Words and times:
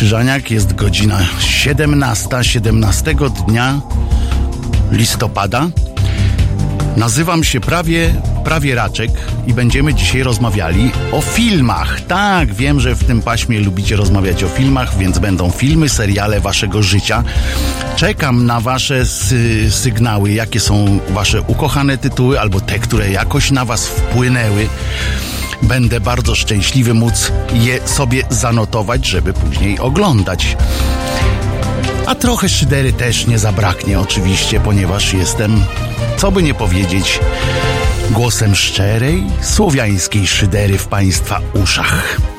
Krzyżaniak, 0.00 0.50
jest 0.50 0.74
godzina 0.74 1.18
17, 1.40 2.28
17 2.42 3.14
dnia 3.48 3.80
listopada. 4.92 5.68
Nazywam 6.96 7.44
się 7.44 7.60
prawie, 7.60 8.14
prawie 8.44 8.74
Raczek 8.74 9.10
i 9.46 9.54
będziemy 9.54 9.94
dzisiaj 9.94 10.22
rozmawiali 10.22 10.90
o 11.12 11.20
filmach. 11.20 12.00
Tak, 12.00 12.54
wiem, 12.54 12.80
że 12.80 12.94
w 12.94 13.04
tym 13.04 13.22
paśmie 13.22 13.60
lubicie 13.60 13.96
rozmawiać 13.96 14.44
o 14.44 14.48
filmach, 14.48 14.98
więc 14.98 15.18
będą 15.18 15.50
filmy, 15.50 15.88
seriale 15.88 16.40
waszego 16.40 16.82
życia. 16.82 17.24
Czekam 17.96 18.46
na 18.46 18.60
wasze 18.60 19.06
sy 19.06 19.70
sygnały, 19.70 20.32
jakie 20.32 20.60
są 20.60 20.98
wasze 21.08 21.42
ukochane 21.42 21.98
tytuły 21.98 22.40
albo 22.40 22.60
te, 22.60 22.78
które 22.78 23.10
jakoś 23.10 23.50
na 23.50 23.64
was 23.64 23.86
wpłynęły. 23.86 24.68
Będę 25.62 26.00
bardzo 26.00 26.34
szczęśliwy 26.34 26.94
móc 26.94 27.32
je 27.52 27.88
sobie 27.88 28.22
zanotować, 28.30 29.06
żeby 29.06 29.32
później 29.32 29.78
oglądać. 29.78 30.56
A 32.06 32.14
trochę 32.14 32.48
szydery 32.48 32.92
też 32.92 33.26
nie 33.26 33.38
zabraknie, 33.38 34.00
oczywiście, 34.00 34.60
ponieważ 34.60 35.14
jestem, 35.14 35.64
co 36.16 36.32
by 36.32 36.42
nie 36.42 36.54
powiedzieć, 36.54 37.20
głosem 38.10 38.54
szczerej, 38.54 39.26
słowiańskiej 39.40 40.26
szydery 40.26 40.78
w 40.78 40.86
Państwa 40.86 41.40
uszach. 41.62 42.29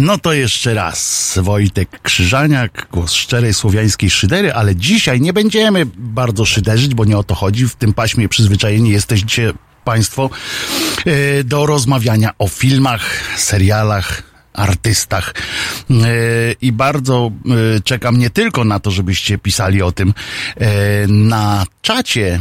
No 0.00 0.18
to 0.18 0.32
jeszcze 0.32 0.74
raz 0.74 1.38
Wojtek 1.42 2.02
Krzyżaniak, 2.02 2.88
głos 2.92 3.12
szczerej 3.12 3.54
słowiańskiej 3.54 4.10
szydery, 4.10 4.52
ale 4.52 4.76
dzisiaj 4.76 5.20
nie 5.20 5.32
będziemy 5.32 5.86
bardzo 5.96 6.44
szyderzyć, 6.44 6.94
bo 6.94 7.04
nie 7.04 7.18
o 7.18 7.24
to 7.24 7.34
chodzi. 7.34 7.68
W 7.68 7.76
tym 7.76 7.94
paśmie 7.94 8.28
przyzwyczajeni 8.28 8.90
jesteście 8.90 9.52
Państwo 9.84 10.30
e, 11.06 11.44
do 11.44 11.66
rozmawiania 11.66 12.30
o 12.38 12.48
filmach, 12.48 13.02
serialach, 13.36 14.22
artystach. 14.52 15.34
E, 15.90 15.94
I 16.60 16.72
bardzo 16.72 17.30
e, 17.76 17.80
czekam 17.80 18.18
nie 18.18 18.30
tylko 18.30 18.64
na 18.64 18.80
to, 18.80 18.90
żebyście 18.90 19.38
pisali 19.38 19.82
o 19.82 19.92
tym 19.92 20.14
na 21.08 21.66
czacie 21.82 22.40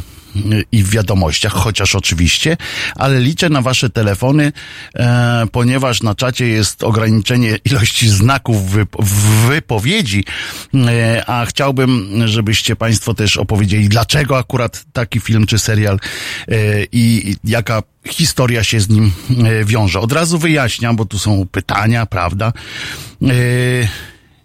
i 0.71 0.83
w 0.83 0.89
wiadomościach, 0.89 1.53
chociaż 1.53 1.95
oczywiście, 1.95 2.57
ale 2.95 3.19
liczę 3.19 3.49
na 3.49 3.61
wasze 3.61 3.89
telefony, 3.89 4.51
e, 4.95 5.45
ponieważ 5.51 6.03
na 6.03 6.15
czacie 6.15 6.47
jest 6.47 6.83
ograniczenie 6.83 7.57
ilości 7.65 8.09
znaków 8.09 8.57
w 8.99 9.47
wypowiedzi, 9.47 10.23
e, 10.75 11.23
a 11.27 11.45
chciałbym, 11.45 12.21
żebyście 12.25 12.75
państwo 12.75 13.13
też 13.13 13.37
opowiedzieli, 13.37 13.89
dlaczego 13.89 14.37
akurat 14.37 14.85
taki 14.93 15.19
film 15.19 15.45
czy 15.45 15.59
serial 15.59 15.99
e, 16.47 16.55
i 16.91 17.35
jaka 17.43 17.83
historia 18.07 18.63
się 18.63 18.79
z 18.79 18.89
nim 18.89 19.11
e, 19.45 19.65
wiąże. 19.65 19.99
Od 19.99 20.11
razu 20.11 20.37
wyjaśniam, 20.37 20.95
bo 20.95 21.05
tu 21.05 21.19
są 21.19 21.47
pytania, 21.51 22.05
prawda? 22.05 22.53
E, 23.21 23.29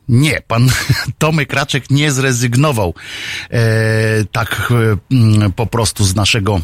nie, 0.08 0.40
pan 0.46 0.68
Tomek 1.18 1.52
Raczek 1.52 1.90
nie 1.90 2.12
zrezygnował 2.12 2.94
e, 3.50 3.60
tak 4.32 4.72
e, 5.42 5.50
po 5.50 5.66
prostu 5.66 6.04
z 6.04 6.14
naszego 6.14 6.60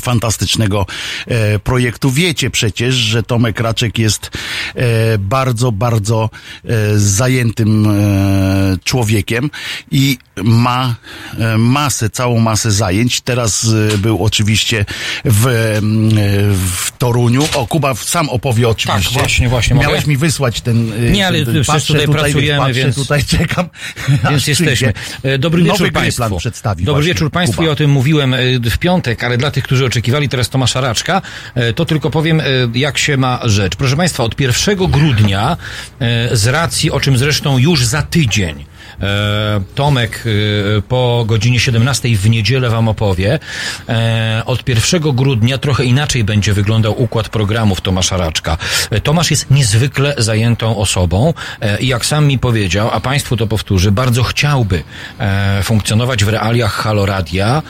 fantastycznego 0.00 0.86
e, 1.26 1.58
projektu. 1.58 2.10
Wiecie 2.10 2.50
przecież, 2.50 2.94
że 2.94 3.22
Tomek 3.22 3.60
Raczek 3.60 3.98
jest 3.98 4.30
e, 4.74 5.18
bardzo, 5.18 5.72
bardzo 5.72 6.30
e, 6.64 6.98
zajętym 6.98 7.86
e, 7.86 8.78
człowiekiem 8.84 9.50
i 9.90 10.18
ma 10.44 10.94
e, 11.38 11.58
masę, 11.58 12.10
całą 12.10 12.38
masę 12.38 12.70
zajęć. 12.70 13.20
Teraz 13.20 13.66
był 13.98 14.24
oczywiście 14.24 14.84
w, 15.24 15.44
w 16.66 16.98
Toruniu. 16.98 17.48
O, 17.54 17.66
Kuba 17.66 17.94
sam 17.94 18.28
opowie 18.28 18.68
oczywiście. 18.68 19.10
Tak, 19.10 19.18
właśnie, 19.22 19.48
właśnie. 19.48 19.76
Miałeś 19.76 20.00
mogę? 20.00 20.10
mi 20.10 20.16
wysłać 20.16 20.60
ten... 20.60 21.12
Nie, 21.12 21.26
ale 21.26 21.44
ten, 21.44 21.64
patrzę 21.64 21.86
tutaj, 21.86 22.06
tutaj 22.06 22.22
pracujemy, 22.22 22.58
patrzę, 22.58 22.74
więc... 22.74 22.96
tutaj 22.96 23.24
czekam. 23.24 23.68
Więc 24.30 24.46
jesteśmy. 24.46 24.92
Dobry 25.38 25.62
wieczór 25.62 25.92
Państwu. 25.92 26.38
Dobry 26.78 27.04
wieczór 27.04 27.30
Państwu. 27.30 27.62
Ja 27.62 27.70
o 27.70 27.76
tym 27.76 27.90
mówiłem 27.90 28.34
w 28.70 28.78
piątek, 28.78 29.24
ale 29.24 29.38
dla 29.38 29.50
tych, 29.50 29.65
którzy 29.66 29.86
oczekiwali 29.86 30.28
teraz 30.28 30.48
Tomasza 30.48 30.80
Raczka, 30.80 31.22
e, 31.54 31.72
to 31.72 31.84
tylko 31.84 32.10
powiem, 32.10 32.40
e, 32.40 32.44
jak 32.74 32.98
się 32.98 33.16
ma 33.16 33.40
rzecz. 33.44 33.76
Proszę 33.76 33.96
Państwa, 33.96 34.24
od 34.24 34.40
1 34.40 34.86
grudnia, 34.86 35.56
e, 36.00 36.36
z 36.36 36.46
racji, 36.46 36.90
o 36.90 37.00
czym 37.00 37.18
zresztą 37.18 37.58
już 37.58 37.86
za 37.86 38.02
tydzień, 38.02 38.64
Tomek 39.74 40.24
e, 40.26 40.82
po 40.82 41.24
godzinie 41.26 41.60
17 41.60 42.08
w 42.08 42.30
niedzielę 42.30 42.70
wam 42.70 42.88
opowie. 42.88 43.38
E, 43.88 44.42
od 44.46 44.68
1 44.68 45.02
grudnia 45.02 45.58
trochę 45.58 45.84
inaczej 45.84 46.24
będzie 46.24 46.52
wyglądał 46.52 47.02
układ 47.02 47.28
programów 47.28 47.80
Tomasza 47.80 48.16
Raczka. 48.16 48.56
Tomasz 49.02 49.30
jest 49.30 49.50
niezwykle 49.50 50.14
zajętą 50.18 50.76
osobą 50.76 51.34
i 51.80 51.86
jak 51.86 52.06
sam 52.06 52.26
mi 52.26 52.38
powiedział, 52.38 52.90
a 52.92 53.00
Państwu 53.00 53.36
to 53.36 53.46
powtórzy, 53.46 53.92
bardzo 53.92 54.22
chciałby 54.22 54.82
funkcjonować 55.62 56.24
w 56.24 56.28
realiach 56.28 56.72
Haloradia 56.72 57.62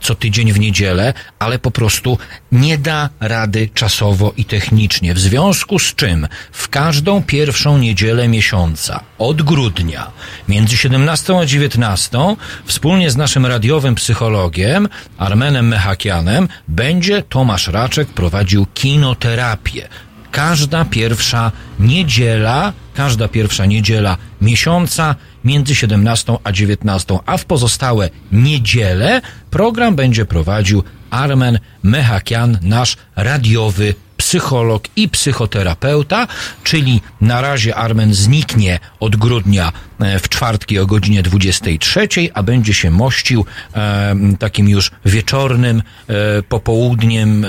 co 0.00 0.14
tydzień 0.14 0.52
w 0.52 0.60
niedzielę, 0.60 1.14
ale 1.38 1.58
po 1.58 1.70
prostu 1.70 2.18
nie 2.52 2.78
da 2.78 3.08
rady 3.20 3.68
czasowo 3.74 4.32
i 4.36 4.44
technicznie. 4.44 5.14
W 5.14 5.18
związku 5.18 5.78
z 5.78 5.94
czym 5.94 6.28
w 6.52 6.68
każdą 6.68 7.22
pierwszą 7.22 7.78
niedzielę 7.78 8.28
miesiąca 8.28 9.00
od 9.18 9.42
grudnia 9.42 10.10
między 10.48 10.76
17 10.76 11.38
a 11.38 11.46
19 11.46 12.18
wspólnie 12.64 13.10
z 13.10 13.16
naszym 13.16 13.46
radiowym 13.46 13.94
psychologiem 13.94 14.88
Armenem 15.18 15.68
Mechakianem 15.68 16.48
będzie 16.68 17.22
Tomasz 17.22 17.68
Raczek 17.68 18.08
prowadził 18.08 18.66
kinoterapię. 18.74 19.88
Każda 20.30 20.84
pierwsza 20.84 21.52
niedziela, 21.80 22.72
każda 22.94 23.28
pierwsza 23.28 23.66
niedziela 23.66 24.16
miesiąca 24.40 25.14
między 25.44 25.74
17 25.74 26.36
a 26.44 26.52
19, 26.52 27.18
a 27.26 27.36
w 27.36 27.44
pozostałe 27.44 28.10
niedziele 28.32 29.20
program 29.50 29.96
będzie 29.96 30.24
prowadził 30.24 30.82
Armen 31.10 31.58
Mechakian, 31.82 32.58
nasz 32.62 32.96
radiowy 33.16 33.94
psycholog 34.16 34.88
i 34.96 35.08
psychoterapeuta, 35.08 36.26
czyli 36.64 37.00
na 37.20 37.40
razie 37.40 37.76
Armen 37.76 38.14
zniknie 38.14 38.80
od 39.00 39.16
grudnia 39.16 39.72
e, 40.00 40.18
w 40.18 40.28
czwartki 40.28 40.78
o 40.78 40.86
godzinie 40.86 41.22
23, 41.22 42.08
a 42.34 42.42
będzie 42.42 42.74
się 42.74 42.90
mościł 42.90 43.44
e, 43.74 44.14
takim 44.38 44.68
już 44.68 44.90
wieczornym 45.04 45.82
e, 46.08 46.42
popołudniem 46.42 47.44
e, 47.44 47.48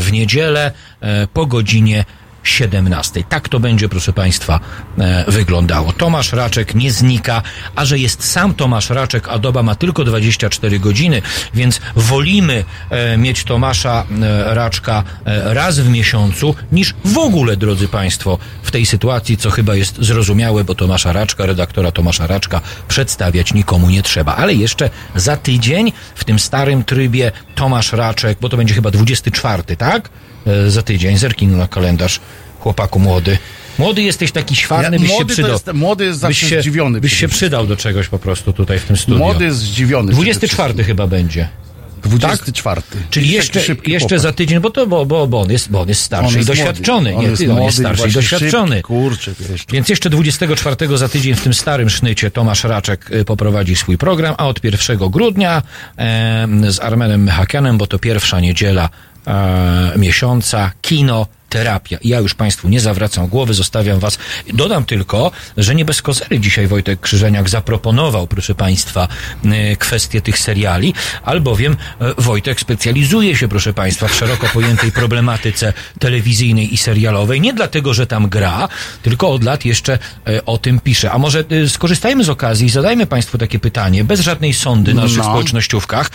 w 0.00 0.08
niedzielę 0.12 0.72
e, 1.00 1.26
po 1.26 1.46
godzinie 1.46 2.04
17. 2.44 3.24
Tak 3.28 3.48
to 3.48 3.60
będzie, 3.60 3.88
proszę 3.88 4.12
Państwa, 4.12 4.60
e, 4.98 5.24
wyglądało. 5.28 5.92
Tomasz 5.92 6.32
Raczek 6.32 6.74
nie 6.74 6.92
znika, 6.92 7.42
a 7.76 7.84
że 7.84 7.98
jest 7.98 8.24
sam 8.24 8.54
Tomasz 8.54 8.90
Raczek, 8.90 9.28
a 9.28 9.38
doba 9.38 9.62
ma 9.62 9.74
tylko 9.74 10.04
24 10.04 10.80
godziny, 10.80 11.22
więc 11.54 11.80
wolimy 11.96 12.64
e, 12.90 13.16
mieć 13.16 13.44
Tomasza 13.44 14.04
e, 14.22 14.54
Raczka 14.54 15.04
raz 15.44 15.78
w 15.78 15.88
miesiącu, 15.88 16.54
niż 16.72 16.94
w 17.04 17.18
ogóle, 17.18 17.56
drodzy 17.56 17.88
Państwo, 17.88 18.38
w 18.62 18.70
tej 18.70 18.86
sytuacji, 18.86 19.36
co 19.36 19.50
chyba 19.50 19.74
jest 19.74 20.02
zrozumiałe, 20.04 20.64
bo 20.64 20.74
Tomasza 20.74 21.12
Raczka, 21.12 21.46
redaktora 21.46 21.92
Tomasza 21.92 22.26
Raczka, 22.26 22.60
przedstawiać 22.88 23.54
nikomu 23.54 23.90
nie 23.90 24.02
trzeba. 24.02 24.36
Ale 24.36 24.54
jeszcze 24.54 24.90
za 25.14 25.36
tydzień, 25.36 25.92
w 26.14 26.24
tym 26.24 26.38
starym 26.38 26.84
trybie, 26.84 27.32
Tomasz 27.54 27.92
Raczek, 27.92 28.38
bo 28.40 28.48
to 28.48 28.56
będzie 28.56 28.74
chyba 28.74 28.90
24, 28.90 29.76
tak? 29.76 30.10
E, 30.46 30.70
za 30.70 30.82
tydzień. 30.82 31.18
Zerknij 31.18 31.50
na 31.50 31.68
kalendarz, 31.68 32.20
chłopaku 32.60 32.98
młody. 32.98 33.38
Młody 33.78 34.02
jesteś 34.02 34.32
taki 34.32 34.56
świarny, 34.56 34.96
ja, 34.96 35.02
byś 35.02 35.18
się 35.18 35.26
przydał. 35.26 35.52
Jest, 35.52 35.72
młody 35.72 36.04
jest 36.04 36.18
zawsze 36.18 36.46
byś 36.46 36.50
się, 36.50 36.60
zdziwiony. 36.60 37.00
Byś 37.00 37.16
się 37.16 37.28
przydał 37.28 37.66
do 37.66 37.76
czegoś 37.76 38.08
po 38.08 38.18
prostu 38.18 38.52
tutaj 38.52 38.78
w 38.78 38.84
tym 38.84 38.96
studiu. 38.96 39.18
Młody 39.18 39.44
jest 39.44 39.58
zdziwiony. 39.58 40.12
24 40.12 40.84
chyba 40.84 41.06
będzie. 41.06 41.48
24. 42.04 42.82
Tak? 42.82 43.00
Czyli 43.10 43.30
jeszcze, 43.30 43.60
jeszcze 43.86 44.18
za 44.18 44.32
tydzień, 44.32 44.60
bo 44.60 44.70
to 44.70 44.86
bo, 44.86 45.06
bo, 45.06 45.26
bo, 45.26 45.40
on, 45.40 45.50
jest, 45.50 45.70
bo 45.70 45.80
on 45.80 45.88
jest 45.88 46.00
starszy 46.00 46.28
on 46.28 46.36
jest 46.36 46.48
i 46.48 46.52
doświadczony. 46.52 47.12
Młody. 47.12 47.26
On, 47.26 47.34
nie, 47.34 47.44
jest, 47.44 47.52
on 47.58 47.62
jest 47.62 47.78
starszy 47.78 48.08
i 48.08 48.12
doświadczony. 48.12 48.76
Szybki, 48.76 48.82
kurczę, 48.82 49.32
Więc 49.72 49.88
jeszcze 49.88 50.10
24 50.10 50.96
za 50.96 51.08
tydzień 51.08 51.34
w 51.34 51.40
tym 51.40 51.54
starym 51.54 51.90
sznycie 51.90 52.30
Tomasz 52.30 52.64
Raczek 52.64 53.10
y, 53.10 53.24
poprowadzi 53.24 53.76
swój 53.76 53.98
program, 53.98 54.34
a 54.38 54.46
od 54.46 54.64
1 54.64 54.98
grudnia 54.98 55.62
e, 55.98 56.48
z 56.68 56.80
Armenem 56.80 57.22
Mechakianem, 57.22 57.78
bo 57.78 57.86
to 57.86 57.98
pierwsza 57.98 58.40
niedziela 58.40 58.88
miesiąca, 59.96 60.72
kino 60.80 61.26
terapia. 61.54 61.98
I 62.02 62.08
ja 62.08 62.18
już 62.20 62.34
Państwu 62.34 62.68
nie 62.68 62.80
zawracam 62.80 63.26
głowy, 63.26 63.54
zostawiam 63.54 63.98
Was. 63.98 64.18
Dodam 64.52 64.84
tylko, 64.84 65.30
że 65.56 65.74
nie 65.74 65.84
bez 65.84 66.02
kozery 66.02 66.40
dzisiaj 66.40 66.66
Wojtek 66.66 67.00
Krzyżeniak 67.00 67.48
zaproponował, 67.48 68.26
proszę 68.26 68.54
Państwa, 68.54 69.08
e, 69.44 69.76
kwestię 69.76 70.20
tych 70.20 70.38
seriali, 70.38 70.94
albowiem 71.24 71.76
e, 72.00 72.14
Wojtek 72.18 72.60
specjalizuje 72.60 73.36
się, 73.36 73.48
proszę 73.48 73.72
Państwa, 73.74 74.08
w 74.08 74.14
szeroko 74.14 74.46
pojętej 74.48 74.92
problematyce 74.92 75.72
telewizyjnej 75.98 76.74
i 76.74 76.76
serialowej. 76.76 77.40
Nie 77.40 77.52
dlatego, 77.52 77.94
że 77.94 78.06
tam 78.06 78.28
gra, 78.28 78.68
tylko 79.02 79.30
od 79.30 79.44
lat 79.44 79.64
jeszcze 79.64 79.98
e, 80.26 80.44
o 80.44 80.58
tym 80.58 80.80
pisze. 80.80 81.12
A 81.12 81.18
może 81.18 81.44
skorzystajmy 81.68 82.24
z 82.24 82.28
okazji 82.28 82.66
i 82.66 82.70
zadajmy 82.70 83.06
Państwu 83.06 83.38
takie 83.38 83.58
pytanie, 83.58 84.04
bez 84.04 84.20
żadnej 84.20 84.54
sądy 84.54 84.94
na 84.94 85.02
naszych 85.02 85.18
no. 85.18 85.24
społecznościówkach. 85.24 86.10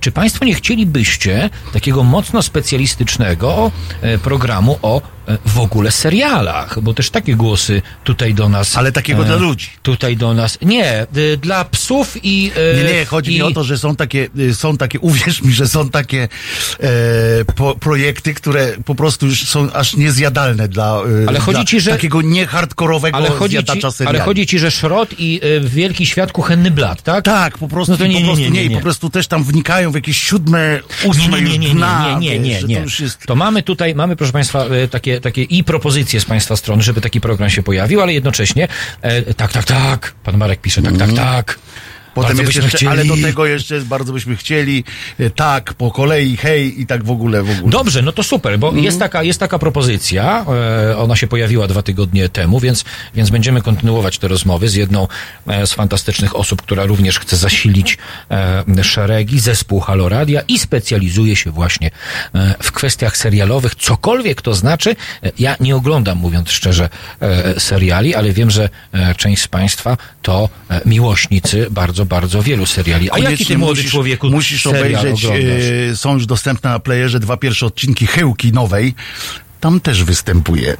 Czy 0.00 0.12
Państwo 0.12 0.44
nie 0.44 0.54
chcielibyście 0.54 1.50
takiego 1.72 2.02
mocno 2.02 2.42
specjalistycznego 2.42 3.72
programu, 4.22 4.55
programu 4.56 4.78
o 4.82 5.15
w 5.46 5.58
ogóle 5.58 5.90
serialach, 5.90 6.80
bo 6.80 6.94
też 6.94 7.10
takie 7.10 7.34
głosy 7.34 7.82
tutaj 8.04 8.34
do 8.34 8.48
nas. 8.48 8.76
Ale 8.76 8.92
takiego 8.92 9.22
e, 9.22 9.26
dla 9.26 9.36
ludzi. 9.36 9.68
Tutaj 9.82 10.16
do 10.16 10.34
nas. 10.34 10.58
Nie, 10.62 11.06
y, 11.16 11.36
dla 11.36 11.64
psów 11.64 12.16
i. 12.22 12.50
E, 12.56 12.76
nie, 12.76 12.92
nie, 12.92 13.04
chodzi 13.04 13.32
i... 13.32 13.34
mi 13.34 13.42
o 13.42 13.50
to, 13.50 13.64
że 13.64 13.78
są 13.78 13.96
takie, 13.96 14.28
y, 14.38 14.54
są 14.54 14.76
takie, 14.76 15.00
uwierz 15.00 15.42
mi, 15.42 15.52
że 15.52 15.68
są 15.68 15.88
takie 15.88 16.28
e, 16.80 16.88
po, 17.56 17.74
projekty, 17.74 18.34
które 18.34 18.72
po 18.84 18.94
prostu 18.94 19.26
już 19.26 19.48
są 19.48 19.72
aż 19.72 19.96
niezjadalne 19.96 20.68
dla, 20.68 21.00
y, 21.24 21.28
ale 21.28 21.38
chodzi 21.38 21.64
ci, 21.64 21.80
że, 21.80 21.90
takiego 21.90 22.22
niehardkorowego 22.22 23.16
ale 23.16 23.30
chodzi 23.30 23.64
ci, 23.64 24.06
Ale 24.06 24.20
chodzi 24.20 24.46
ci, 24.46 24.58
że 24.58 24.70
Szrot 24.70 25.14
i 25.18 25.40
Wielki 25.60 26.06
Świat 26.06 26.32
Kuchenny 26.32 26.70
Blat, 26.70 27.02
tak? 27.02 27.24
Tak, 27.24 27.58
po 27.58 27.68
prostu, 27.68 27.92
no 27.92 27.98
to 27.98 28.06
nie, 28.06 28.20
po 28.20 28.24
prostu 28.24 28.40
nie, 28.40 28.50
nie, 28.50 28.62
nie, 28.62 28.68
nie, 28.68 28.76
po 28.76 28.82
prostu 28.82 29.10
też 29.10 29.26
tam 29.26 29.44
wnikają 29.44 29.90
w 29.90 29.94
jakieś 29.94 30.22
siódme, 30.22 30.80
ósme 31.04 31.42
nie, 31.42 31.58
nie, 31.58 31.58
nie, 31.58 31.74
nie, 31.74 32.16
nie, 32.20 32.38
nie, 32.38 32.38
nie, 32.38 32.62
nie. 32.62 32.76
To, 32.76 33.02
jest... 33.02 33.26
to 33.26 33.36
mamy 33.36 33.62
tutaj, 33.62 33.94
mamy 33.94 34.16
proszę 34.16 34.32
Państwa 34.32 34.64
takie 35.20 35.36
takie, 35.36 35.56
i 35.56 35.64
propozycje 35.64 36.20
z 36.20 36.24
Państwa 36.24 36.56
strony, 36.56 36.82
żeby 36.82 37.00
taki 37.00 37.20
program 37.20 37.50
się 37.50 37.62
pojawił, 37.62 38.00
ale 38.00 38.12
jednocześnie 38.12 38.68
e, 39.02 39.34
tak, 39.34 39.52
tak, 39.52 39.64
tak, 39.64 40.14
pan 40.24 40.36
Marek 40.36 40.60
pisze, 40.60 40.82
tak, 40.82 40.92
tak, 40.92 41.08
mhm. 41.10 41.16
tak. 41.16 41.58
Potem 42.16 42.38
jest 42.38 42.54
jeszcze, 42.54 42.76
chcieli... 42.76 42.92
ale 42.92 43.04
do 43.04 43.16
tego 43.16 43.46
jeszcze 43.46 43.80
bardzo 43.80 44.12
byśmy 44.12 44.36
chcieli, 44.36 44.84
e, 45.18 45.30
tak, 45.30 45.74
po 45.74 45.90
kolei, 45.90 46.36
hej 46.36 46.80
i 46.80 46.86
tak 46.86 47.04
w 47.04 47.10
ogóle, 47.10 47.42
w 47.42 47.50
ogóle. 47.50 47.70
Dobrze, 47.70 48.02
no 48.02 48.12
to 48.12 48.22
super, 48.22 48.58
bo 48.58 48.68
mm. 48.68 48.84
jest, 48.84 48.98
taka, 48.98 49.22
jest 49.22 49.40
taka 49.40 49.58
propozycja, 49.58 50.46
e, 50.90 50.98
ona 50.98 51.16
się 51.16 51.26
pojawiła 51.26 51.66
dwa 51.66 51.82
tygodnie 51.82 52.28
temu, 52.28 52.60
więc, 52.60 52.84
więc 53.14 53.30
będziemy 53.30 53.62
kontynuować 53.62 54.18
te 54.18 54.28
rozmowy 54.28 54.68
z 54.68 54.74
jedną 54.74 55.08
e, 55.46 55.66
z 55.66 55.72
fantastycznych 55.72 56.36
osób, 56.36 56.62
która 56.62 56.84
również 56.84 57.18
chce 57.18 57.36
zasilić 57.36 57.98
e, 58.30 58.84
szeregi, 58.84 59.40
zespół 59.40 59.80
Haloradia 59.80 60.40
i 60.48 60.58
specjalizuje 60.58 61.36
się 61.36 61.50
właśnie 61.50 61.90
e, 62.34 62.54
w 62.62 62.72
kwestiach 62.72 63.16
serialowych, 63.16 63.74
cokolwiek 63.74 64.42
to 64.42 64.54
znaczy. 64.54 64.96
E, 65.22 65.32
ja 65.38 65.56
nie 65.60 65.76
oglądam, 65.76 66.18
mówiąc 66.18 66.50
szczerze, 66.50 66.88
seriali, 67.58 68.14
ale 68.14 68.32
wiem, 68.32 68.50
że 68.50 68.68
część 69.16 69.42
z 69.42 69.48
Państwa 69.48 69.96
to 70.22 70.48
miłośnicy 70.84 71.66
bardzo 71.70 72.05
bardzo 72.06 72.42
wielu 72.42 72.66
seriali. 72.66 73.10
A 73.10 73.18
jaki 73.18 73.46
ty 73.46 73.58
młody 73.58 73.80
musisz, 73.80 73.90
człowieku 73.90 74.30
Musisz 74.30 74.66
obejrzeć, 74.66 75.24
e, 75.24 75.96
są 75.96 76.14
już 76.14 76.26
dostępne 76.26 76.70
na 76.70 76.78
playerze 76.78 77.20
dwa 77.20 77.36
pierwsze 77.36 77.66
odcinki 77.66 78.06
Chyłki 78.06 78.52
nowej. 78.52 78.94
Tam 79.60 79.80
też 79.80 80.04
występuje. 80.04 80.76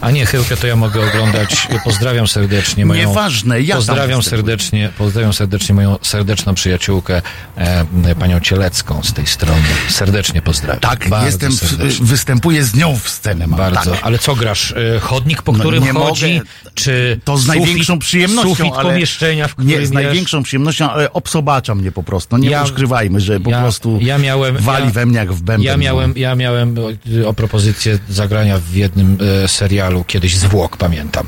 A 0.00 0.10
nie, 0.10 0.26
Chyłkę 0.26 0.56
to 0.56 0.66
ja 0.66 0.76
mogę 0.76 1.08
oglądać. 1.08 1.68
Pozdrawiam 1.84 2.28
serdecznie 2.28 2.86
moją... 2.86 3.08
Nieważne, 3.08 3.60
ja 3.60 3.76
Pozdrawiam 3.76 4.22
serdecznie, 4.22 4.90
pozdrawiam 4.98 5.32
serdecznie 5.32 5.74
moją 5.74 5.98
serdeczną 6.02 6.54
przyjaciółkę, 6.54 7.22
e, 7.56 8.14
panią 8.18 8.40
Cielecką 8.40 9.02
z 9.02 9.12
tej 9.12 9.26
strony. 9.26 9.62
Serdecznie 9.88 10.42
pozdrawiam. 10.42 10.80
Tak, 10.80 11.08
Bardzo 11.08 11.26
jestem, 11.26 11.52
serdecznie. 11.52 12.06
występuję 12.06 12.64
z 12.64 12.74
nią 12.74 12.98
w 12.98 13.08
scenę. 13.08 13.46
Mam, 13.46 13.58
Bardzo. 13.58 13.90
Tak. 13.90 14.00
Ale 14.02 14.18
co 14.18 14.36
grasz? 14.36 14.74
E, 14.96 15.00
chodnik, 15.00 15.42
po 15.42 15.52
no, 15.52 15.58
którym 15.58 15.84
no, 15.94 16.00
chodzi? 16.00 16.34
Mogę. 16.34 16.50
Czy 16.74 17.20
to 17.24 17.38
z 17.38 17.46
największą 17.46 17.98
przyjemnością. 17.98 18.54
Sufit 18.54 18.72
ale 18.76 18.90
pomieszczenia, 18.90 19.48
w 19.48 19.52
którym 19.52 19.70
Nie, 19.70 19.86
z 19.86 19.92
największą 19.92 20.42
przyjemnością, 20.42 20.90
ale 20.90 21.12
obsobacza 21.12 21.74
mnie 21.74 21.92
po 21.92 22.02
prostu. 22.02 22.36
Nie 22.36 22.50
ja, 22.50 22.64
ukrywajmy, 22.64 23.20
że 23.20 23.40
po 23.40 23.50
ja, 23.50 23.60
prostu 23.60 23.98
ja 24.02 24.18
miałem, 24.18 24.56
wali 24.56 24.92
we 24.92 25.06
mnie 25.06 25.18
jak 25.18 25.32
w 25.32 25.42
bęben. 25.42 25.66
Ja 25.66 25.76
miałem, 25.76 26.12
ja 26.16 26.34
miałem 26.34 26.76
o, 26.78 27.28
o 27.28 27.34
propozycję 27.34 27.98
zagrania 28.08 28.58
w 28.58 28.74
jednym 28.74 29.18
e, 29.44 29.48
serialu 29.64 30.04
kiedyś 30.04 30.36
zwłok, 30.36 30.76
pamiętam. 30.76 31.26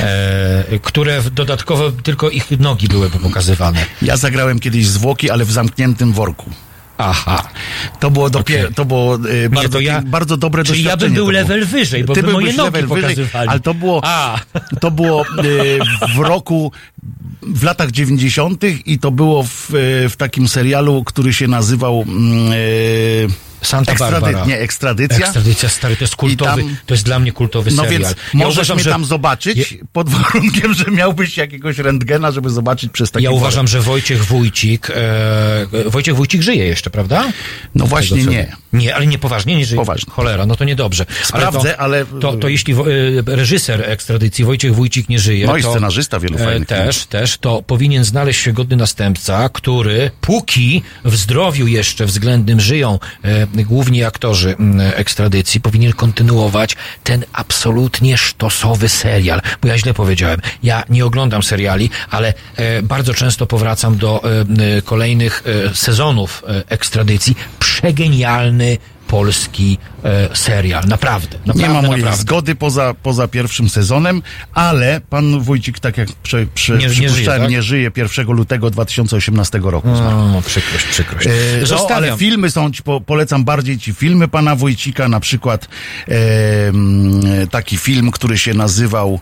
E, 0.00 0.78
które 0.82 1.22
dodatkowo 1.22 1.92
tylko 1.92 2.30
ich 2.30 2.50
nogi 2.50 2.88
były 2.88 3.10
pokazywane. 3.10 3.86
Ja 4.02 4.16
zagrałem 4.16 4.60
kiedyś 4.60 4.86
zwłoki, 4.86 5.30
ale 5.30 5.44
w 5.44 5.52
zamkniętym 5.52 6.12
worku. 6.12 6.50
Aha. 6.98 7.48
To 8.00 8.10
było 8.10 8.30
dopiero, 8.30 8.62
okay. 8.62 8.74
to 8.74 8.84
było 8.84 9.16
y, 9.16 9.50
bardzo, 9.50 9.68
to 9.68 9.80
ja, 9.80 10.02
bardzo 10.02 10.36
dobre 10.36 10.64
czyli 10.64 10.84
doświadczenie. 10.84 11.10
ja 11.10 11.16
bym 11.16 11.24
był 11.24 11.30
level 11.30 11.66
wyżej, 11.66 12.04
bo 12.04 12.14
Ty 12.14 12.22
by 12.22 12.32
moje 12.32 12.52
nogi 12.52 12.64
level 12.64 12.88
pokazywali. 12.88 13.14
Wyżej, 13.16 13.48
ale 13.48 13.60
to 13.60 13.74
było, 13.74 14.00
A. 14.04 14.38
to 14.80 14.90
było 14.90 15.22
y, 15.22 15.78
w 16.14 16.18
roku, 16.18 16.72
w 17.42 17.62
latach 17.62 17.90
dziewięćdziesiątych 17.90 18.86
i 18.86 18.98
to 18.98 19.10
było 19.10 19.42
w, 19.42 19.74
y, 19.74 20.08
w 20.08 20.16
takim 20.16 20.48
serialu, 20.48 21.04
który 21.04 21.32
się 21.32 21.48
nazywał 21.48 22.04
y, 22.52 23.28
Santa 23.66 23.92
Ekstrady 23.92 24.20
Barbara. 24.20 24.46
Nie, 24.46 24.58
ekstradycja. 24.58 25.26
Ekstradycja, 25.26 25.68
stary, 25.68 25.96
to 25.96 26.04
jest 26.04 26.16
kultowy, 26.16 26.62
tam, 26.62 26.76
to 26.86 26.94
jest 26.94 27.04
dla 27.04 27.18
mnie 27.18 27.32
kultowy 27.32 27.70
no 27.70 27.82
serial. 27.82 28.02
No 28.02 28.08
więc 28.08 28.18
ja 28.34 28.40
możesz 28.46 28.56
uważam, 28.56 28.76
mnie 28.76 28.84
że... 28.84 28.90
tam 28.90 29.04
zobaczyć, 29.04 29.72
je... 29.72 29.78
pod 29.92 30.08
warunkiem, 30.18 30.74
że 30.74 30.84
miałbyś 30.84 31.36
jakiegoś 31.36 31.78
rentgena, 31.78 32.32
żeby 32.32 32.50
zobaczyć 32.50 32.92
przez 32.92 33.10
taki 33.10 33.24
Ja 33.24 33.30
uważam, 33.30 33.68
że 33.68 33.80
Wojciech 33.80 34.24
Wójcik, 34.24 34.90
e, 34.90 35.66
Wojciech 35.86 36.16
Wójcik 36.16 36.42
żyje 36.42 36.64
jeszcze, 36.64 36.90
prawda? 36.90 37.32
No 37.74 37.86
właśnie 37.86 38.18
tego, 38.18 38.30
nie. 38.30 38.56
Nie, 38.72 38.94
ale 38.94 39.06
nie 39.06 39.18
poważnie, 39.18 39.56
nie 39.56 39.66
żyje. 39.66 39.80
Poważnie. 39.80 40.12
Cholera, 40.12 40.46
no 40.46 40.56
to 40.56 40.64
niedobrze. 40.64 41.06
Sprawdzę, 41.22 41.76
ale... 41.76 42.04
To, 42.04 42.10
ale... 42.10 42.20
to, 42.20 42.32
to 42.32 42.48
jeśli 42.48 42.74
e, 42.74 42.76
reżyser 43.26 43.90
ekstradycji 43.90 44.44
Wojciech 44.44 44.74
Wójcik 44.74 45.08
nie 45.08 45.18
żyje... 45.18 45.46
No 45.46 45.56
i 45.56 45.62
to, 45.62 45.70
scenarzysta 45.70 46.20
wielu 46.20 46.38
e, 46.38 46.44
fajnych 46.44 46.68
Też, 46.68 46.96
filmów. 46.96 47.06
też, 47.06 47.38
to 47.38 47.62
powinien 47.62 48.04
znaleźć 48.04 48.42
się 48.42 48.52
godny 48.52 48.76
następca, 48.76 49.48
który 49.48 50.10
póki 50.20 50.82
w 51.04 51.16
zdrowiu 51.16 51.66
jeszcze 51.66 52.06
względnym 52.06 52.60
żyją 52.60 52.98
e, 53.24 53.46
główni 53.54 54.04
aktorzy, 54.04 54.56
mm, 54.58 54.92
ekstradycji 54.94 55.60
powinien 55.60 55.92
kontynuować 55.92 56.76
ten 57.04 57.24
absolutnie 57.32 58.18
sztosowy 58.18 58.88
serial. 58.88 59.40
Bo 59.62 59.68
ja 59.68 59.78
źle 59.78 59.94
powiedziałem. 59.94 60.40
Ja 60.62 60.84
nie 60.88 61.04
oglądam 61.04 61.42
seriali, 61.42 61.90
ale 62.10 62.34
e, 62.56 62.82
bardzo 62.82 63.14
często 63.14 63.46
powracam 63.46 63.96
do 63.96 64.22
e, 64.78 64.82
kolejnych 64.82 65.42
e, 65.70 65.74
sezonów 65.74 66.42
e, 66.48 66.62
ekstradycji. 66.68 67.36
Przegenialny 67.58 68.78
polski 69.14 69.78
e, 70.04 70.36
serial. 70.36 70.84
Naprawdę, 70.88 71.38
naprawdę. 71.46 71.62
Nie 71.62 71.68
ma 71.68 71.82
mojej 71.82 72.04
naprawdę. 72.04 72.22
zgody 72.22 72.54
poza, 72.54 72.94
poza 73.02 73.28
pierwszym 73.28 73.68
sezonem, 73.68 74.22
ale 74.54 75.00
pan 75.10 75.40
Wójcik, 75.40 75.80
tak 75.80 75.98
jak 75.98 76.08
prze, 76.12 76.46
prze, 76.54 76.78
nie, 76.78 76.86
nie, 76.86 76.90
żyje, 76.90 77.26
tak? 77.26 77.50
nie 77.50 77.62
żyje 77.62 77.90
1 77.96 78.26
lutego 78.26 78.70
2018 78.70 79.60
roku. 79.62 79.88
O, 79.88 80.42
przykrość, 80.46 80.84
przykrość. 80.84 81.26
E, 81.26 81.30
no, 81.70 81.86
ale 81.94 82.16
filmy 82.16 82.50
są, 82.50 82.72
ci 82.72 82.82
po, 82.82 83.00
polecam 83.00 83.44
bardziej 83.44 83.78
ci 83.78 83.94
filmy 83.94 84.28
pana 84.28 84.56
Wójcika, 84.56 85.08
na 85.08 85.20
przykład 85.20 85.68
e, 86.08 86.16
taki 87.50 87.76
film, 87.76 88.10
który 88.10 88.38
się 88.38 88.54
nazywał 88.54 89.20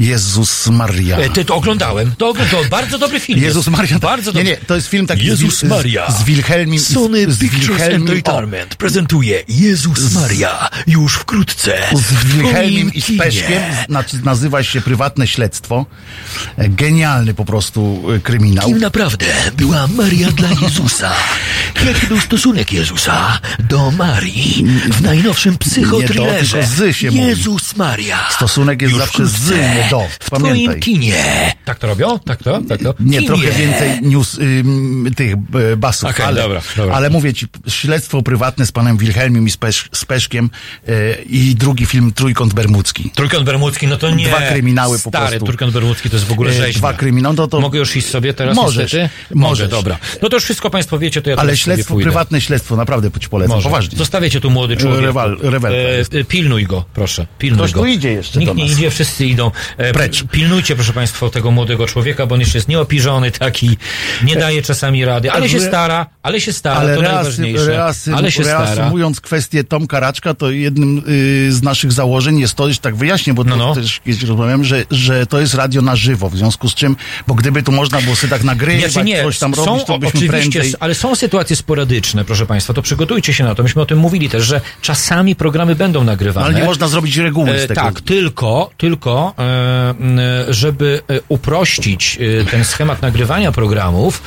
Jezus 0.00 0.66
Maria. 0.66 1.16
E, 1.16 1.30
ty 1.30 1.44
to 1.44 1.54
oglądałem. 1.54 2.14
To, 2.18 2.34
to 2.50 2.64
bardzo 2.70 2.98
dobry 2.98 3.20
film. 3.20 3.40
Jezus. 3.40 3.66
Maria. 3.68 3.98
Bardzo 3.98 4.32
dobry. 4.32 4.44
Nie, 4.44 4.50
nie, 4.50 4.56
to 4.56 4.74
jest 4.74 4.88
film 4.88 5.06
taki 5.06 5.26
Jezus 5.26 5.58
z, 5.58 5.62
Maria. 5.62 6.10
Z, 6.10 6.18
z 6.18 6.22
Wilhelmim. 6.22 6.80
Sony 6.80 7.32
z 7.32 7.38
Pictures 7.38 7.66
Wilhelmim, 7.66 8.08
Entertainment 8.08 8.74
o. 8.74 8.76
prezentuje 8.76 9.42
Jezus 9.48 10.14
Maria 10.14 10.68
już 10.86 11.14
wkrótce. 11.14 11.78
Z 11.94 12.24
Wilhelmim 12.24 12.94
i 12.94 13.00
z 13.00 13.18
Peszkiem. 13.18 13.62
Nazywa 14.24 14.62
się 14.62 14.80
Prywatne 14.80 15.26
Śledztwo. 15.26 15.86
E, 16.56 16.68
genialny 16.68 17.34
po 17.34 17.44
prostu 17.44 18.02
e, 18.16 18.20
kryminał. 18.20 18.66
Kim 18.66 18.78
naprawdę 18.78 19.26
była 19.56 19.86
Maria 19.86 20.30
dla 20.30 20.48
Jezusa? 20.62 21.12
Jaki 21.86 22.06
był 22.06 22.20
stosunek 22.20 22.72
Jezusa 22.72 23.40
do 23.58 23.90
Marii 23.90 24.66
w 24.90 25.02
najnowszym 25.02 25.58
psychothrillerze? 25.58 26.58
Jezus 26.58 27.14
Jezus 27.14 27.76
Maria. 27.76 28.28
Stosunek 28.30 28.82
jest 28.82 28.96
zawsze 28.96 29.26
z, 29.26 29.50
nie 29.50 29.85
do. 29.90 30.08
W 30.20 30.30
Pamiętaj. 30.30 30.64
twoim 30.64 30.80
kinie. 30.80 31.14
Tak 31.64 31.78
to 31.78 31.86
robią? 31.86 32.18
Tak 32.18 32.42
to? 32.42 32.60
Tak 32.68 32.82
to? 32.82 32.94
Nie, 33.00 33.18
kinie. 33.18 33.28
trochę 33.28 33.50
więcej 33.52 33.90
news, 34.02 34.38
tych 35.16 35.32
y, 35.72 35.76
basów. 35.76 36.10
Okay, 36.10 36.26
ale, 36.26 36.42
dobra, 36.42 36.60
dobra. 36.76 36.94
ale 36.94 37.10
mówię 37.10 37.34
ci, 37.34 37.46
śledztwo 37.68 38.22
prywatne 38.22 38.66
z 38.66 38.72
panem 38.72 38.96
Wilhelmem 38.96 39.46
i 39.46 39.50
z, 39.50 39.56
Pesz, 39.56 39.88
z 39.92 40.04
Peszkiem 40.04 40.50
y, 40.88 41.24
i 41.28 41.54
drugi 41.54 41.86
film 41.86 42.12
Trójkąt 42.12 42.54
Bermudzki. 42.54 43.10
Trójkąt 43.14 43.44
Bermudzki, 43.44 43.86
no 43.86 43.96
to 43.96 44.10
nie. 44.10 44.26
Dwa 44.26 44.40
kryminały 44.40 44.98
po 44.98 45.10
Stary, 45.10 45.28
prostu. 45.28 45.46
Trójkąt 45.46 45.72
Bermudzki 45.72 46.10
to 46.10 46.16
jest 46.16 46.26
w 46.26 46.32
ogóle 46.32 46.50
e, 46.50 46.54
rzeź. 46.54 46.76
Dwa 46.76 46.92
kryminały, 46.92 47.36
no 47.36 47.48
to... 47.48 47.60
Mogę 47.60 47.78
już 47.78 47.96
iść 47.96 48.08
sobie 48.08 48.34
teraz 48.34 48.56
możesz, 48.56 48.92
niestety? 48.92 49.34
Możesz. 49.34 49.68
dobra. 49.68 49.98
No 50.22 50.28
to 50.28 50.36
już 50.36 50.44
wszystko 50.44 50.70
państwo 50.70 50.98
wiecie, 50.98 51.22
to 51.22 51.30
ja 51.30 51.36
Ale 51.36 51.56
śledztwo, 51.56 51.96
prywatne 51.96 52.40
śledztwo, 52.40 52.76
naprawdę 52.76 53.10
ci 53.20 53.28
polecam, 53.28 53.56
Może. 53.56 53.68
poważnie. 53.68 53.98
Zostawiacie 53.98 54.40
tu 54.40 54.50
młody 54.50 54.76
człowiek. 54.76 55.00
Rewal, 55.00 55.38
e, 56.12 56.24
pilnuj 56.24 56.64
go, 56.64 56.84
proszę. 56.94 57.26
Pilnuj 57.38 57.58
Ktoś 57.58 57.72
go. 57.72 57.80
tu 57.80 57.86
idzie 57.86 58.12
jeszcze 58.12 58.40
Nikt 58.40 58.54
nie 58.54 58.66
idzie, 58.66 58.90
wszyscy 58.90 59.26
idą. 59.26 59.50
E, 59.76 59.92
Precz. 59.92 60.24
Pilnujcie, 60.24 60.74
proszę 60.74 60.92
państwa, 60.92 61.30
tego 61.30 61.50
młodego 61.50 61.86
człowieka, 61.86 62.26
bo 62.26 62.34
on 62.34 62.40
jeszcze 62.40 62.58
jest 62.58 62.68
nieopiżony 62.68 63.30
taki, 63.30 63.76
nie 64.22 64.36
daje 64.36 64.62
czasami 64.62 65.04
rady, 65.04 65.32
ale 65.32 65.48
się 65.48 65.60
stara, 65.60 66.06
ale 66.22 66.40
się 66.40 66.52
stara, 66.52 66.76
ale 66.76 66.94
to 66.94 67.00
reasy, 67.00 67.14
najważniejsze. 67.14 67.66
Reasy, 67.66 68.14
ale 68.14 68.32
się 68.32 68.42
reasumując 68.42 69.16
stara. 69.16 69.26
kwestię 69.26 69.64
Tomka 69.64 70.00
Raczka, 70.00 70.34
to 70.34 70.50
jednym 70.50 71.02
y, 71.08 71.52
z 71.52 71.62
naszych 71.62 71.92
założeń 71.92 72.38
jest 72.40 72.54
to, 72.54 72.72
że 72.72 72.78
tak 72.78 72.96
wyjaśnię, 72.96 73.34
bo 73.34 73.44
no, 73.44 73.56
no. 73.56 73.74
też 73.74 74.00
kiedyś 74.04 74.22
rozmawiałem, 74.22 74.64
że, 74.64 74.84
że 74.90 75.26
to 75.26 75.40
jest 75.40 75.54
radio 75.54 75.82
na 75.82 75.96
żywo, 75.96 76.30
w 76.30 76.36
związku 76.36 76.68
z 76.68 76.74
czym, 76.74 76.96
bo 77.26 77.34
gdyby 77.34 77.62
tu 77.62 77.72
można 77.72 78.00
było 78.00 78.16
sobie 78.16 78.30
tak 78.30 78.44
nagrywać, 78.44 78.92
znaczy 78.92 79.06
nie, 79.06 79.22
coś 79.22 79.38
tam 79.38 79.54
są, 79.54 79.64
robić, 79.64 79.84
to 79.86 79.98
byśmy 79.98 80.18
oczywiście, 80.18 80.60
prędzej... 80.60 80.74
ale 80.80 80.94
są 80.94 81.14
sytuacje 81.14 81.56
sporadyczne, 81.56 82.24
proszę 82.24 82.46
państwa, 82.46 82.74
to 82.74 82.82
przygotujcie 82.82 83.34
się 83.34 83.44
na 83.44 83.54
to. 83.54 83.62
Myśmy 83.62 83.82
o 83.82 83.86
tym 83.86 83.98
mówili 83.98 84.28
też, 84.28 84.44
że 84.44 84.60
czasami 84.82 85.36
programy 85.36 85.74
będą 85.74 86.04
nagrywane. 86.04 86.46
No, 86.46 86.50
ale 86.50 86.60
nie 86.60 86.66
można 86.66 86.88
zrobić 86.88 87.16
reguły 87.16 87.58
z 87.58 87.62
e, 87.62 87.68
tego. 87.68 87.80
tak, 87.80 88.00
tylko, 88.00 88.70
tylko, 88.76 89.34
e, 89.38 89.65
żeby 90.48 91.00
e, 91.08 91.20
uprościć 91.28 92.18
ten 92.50 92.64
schemat 92.64 93.02
nagrywania 93.02 93.52
programów, 93.52 94.22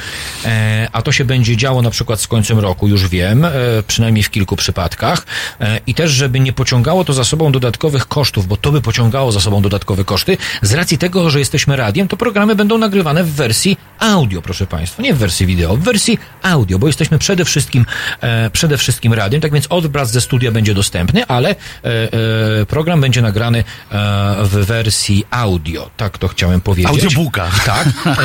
a 0.92 1.02
to 1.02 1.12
się 1.12 1.26
będzie 1.26 1.58
działo 1.58 1.82
na 1.82 1.90
przykład 1.90 2.22
z 2.22 2.28
końcem 2.28 2.60
roku, 2.60 2.88
już 2.88 3.08
wiem, 3.08 3.48
przynajmniej 3.88 4.24
w 4.24 4.30
kilku 4.30 4.56
przypadkach, 4.56 5.26
i 5.88 5.94
też, 5.94 6.12
żeby 6.12 6.40
nie 6.40 6.54
pociągało 6.54 7.06
to 7.06 7.14
za 7.14 7.24
sobą 7.24 7.52
dodatkowych 7.52 8.08
kosztów, 8.08 8.48
bo 8.48 8.58
to 8.58 8.72
by 8.72 8.82
pociągało 8.82 9.32
za 9.32 9.40
sobą 9.40 9.62
dodatkowe 9.62 10.04
koszty, 10.04 10.38
z 10.62 10.74
racji 10.74 10.98
tego, 10.98 11.30
że 11.30 11.40
jesteśmy 11.40 11.76
radiem, 11.76 12.08
to 12.08 12.18
programy 12.18 12.56
będą 12.56 12.78
nagrywane 12.78 13.24
w 13.24 13.32
wersji 13.32 13.78
audio, 14.00 14.42
proszę 14.42 14.68
Państwa, 14.68 15.04
nie 15.04 15.14
w 15.14 15.18
wersji 15.18 15.46
wideo, 15.46 15.78
w 15.78 15.84
wersji 15.84 16.20
audio, 16.44 16.80
bo 16.80 16.88
jesteśmy 16.88 17.20
przede 17.20 17.46
wszystkim, 17.46 17.86
e, 18.22 18.50
przede 18.50 18.78
wszystkim 18.78 19.14
radiem, 19.14 19.42
tak 19.42 19.54
więc 19.54 19.68
odbraz 19.70 20.12
ze 20.12 20.22
studia 20.22 20.52
będzie 20.52 20.74
dostępny, 20.74 21.26
ale 21.26 21.50
e, 21.50 21.56
e, 22.62 22.66
program 22.66 23.02
będzie 23.02 23.22
nagrany 23.22 23.60
e, 23.60 23.64
w 24.44 24.66
wersji 24.66 25.26
audio, 25.32 25.90
tak 25.98 26.18
to 26.18 26.28
chciałem 26.28 26.62
powiedzieć. 26.62 27.04
Audiobooka. 27.04 27.50
Tak. 27.66 27.88
E, 28.08 28.18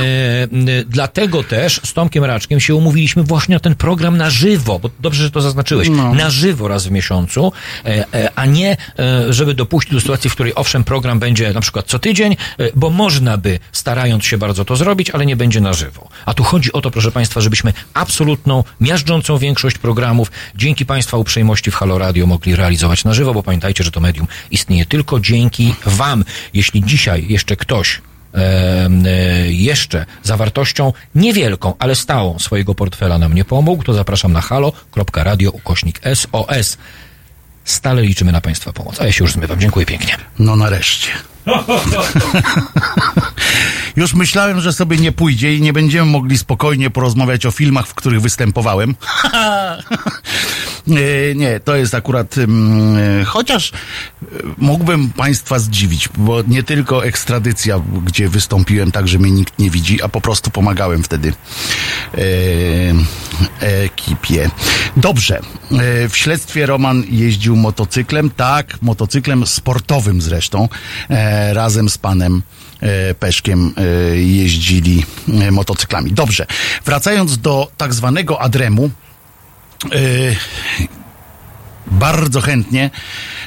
dlatego 0.87 1.44
też 1.44 1.80
z 1.84 1.92
Tomkiem 1.92 2.25
Raczkiem 2.25 2.61
się 2.61 2.75
umówiliśmy 2.75 3.23
właśnie 3.23 3.54
na 3.54 3.61
ten 3.61 3.75
program 3.75 4.16
na 4.16 4.30
żywo, 4.30 4.78
bo 4.78 4.90
dobrze, 5.00 5.23
że 5.23 5.30
to 5.30 5.40
zaznaczyłeś, 5.40 5.88
no. 5.88 6.14
na 6.14 6.30
żywo 6.30 6.68
raz 6.68 6.87
w 6.87 6.90
miesiącu, 6.90 7.52
e, 7.84 8.30
a 8.37 8.46
nie, 8.46 8.76
żeby 9.30 9.54
dopuścić 9.54 9.94
do 9.94 10.00
sytuacji, 10.00 10.30
w 10.30 10.32
której 10.32 10.54
owszem, 10.54 10.84
program 10.84 11.18
będzie 11.18 11.52
na 11.52 11.61
przykład 11.61 11.87
co 11.87 11.99
tydzień, 11.99 12.37
bo 12.75 12.90
można 12.90 13.37
by, 13.37 13.58
starając 13.73 14.25
się 14.25 14.38
bardzo 14.38 14.64
to 14.64 14.76
zrobić, 14.76 15.11
ale 15.11 15.26
nie 15.26 15.37
będzie 15.37 15.61
na 15.61 15.73
żywo. 15.73 16.08
A 16.26 16.34
tu 16.34 16.44
chodzi 16.44 16.73
o 16.73 16.80
to, 16.80 16.90
proszę 16.90 17.12
Państwa, 17.12 17.40
żebyśmy 17.40 17.73
absolutną, 17.94 18.64
miażdżącą 18.80 19.38
większość 19.38 19.78
programów 19.78 20.30
dzięki 20.56 20.87
Państwa 20.87 21.16
uprzejmości 21.16 21.70
w 21.70 21.75
Halo 21.75 21.99
Radio 21.99 22.26
mogli 22.26 22.56
realizować 22.56 23.04
na 23.04 23.14
żywo, 23.14 23.34
bo 23.34 23.42
pamiętajcie, 23.42 23.84
że 23.84 23.90
to 23.90 24.00
medium 24.00 24.26
istnieje 24.50 24.87
tylko 24.87 25.20
dzięki 25.20 25.75
Wam. 25.87 26.25
Jeśli 26.54 26.82
dzisiaj 26.95 27.27
jeszcze 27.29 27.57
ktoś 27.57 28.01
e, 28.35 28.89
jeszcze 29.53 30.07
zawartością 30.23 30.93
niewielką, 31.15 31.75
ale 31.79 31.95
stałą 31.95 32.39
swojego 32.39 32.75
portfela 32.75 33.19
nam 33.19 33.35
nie 33.35 33.45
pomógł, 33.45 33.83
to 33.83 33.95
zapraszam 33.95 34.33
na 34.33 34.41
halo.radio 34.41 35.51
ukośnik 35.51 36.01
SOS. 36.15 36.79
Stale 37.65 38.03
liczymy 38.03 38.33
na 38.33 38.41
Państwa 38.41 38.73
pomoc. 38.73 39.01
A 39.01 39.07
ja 39.07 39.13
się 39.13 39.25
już 39.25 39.33
zmywam. 39.33 39.61
Dziękuję 39.61 39.87
pięknie. 39.87 40.17
No 40.39 40.57
nareszcie. 40.57 41.09
Już 43.97 44.15
myślałem, 44.15 44.61
że 44.61 44.73
sobie 44.73 44.97
nie 44.97 45.13
pójdzie 45.13 45.55
i 45.55 45.61
nie 45.61 45.73
będziemy 45.73 46.11
mogli 46.11 46.39
spokojnie 46.39 46.91
porozmawiać 46.91 47.47
o 47.47 47.51
filmach, 47.51 47.87
w 47.87 47.95
których 47.95 48.21
występowałem. 48.21 48.95
nie, 50.87 51.61
to 51.61 51.76
jest 51.76 51.95
akurat. 51.95 52.38
Mm, 52.38 53.25
chociaż 53.25 53.73
e, 53.73 53.75
mógłbym 54.59 55.11
Państwa 55.11 55.59
zdziwić, 55.59 56.09
bo 56.17 56.43
nie 56.49 56.62
tylko 56.62 57.07
ekstradycja, 57.07 57.81
gdzie 58.05 58.29
wystąpiłem 58.29 58.93
tak, 58.93 59.09
że 59.09 59.19
mnie 59.19 59.31
nikt 59.31 59.59
nie 59.59 59.71
widzi, 59.71 60.03
a 60.03 60.09
po 60.09 60.21
prostu 60.21 60.50
pomagałem 60.50 61.03
wtedy 61.03 61.33
e, 62.14 62.21
ekipie. 63.61 64.50
Dobrze. 64.97 65.38
E, 65.38 66.09
w 66.09 66.17
śledztwie 66.17 66.67
Roman 66.67 67.05
jeździł 67.11 67.57
motocyklem, 67.57 68.31
tak, 68.31 68.83
motocyklem 68.83 69.47
sportowym 69.47 70.23
zresztą. 70.23 70.69
E, 71.11 71.55
razem 71.55 71.91
z 71.91 71.99
panem 71.99 72.43
e, 72.81 73.14
Peszkiem 73.14 73.75
e, 73.76 74.17
jeździli 74.17 75.05
e, 75.29 75.50
motocyklami. 75.50 76.12
Dobrze, 76.12 76.47
wracając 76.85 77.38
do 77.38 77.71
tak 77.76 77.95
zwanego 77.95 78.41
Adremu, 78.41 78.91
bardzo 81.87 82.41
chętnie 82.41 82.91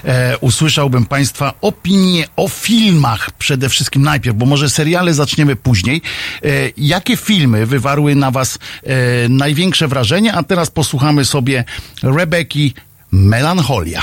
e, 0.04 0.38
usłyszałbym 0.38 1.06
Państwa 1.06 1.54
opinie 1.62 2.28
o 2.36 2.48
filmach 2.48 3.32
przede 3.32 3.70
wszystkim 3.70 4.02
najpierw, 4.02 4.38
bo 4.38 4.46
może 4.46 4.70
seriale 4.70 5.14
zaczniemy 5.14 5.56
później. 5.56 6.02
E, 6.44 6.50
jakie 6.78 7.18
filmy 7.18 7.66
wywarły 7.66 8.16
na 8.16 8.32
Was 8.32 8.60
e, 8.84 9.30
największe 9.30 9.88
wrażenie? 9.88 10.34
A 10.34 10.44
teraz 10.44 10.70
posłuchamy 10.70 11.26
sobie 11.26 11.64
Rebeki 12.04 12.74
Melancholia. 13.12 14.02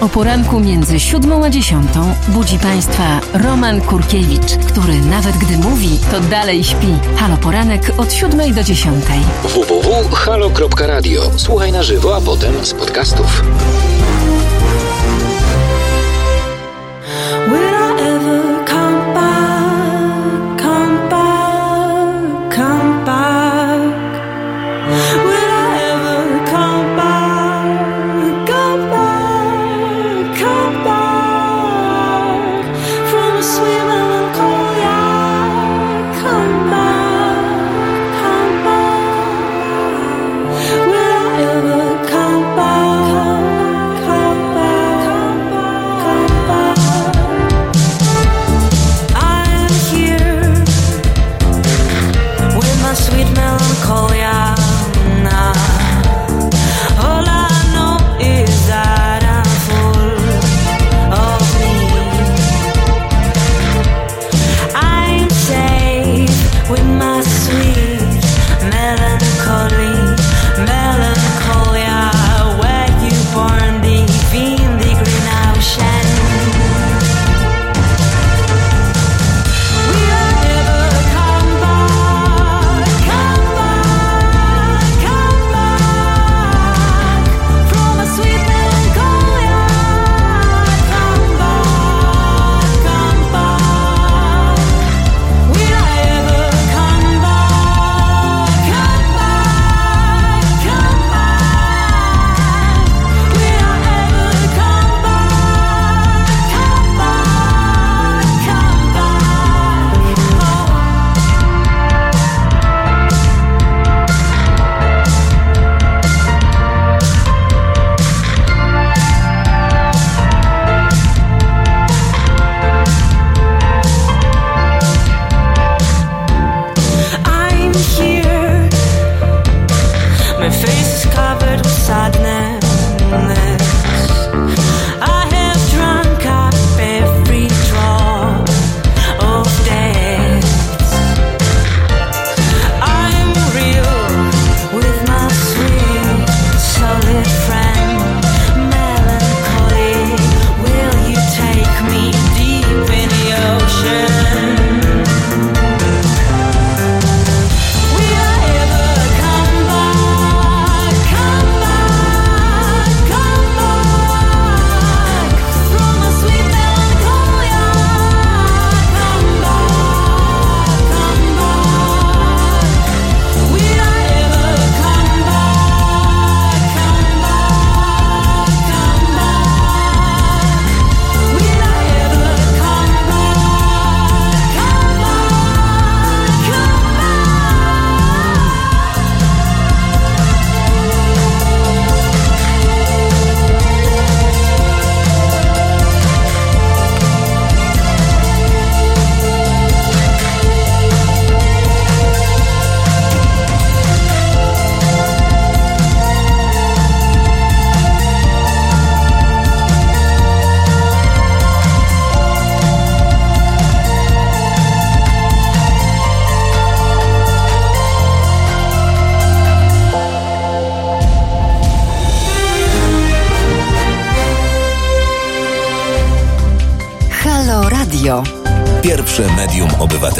O 0.00 0.08
poranku 0.08 0.60
między 0.60 1.00
siódmą 1.00 1.44
a 1.44 1.50
dziesiątą 1.50 2.14
budzi 2.28 2.58
Państwa 2.58 3.20
Roman 3.32 3.80
Kurkiewicz, 3.80 4.56
który 4.68 5.00
nawet 5.00 5.36
gdy 5.36 5.58
mówi, 5.58 5.98
to 6.10 6.20
dalej 6.20 6.64
śpi. 6.64 6.98
Halo 7.16 7.36
Poranek 7.36 7.92
od 7.98 8.12
siódmej 8.12 8.52
do 8.52 8.62
dziesiątej. 8.62 9.20
www.halo.radio. 9.42 11.22
Słuchaj 11.36 11.72
na 11.72 11.82
żywo, 11.82 12.16
a 12.16 12.20
potem 12.20 12.64
z 12.64 12.74
podcastów. 12.74 13.42
Pierwsze 17.40 18.49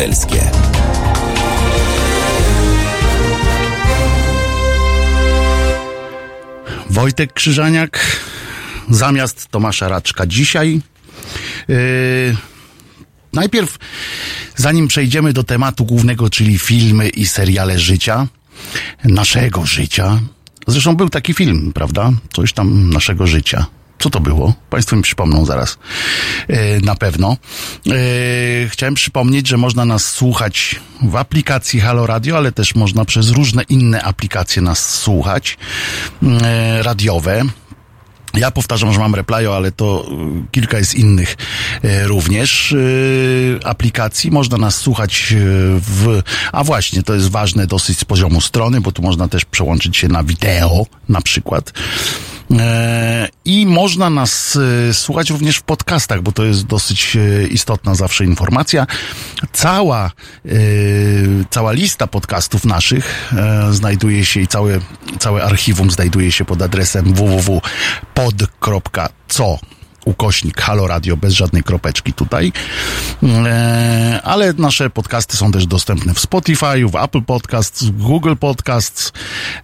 obywatelskie. 0.00 0.50
Wojtek 6.90 7.32
Krzyżaniak 7.32 8.20
zamiast 8.90 9.48
Tomasza 9.48 9.88
Raczka 9.88 10.26
dzisiaj. 10.26 10.80
Yy, 11.68 12.36
najpierw, 13.32 13.78
zanim 14.56 14.88
przejdziemy 14.88 15.32
do 15.32 15.44
tematu 15.44 15.84
głównego, 15.84 16.30
czyli 16.30 16.58
filmy 16.58 17.08
i 17.08 17.26
seriale 17.26 17.78
życia, 17.78 18.26
naszego 19.04 19.66
życia. 19.66 20.20
Zresztą 20.66 20.96
był 20.96 21.08
taki 21.08 21.34
film, 21.34 21.72
prawda? 21.72 22.12
Coś 22.32 22.52
tam 22.52 22.90
naszego 22.90 23.26
życia. 23.26 23.66
Co 24.00 24.10
to 24.10 24.20
było? 24.20 24.54
Państwo 24.70 24.96
mi 24.96 25.02
przypomną 25.02 25.44
zaraz. 25.44 25.78
E, 26.48 26.80
na 26.80 26.94
pewno. 26.94 27.36
E, 27.90 28.68
chciałem 28.68 28.94
przypomnieć, 28.94 29.48
że 29.48 29.56
można 29.56 29.84
nas 29.84 30.04
słuchać 30.04 30.80
w 31.02 31.16
aplikacji 31.16 31.80
Halo 31.80 32.06
Radio, 32.06 32.36
ale 32.36 32.52
też 32.52 32.74
można 32.74 33.04
przez 33.04 33.30
różne 33.30 33.62
inne 33.62 34.02
aplikacje 34.02 34.62
nas 34.62 35.00
słuchać. 35.00 35.58
E, 36.42 36.82
radiowe. 36.82 37.42
Ja 38.34 38.50
powtarzam, 38.50 38.92
że 38.92 38.98
mam 38.98 39.14
Replyo, 39.14 39.56
ale 39.56 39.72
to 39.72 40.08
kilka 40.50 40.78
jest 40.78 40.94
innych 40.94 41.36
również 42.04 42.74
aplikacji. 43.64 44.30
Można 44.30 44.58
nas 44.58 44.76
słuchać 44.76 45.34
w... 45.80 46.22
A 46.52 46.64
właśnie, 46.64 47.02
to 47.02 47.14
jest 47.14 47.30
ważne 47.30 47.66
dosyć 47.66 47.98
z 47.98 48.04
poziomu 48.04 48.40
strony, 48.40 48.80
bo 48.80 48.92
tu 48.92 49.02
można 49.02 49.28
też 49.28 49.44
przełączyć 49.44 49.96
się 49.96 50.08
na 50.08 50.24
wideo 50.24 50.86
na 51.08 51.20
przykład. 51.20 51.72
E, 52.58 53.28
I 53.44 53.66
można 53.66 54.10
nas 54.10 54.58
e, 54.90 54.94
słuchać 54.94 55.30
również 55.30 55.56
w 55.56 55.62
podcastach, 55.62 56.22
bo 56.22 56.32
to 56.32 56.44
jest 56.44 56.66
dosyć 56.66 57.16
e, 57.16 57.46
istotna 57.46 57.94
zawsze 57.94 58.24
informacja. 58.24 58.86
Cała, 59.52 60.10
cała 61.50 61.72
lista 61.72 62.06
podcastów 62.06 62.64
naszych 62.64 63.32
znajduje 63.70 64.24
się 64.24 64.40
i 64.40 64.48
całe, 64.48 64.78
całe 65.18 65.44
archiwum 65.44 65.90
znajduje 65.90 66.32
się 66.32 66.44
pod 66.44 66.62
adresem 66.62 67.14
www.pod.co 67.14 67.70
ukośnik 70.04 70.60
Halo 70.60 70.86
Radio 70.86 71.16
bez 71.16 71.32
żadnej 71.32 71.62
kropeczki 71.62 72.12
tutaj. 72.12 72.52
E, 73.22 74.20
ale 74.24 74.52
nasze 74.52 74.90
podcasty 74.90 75.36
są 75.36 75.52
też 75.52 75.66
dostępne 75.66 76.14
w 76.14 76.20
Spotify, 76.20 76.86
w 76.86 76.96
Apple 76.96 77.22
Podcasts, 77.22 77.84
w 77.84 78.02
Google 78.02 78.34
Podcasts 78.36 79.12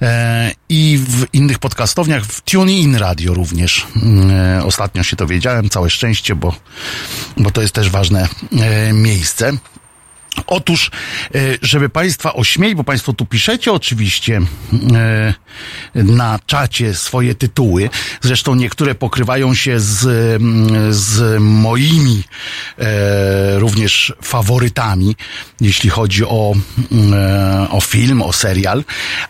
e, 0.03 0.53
i 0.69 0.99
w 1.09 1.27
innych 1.33 1.59
podcastowniach, 1.59 2.25
w 2.25 2.41
TuneIn 2.41 2.97
Radio 2.97 3.35
również. 3.35 3.87
E, 4.31 4.65
ostatnio 4.65 5.03
się 5.03 5.17
to 5.17 5.27
wiedziałem, 5.27 5.69
całe 5.69 5.91
szczęście, 5.91 6.35
bo, 6.35 6.55
bo 7.37 7.51
to 7.51 7.63
jest 7.63 7.75
też 7.75 7.91
ważne 7.91 8.29
miejsce. 8.93 9.53
Otóż, 10.47 10.91
e, 11.35 11.39
żeby 11.63 11.89
Państwa 11.89 12.35
ośmieć, 12.35 12.75
bo 12.75 12.85
Państwo 12.85 13.13
tu 13.13 13.27
piszecie 13.27 13.73
oczywiście 13.73 14.41
e, 14.95 15.35
na 15.95 16.39
czacie 16.47 16.95
swoje 16.95 17.35
tytuły, 17.35 17.91
zresztą 18.21 18.55
niektóre 18.55 18.95
pokrywają 18.95 19.55
się 19.55 19.81
z, 19.81 19.99
z 20.97 21.41
moimi 21.43 22.25
e, 22.79 23.59
również 23.59 24.15
faworytami, 24.23 25.17
jeśli 25.61 25.91
chodzi 25.91 26.25
o, 26.25 26.55
o 27.71 27.81
film, 27.81 28.23
o 28.23 28.33
serial, 28.33 28.85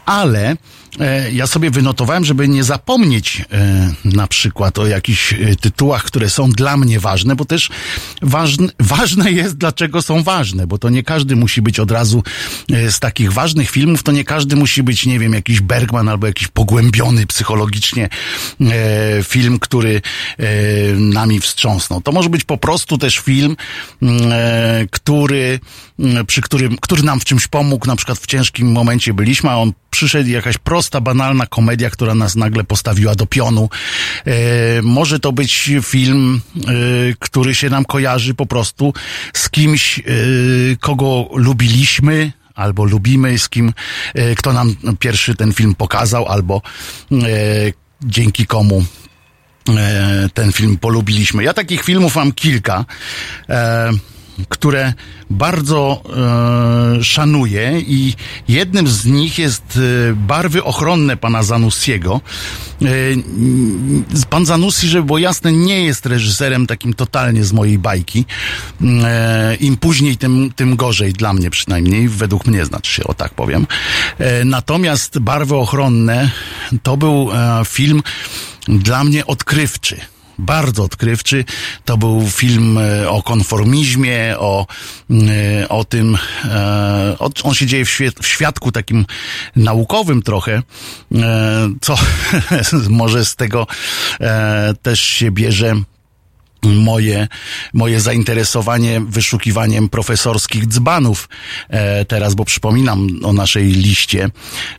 ale 0.06 0.56
ja 1.32 1.46
sobie 1.46 1.70
wynotowałem, 1.70 2.24
żeby 2.24 2.48
nie 2.48 2.64
zapomnieć 2.64 3.44
e, 3.52 3.94
na 4.04 4.26
przykład 4.26 4.78
o 4.78 4.86
jakichś 4.86 5.32
e, 5.32 5.36
tytułach, 5.60 6.04
które 6.04 6.30
są 6.30 6.50
dla 6.50 6.76
mnie 6.76 7.00
ważne, 7.00 7.36
bo 7.36 7.44
też 7.44 7.70
ważne, 8.22 8.68
ważne 8.80 9.32
jest, 9.32 9.56
dlaczego 9.56 10.02
są 10.02 10.22
ważne, 10.22 10.66
bo 10.66 10.78
to 10.78 10.90
nie 10.90 11.02
każdy 11.02 11.36
musi 11.36 11.62
być 11.62 11.80
od 11.80 11.90
razu 11.90 12.22
z 12.68 13.00
takich 13.00 13.32
ważnych 13.32 13.70
filmów, 13.70 14.02
to 14.02 14.12
nie 14.12 14.24
każdy 14.24 14.56
musi 14.56 14.82
być, 14.82 15.06
nie 15.06 15.18
wiem, 15.18 15.32
jakiś 15.32 15.60
Bergman 15.60 16.08
albo 16.08 16.26
jakiś 16.26 16.48
pogłębiony 16.48 17.26
psychologicznie 17.26 18.08
film, 19.22 19.58
który 19.58 20.02
nami 20.96 21.40
wstrząsnął. 21.40 22.00
To 22.00 22.12
może 22.12 22.28
być 22.28 22.44
po 22.44 22.58
prostu 22.58 22.98
też 22.98 23.18
film, 23.18 23.56
który, 24.90 25.60
przy 26.26 26.42
którym, 26.42 26.76
który 26.80 27.02
nam 27.02 27.20
w 27.20 27.24
czymś 27.24 27.46
pomógł, 27.46 27.86
na 27.86 27.96
przykład 27.96 28.18
w 28.18 28.26
ciężkim 28.26 28.72
momencie 28.72 29.14
byliśmy, 29.14 29.50
a 29.50 29.56
on 29.56 29.72
przyszedł 29.90 30.30
jakaś 30.30 30.58
prosta, 30.58 31.00
banalna 31.00 31.46
komedia, 31.46 31.90
która 31.90 32.14
nas 32.14 32.36
nagle 32.36 32.64
postawiła 32.64 33.14
do 33.14 33.26
pionu. 33.26 33.68
E, 34.24 34.82
może 34.82 35.20
to 35.20 35.32
być 35.32 35.70
film, 35.82 36.40
e, 36.56 36.70
który 37.18 37.54
się 37.54 37.70
nam 37.70 37.84
kojarzy 37.84 38.34
po 38.34 38.46
prostu 38.46 38.92
z 39.34 39.50
kimś, 39.50 39.98
e, 39.98 40.02
kogo 40.80 41.28
lubiliśmy, 41.34 42.32
albo 42.54 42.84
lubimy, 42.84 43.38
z 43.38 43.48
kim, 43.48 43.72
e, 44.14 44.34
kto 44.34 44.52
nam 44.52 44.76
pierwszy 44.98 45.34
ten 45.34 45.52
film 45.52 45.74
pokazał, 45.74 46.28
albo 46.28 46.62
e, 47.12 47.16
dzięki 48.02 48.46
komu 48.46 48.84
e, 49.68 50.28
ten 50.34 50.52
film 50.52 50.78
polubiliśmy. 50.78 51.44
Ja 51.44 51.52
takich 51.54 51.84
filmów 51.84 52.16
mam 52.16 52.32
kilka 52.32 52.84
które 54.48 54.92
bardzo 55.30 56.02
e, 56.98 57.04
szanuję 57.04 57.80
i 57.80 58.14
jednym 58.48 58.88
z 58.88 59.04
nich 59.04 59.38
jest 59.38 59.78
e, 60.10 60.14
barwy 60.14 60.64
ochronne 60.64 61.16
pana 61.16 61.42
Zanussiego. 61.42 62.20
E, 62.82 62.86
pan 64.30 64.46
Zanussi, 64.46 64.88
żeby 64.88 65.06
było 65.06 65.18
jasne, 65.18 65.52
nie 65.52 65.84
jest 65.84 66.06
reżyserem 66.06 66.66
takim 66.66 66.94
totalnie 66.94 67.44
z 67.44 67.52
mojej 67.52 67.78
bajki. 67.78 68.24
E, 69.04 69.56
Im 69.60 69.76
później, 69.76 70.16
tym, 70.16 70.52
tym 70.56 70.76
gorzej 70.76 71.12
dla 71.12 71.32
mnie 71.32 71.50
przynajmniej, 71.50 72.08
według 72.08 72.46
mnie 72.46 72.64
znaczy 72.64 72.92
się, 72.92 73.04
o 73.04 73.14
tak 73.14 73.34
powiem. 73.34 73.66
E, 74.18 74.44
natomiast 74.44 75.18
barwy 75.18 75.56
ochronne 75.56 76.30
to 76.82 76.96
był 76.96 77.28
e, 77.32 77.62
film 77.64 78.02
dla 78.68 79.04
mnie 79.04 79.26
odkrywczy 79.26 80.00
bardzo 80.38 80.84
odkrywczy. 80.84 81.44
To 81.84 81.96
był 81.96 82.30
film 82.30 82.78
e, 82.78 83.10
o 83.10 83.22
konformizmie, 83.22 84.34
o, 84.38 84.66
e, 85.10 85.68
o 85.68 85.84
tym, 85.84 86.18
e, 86.44 87.16
on 87.42 87.54
się 87.54 87.66
dzieje 87.66 87.84
w, 87.84 87.90
świat, 87.90 88.14
w 88.22 88.26
świadku 88.26 88.72
takim 88.72 89.06
naukowym 89.56 90.22
trochę, 90.22 90.62
co 91.80 91.96
może 92.90 93.24
z 93.24 93.36
tego 93.36 93.66
też 94.82 95.00
się 95.00 95.30
bierze 95.30 95.74
moje, 96.74 97.28
moje 97.72 98.00
zainteresowanie 98.00 99.00
wyszukiwaniem 99.00 99.88
profesorskich 99.88 100.66
dzbanów. 100.66 101.28
E, 101.68 102.04
teraz, 102.04 102.34
bo 102.34 102.44
przypominam 102.44 103.08
o 103.22 103.32
naszej 103.32 103.64
liście, 103.64 104.30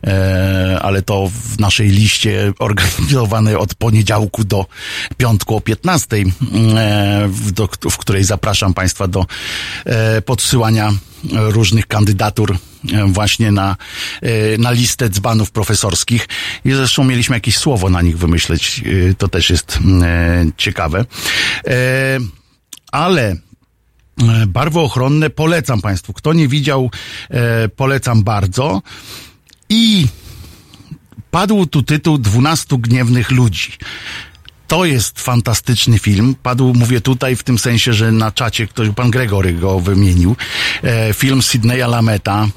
e, 0.06 0.78
ale 0.82 1.02
to 1.02 1.30
w 1.54 1.58
naszej 1.60 1.88
liście 1.88 2.52
organizowanej 2.58 3.56
od 3.56 3.74
poniedziałku 3.74 4.44
do 4.44 4.66
piątku 5.16 5.56
o 5.56 5.60
15, 5.60 6.16
e, 6.16 6.24
w, 7.28 7.52
do, 7.52 7.68
w 7.90 7.98
której 7.98 8.24
zapraszam 8.24 8.74
Państwa 8.74 9.08
do 9.08 9.26
e, 9.84 10.22
podsyłania 10.22 10.92
różnych 11.32 11.86
kandydatur 11.86 12.58
właśnie 13.06 13.52
na, 13.52 13.76
e, 14.22 14.58
na 14.58 14.70
listę 14.70 15.08
dzbanów 15.08 15.50
profesorskich 15.50 16.28
i 16.64 16.72
zresztą 16.72 17.04
mieliśmy 17.04 17.36
jakieś 17.36 17.58
słowo 17.58 17.90
na 17.90 18.02
nich 18.02 18.18
wymyśleć. 18.18 18.82
E, 19.10 19.14
to 19.14 19.28
też 19.28 19.50
jest 19.50 19.78
ciekawe. 20.56 21.04
Ale 22.92 23.36
barwy 24.46 24.80
ochronne 24.80 25.30
polecam 25.30 25.80
Państwu. 25.80 26.12
Kto 26.12 26.32
nie 26.32 26.48
widział, 26.48 26.90
polecam 27.76 28.22
bardzo. 28.22 28.82
I 29.68 30.06
padł 31.30 31.66
tu 31.66 31.82
tytuł 31.82 32.18
12 32.18 32.78
gniewnych 32.78 33.30
ludzi. 33.30 33.72
To 34.68 34.84
jest 34.84 35.20
fantastyczny 35.20 35.98
film. 35.98 36.34
Padł, 36.42 36.74
mówię 36.74 37.00
tutaj 37.00 37.36
w 37.36 37.42
tym 37.42 37.58
sensie, 37.58 37.92
że 37.92 38.12
na 38.12 38.32
czacie 38.32 38.66
ktoś, 38.66 38.88
pan 38.96 39.10
Gregory 39.10 39.52
go 39.52 39.80
wymienił. 39.80 40.36
E, 40.82 41.14
film 41.14 41.42
Sydneya 41.42 41.88
Lameta, 41.88 42.48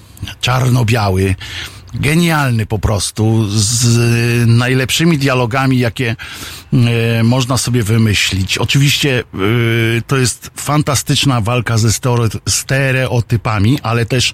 czarno-biały 0.41 1.35
genialny 1.93 2.65
po 2.65 2.79
prostu, 2.79 3.47
z 3.49 4.47
najlepszymi 4.47 5.17
dialogami, 5.17 5.79
jakie 5.79 6.15
e, 6.73 7.23
można 7.23 7.57
sobie 7.57 7.83
wymyślić. 7.83 8.57
Oczywiście 8.57 9.19
e, 9.19 10.01
to 10.07 10.17
jest 10.17 10.51
fantastyczna 10.55 11.41
walka 11.41 11.77
ze 11.77 11.89
stereotypami, 12.47 13.79
ale 13.83 14.05
też 14.05 14.33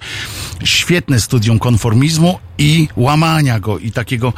świetne 0.63 1.19
studium 1.19 1.59
konformizmu 1.59 2.39
i 2.57 2.87
łamania 2.95 3.59
go 3.59 3.79
i 3.79 3.91
takiego 3.91 4.33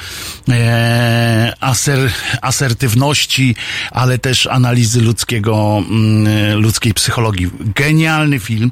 e, 0.49 1.53
aser, 1.59 2.11
asertywności, 2.41 3.55
ale 3.91 4.17
też 4.17 4.47
analizy 4.47 5.01
ludzkiego, 5.01 5.83
mm, 5.89 6.59
ludzkiej 6.61 6.93
psychologii. 6.93 7.49
Genialny 7.75 8.39
film, 8.39 8.71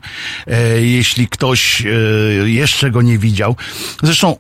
jeśli 0.79 1.27
ktoś 1.27 1.83
jeszcze 2.43 2.91
go 2.91 3.01
nie 3.01 3.17
widział. 3.17 3.55
Zresztą 4.03 4.36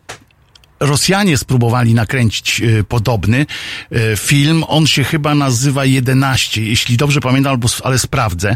Rosjanie 0.79 1.37
spróbowali 1.37 1.93
nakręcić 1.93 2.61
e, 2.61 2.83
podobny 2.83 3.45
e, 3.91 4.17
film. 4.17 4.63
On 4.67 4.87
się 4.87 5.03
chyba 5.03 5.35
nazywa 5.35 5.85
11, 5.85 6.61
jeśli 6.61 6.97
dobrze 6.97 7.21
pamiętam, 7.21 7.51
albo, 7.51 7.67
ale 7.83 7.99
sprawdzę. 7.99 8.55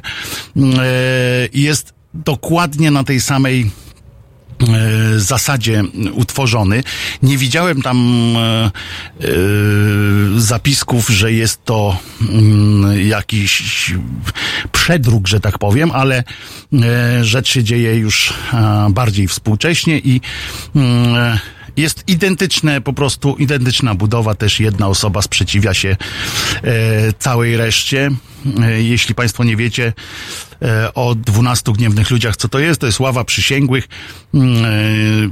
Mm, 0.55 0.79
e, 0.79 0.83
jest 1.53 1.93
dokładnie 2.13 2.91
na 2.91 3.03
tej 3.03 3.21
samej 3.21 3.71
zasadzie 5.17 5.83
utworzony. 6.13 6.83
Nie 7.23 7.37
widziałem 7.37 7.81
tam 7.81 8.35
zapisków, 10.37 11.09
że 11.09 11.33
jest 11.33 11.65
to 11.65 11.97
mm, 12.29 13.07
jakiś 13.07 13.93
przedruk, 14.71 15.27
że 15.27 15.39
tak 15.39 15.57
powiem, 15.57 15.91
ale 15.91 16.23
rzecz 17.21 17.49
się 17.49 17.63
dzieje 17.63 17.95
już 17.95 18.33
bardziej 18.89 19.27
współcześnie 19.27 19.99
i 19.99 20.21
mm, 20.75 21.39
jest 21.77 22.03
identyczne, 22.07 22.81
po 22.81 22.93
prostu 22.93 23.35
identyczna 23.35 23.95
budowa, 23.95 24.35
też 24.35 24.59
jedna 24.59 24.87
osoba 24.87 25.21
sprzeciwia 25.21 25.73
się 25.73 25.97
całej 27.19 27.57
reszcie. 27.57 28.11
jeśli 28.77 29.15
Państwo 29.15 29.43
nie 29.43 29.55
wiecie, 29.55 29.93
E, 30.61 30.93
o 30.93 31.15
dwunastu 31.15 31.73
gniewnych 31.73 32.11
ludziach, 32.11 32.37
co 32.37 32.47
to 32.47 32.59
jest. 32.59 32.81
To 32.81 32.87
jest 32.87 32.99
ława 32.99 33.23
przysięgłych. 33.23 33.87
Mm, 34.33 34.65
e, 34.65 34.69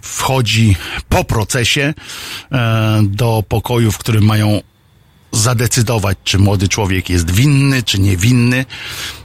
wchodzi 0.02 0.75
po 1.10 1.23
procesie 1.23 1.93
e, 2.52 3.02
do 3.04 3.43
pokoju, 3.47 3.91
w 3.91 3.97
którym 3.97 4.23
mają 4.23 4.62
zadecydować, 5.32 6.17
czy 6.23 6.39
młody 6.39 6.67
człowiek 6.67 7.10
jest 7.10 7.32
winny, 7.32 7.84
czy 7.84 7.99
niewinny. 7.99 8.65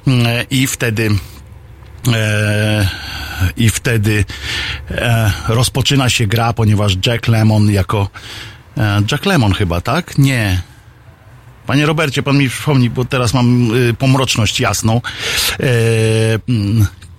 Mm, 0.07 0.27
I 0.51 0.67
wtedy 0.67 1.11
i 3.57 3.71
wtedy 3.71 4.25
rozpoczyna 5.49 6.09
się 6.09 6.27
gra, 6.27 6.53
ponieważ 6.53 6.97
Jack 7.07 7.29
Lemon 7.29 7.71
jako 7.71 8.09
Jack 9.13 9.27
Lemon 9.27 9.53
chyba, 9.53 9.81
tak? 9.81 10.19
Nie. 10.19 10.63
Panie 11.67 11.87
Robercie, 11.87 12.23
pan 12.23 12.39
mi 12.39 12.49
przypomni, 12.49 12.91
bo 12.91 13.05
teraz 13.05 13.35
mam 13.35 13.75
y, 13.77 13.95
pomroczność 13.95 14.61
jasną, 14.61 15.01
e, 15.61 15.67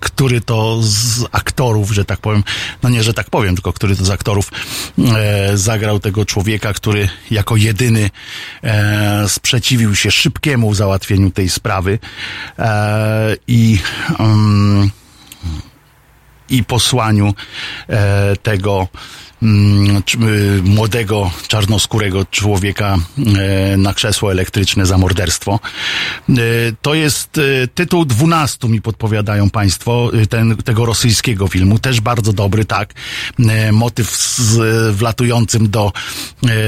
który 0.06 0.40
to 0.40 0.78
z 0.82 1.24
aktorów, 1.32 1.90
że 1.90 2.04
tak 2.04 2.18
powiem, 2.18 2.44
no 2.82 2.88
nie, 2.88 3.02
że 3.02 3.14
tak 3.14 3.30
powiem, 3.30 3.54
tylko 3.54 3.72
który 3.72 3.96
to 3.96 4.04
z 4.04 4.10
aktorów 4.10 4.52
e, 4.98 5.56
zagrał 5.56 6.00
tego 6.00 6.24
człowieka, 6.24 6.72
który 6.72 7.08
jako 7.30 7.56
jedyny 7.56 8.10
e, 8.62 9.28
sprzeciwił 9.28 9.94
się 9.94 10.10
szybkiemu 10.10 10.74
załatwieniu 10.74 11.30
tej 11.30 11.48
sprawy 11.48 11.98
e, 12.58 13.36
i 13.48 13.78
um, 14.18 14.90
i 16.50 16.64
posłaniu 16.64 17.34
e, 17.88 18.36
tego 18.36 18.88
młodego, 20.62 21.30
czarnoskórego 21.48 22.24
człowieka 22.24 22.96
e, 23.38 23.76
na 23.76 23.94
krzesło 23.94 24.32
elektryczne 24.32 24.86
za 24.86 24.98
morderstwo. 24.98 25.60
E, 26.28 26.34
to 26.82 26.94
jest 26.94 27.38
e, 27.38 27.68
tytuł 27.68 28.04
12 28.04 28.68
mi 28.68 28.82
podpowiadają 28.82 29.50
Państwo, 29.50 30.10
ten, 30.28 30.56
tego 30.56 30.86
rosyjskiego 30.86 31.48
filmu. 31.48 31.78
Też 31.78 32.00
bardzo 32.00 32.32
dobry, 32.32 32.64
tak. 32.64 32.94
Motyw 33.72 34.16
z 34.16 34.58
wlatującym 34.96 35.70
do 35.70 35.92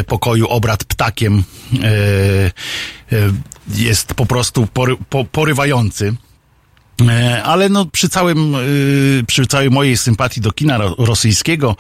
pokoju 0.07 0.47
obrad 0.47 0.85
ptakiem 0.85 1.45
jest 3.69 4.14
po 4.14 4.27
prostu 4.27 4.67
pory, 4.67 4.97
po, 5.11 5.25
porywający. 5.25 6.14
Ale 7.45 7.69
no, 7.69 7.87
przy 7.87 8.09
całym, 8.09 8.57
przy 9.27 9.47
całej 9.47 9.71
mojej 9.71 9.97
sympatii 9.97 10.41
do 10.41 10.53
kina 10.53 10.79
rosyjskiego, 10.99 11.77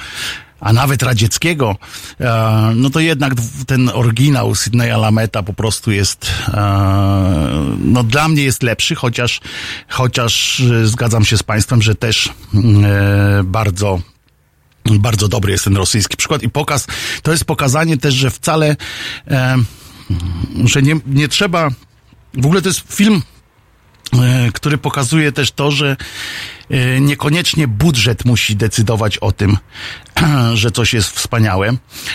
a 0.60 0.72
nawet 0.72 1.02
radzieckiego, 1.02 1.76
e, 2.20 2.72
no 2.76 2.90
to 2.90 3.00
jednak 3.00 3.32
ten 3.66 3.90
oryginał 3.94 4.54
Sydneya 4.54 5.00
Lameta 5.00 5.42
po 5.42 5.52
prostu 5.52 5.92
jest, 5.92 6.30
e, 6.48 7.76
no 7.78 8.04
dla 8.04 8.28
mnie 8.28 8.42
jest 8.42 8.62
lepszy, 8.62 8.94
chociaż, 8.94 9.40
chociaż 9.88 10.60
e, 10.60 10.86
zgadzam 10.86 11.24
się 11.24 11.38
z 11.38 11.42
Państwem, 11.42 11.82
że 11.82 11.94
też 11.94 12.32
bardzo 13.44 14.00
bardzo 14.84 15.28
dobry 15.28 15.52
jest 15.52 15.64
ten 15.64 15.76
rosyjski 15.76 16.16
przykład. 16.16 16.42
I 16.42 16.48
pokaz, 16.48 16.86
to 17.22 17.30
jest 17.30 17.44
pokazanie 17.44 17.96
też, 17.96 18.14
że 18.14 18.30
wcale, 18.30 18.76
że 20.64 20.82
nie, 20.82 21.00
nie 21.06 21.28
trzeba, 21.28 21.68
w 22.34 22.46
ogóle 22.46 22.62
to 22.62 22.68
jest 22.68 22.94
film, 22.94 23.22
który 24.52 24.78
pokazuje 24.78 25.32
też 25.32 25.52
to, 25.52 25.70
że 25.70 25.96
E, 26.70 27.00
niekoniecznie 27.00 27.68
budżet 27.68 28.24
musi 28.24 28.56
decydować 28.56 29.18
o 29.18 29.32
tym, 29.32 29.56
że 30.54 30.70
coś 30.70 30.94
jest 30.94 31.10
wspaniałe. 31.10 31.68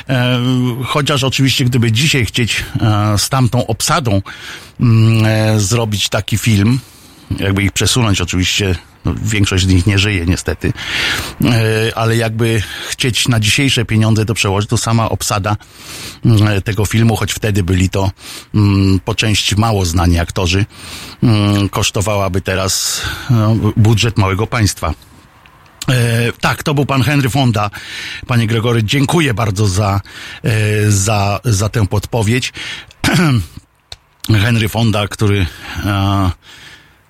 E, 0.10 0.40
chociaż 0.86 1.24
oczywiście, 1.24 1.66
gdyby 1.66 1.92
dzisiaj 1.92 2.26
chcieć 2.26 2.64
e, 2.82 3.18
z 3.18 3.30
tamtą 3.30 3.68
obsadą 3.68 4.22
mm, 4.80 5.60
zrobić 5.60 6.10
taki 6.10 6.38
film, 6.38 6.80
jakby 7.40 7.64
ich 7.64 7.72
przesunąć 7.72 8.22
oczywiście 8.22 8.76
no, 9.06 9.16
większość 9.24 9.64
z 9.64 9.68
nich 9.68 9.86
nie 9.88 10.00
żyje 10.00 10.26
niestety, 10.26 10.74
e, 11.46 11.98
ale 11.98 12.18
jakby 12.18 12.62
chcieć 12.90 13.28
na 13.28 13.40
dzisiejsze 13.40 13.86
pieniądze 13.86 14.26
to 14.26 14.34
przełożyć, 14.34 14.70
to 14.70 14.78
sama 14.78 15.10
obsada 15.10 15.58
mm, 16.26 16.62
tego 16.62 16.86
filmu, 16.86 17.16
choć 17.16 17.34
wtedy 17.34 17.64
byli 17.64 17.90
to 17.90 18.12
mm, 18.56 19.00
po 19.00 19.16
części 19.16 19.56
mało 19.56 19.86
znani 19.86 20.20
aktorzy, 20.20 20.66
mm, 21.24 21.70
kosztowałaby 21.70 22.42
teraz 22.42 23.02
no, 23.30 23.56
budżet 23.78 24.18
małego 24.18 24.48
państwa. 24.48 24.94
E, 25.90 26.32
tak, 26.42 26.64
to 26.64 26.74
był 26.74 26.86
pan 26.86 27.02
Henry 27.02 27.30
Fonda. 27.30 27.70
Panie 28.28 28.48
Gregory, 28.48 28.84
dziękuję 28.84 29.34
bardzo 29.34 29.68
za, 29.68 30.02
e, 30.44 30.92
za, 30.92 31.40
za 31.44 31.70
tę 31.70 31.88
podpowiedź. 31.88 32.54
Henry 34.44 34.70
Fonda, 34.70 35.08
który 35.08 35.46
e, 35.86 36.32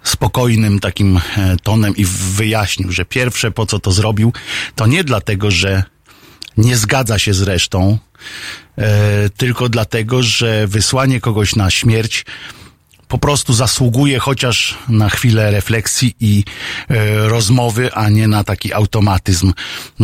spokojnym 0.03 0.79
takim 0.79 1.17
e, 1.17 1.57
tonem 1.63 1.95
i 1.95 2.05
wyjaśnił, 2.35 2.91
że 2.91 3.05
pierwsze 3.05 3.51
po 3.51 3.65
co 3.65 3.79
to 3.79 3.91
zrobił, 3.91 4.33
to 4.75 4.85
nie 4.87 5.03
dlatego, 5.03 5.51
że 5.51 5.83
nie 6.57 6.77
zgadza 6.77 7.19
się 7.19 7.33
z 7.33 7.41
resztą, 7.41 7.97
e, 8.77 9.29
tylko 9.29 9.69
dlatego, 9.69 10.23
że 10.23 10.67
wysłanie 10.67 11.21
kogoś 11.21 11.55
na 11.55 11.71
śmierć 11.71 12.25
po 13.13 13.17
prostu 13.17 13.53
zasługuje 13.53 14.19
chociaż 14.19 14.77
na 14.89 15.09
chwilę 15.09 15.51
refleksji 15.51 16.15
i 16.19 16.43
e, 16.89 17.27
rozmowy, 17.27 17.93
a 17.93 18.09
nie 18.09 18.27
na 18.27 18.43
taki 18.43 18.73
automatyzm, 18.73 19.53
e, 20.01 20.03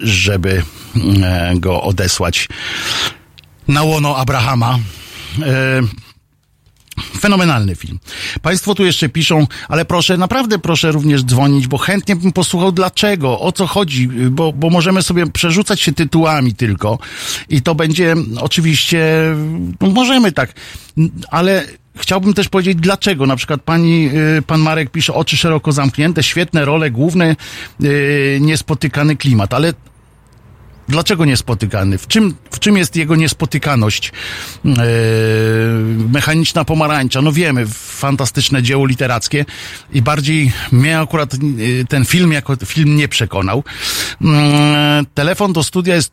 żeby 0.00 0.62
e, 1.22 1.52
go 1.56 1.82
odesłać 1.82 2.48
na 3.68 3.82
łono 3.82 4.16
Abrahama. 4.16 4.78
Fenomenalny 7.20 7.74
film. 7.74 7.98
Państwo 8.42 8.74
tu 8.74 8.84
jeszcze 8.84 9.08
piszą, 9.08 9.46
ale 9.68 9.84
proszę, 9.84 10.16
naprawdę 10.16 10.58
proszę 10.58 10.92
również 10.92 11.24
dzwonić, 11.24 11.66
bo 11.66 11.78
chętnie 11.78 12.16
bym 12.16 12.32
posłuchał 12.32 12.72
dlaczego, 12.72 13.40
o 13.40 13.52
co 13.52 13.66
chodzi, 13.66 14.08
bo, 14.08 14.52
bo 14.52 14.70
możemy 14.70 15.02
sobie 15.02 15.26
przerzucać 15.26 15.80
się 15.80 15.92
tytułami 15.92 16.54
tylko 16.54 16.98
i 17.48 17.62
to 17.62 17.74
będzie 17.74 18.14
oczywiście, 18.40 19.34
no 19.80 19.90
możemy 19.90 20.32
tak, 20.32 20.52
ale 21.30 21.64
chciałbym 21.96 22.34
też 22.34 22.48
powiedzieć 22.48 22.76
dlaczego. 22.76 23.26
Na 23.26 23.36
przykład 23.36 23.62
pani, 23.62 24.10
y, 24.38 24.42
pan 24.42 24.60
Marek 24.60 24.90
pisze 24.90 25.14
oczy 25.14 25.36
szeroko 25.36 25.72
zamknięte, 25.72 26.22
świetne 26.22 26.64
role 26.64 26.90
główne, 26.90 27.36
y, 27.84 28.38
niespotykany 28.40 29.16
klimat, 29.16 29.54
ale 29.54 29.72
Dlaczego 30.92 31.24
niespotykany? 31.24 31.98
W 31.98 32.06
czym, 32.06 32.34
w 32.50 32.58
czym 32.58 32.76
jest 32.76 32.96
jego 32.96 33.16
niespotykaność? 33.16 34.12
Yy, 34.64 34.72
mechaniczna 36.08 36.64
pomarańcza, 36.64 37.22
no 37.22 37.32
wiemy, 37.32 37.66
fantastyczne 37.74 38.62
dzieło 38.62 38.86
literackie 38.86 39.44
i 39.92 40.02
bardziej 40.02 40.52
mnie 40.72 40.98
akurat 40.98 41.34
yy, 41.42 41.84
ten 41.84 42.04
film 42.04 42.32
jako 42.32 42.56
film 42.56 42.96
nie 42.96 43.08
przekonał. 43.08 43.64
Yy, 44.20 44.28
telefon 45.14 45.52
do 45.52 45.62
studia 45.62 45.94
jest 45.94 46.12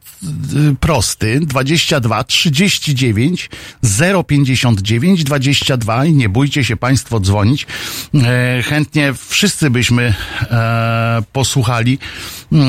yy, 0.54 0.76
prosty, 0.80 1.40
22 1.40 2.24
39 2.24 3.50
059 4.28 5.24
22 5.24 6.06
i 6.06 6.14
nie 6.14 6.30
bójcie 6.30 6.64
się 6.64 6.78
Państwo 6.78 7.20
dzwonić. 7.20 7.68
Chętnie 8.64 9.14
wszyscy 9.28 9.70
byśmy 9.70 10.14
e, 10.42 11.22
posłuchali, 11.34 12.00
yy, 12.52 12.60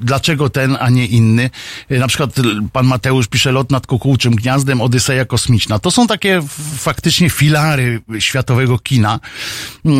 dlaczego 0.00 0.50
ten 0.50 0.71
ten, 0.72 0.86
a 0.86 0.90
nie 0.90 1.06
inny. 1.06 1.50
Y, 1.90 1.98
na 1.98 2.08
przykład 2.08 2.30
pan 2.72 2.86
Mateusz 2.86 3.28
pisze 3.28 3.52
lot 3.52 3.70
nad 3.70 3.86
kukułczym 3.86 4.34
gniazdem, 4.34 4.80
Odyseja 4.80 5.24
kosmiczna. 5.24 5.78
To 5.78 5.90
są 5.90 6.06
takie 6.06 6.42
faktycznie 6.76 7.30
filary 7.30 8.00
światowego 8.18 8.78
kina. 8.78 9.20
Yy, 9.84 9.92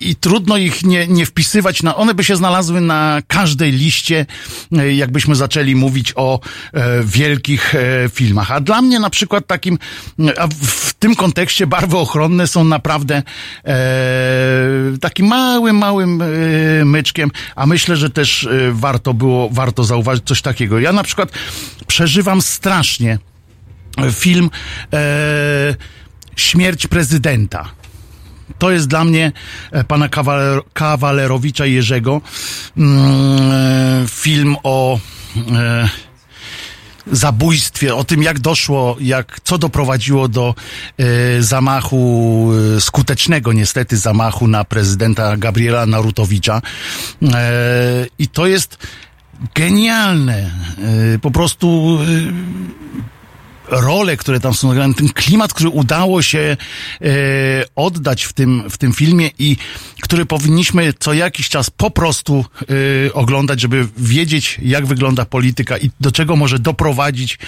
i 0.00 0.16
trudno 0.16 0.56
ich 0.56 0.84
nie, 0.84 1.06
nie 1.06 1.26
wpisywać 1.26 1.82
na, 1.82 1.96
one 1.96 2.14
by 2.14 2.24
się 2.24 2.36
znalazły 2.36 2.80
na 2.80 3.22
każdej 3.26 3.72
liście, 3.72 4.26
e, 4.72 4.94
jakbyśmy 4.94 5.34
zaczęli 5.34 5.74
mówić 5.74 6.12
o 6.16 6.40
e, 6.72 7.04
wielkich 7.04 7.74
e, 7.74 8.08
filmach. 8.08 8.52
A 8.52 8.60
dla 8.60 8.82
mnie 8.82 9.00
na 9.00 9.10
przykład 9.10 9.46
takim, 9.46 9.78
a 10.38 10.48
w 10.62 10.94
tym 10.94 11.16
kontekście 11.16 11.66
barwy 11.66 11.96
ochronne 11.96 12.46
są 12.46 12.64
naprawdę 12.64 13.22
e, 13.64 13.74
takim 15.00 15.26
małym, 15.26 15.76
małym 15.76 16.22
e, 16.22 16.26
myczkiem, 16.84 17.30
a 17.56 17.66
myślę, 17.66 17.96
że 17.96 18.10
też 18.10 18.44
e, 18.44 18.72
warto 18.72 19.14
było, 19.14 19.48
warto 19.52 19.84
zauważyć 19.84 20.24
coś 20.24 20.42
takiego. 20.42 20.80
Ja 20.80 20.92
na 20.92 21.02
przykład 21.02 21.32
przeżywam 21.86 22.42
strasznie 22.42 23.18
film 24.12 24.50
e, 24.92 25.74
Śmierć 26.38 26.86
prezydenta 26.86 27.70
to 28.58 28.70
jest 28.70 28.86
dla 28.86 29.04
mnie 29.04 29.32
e, 29.70 29.84
pana 29.84 30.08
Kawaler, 30.08 30.60
Kawalerowicza 30.72 31.66
Jerzego 31.66 32.20
mm, 32.76 34.08
film 34.08 34.56
o 34.62 34.98
e, 35.52 35.88
zabójstwie, 37.12 37.94
o 37.94 38.04
tym 38.04 38.22
jak 38.22 38.38
doszło, 38.38 38.96
jak, 39.00 39.40
co 39.44 39.58
doprowadziło 39.58 40.28
do 40.28 40.54
e, 40.98 41.42
zamachu, 41.42 42.50
e, 42.76 42.80
skutecznego 42.80 43.52
niestety 43.52 43.96
zamachu 43.96 44.48
na 44.48 44.64
prezydenta 44.64 45.36
Gabriela 45.36 45.86
Narutowicza. 45.86 46.62
E, 47.22 48.06
I 48.18 48.28
to 48.28 48.46
jest 48.46 48.78
genialne. 49.54 50.50
E, 51.14 51.18
po 51.18 51.30
prostu 51.30 51.98
role, 53.70 54.16
które 54.16 54.40
tam 54.40 54.54
są 54.54 54.68
nagrane, 54.68 54.94
ten 54.94 55.08
klimat, 55.08 55.54
który 55.54 55.70
udało 55.70 56.22
się 56.22 56.38
e, 56.38 57.06
oddać 57.76 58.24
w 58.24 58.32
tym, 58.32 58.70
w 58.70 58.78
tym 58.78 58.92
filmie 58.92 59.30
i 59.38 59.56
który 60.02 60.26
powinniśmy 60.26 60.92
co 60.98 61.12
jakiś 61.12 61.48
czas 61.48 61.70
po 61.70 61.90
prostu 61.90 62.44
e, 63.06 63.12
oglądać, 63.12 63.60
żeby 63.60 63.88
wiedzieć, 63.96 64.60
jak 64.62 64.86
wygląda 64.86 65.24
polityka 65.24 65.78
i 65.78 65.90
do 66.00 66.12
czego 66.12 66.36
może 66.36 66.58
doprowadzić 66.58 67.38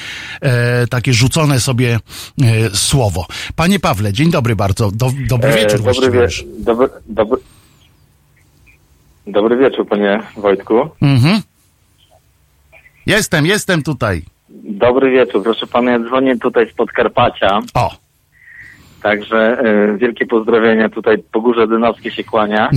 e, 0.40 0.86
takie 0.86 1.12
rzucone 1.12 1.60
sobie 1.60 1.98
e, 2.42 2.70
słowo. 2.70 3.26
Panie 3.56 3.80
Pawle, 3.80 4.12
dzień 4.12 4.30
dobry 4.30 4.56
bardzo. 4.56 4.90
Do, 4.90 5.10
dobry 5.28 5.50
e, 5.50 5.56
wieczór. 5.56 5.82
Dobry, 5.82 6.10
wie, 6.10 6.28
dobry, 6.58 6.88
dobry, 7.06 7.36
dobry 9.26 9.56
wieczór, 9.56 9.88
panie 9.88 10.22
Wojtku. 10.36 10.74
Mhm. 11.00 11.42
Jestem, 13.06 13.46
jestem 13.46 13.82
tutaj. 13.82 14.22
Dobry 14.50 15.10
wieczór, 15.10 15.42
proszę 15.42 15.66
pana, 15.66 15.90
ja 15.90 15.98
dzwonię 15.98 16.38
tutaj 16.38 16.70
z 16.70 16.74
Podkarpacia. 16.74 17.60
O. 17.74 17.90
Także 19.02 19.64
y, 19.94 19.98
wielkie 19.98 20.26
pozdrowienia 20.26 20.88
tutaj 20.88 21.18
po 21.32 21.40
Górze 21.40 21.68
Dynowskiej 21.68 22.12
się 22.12 22.24
kłania. 22.24 22.70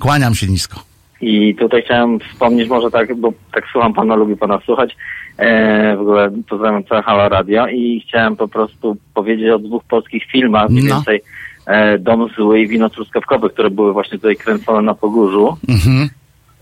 Kłaniam 0.00 0.34
się 0.34 0.46
nisko. 0.46 0.80
I 1.20 1.54
tutaj 1.54 1.82
chciałem 1.82 2.20
wspomnieć 2.20 2.68
może 2.68 2.90
tak, 2.90 3.14
bo 3.14 3.32
tak 3.54 3.64
słucham 3.72 3.94
pana, 3.94 4.14
lubię 4.14 4.36
pana 4.36 4.60
słuchać. 4.64 4.96
E, 5.38 5.96
w 5.96 6.00
ogóle 6.00 6.30
pozdrawiam 6.48 6.84
całe 6.84 7.02
Halo 7.02 7.28
Radio 7.28 7.66
i 7.66 8.04
chciałem 8.08 8.36
po 8.36 8.48
prostu 8.48 8.96
powiedzieć 9.14 9.50
o 9.50 9.58
dwóch 9.58 9.84
polskich 9.84 10.24
filmach, 10.32 10.70
mniej 10.70 10.84
no. 10.84 10.94
więcej 10.94 11.22
e, 11.66 11.98
Dom 11.98 12.28
Zły 12.36 12.60
i 12.60 12.68
Wino 12.68 12.90
Truskawkowe, 12.90 13.50
które 13.50 13.70
były 13.70 13.92
właśnie 13.92 14.18
tutaj 14.18 14.36
kręcone 14.36 14.82
na 14.82 14.94
Pogórzu. 14.94 15.56
Mhm. 15.68 16.08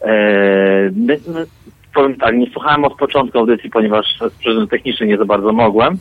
E, 0.02 0.90
powiem 1.94 2.16
tak, 2.16 2.36
nie 2.36 2.50
słuchałem 2.50 2.84
od 2.84 2.96
początku 2.96 3.38
audycji, 3.38 3.70
ponieważ 3.70 4.06
z 4.18 4.34
przyczyn 4.34 4.68
technicznych 4.68 5.08
nie 5.08 5.18
za 5.18 5.24
bardzo 5.24 5.52
mogłem, 5.52 5.98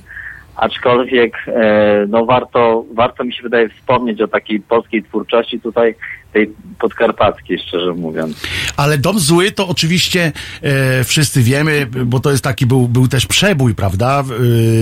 aczkolwiek 0.56 1.38
e, 1.48 2.06
no 2.10 2.26
warto, 2.26 2.86
warto 2.94 3.24
mi 3.24 3.34
się 3.34 3.44
wydaje 3.44 3.70
wspomnieć 3.70 4.22
o 4.22 4.28
takiej 4.28 4.60
polskiej 4.60 5.04
twórczości 5.04 5.60
tutaj 5.60 5.96
tej 6.34 6.54
podkarpackiej, 6.80 7.60
szczerze 7.68 7.94
mówiąc. 7.94 8.38
Ale 8.78 8.98
Dom 8.98 9.20
Zły 9.20 9.52
to 9.52 9.68
oczywiście 9.68 10.32
e, 10.62 11.04
wszyscy 11.04 11.44
wiemy, 11.44 11.88
bo 12.06 12.20
to 12.20 12.32
jest 12.32 12.44
taki 12.44 12.66
był, 12.66 12.88
był 12.88 13.08
też 13.08 13.26
przebój, 13.26 13.76
prawda, 13.76 14.24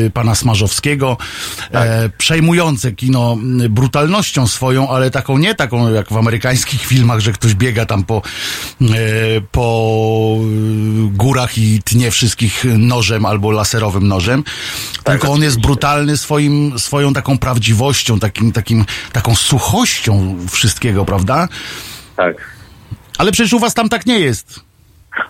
e, 0.05 0.09
pana 0.09 0.35
Smarzowskiego, 0.35 1.17
e, 1.69 1.73
tak. 1.73 1.87
e, 1.87 2.09
przejmujące 2.17 2.91
kino 2.91 3.37
brutalnością 3.69 4.47
swoją, 4.47 4.89
ale 4.89 5.11
taką 5.11 5.37
nie 5.37 5.55
taką 5.55 5.93
jak 5.93 6.09
w 6.09 6.17
amerykańskich 6.17 6.85
filmach, 6.91 7.19
że 7.19 7.31
ktoś 7.31 7.53
biega 7.53 7.85
tam 7.85 8.03
po, 8.03 8.21
e, 8.81 8.85
po 9.51 10.37
górach 11.11 11.57
i 11.57 11.81
tnie 11.83 12.11
wszystkich 12.11 12.65
nożem 12.77 13.25
albo 13.25 13.51
laserowym 13.51 14.07
nożem, 14.07 14.43
tak, 15.03 15.19
tylko 15.19 15.33
on 15.33 15.43
jest 15.43 15.59
brutalny 15.59 16.17
swoim, 16.17 16.79
swoją 16.79 17.13
taką 17.13 17.37
prawdziwością, 17.37 18.19
takim, 18.19 18.51
takim, 18.51 18.85
taką 19.13 19.35
suchością 19.35 20.35
wszystkiego, 20.49 21.05
prawda? 21.05 21.38
Tak. 22.15 22.59
Ale 23.17 23.31
przecież 23.31 23.53
u 23.53 23.59
was 23.59 23.73
tam 23.73 23.89
tak 23.89 24.05
nie 24.05 24.19
jest. 24.19 24.69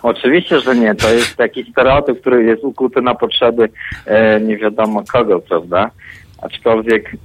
Oczywiście, 0.02 0.60
że 0.60 0.76
nie. 0.76 0.94
To 0.94 1.10
jest 1.10 1.36
taki 1.36 1.72
stereotyp, 1.72 2.20
który 2.20 2.44
jest 2.44 2.64
ukuty 2.64 3.02
na 3.02 3.14
potrzeby 3.14 3.68
e, 4.06 4.40
nie 4.40 4.56
wiadomo 4.56 5.02
kogo, 5.12 5.40
prawda? 5.40 5.90
Aczkolwiek, 6.42 7.16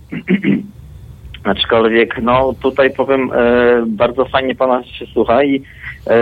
aczkolwiek, 1.44 2.22
no 2.22 2.54
tutaj 2.62 2.94
powiem, 2.94 3.32
e, 3.34 3.84
bardzo 3.88 4.26
fajnie 4.26 4.56
pana 4.56 4.84
się 4.84 5.06
słucha 5.06 5.44
i 5.44 5.62
e, 6.08 6.16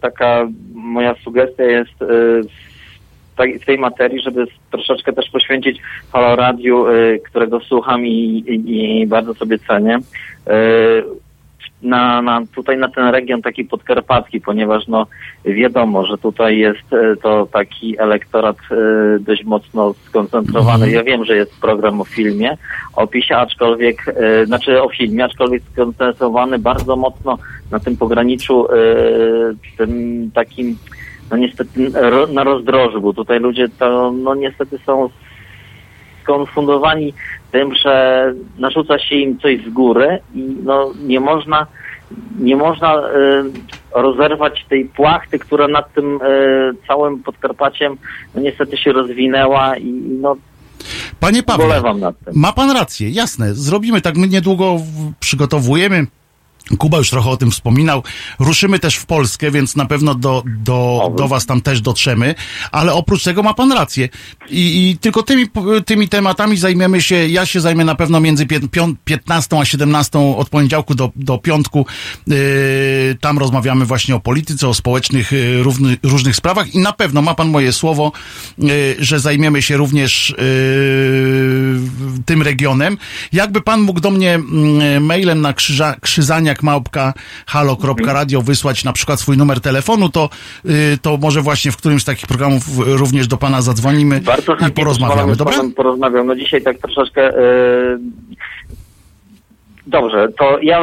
taka 0.00 0.46
moja 0.74 1.14
sugestia 1.24 1.64
jest 1.64 2.02
e, 2.02 2.06
w 3.60 3.64
tej 3.64 3.78
materii, 3.78 4.22
żeby 4.22 4.46
troszeczkę 4.70 5.12
też 5.12 5.30
poświęcić 5.30 5.78
Halo 6.12 6.36
Radiu, 6.36 6.86
e, 6.86 7.18
którego 7.18 7.60
słucham 7.60 8.06
i, 8.06 8.44
i, 8.48 9.00
i 9.00 9.06
bardzo 9.06 9.34
sobie 9.34 9.58
cenię 9.58 9.98
e, 10.46 10.52
na, 11.82 12.22
na, 12.22 12.40
tutaj 12.54 12.78
na 12.78 12.88
ten 12.88 13.08
region 13.08 13.42
taki 13.42 13.64
podkarpacki, 13.64 14.40
ponieważ 14.40 14.86
no 14.88 15.06
wiadomo, 15.44 16.06
że 16.06 16.18
tutaj 16.18 16.58
jest 16.58 16.92
e, 16.92 17.16
to 17.16 17.48
taki 17.52 17.98
elektorat 17.98 18.56
e, 18.70 18.74
dość 19.20 19.44
mocno 19.44 19.94
skoncentrowany. 20.08 20.84
Mhm. 20.84 20.92
Ja 20.92 21.02
wiem, 21.02 21.24
że 21.24 21.36
jest 21.36 21.60
program 21.60 22.00
o 22.00 22.04
filmie, 22.04 22.56
o 22.96 23.02
opisie, 23.02 23.36
aczkolwiek, 23.36 24.08
e, 24.08 24.46
znaczy 24.46 24.82
o 24.82 24.88
filmie, 24.88 25.24
aczkolwiek 25.24 25.62
skoncentrowany 25.72 26.58
bardzo 26.58 26.96
mocno 26.96 27.38
na 27.70 27.78
tym 27.78 27.96
pograniczu 27.96 28.66
tym 29.78 30.30
takim 30.34 30.76
no 31.30 31.36
niestety 31.36 31.92
na 32.32 32.44
rozdrożu, 32.44 33.00
bo 33.00 33.12
tutaj 33.12 33.40
ludzie 33.40 33.68
to 33.78 34.12
no 34.12 34.34
niestety 34.34 34.78
są 34.86 35.08
skonfundowani 36.28 37.14
tym, 37.52 37.74
że 37.74 38.24
narzuca 38.58 38.98
się 38.98 39.16
im 39.16 39.38
coś 39.38 39.64
z 39.64 39.68
góry 39.68 40.18
i 40.34 40.56
no, 40.62 40.92
nie 41.02 41.20
można 41.20 41.66
nie 42.38 42.56
można 42.56 42.94
y, 42.98 43.00
rozerwać 43.94 44.66
tej 44.68 44.84
płachty, 44.84 45.38
która 45.38 45.68
nad 45.68 45.94
tym 45.94 46.16
y, 46.22 46.86
całym 46.88 47.22
Podkarpaciem 47.22 47.96
no, 48.34 48.40
niestety 48.40 48.76
się 48.76 48.92
rozwinęła 48.92 49.76
i 49.76 49.92
no 50.20 50.36
Panie 51.20 51.42
Pawle, 51.42 51.82
ma 52.34 52.52
pan 52.52 52.70
rację, 52.70 53.10
jasne. 53.10 53.54
Zrobimy 53.54 54.00
tak, 54.00 54.16
my 54.16 54.28
niedługo 54.28 54.76
przygotowujemy 55.20 56.06
Kuba 56.78 56.98
już 56.98 57.10
trochę 57.10 57.30
o 57.30 57.36
tym 57.36 57.50
wspominał. 57.50 58.02
Ruszymy 58.38 58.78
też 58.78 58.96
w 58.96 59.06
Polskę, 59.06 59.50
więc 59.50 59.76
na 59.76 59.86
pewno 59.86 60.14
do, 60.14 60.42
do, 60.46 61.10
do 61.16 61.28
was 61.28 61.46
tam 61.46 61.60
też 61.60 61.80
dotrzemy, 61.80 62.34
ale 62.72 62.94
oprócz 62.94 63.24
tego 63.24 63.42
ma 63.42 63.54
pan 63.54 63.72
rację. 63.72 64.08
I, 64.50 64.90
i 64.90 64.98
tylko 64.98 65.22
tymi, 65.22 65.46
tymi 65.86 66.08
tematami 66.08 66.56
zajmiemy 66.56 67.02
się, 67.02 67.28
ja 67.28 67.46
się 67.46 67.60
zajmę 67.60 67.84
na 67.84 67.94
pewno 67.94 68.20
między 68.20 68.46
15 69.04 69.58
a 69.58 69.64
17 69.64 70.18
od 70.36 70.48
poniedziałku 70.48 70.94
do, 70.94 71.12
do 71.16 71.38
piątku. 71.38 71.86
Yy, 72.26 72.36
tam 73.20 73.38
rozmawiamy 73.38 73.84
właśnie 73.84 74.14
o 74.14 74.20
polityce, 74.20 74.68
o 74.68 74.74
społecznych 74.74 75.32
yy, 75.32 75.62
równy, 75.62 75.96
różnych 76.02 76.36
sprawach 76.36 76.74
i 76.74 76.78
na 76.78 76.92
pewno 76.92 77.22
ma 77.22 77.34
pan 77.34 77.48
moje 77.48 77.72
słowo, 77.72 78.12
yy, 78.58 78.96
że 78.98 79.20
zajmiemy 79.20 79.62
się 79.62 79.76
również 79.76 80.34
yy, 80.38 81.80
tym 82.26 82.42
regionem. 82.42 82.98
Jakby 83.32 83.60
pan 83.60 83.80
mógł 83.80 84.00
do 84.00 84.10
mnie 84.10 84.38
yy, 84.92 85.00
mailem 85.00 85.40
na 85.40 85.52
krzyża, 85.52 85.94
krzyzania 86.58 86.68
małpka 86.68 87.14
halo.radio 87.46 88.42
wysłać 88.42 88.84
na 88.84 88.92
przykład 88.92 89.20
swój 89.20 89.36
numer 89.36 89.60
telefonu, 89.60 90.08
to, 90.08 90.30
y, 90.64 90.98
to 91.02 91.16
może 91.16 91.42
właśnie 91.42 91.72
w 91.72 91.76
którymś 91.76 92.02
z 92.02 92.04
takich 92.04 92.26
programów 92.26 92.62
również 92.78 93.26
do 93.26 93.36
pana 93.36 93.62
zadzwonimy 93.62 94.20
Bardzo 94.20 94.56
i 94.68 94.72
porozmawiamy, 94.72 95.36
dobra? 95.36 95.54
Porozmawiam. 95.76 96.26
No 96.26 96.34
dzisiaj 96.34 96.62
tak 96.62 96.78
troszeczkę 96.78 97.20
yy, 97.20 97.98
Dobrze, 99.88 100.28
to 100.38 100.58
ja 100.62 100.80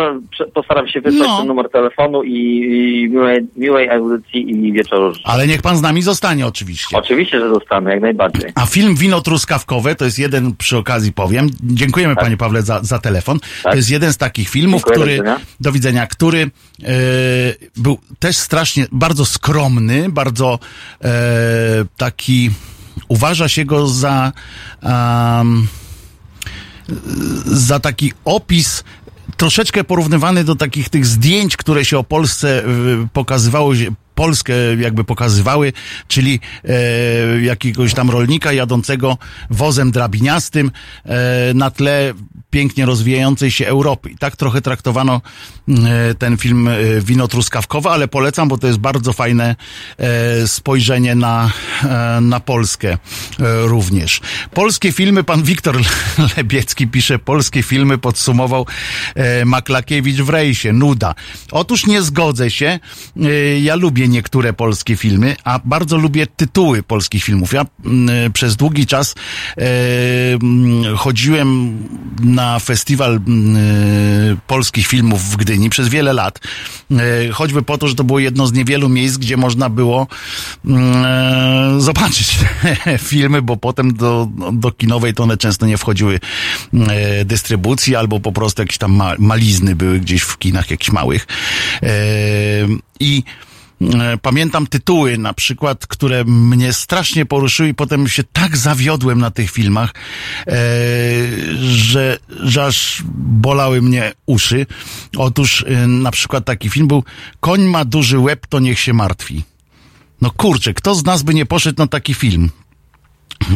postaram 0.54 0.88
się 0.88 1.02
wysłać 1.02 1.28
no. 1.28 1.38
ten 1.38 1.48
numer 1.48 1.70
telefonu 1.70 2.24
i, 2.24 2.32
i 2.34 3.10
miłej, 3.10 3.48
miłej 3.56 3.90
audycji 3.90 4.52
i 4.52 4.72
wieczoru. 4.72 5.14
Ale 5.24 5.48
niech 5.48 5.62
pan 5.62 5.78
z 5.78 5.82
nami 5.82 6.02
zostanie 6.02 6.48
oczywiście. 6.48 6.98
Oczywiście, 6.98 7.40
że 7.40 7.50
zostanę, 7.50 7.92
jak 7.92 8.02
najbardziej. 8.02 8.52
A 8.56 8.66
film 8.66 8.96
Wino 8.96 9.22
Truskawkowe 9.22 9.96
to 9.96 10.06
jest 10.06 10.20
jeden, 10.20 10.56
przy 10.56 10.78
okazji 10.78 11.14
powiem, 11.14 11.50
dziękujemy 11.64 12.16
tak. 12.16 12.24
panie 12.24 12.38
Pawle 12.38 12.62
za, 12.62 12.80
za 12.84 13.00
telefon, 13.00 13.40
tak. 13.40 13.72
to 13.72 13.78
jest 13.78 13.90
jeden 13.92 14.14
z 14.14 14.18
takich 14.18 14.50
filmów, 14.50 14.82
Dziękuję, 14.82 14.96
który, 14.96 15.18
do 15.18 15.24
widzenia, 15.24 15.46
do 15.60 15.72
widzenia 15.72 16.08
który 16.08 16.42
e, 16.42 16.50
był 17.78 17.98
też 18.20 18.38
strasznie, 18.38 18.86
bardzo 18.92 19.26
skromny, 19.26 20.10
bardzo 20.10 20.60
e, 21.04 21.10
taki, 21.98 22.50
uważa 23.08 23.48
się 23.50 23.66
go 23.66 23.88
za... 23.88 24.32
Um, 24.84 25.68
za 27.46 27.80
taki 27.80 28.14
opis 28.26 28.84
troszeczkę 29.38 29.84
porównywany 29.84 30.44
do 30.44 30.56
takich 30.56 30.90
tych 30.90 31.06
zdjęć, 31.06 31.58
które 31.58 31.86
się 31.86 31.98
o 31.98 32.04
Polsce 32.04 32.64
y, 32.64 33.08
pokazywało, 33.14 33.74
Polskę 34.16 34.54
jakby 34.80 35.04
pokazywały, 35.04 35.74
czyli 36.08 36.40
e, 36.64 37.42
jakiegoś 37.42 37.94
tam 37.94 38.10
rolnika 38.10 38.54
jadącego 38.54 39.18
wozem 39.50 39.92
drabiniastym 39.92 40.72
e, 41.06 41.54
na 41.54 41.72
tle 41.72 42.14
pięknie 42.56 42.86
rozwijającej 42.86 43.52
się 43.52 43.68
Europy. 43.68 44.10
I 44.10 44.18
tak 44.18 44.36
trochę 44.36 44.62
traktowano 44.62 45.22
e, 45.70 46.16
ten 46.16 46.38
film 46.38 46.68
e, 46.68 46.74
Wino 47.02 47.28
Truskawkowe, 47.28 47.90
ale 47.90 48.08
polecam, 48.08 48.48
bo 48.48 48.58
to 48.58 48.68
jest 48.68 48.80
bardzo 48.80 49.14
fajne 49.14 49.56
e, 49.98 50.48
spojrzenie 50.48 51.16
na, 51.16 51.52
na 52.22 52.40
Polskę 52.40 52.98
również. 53.64 54.22
Polskie 54.54 54.92
filmy, 54.92 55.24
pan 55.24 55.44
Wiktor 55.44 55.78
Lebiecki 56.38 56.88
pisze, 56.88 57.20
polskie 57.20 57.64
filmy 57.64 57.98
podsumował 57.98 58.66
Maklakiewicz 59.46 60.18
w 60.18 60.30
rejsie, 60.30 60.74
nuda. 60.74 61.16
Otóż 61.52 61.86
nie 61.86 62.02
zgodzę 62.02 62.52
się, 62.52 62.80
ja 63.62 63.76
lubię 63.76 64.08
niektóre 64.08 64.54
polskie 64.54 64.98
filmy, 64.98 65.36
a 65.44 65.60
bardzo 65.66 65.98
lubię 65.98 66.28
tytuły 66.28 66.84
polskich 66.84 67.24
filmów. 67.24 67.54
Ja 67.54 67.66
mm, 67.86 68.34
przez 68.34 68.56
długi 68.56 68.88
czas 68.88 69.16
mm, 69.58 70.98
chodziłem 70.98 71.78
na 72.20 72.45
festiwal 72.60 73.12
mm, 73.28 73.56
e, 73.58 74.38
polskich 74.48 74.88
filmów 74.88 75.24
w 75.24 75.38
Gdyni 75.38 75.70
przez 75.70 75.90
wiele 75.90 76.14
lat. 76.14 76.40
E, 76.92 77.30
choćby 77.32 77.62
po 77.62 77.78
to, 77.78 77.88
że 77.88 77.96
to 77.96 78.04
było 78.04 78.20
jedno 78.20 78.48
z 78.48 78.54
niewielu 78.54 78.90
miejsc, 78.90 79.18
gdzie 79.18 79.38
można 79.38 79.70
było 79.70 80.08
e, 80.68 81.76
zobaczyć 81.80 82.38
filmy, 83.10 83.42
bo 83.42 83.58
potem 83.58 83.94
do, 83.94 84.28
do 84.54 84.72
kinowej 84.72 85.14
to 85.14 85.24
one 85.24 85.38
często 85.38 85.66
nie 85.66 85.78
wchodziły 85.78 86.20
e, 86.74 87.26
dystrybucji, 87.26 87.96
albo 87.96 88.20
po 88.20 88.32
prostu 88.32 88.62
jakieś 88.62 88.78
tam 88.78 88.94
ma, 88.94 89.14
malizny 89.20 89.76
były 89.76 90.00
gdzieś 90.00 90.22
w 90.22 90.38
kinach 90.38 90.72
jakichś 90.72 90.92
małych. 90.92 91.28
I 93.00 93.24
pamiętam 94.22 94.68
tytuły 94.68 95.18
na 95.18 95.34
przykład, 95.34 95.88
które 95.88 96.24
mnie 96.26 96.74
strasznie 96.74 97.26
poruszyły 97.26 97.70
i 97.70 97.74
potem 97.74 98.08
się 98.08 98.24
tak 98.24 98.58
zawiodłem 98.58 99.20
na 99.20 99.32
tych 99.32 99.52
filmach, 99.52 99.94
e, 100.48 100.54
że, 101.60 102.18
że 102.40 102.66
aż 102.66 103.04
bolały 103.16 103.82
mnie 103.82 104.14
uszy. 104.26 104.66
Otóż 105.18 105.66
e, 105.68 105.88
na 105.88 106.12
przykład 106.12 106.46
taki 106.46 106.70
film 106.70 106.88
był 106.88 107.04
Koń 107.40 107.64
ma 107.64 107.86
duży 107.86 108.20
łeb, 108.20 108.48
to 108.48 108.60
niech 108.60 108.80
się 108.80 108.94
martwi. 108.94 109.44
No 110.22 110.32
kurczę, 110.32 110.74
kto 110.74 110.96
z 110.96 111.06
nas 111.06 111.24
by 111.24 111.34
nie 111.34 111.46
poszedł 111.46 111.82
na 111.82 111.88
taki 111.88 112.14
film? 112.14 112.50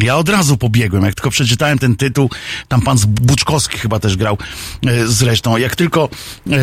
Ja 0.02 0.16
od 0.16 0.28
razu 0.28 0.56
pobiegłem, 0.56 1.04
jak 1.04 1.14
tylko 1.14 1.30
przeczytałem 1.30 1.78
ten 1.78 1.96
tytuł, 1.96 2.30
tam 2.68 2.82
pan 2.82 2.96
Buczkowski 3.06 3.78
chyba 3.78 4.00
też 4.00 4.16
grał 4.16 4.38
e, 4.86 5.06
zresztą, 5.06 5.56
jak 5.56 5.76
tylko 5.76 6.08
e, 6.50 6.58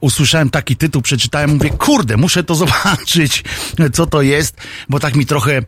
usłyszałem 0.00 0.50
taki 0.50 0.76
tytuł, 0.76 1.02
przeczytałem, 1.02 1.50
mówię, 1.50 1.70
kurde, 1.70 2.16
muszę 2.16 2.44
to 2.44 2.54
zobaczyć, 2.64 3.44
co 3.92 4.06
to 4.06 4.22
jest, 4.22 4.56
bo 4.88 5.00
tak 5.00 5.16
mi 5.16 5.26
trochę 5.26 5.62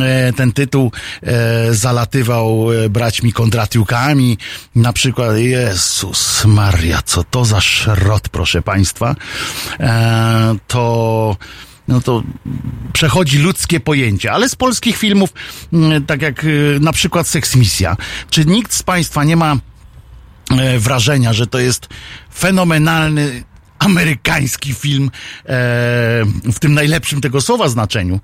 e, 0.00 0.32
ten 0.32 0.52
tytuł 0.52 0.92
e, 1.22 1.74
zalatywał 1.74 2.72
e, 2.72 2.88
braćmi 2.88 3.32
Kondratiukami, 3.32 4.38
na 4.74 4.92
przykład, 4.92 5.36
Jezus 5.36 6.44
Maria, 6.44 7.02
co 7.02 7.24
to 7.24 7.44
za 7.44 7.60
szrot, 7.60 8.28
proszę 8.28 8.62
państwa, 8.62 9.14
e, 9.80 10.56
to 10.66 11.36
no 11.88 12.00
to 12.00 12.22
przechodzi 12.92 13.38
ludzkie 13.38 13.80
pojęcie. 13.80 14.32
Ale 14.32 14.48
z 14.48 14.56
polskich 14.56 14.96
filmów, 14.96 15.32
mm, 15.72 16.06
tak 16.06 16.22
jak 16.22 16.44
y, 16.44 16.78
na 16.80 16.92
przykład 16.92 17.28
Seksmisja, 17.28 17.96
czy 18.30 18.44
nikt 18.44 18.72
z 18.74 18.82
Państwa 18.82 19.24
nie 19.24 19.36
ma 19.36 19.56
e, 20.50 20.78
wrażenia, 20.78 21.32
że 21.32 21.46
to 21.46 21.58
jest 21.58 21.88
fenomenalny 22.34 23.44
amerykański 23.78 24.74
film 24.74 25.06
e, 25.06 25.10
w 26.52 26.58
tym 26.60 26.74
najlepszym 26.74 27.20
tego 27.20 27.40
słowa 27.40 27.68
znaczeniu. 27.68 28.20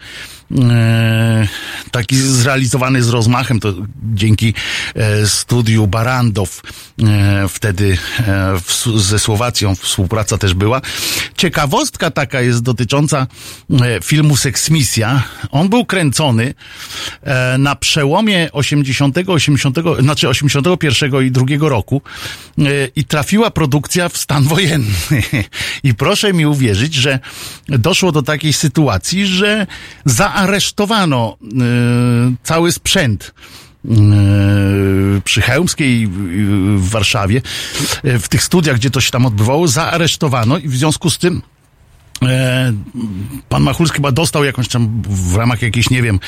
E, 0.59 1.49
taki 1.91 2.17
zrealizowany 2.17 3.03
z 3.03 3.09
rozmachem, 3.09 3.61
to 3.61 3.75
dzięki 4.15 4.55
e, 4.95 5.27
studiu 5.27 5.87
Barandow 5.87 6.63
e, 7.03 7.49
wtedy 7.49 7.99
ze 8.97 9.19
Słowacją 9.19 9.75
współpraca 9.75 10.39
też 10.39 10.55
była. 10.55 10.81
Ciekawostka 11.37 12.11
taka 12.11 12.41
jest 12.41 12.63
dotycząca 12.63 13.27
filmu 14.03 14.37
Seksmisja. 14.37 15.23
On 15.51 15.69
był 15.69 15.85
kręcony 15.85 16.55
na 17.59 17.77
przełomie 17.77 18.49
80, 18.53 19.19
80, 19.27 19.77
znaczy 20.01 20.29
81 20.29 21.27
i 21.27 21.31
2 21.31 21.45
roku 21.61 22.03
i 22.97 23.05
trafiła 23.05 23.51
produkcja 23.51 24.09
w 24.09 24.17
stan 24.17 24.45
wojenny. 24.45 24.95
I 25.83 25.95
proszę 25.95 26.33
mi 26.33 26.47
uwierzyć, 26.47 26.95
że 26.95 27.19
doszło 27.69 28.13
do 28.13 28.23
takiej 28.23 28.53
sytuacji, 28.53 29.27
że 29.27 29.67
zaaresztowano 30.41 31.37
y, 31.43 31.47
cały 32.43 32.73
sprzęt 32.73 33.35
y, 33.85 33.91
przy 35.25 35.41
Chełmskiej 35.43 36.07
w 36.77 36.89
Warszawie, 36.89 37.43
w 38.05 38.29
tych 38.29 38.43
studiach, 38.43 38.77
gdzie 38.77 38.91
to 38.91 39.01
się 39.01 39.11
tam 39.11 39.27
odbywało, 39.27 39.69
zaaresztowano 39.69 40.59
i 40.59 40.69
w 40.69 40.77
związku 40.77 41.11
z 41.11 41.19
tym 41.19 41.43
pan 43.49 43.63
Machulski 43.63 43.97
chyba 43.97 44.13
dostał 44.13 44.45
jakąś 44.45 44.69
tam 44.69 45.03
w 45.09 45.35
ramach 45.35 45.63
jakiejś, 45.63 45.91
nie 45.91 46.03
wiem, 46.03 46.21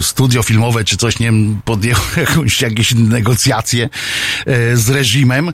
studio 0.00 0.42
filmowe 0.42 0.84
czy 0.84 0.96
coś, 0.96 1.18
nie 1.18 1.26
wiem, 1.26 1.60
podjął 1.64 2.00
jakąś, 2.16 2.62
jakieś 2.62 2.94
negocjacje 2.94 3.88
z 4.74 4.88
reżimem 4.88 5.52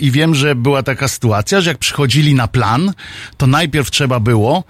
i 0.00 0.10
wiem, 0.10 0.34
że 0.34 0.54
była 0.54 0.82
taka 0.82 1.08
sytuacja, 1.08 1.60
że 1.60 1.70
jak 1.70 1.78
przychodzili 1.78 2.34
na 2.34 2.48
plan, 2.48 2.92
to 3.36 3.46
najpierw 3.46 3.90
trzeba 3.90 4.20
było 4.20 4.64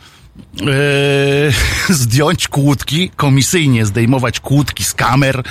e, 0.61 1.53
zdjąć 2.03 2.49
kłódki, 2.49 3.11
komisyjnie 3.17 3.87
zdejmować 3.87 4.41
kłódki 4.41 4.85
z 4.85 4.95
kamer, 4.95 5.39
e, 5.39 5.43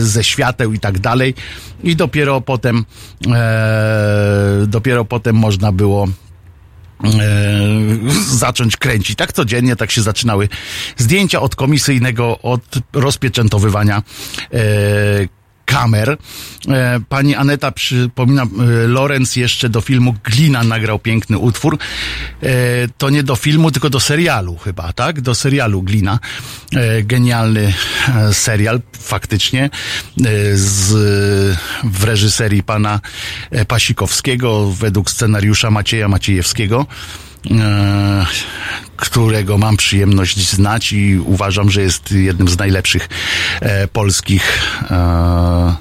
ze 0.00 0.24
świateł 0.24 0.72
i 0.72 0.78
tak 0.78 0.98
dalej 0.98 1.34
i 1.84 1.96
dopiero 1.96 2.40
potem 2.40 2.84
e, 3.32 4.64
dopiero 4.66 5.04
potem 5.04 5.36
można 5.36 5.72
było 5.72 6.08
zacząć 8.28 8.76
kręcić. 8.76 9.16
Tak 9.16 9.32
codziennie, 9.32 9.76
tak 9.76 9.90
się 9.90 10.02
zaczynały 10.02 10.48
zdjęcia 10.96 11.40
od 11.40 11.56
komisyjnego, 11.56 12.38
od 12.38 12.78
rozpieczętowywania 12.92 14.02
kamer. 15.76 16.16
E, 16.68 17.00
pani 17.08 17.34
Aneta 17.34 17.72
przypomina, 17.72 18.42
e, 18.42 18.46
Lorenz 18.86 19.36
jeszcze 19.36 19.68
do 19.68 19.80
filmu 19.80 20.14
Glina 20.24 20.64
nagrał 20.64 20.98
piękny 20.98 21.38
utwór. 21.38 21.78
E, 22.42 22.48
to 22.98 23.10
nie 23.10 23.22
do 23.22 23.36
filmu, 23.36 23.70
tylko 23.70 23.90
do 23.90 24.00
serialu 24.00 24.56
chyba, 24.56 24.92
tak? 24.92 25.20
Do 25.20 25.34
serialu 25.34 25.82
Glina. 25.82 26.18
Genialny 27.02 27.74
serial, 28.32 28.80
faktycznie, 29.00 29.70
z, 30.54 30.92
w 31.84 32.04
reżyserii 32.04 32.62
pana 32.62 33.00
Pasikowskiego, 33.68 34.72
według 34.72 35.10
scenariusza 35.10 35.70
Macieja 35.70 36.08
Maciejewskiego 36.08 36.86
którego 38.96 39.58
mam 39.58 39.76
przyjemność 39.76 40.50
znać 40.50 40.92
i 40.92 41.18
uważam, 41.18 41.70
że 41.70 41.82
jest 41.82 42.12
jednym 42.12 42.48
z 42.48 42.58
najlepszych 42.58 43.08
e, 43.60 43.88
polskich 43.88 44.58
e, 44.90 45.74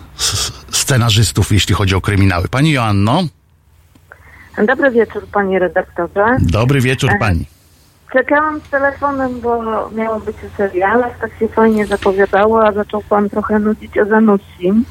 scenarzystów, 0.71 1.51
jeśli 1.51 1.75
chodzi 1.75 1.95
o 1.95 2.01
kryminały. 2.01 2.47
Pani 2.47 2.71
Joanno? 2.71 3.23
Dobry 4.67 4.91
wieczór, 4.91 5.27
panie 5.31 5.59
redaktorze. 5.59 6.25
Dobry 6.39 6.81
wieczór, 6.81 7.09
e, 7.11 7.17
pani. 7.19 7.45
Czekałam 8.13 8.61
z 8.61 8.69
telefonem, 8.69 9.41
bo 9.41 9.61
miało 9.89 10.19
być 10.19 10.35
o 10.35 10.57
serialach, 10.57 11.19
tak 11.19 11.39
się 11.39 11.47
fajnie 11.47 11.85
zapowiadało, 11.85 12.67
a 12.67 12.71
zaczął 12.71 13.03
pan 13.09 13.29
trochę 13.29 13.59
nudzić 13.59 13.97
o 13.97 14.05
Zanussim. 14.05 14.85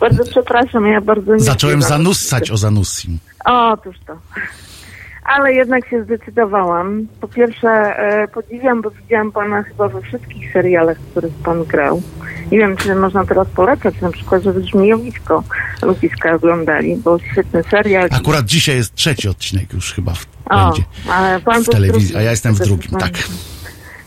Bardzo 0.00 0.24
przepraszam, 0.24 0.86
ja 0.86 1.00
bardzo 1.00 1.34
nie 1.34 1.40
Zacząłem 1.40 1.82
zanussać 1.82 2.50
o 2.50 2.56
Zanussim. 2.56 3.18
O, 3.44 3.72
otóż 3.72 3.96
to 4.06 4.16
ale 5.28 5.52
jednak 5.52 5.88
się 5.88 6.04
zdecydowałam. 6.04 7.06
Po 7.20 7.28
pierwsze 7.28 7.68
e, 7.68 8.28
podziwiam, 8.28 8.82
bo 8.82 8.90
widziałam 8.90 9.32
pana 9.32 9.62
chyba 9.62 9.88
we 9.88 10.02
wszystkich 10.02 10.52
serialach, 10.52 10.98
w 10.98 11.10
których 11.10 11.32
pan 11.32 11.64
grał. 11.64 12.02
Nie 12.52 12.58
wiem, 12.58 12.76
czy 12.76 12.94
można 12.94 13.24
teraz 13.24 13.48
polecać, 13.48 14.00
na 14.00 14.10
przykład, 14.10 14.42
żeby 14.42 14.66
Żmijowisko 14.66 15.44
ludziska 15.82 16.34
oglądali, 16.34 16.96
bo 16.96 17.18
świetny 17.18 17.62
serial. 17.62 18.08
Akurat 18.10 18.44
dzisiaj 18.44 18.76
jest 18.76 18.94
trzeci 18.94 19.28
odcinek 19.28 19.72
już 19.72 19.94
chyba 19.94 20.14
w, 20.14 20.26
o, 20.50 20.64
będzie 20.64 20.82
ale 21.10 21.40
pan 21.40 21.64
w 21.64 21.68
telewizji, 21.68 22.16
a 22.16 22.22
ja 22.22 22.30
jestem 22.30 22.54
w 22.54 22.58
drugim, 22.58 22.98
tak. 22.98 23.12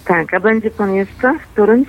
Tak, 0.05 0.33
a 0.33 0.39
będzie 0.39 0.71
pan 0.71 0.95
jeszcze 0.95 1.39
w 1.39 1.53
którymś? 1.53 1.87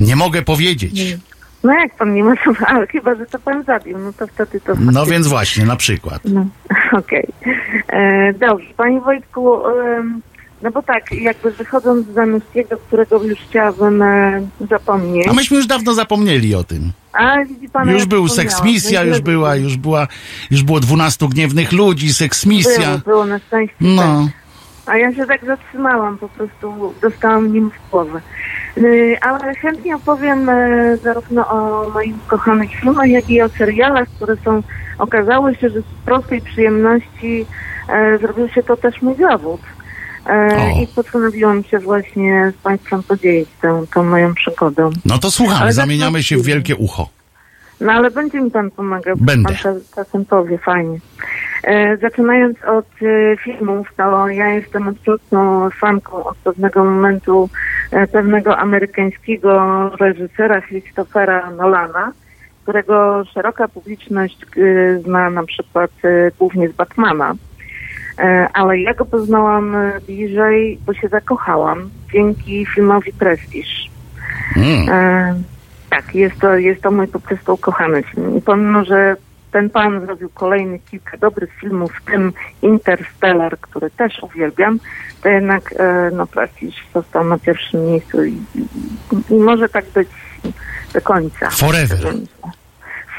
Nie 0.00 0.16
mogę 0.16 0.42
powiedzieć. 0.42 0.92
Nie. 0.92 1.29
No 1.64 1.72
jak 1.72 1.96
pan 1.96 2.14
nie 2.14 2.24
ma 2.24 2.34
ale 2.66 2.86
chyba, 2.86 3.14
że 3.14 3.26
to 3.26 3.38
pan 3.38 3.64
zabił, 3.64 3.98
no 3.98 4.12
to 4.12 4.26
wtedy 4.26 4.60
to... 4.60 4.74
No 4.80 5.06
więc 5.06 5.26
właśnie, 5.26 5.64
na 5.64 5.76
przykład. 5.76 6.22
No, 6.24 6.46
okej. 6.98 7.28
Okay. 7.40 7.54
E, 7.88 8.32
dobrze, 8.32 8.66
panie 8.76 9.00
Wojtku, 9.00 9.66
e, 9.66 10.04
no 10.62 10.70
bo 10.70 10.82
tak, 10.82 11.12
jakby 11.12 11.50
wychodząc 11.50 12.06
z 12.06 12.14
Zanuskiego, 12.14 12.76
którego 12.76 13.22
już 13.22 13.38
chciałabym 13.38 14.02
e, 14.02 14.46
zapomnieć... 14.70 15.28
A 15.28 15.32
myśmy 15.32 15.56
już 15.56 15.66
dawno 15.66 15.94
zapomnieli 15.94 16.54
o 16.54 16.64
tym. 16.64 16.92
A 17.12 17.44
widzi 17.44 17.68
pan, 17.68 17.90
Już 17.90 18.06
był 18.06 18.28
seksmisja, 18.28 19.02
już 19.02 19.20
była, 19.20 19.56
już 19.56 19.76
była, 19.76 20.08
już 20.50 20.62
było 20.62 20.80
dwunastu 20.80 21.28
gniewnych 21.28 21.72
ludzi, 21.72 22.14
seksmisja. 22.14 22.88
Było, 22.88 22.98
było 22.98 23.26
na 23.26 23.38
szczęście. 23.38 23.76
No. 23.80 24.28
A 24.90 24.96
ja 24.96 25.14
się 25.14 25.26
tak 25.26 25.44
zatrzymałam, 25.44 26.18
po 26.18 26.28
prostu 26.28 26.94
dostałam 27.02 27.52
nim 27.52 27.70
w 27.70 27.90
głowę. 27.90 28.20
Y, 28.78 29.16
ale 29.20 29.54
chętnie 29.54 29.96
opowiem 29.96 30.48
e, 30.48 30.96
zarówno 30.96 31.48
o 31.48 31.90
moich 31.94 32.14
kochanych 32.26 32.70
filmach, 32.70 33.08
jak 33.08 33.30
i 33.30 33.42
o 33.42 33.48
serialach, 33.48 34.08
które 34.08 34.36
są, 34.44 34.62
okazało 34.98 35.54
się, 35.54 35.68
że 35.68 35.80
z 35.80 36.04
prostej 36.04 36.40
przyjemności 36.40 37.46
e, 37.88 38.18
zrobił 38.18 38.48
się 38.48 38.62
to 38.62 38.76
też 38.76 39.02
mój 39.02 39.16
zawód. 39.16 39.60
E, 40.26 40.82
I 40.82 40.86
postanowiłam 40.86 41.64
się 41.64 41.78
właśnie 41.78 42.52
z 42.58 42.62
Państwem 42.62 43.02
podzielić 43.02 43.48
tą, 43.62 43.86
tą 43.94 44.04
moją 44.04 44.34
przygodą. 44.34 44.90
No 45.04 45.18
to 45.18 45.30
słuchamy, 45.30 45.60
ale 45.60 45.72
zamieniamy 45.72 46.22
się 46.22 46.36
w 46.36 46.44
wielkie 46.44 46.76
ucho. 46.76 47.08
No 47.80 47.92
ale 47.92 48.10
będzie 48.10 48.40
mi 48.40 48.50
Pan 48.50 48.70
pomagał. 48.70 49.16
Będę. 49.16 49.54
Pan 49.62 49.80
czasem 49.94 50.24
powie, 50.24 50.58
fajnie. 50.58 50.98
E, 51.62 51.96
zaczynając 51.96 52.64
od 52.64 52.86
e, 53.02 53.36
filmów, 53.36 53.88
to 53.96 54.28
ja 54.28 54.48
jestem 54.48 54.88
absolutną 54.88 55.70
fanką 55.70 56.24
od 56.24 56.36
pewnego 56.36 56.84
momentu 56.84 57.48
e, 57.90 58.06
pewnego 58.06 58.58
amerykańskiego 58.58 59.88
reżysera 60.00 60.62
Christophera 60.62 61.50
Nolana, 61.50 62.12
którego 62.62 63.24
szeroka 63.24 63.68
publiczność 63.68 64.38
zna 65.04 65.30
na 65.30 65.44
przykład 65.44 65.90
głównie 66.38 66.68
z 66.68 66.72
Batmana. 66.72 67.34
Ale 68.52 68.78
ja 68.78 68.94
go 68.94 69.04
poznałam 69.04 69.76
bliżej, 70.06 70.78
bo 70.86 70.94
się 70.94 71.08
zakochałam 71.08 71.90
dzięki 72.12 72.66
filmowi 72.66 73.12
Prestige. 73.12 73.70
Mm. 74.56 75.44
Tak, 75.90 76.14
jest 76.14 76.40
to, 76.40 76.54
jest 76.54 76.82
to 76.82 76.90
mój 76.90 77.08
po 77.08 77.20
prostu 77.20 77.54
ukochany 77.54 78.02
film. 78.02 78.36
I 78.36 78.40
pomimo, 78.40 78.84
że 78.84 79.16
ten 79.52 79.70
pan 79.70 80.06
zrobił 80.06 80.30
kolejny 80.34 80.78
kilka 80.90 81.16
dobrych 81.16 81.50
filmów, 81.60 81.92
w 82.00 82.04
tym 82.10 82.32
Interstellar, 82.62 83.58
który 83.60 83.90
też 83.90 84.18
uwielbiam, 84.22 84.80
to 85.22 85.28
jednak 85.28 85.74
e, 85.78 86.10
no 86.12 86.26
Prestige 86.26 86.76
został 86.94 87.24
na 87.24 87.38
pierwszym 87.38 87.86
miejscu 87.86 88.24
i, 88.24 88.32
i, 88.54 88.64
i 89.30 89.34
może 89.34 89.68
tak 89.68 89.84
być 89.94 90.08
do 90.92 91.00
końca. 91.00 91.50
Forever. 91.50 91.98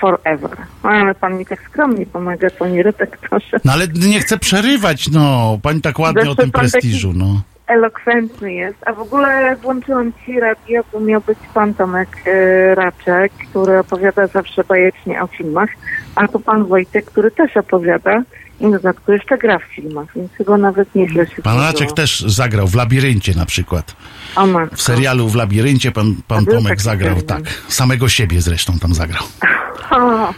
Forever. 0.01 0.57
No, 0.83 0.89
ale 0.89 1.15
pan 1.15 1.37
mi 1.37 1.45
tak 1.45 1.61
skromnie 1.69 2.05
pomaga, 2.05 2.49
panie 2.59 2.83
redaktorze. 2.83 3.59
No 3.65 3.71
ale 3.73 3.87
nie 3.87 4.19
chcę 4.19 4.37
przerywać, 4.37 5.07
no. 5.11 5.57
Pani 5.63 5.81
tak 5.81 5.99
ładnie 5.99 6.21
Zresztą 6.21 6.31
o 6.31 6.43
tym 6.43 6.51
prestiżu, 6.51 7.13
no 7.15 7.41
elokwentny 7.71 8.53
jest. 8.53 8.77
A 8.85 8.93
w 8.93 8.99
ogóle 8.99 9.55
włączyłam 9.55 10.11
ci 10.25 10.39
radio, 10.39 10.81
bo 10.93 10.99
miał 10.99 11.21
być 11.21 11.37
pan 11.53 11.73
Tomek 11.73 12.09
e, 12.25 12.75
Raczek, 12.75 13.31
który 13.49 13.79
opowiada 13.79 14.27
zawsze 14.27 14.63
bajecznie 14.63 15.23
o 15.23 15.27
filmach, 15.27 15.69
a 16.15 16.27
to 16.27 16.39
pan 16.39 16.65
Wojtek, 16.65 17.05
który 17.05 17.31
też 17.31 17.57
opowiada 17.57 18.23
i 18.61 18.67
na 18.67 18.77
dodatku 18.77 19.11
jeszcze 19.11 19.37
gra 19.37 19.59
w 19.59 19.63
filmach, 19.63 20.07
więc 20.15 20.31
chyba 20.31 20.57
nawet 20.57 20.95
nieźle 20.95 21.27
się 21.27 21.41
Pan 21.41 21.59
Raczek 21.59 21.91
też 21.91 22.19
zagrał 22.19 22.67
w 22.67 22.75
Labiryncie 22.75 23.35
na 23.35 23.45
przykład. 23.45 23.95
O 24.35 24.47
W 24.75 24.81
serialu 24.81 25.29
w 25.29 25.35
Labiryncie 25.35 25.91
pan, 25.91 26.15
pan 26.27 26.45
Tomek 26.45 26.81
zagrał, 26.81 27.21
tak. 27.21 27.41
Samego 27.67 28.09
siebie 28.09 28.41
zresztą 28.41 28.79
tam 28.79 28.93
zagrał. 28.93 29.23
O, 29.91 30.33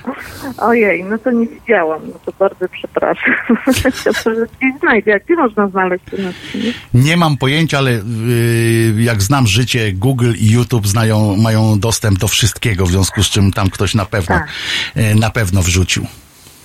ojej, 0.68 1.04
no 1.04 1.18
to 1.18 1.32
nie 1.32 1.48
widziałam, 1.48 2.02
no 2.08 2.20
to 2.26 2.32
bardzo 2.40 2.66
przepraszam. 2.72 3.34
Dobrze, 4.06 4.46
gdzieś 4.60 4.80
znajdzie, 4.80 5.20
gdzie 5.26 5.36
można 5.36 5.68
znaleźć 5.68 6.04
ten 6.12 6.28
odcinek? 6.28 6.76
Nie 6.94 7.18
mam 7.18 7.38
pojęcia, 7.38 7.78
ale 7.78 7.92
yy, 7.92 9.04
jak 9.04 9.22
znam 9.22 9.48
życie, 9.48 9.94
Google 9.94 10.34
i 10.38 10.52
YouTube 10.52 10.88
znają, 10.88 11.36
mają 11.38 11.80
dostęp 11.80 12.20
do 12.20 12.28
wszystkiego, 12.28 12.86
w 12.86 12.92
związku 12.92 13.24
z 13.24 13.30
czym 13.30 13.52
tam 13.52 13.70
ktoś 13.70 13.96
na 13.96 14.06
pewno, 14.06 14.36
tak. 14.36 14.48
yy, 14.96 15.16
na 15.16 15.30
pewno 15.30 15.62
wrzucił. 15.62 16.08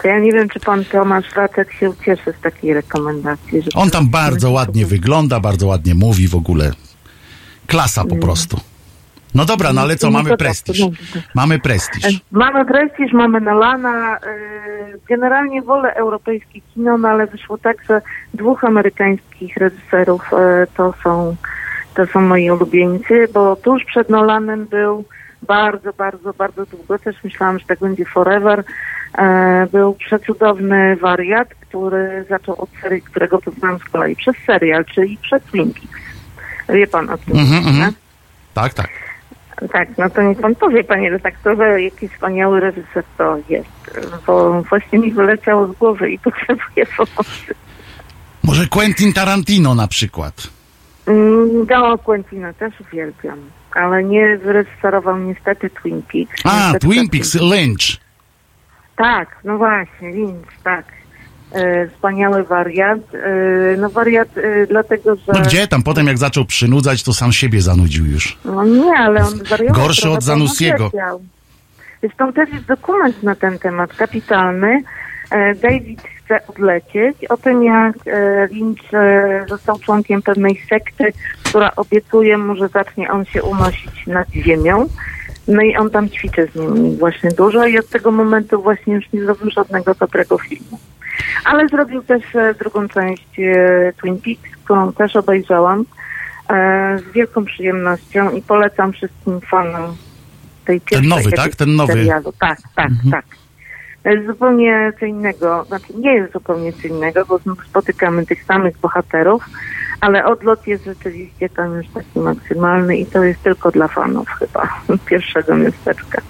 To 0.03 0.09
ja 0.09 0.19
nie 0.19 0.33
wiem, 0.33 0.49
czy 0.49 0.61
pan 0.61 0.85
Tomasz 0.85 1.33
Racek 1.37 1.73
się 1.73 1.91
ucieszy 1.91 2.35
z 2.39 2.41
takiej 2.41 2.75
rekomendacji. 2.75 3.63
On 3.75 3.91
tam 3.91 4.09
bardzo 4.09 4.51
ładnie 4.51 4.87
wygląda, 4.87 5.41
bardzo 5.41 5.67
ładnie 5.67 5.95
mówi 5.95 6.29
w 6.29 6.35
ogóle. 6.35 6.71
Klasa 7.67 8.03
po 8.05 8.11
mm. 8.11 8.21
prostu. 8.21 8.61
No 9.35 9.45
dobra, 9.45 9.73
no 9.73 9.81
ale 9.81 9.97
co, 9.97 10.11
mamy 10.11 10.37
prestiż. 10.37 10.83
Mamy 11.35 11.59
prestiż. 11.59 12.05
E, 12.05 12.09
mamy 12.31 12.65
prestiż, 12.65 13.13
mamy 13.13 13.41
Nalana. 13.41 14.17
E, 14.17 14.21
generalnie 15.09 15.63
wolę 15.63 15.95
europejskie 15.95 16.61
kino, 16.61 16.99
no 16.99 17.09
ale 17.09 17.27
wyszło 17.27 17.59
tak, 17.59 17.77
że 17.89 18.03
dwóch 18.35 18.65
amerykańskich 18.65 19.57
reżyserów 19.57 20.23
e, 20.33 20.67
to 20.77 20.95
są, 21.05 21.37
to 21.95 22.07
są 22.07 22.21
moi 22.21 22.51
ulubieńcy, 22.51 23.29
bo 23.35 23.57
tuż 23.57 23.85
przed 23.85 24.11
Nolanem 24.11 24.67
był 24.67 25.05
bardzo, 25.43 25.93
bardzo, 25.93 26.33
bardzo 26.33 26.67
długo, 26.67 26.99
też 26.99 27.17
myślałam, 27.25 27.59
że 27.59 27.67
tak 27.67 27.79
będzie 27.79 28.05
forever, 28.05 28.65
był 29.73 29.95
przecudowny 29.95 30.97
wariat, 30.97 31.49
który 31.49 32.25
zaczął 32.29 32.63
od 32.63 32.71
serii, 32.83 33.03
którego 33.03 33.39
poznałam 33.39 33.79
z 33.79 33.85
kolei 33.85 34.17
przez 34.17 34.37
serial, 34.47 34.85
czyli 34.85 35.19
przez 35.23 35.43
Twin 35.43 35.73
Peaks. 35.75 36.03
Wie 36.69 36.87
pan 36.87 37.11
o 37.11 37.19
tym, 37.19 37.37
mm 37.37 37.47
-hmm, 37.47 37.93
Tak, 38.55 38.75
tak. 38.75 38.89
Tak, 39.73 39.89
no 39.99 40.11
to 40.11 40.23
niech 40.23 40.41
pan 40.41 40.55
powie, 40.55 40.85
panie 40.85 41.11
redaktorze, 41.11 41.83
jaki 41.83 42.09
wspaniały 42.09 42.61
reżyser 42.61 43.05
to 43.19 43.39
jest, 43.49 43.69
bo 44.27 44.63
właśnie 44.63 44.99
mi 44.99 45.13
wyleciało 45.13 45.67
z 45.67 45.73
głowy 45.73 46.11
i 46.11 46.19
potrzebuję 46.29 46.87
pomocy. 46.97 47.55
Może 48.43 48.67
Quentin 48.67 49.13
Tarantino 49.13 49.75
na 49.75 49.89
przykład? 49.89 50.49
Mm, 51.07 51.67
no, 51.71 51.99
Quentina 51.99 52.53
też 52.53 52.81
uwielbiam, 52.81 53.39
ale 53.75 54.05
nie 54.05 54.37
wyreżyserował 54.37 55.19
niestety 55.19 55.71
Twin 55.71 56.03
Peaks. 56.03 56.43
A, 56.45 56.79
Twin 56.79 57.09
Peaks, 57.09 57.35
Lynch. 57.35 58.08
Tak, 58.99 59.37
no 59.45 59.59
właśnie, 59.59 60.11
Lynch, 60.11 60.63
tak. 60.65 60.85
E, 61.53 61.89
wspaniały 61.89 62.45
wariat. 62.45 62.99
E, 63.15 63.77
no 63.77 63.91
wariat 63.91 64.29
e, 64.39 64.67
dlatego, 64.67 65.17
że... 65.17 65.33
No 65.33 65.41
gdzie 65.41 65.69
tam? 65.69 65.83
Potem 65.83 66.07
jak 66.07 66.19
zaczął 66.19 66.45
przynudzać, 66.45 67.03
to 67.03 67.13
sam 67.13 67.33
siebie 67.33 67.61
zanudził 67.61 68.07
już. 68.07 68.39
No 68.45 68.65
nie, 68.65 68.93
ale 68.99 69.25
on 69.25 69.45
wariował. 69.51 69.83
Gorszy 69.83 70.11
od 70.11 70.23
Zanussiego. 70.23 70.91
Zresztą 72.01 72.33
też 72.33 72.51
jest 72.51 72.65
dokument 72.65 73.23
na 73.23 73.35
ten 73.35 73.59
temat, 73.59 73.97
kapitalny. 73.97 74.83
David 75.63 76.03
chce 76.03 76.47
odlecieć. 76.47 77.25
O 77.29 77.37
tym, 77.37 77.65
jak 77.65 77.95
Lynch 78.51 78.91
został 79.49 79.79
członkiem 79.79 80.23
pewnej 80.23 80.63
sekty, 80.69 81.13
która 81.45 81.73
obiecuje 81.77 82.39
mu, 82.39 82.57
że 82.57 82.69
zacznie 82.69 83.11
on 83.11 83.25
się 83.25 83.43
unosić 83.43 84.07
nad 84.07 84.29
ziemią. 84.31 84.87
No 85.49 85.63
i 85.63 85.77
on 85.77 85.91
tam 85.91 86.11
ćwiczy 86.11 86.49
z 86.53 86.57
nimi 86.57 86.97
właśnie 86.97 87.31
dużo 87.31 87.67
i 87.67 87.79
od 87.79 87.89
tego 87.89 88.11
momentu 88.11 88.63
właśnie 88.63 88.95
już 88.95 89.13
nie 89.13 89.21
zrobił 89.25 89.51
żadnego 89.51 89.95
dobrego 89.95 90.39
filmu. 90.39 90.79
Ale 91.45 91.69
zrobił 91.69 92.03
też 92.03 92.23
e, 92.35 92.55
drugą 92.55 92.89
część 92.89 93.39
e, 93.39 93.93
Twin 94.01 94.21
Peaks, 94.21 94.57
którą 94.65 94.93
też 94.93 95.17
obejrzałam 95.17 95.85
e, 96.51 96.99
z 96.99 97.13
wielką 97.13 97.45
przyjemnością 97.45 98.31
i 98.31 98.43
polecam 98.43 98.93
wszystkim 98.93 99.41
fanom 99.41 99.97
tej 100.65 100.81
pierwszej 100.81 101.11
Ten 101.11 101.19
nowy, 101.19 101.33
tak? 101.33 101.57
Ten 101.57 101.77
nowy. 101.77 101.93
Serialu. 101.93 102.33
Tak, 102.41 102.59
tak, 102.77 102.91
mhm. 102.91 103.11
tak. 103.11 103.25
zupełnie 104.27 104.93
co 105.01 105.07
innego, 105.07 105.65
znaczy 105.65 105.87
nie 105.99 106.15
jest 106.15 106.33
zupełnie 106.33 106.73
co 106.73 106.89
innego, 106.89 107.27
bo 107.27 107.39
spotykamy 107.69 108.27
tych 108.27 108.45
samych 108.45 108.79
bohaterów, 108.79 109.45
ale 110.01 110.25
odlot 110.25 110.67
jest 110.67 110.85
rzeczywiście 110.85 111.49
tam 111.49 111.75
już 111.75 111.87
taki 111.89 112.19
maksymalny 112.19 112.97
i 112.97 113.07
to 113.07 113.25
jest 113.25 113.43
tylko 113.43 113.71
dla 113.71 113.89
fanów 113.89 114.29
chyba 114.29 114.69
pierwszego 115.11 115.57
miasteczka. 115.57 116.23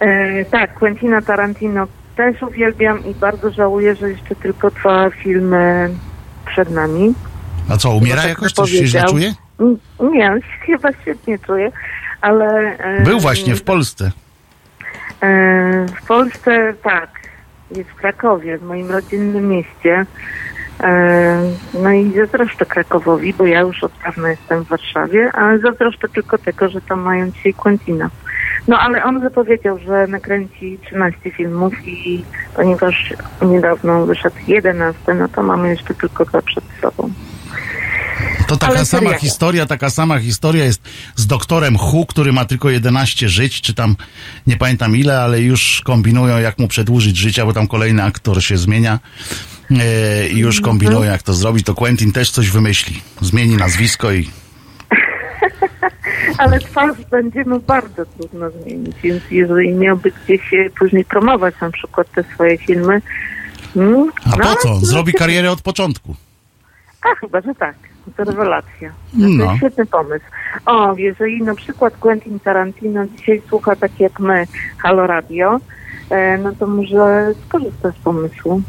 E, 0.00 0.44
tak, 0.44 0.74
Quentina 0.74 1.22
Tarantino 1.22 1.86
też 2.16 2.42
uwielbiam 2.42 3.04
i 3.04 3.14
bardzo 3.14 3.50
żałuję, 3.50 3.94
że 3.94 4.10
jeszcze 4.10 4.34
tylko 4.36 4.70
dwa 4.70 5.10
filmy 5.10 5.90
przed 6.46 6.70
nami. 6.70 7.14
A 7.68 7.76
co, 7.76 7.90
umiera 7.90 8.20
tak 8.20 8.28
jakoś? 8.28 8.52
Coś 8.52 8.70
się 8.70 8.86
źle 8.86 9.04
czuje? 9.04 9.34
Nie, 10.00 10.30
chyba 10.66 10.92
świetnie 11.02 11.38
czuję, 11.38 11.72
ale... 12.20 12.78
E, 12.78 13.02
Był 13.02 13.20
właśnie 13.20 13.54
w 13.56 13.62
Polsce. 13.62 14.12
E, 15.22 15.86
w 16.02 16.06
Polsce, 16.06 16.74
tak. 16.82 17.10
Jest 17.76 17.90
w 17.90 17.94
Krakowie, 17.94 18.58
w 18.58 18.62
moim 18.62 18.90
rodzinnym 18.90 19.48
mieście. 19.48 20.06
E, 20.82 21.52
no 21.74 21.92
i 21.92 22.12
zazdroszczę 22.16 22.66
Krakowowi, 22.66 23.34
bo 23.34 23.46
ja 23.46 23.60
już 23.60 23.84
od 23.84 23.92
dawna 24.04 24.30
jestem 24.30 24.64
w 24.64 24.68
Warszawie, 24.68 25.32
ale 25.32 25.58
zazdroszczę 25.58 26.08
tylko 26.08 26.38
tego, 26.38 26.68
że 26.68 26.80
tam 26.80 27.00
mają 27.00 27.30
dzisiaj 27.30 27.54
Quentina. 27.54 28.10
No 28.68 28.78
ale 28.78 29.04
on 29.04 29.20
zapowiedział, 29.20 29.78
że 29.78 30.06
nakręci 30.06 30.78
13 30.86 31.30
filmów 31.30 31.72
i 31.86 32.24
ponieważ 32.56 33.14
niedawno 33.42 34.06
wyszedł 34.06 34.36
11, 34.46 35.14
no 35.14 35.28
to 35.28 35.42
mamy 35.42 35.68
jeszcze 35.68 35.94
tylko 35.94 36.24
dwa 36.24 36.42
przed 36.42 36.64
sobą. 36.80 37.10
To 38.46 38.56
taka 38.56 38.72
Ale 38.72 38.84
sama 38.84 39.12
historia, 39.14 39.66
taka 39.66 39.90
sama 39.90 40.18
historia 40.18 40.64
jest 40.64 40.82
z 41.16 41.26
doktorem 41.26 41.78
Hu, 41.78 42.06
który 42.06 42.32
ma 42.32 42.44
tylko 42.44 42.70
11 42.70 43.28
żyć, 43.28 43.60
czy 43.60 43.74
tam 43.74 43.96
nie 44.46 44.56
pamiętam 44.56 44.96
ile, 44.96 45.20
ale 45.20 45.40
już 45.40 45.82
kombinują, 45.84 46.38
jak 46.38 46.58
mu 46.58 46.68
przedłużyć 46.68 47.16
życia, 47.16 47.46
bo 47.46 47.52
tam 47.52 47.66
kolejny 47.66 48.02
aktor 48.02 48.42
się 48.42 48.58
zmienia 48.58 48.98
e, 49.70 50.28
i 50.28 50.38
już 50.38 50.58
mhm. 50.58 50.72
kombinują, 50.72 51.02
jak 51.10 51.22
to 51.22 51.34
zrobić. 51.34 51.66
To 51.66 51.74
Quentin 51.74 52.12
też 52.12 52.30
coś 52.30 52.50
wymyśli. 52.50 53.00
Zmieni 53.20 53.56
nazwisko 53.56 54.12
i 54.12 54.30
ale 56.38 56.58
twarz 56.58 56.96
będzie 57.10 57.44
no 57.46 57.60
bardzo 57.60 58.06
trudno 58.06 58.50
zmienić, 58.50 58.96
więc 59.02 59.22
jeżeli 59.30 59.74
miałby 59.74 60.12
gdzieś 60.24 60.54
później 60.78 61.04
promować 61.04 61.54
na 61.60 61.70
przykład 61.70 62.10
te 62.14 62.24
swoje 62.34 62.58
filmy. 62.58 63.02
Hmm, 63.74 64.10
A 64.24 64.36
no, 64.36 64.44
po 64.44 64.56
co? 64.56 64.76
Zrobi 64.76 65.12
karierę 65.12 65.50
od 65.50 65.62
początku. 65.62 66.14
A 67.02 67.14
chyba, 67.14 67.40
że 67.40 67.54
tak. 67.54 67.74
To 68.16 68.24
rewelacja. 68.24 68.92
No. 69.14 69.44
To 69.44 69.50
jest 69.50 69.56
świetny 69.56 69.86
pomysł. 69.86 70.24
O, 70.66 70.94
jeżeli 70.96 71.42
na 71.42 71.54
przykład 71.54 71.96
Quentin 71.96 72.40
Tarantino 72.40 73.06
dzisiaj 73.06 73.42
słucha 73.48 73.76
tak 73.76 74.00
jak 74.00 74.20
my 74.20 74.46
Halo 74.78 75.06
Radio, 75.06 75.60
e, 76.10 76.38
no 76.38 76.52
to 76.52 76.66
może 76.66 77.34
skorzysta 77.46 77.90
z 77.90 77.94
pomysłu. 78.04 78.62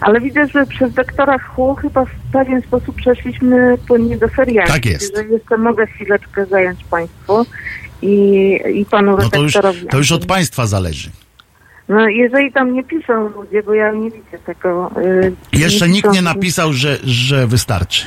Ale 0.00 0.20
widzę, 0.20 0.46
że 0.46 0.66
przez 0.66 0.94
doktora 0.94 1.38
Hu 1.38 1.74
chyba 1.74 2.04
w 2.04 2.32
pewien 2.32 2.62
sposób 2.62 2.96
przeszliśmy 2.96 3.78
płynnie 3.88 4.18
do 4.18 4.28
seriali. 4.28 4.68
Tak 4.68 4.86
jest. 4.86 5.12
Jeżeli 5.12 5.32
jeszcze 5.32 5.56
mogę 5.58 5.86
chwileczkę 5.86 6.46
zająć 6.46 6.84
Państwu 6.84 7.46
i, 8.02 8.58
i 8.74 8.84
Panu 8.84 9.16
no 9.16 9.30
to 9.30 9.42
już, 9.42 9.58
to 9.90 9.98
już 9.98 10.12
od 10.12 10.26
Państwa 10.26 10.66
zależy. 10.66 11.10
No, 11.88 12.08
jeżeli 12.08 12.52
tam 12.52 12.72
nie 12.72 12.84
piszą 12.84 13.28
ludzie, 13.28 13.62
bo 13.62 13.74
ja 13.74 13.92
nie 13.92 14.10
widzę 14.10 14.38
tego. 14.46 14.90
Yy, 14.96 15.32
Jeszcze 15.52 15.88
nie 15.88 15.92
nikt 15.94 16.12
nie 16.12 16.22
napisał, 16.22 16.72
że, 16.72 16.98
że 17.04 17.46
wystarczy. 17.46 18.06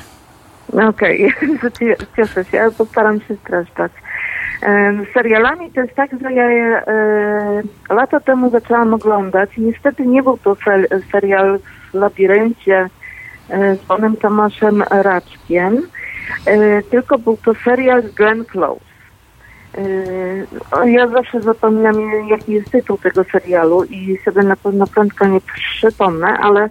Okej, 0.74 1.34
okay. 1.68 1.96
cieszę 2.16 2.46
się, 2.46 2.62
ale 2.62 2.72
postaram 2.72 3.20
się 3.20 3.36
streszczać. 3.36 3.92
Z 4.62 5.14
serialami 5.14 5.72
to 5.72 5.82
jest 5.82 5.96
tak, 5.96 6.10
że 6.22 6.34
ja 6.34 6.50
je 6.50 6.84
e, 6.88 7.64
lata 7.90 8.20
temu 8.20 8.50
zaczęłam 8.50 8.94
oglądać. 8.94 9.50
Niestety 9.58 10.06
nie 10.06 10.24
był 10.24 10.38
to 10.38 10.58
serial 11.12 11.60
w 11.92 11.94
labiryncie 11.94 12.90
e, 13.50 13.76
z 13.76 13.80
panem 13.80 14.18
Tomaszem 14.18 14.84
Raczkiem, 14.90 15.82
e, 16.46 16.82
tylko 16.82 17.18
był 17.18 17.38
to 17.38 17.54
serial 17.54 18.04
Glenn 18.04 18.46
Close. 18.46 18.86
Ja 20.86 21.08
zawsze 21.08 21.42
zapominam, 21.42 21.96
jaki 22.30 22.52
jest 22.52 22.72
tytuł 22.72 22.98
tego 22.98 23.24
serialu 23.24 23.84
i 23.84 24.18
sobie 24.26 24.44
na 24.44 24.56
pewno 24.56 24.88
prędko 24.88 25.28
nie 25.28 25.42
przypomnę, 25.42 26.28
ale 26.28 26.70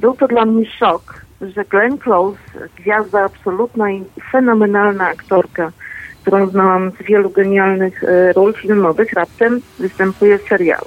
był 0.00 0.14
to 0.14 0.28
dla 0.28 0.44
mnie 0.44 0.66
szok, 0.66 1.24
że 1.40 1.64
Glenn 1.64 1.98
Close, 1.98 2.38
gwiazda 2.76 3.24
absolutna 3.24 3.90
i 3.90 4.04
fenomenalna 4.32 5.08
aktorka, 5.08 5.72
którą 6.30 6.50
znałam 6.50 6.90
z 6.90 7.02
wielu 7.02 7.30
genialnych 7.30 8.04
e, 8.04 8.32
ról 8.32 8.54
filmowych, 8.54 9.12
raptem 9.12 9.60
występuje 9.78 10.38
w 10.38 10.48
serialu. 10.48 10.86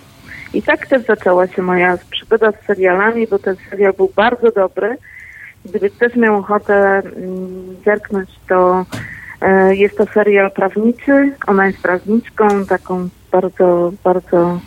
I 0.54 0.62
tak 0.62 0.88
też 0.88 1.06
zaczęła 1.06 1.48
się 1.48 1.62
moja 1.62 1.98
przygoda 2.12 2.52
z 2.52 2.66
serialami, 2.66 3.28
bo 3.28 3.40
ten 3.40 3.56
serial 3.70 3.94
był 3.94 4.12
bardzo 4.16 4.52
dobry. 4.52 4.98
Gdyby 5.66 5.90
ktoś 5.90 6.16
miał 6.16 6.36
ochotę 6.36 6.76
mm, 6.76 7.76
zerknąć, 7.86 8.30
to 8.50 8.86
e, 9.42 9.76
jest 9.76 9.98
to 9.98 10.06
serial 10.06 10.52
prawniczy. 10.52 11.36
Ona 11.48 11.68
jest 11.68 11.82
prawniczką, 11.82 12.66
taką 12.66 13.10
bardzo, 13.32 13.94
bardzo 14.04 14.60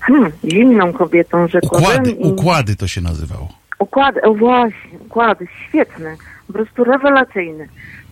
hmm, 0.00 0.32
zimną 0.44 0.92
kobietą, 0.92 1.48
że 1.48 1.58
układy, 1.62 2.14
układy 2.14 2.76
to 2.76 2.86
się 2.86 3.00
nazywało. 3.00 3.48
Układy, 3.78 4.22
o 4.22 4.34
właśnie, 4.34 4.98
układy, 5.00 5.46
świetne, 5.68 6.16
po 6.46 6.52
prostu 6.52 6.84
rewelacyjne. 6.84 7.66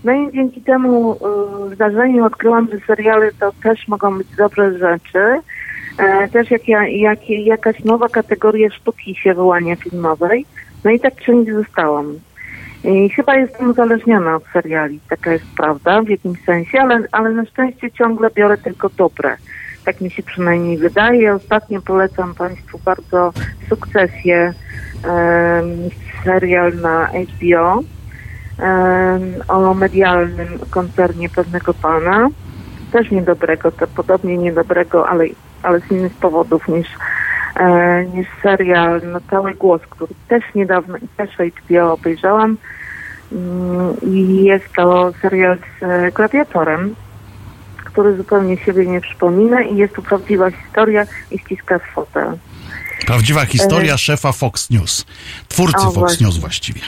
No 0.06 0.12
i 0.12 0.32
dzięki 0.32 0.60
temu 0.60 1.12
y, 1.12 1.74
zdarzeniu 1.74 2.24
odkryłam, 2.24 2.68
że 2.72 2.78
seriale 2.86 3.30
to 3.40 3.52
też 3.62 3.88
mogą 3.88 4.18
być 4.18 4.28
dobre 4.36 4.78
rzeczy. 4.78 5.40
E, 5.98 6.28
też 6.28 6.50
jak, 6.50 6.68
jak, 6.88 7.30
jakaś 7.30 7.84
nowa 7.84 8.08
kategoria 8.08 8.70
sztuki 8.70 9.14
się 9.14 9.34
wyłania 9.34 9.76
filmowej. 9.76 10.46
No 10.84 10.90
i 10.90 11.00
tak 11.00 11.16
czymś 11.16 11.52
zostałam. 11.52 12.18
I 12.84 13.08
chyba 13.10 13.36
jestem 13.36 13.70
uzależniona 13.70 14.36
od 14.36 14.44
seriali, 14.52 15.00
taka 15.08 15.32
jest 15.32 15.44
prawda 15.56 16.02
w 16.02 16.08
jakimś 16.08 16.44
sensie, 16.44 16.80
ale, 16.80 17.02
ale 17.12 17.30
na 17.30 17.44
szczęście 17.44 17.90
ciągle 17.90 18.30
biorę 18.30 18.58
tylko 18.58 18.88
dobre. 18.88 19.36
Tak 19.84 20.00
mi 20.00 20.10
się 20.10 20.22
przynajmniej 20.22 20.78
wydaje. 20.78 21.34
Ostatnio 21.34 21.82
polecam 21.82 22.34
Państwu 22.34 22.78
bardzo 22.84 23.32
sukcesję 23.68 24.52
serial 26.24 26.72
na 26.76 27.06
HBO 27.06 27.95
o 29.48 29.74
medialnym 29.74 30.58
koncernie 30.70 31.28
pewnego 31.28 31.74
pana. 31.74 32.28
Też 32.92 33.10
niedobrego, 33.10 33.72
to 33.72 33.86
podobnie 33.86 34.38
niedobrego, 34.38 35.08
ale, 35.08 35.24
ale 35.62 35.80
z 35.80 35.90
innych 35.90 36.14
powodów 36.14 36.68
niż, 36.68 36.88
e, 37.56 38.04
niż 38.04 38.26
serial 38.42 39.00
No 39.12 39.18
Cały 39.30 39.54
Głos, 39.54 39.82
który 39.90 40.14
też 40.28 40.44
niedawno 40.54 40.96
i 40.96 41.08
też 41.16 41.30
HBO 41.34 41.92
obejrzałam. 41.92 42.56
Mm, 43.32 44.00
I 44.02 44.44
jest 44.44 44.72
to 44.76 45.12
serial 45.22 45.58
z 45.58 45.82
e, 45.82 46.12
gladiatorem, 46.12 46.94
który 47.84 48.16
zupełnie 48.16 48.56
siebie 48.56 48.86
nie 48.86 49.00
przypomina 49.00 49.62
i 49.62 49.76
jest 49.76 49.94
to 49.94 50.02
prawdziwa 50.02 50.50
historia 50.50 51.06
i 51.30 51.38
ściska 51.38 51.78
w 51.78 51.82
fotel. 51.94 52.38
Prawdziwa 53.06 53.44
historia 53.44 53.94
e... 53.94 53.98
szefa 53.98 54.32
Fox 54.32 54.70
News. 54.70 55.06
Twórcy 55.48 55.78
o, 55.78 55.80
Fox 55.80 55.96
właśnie. 55.96 56.26
News 56.26 56.38
właściwie. 56.38 56.80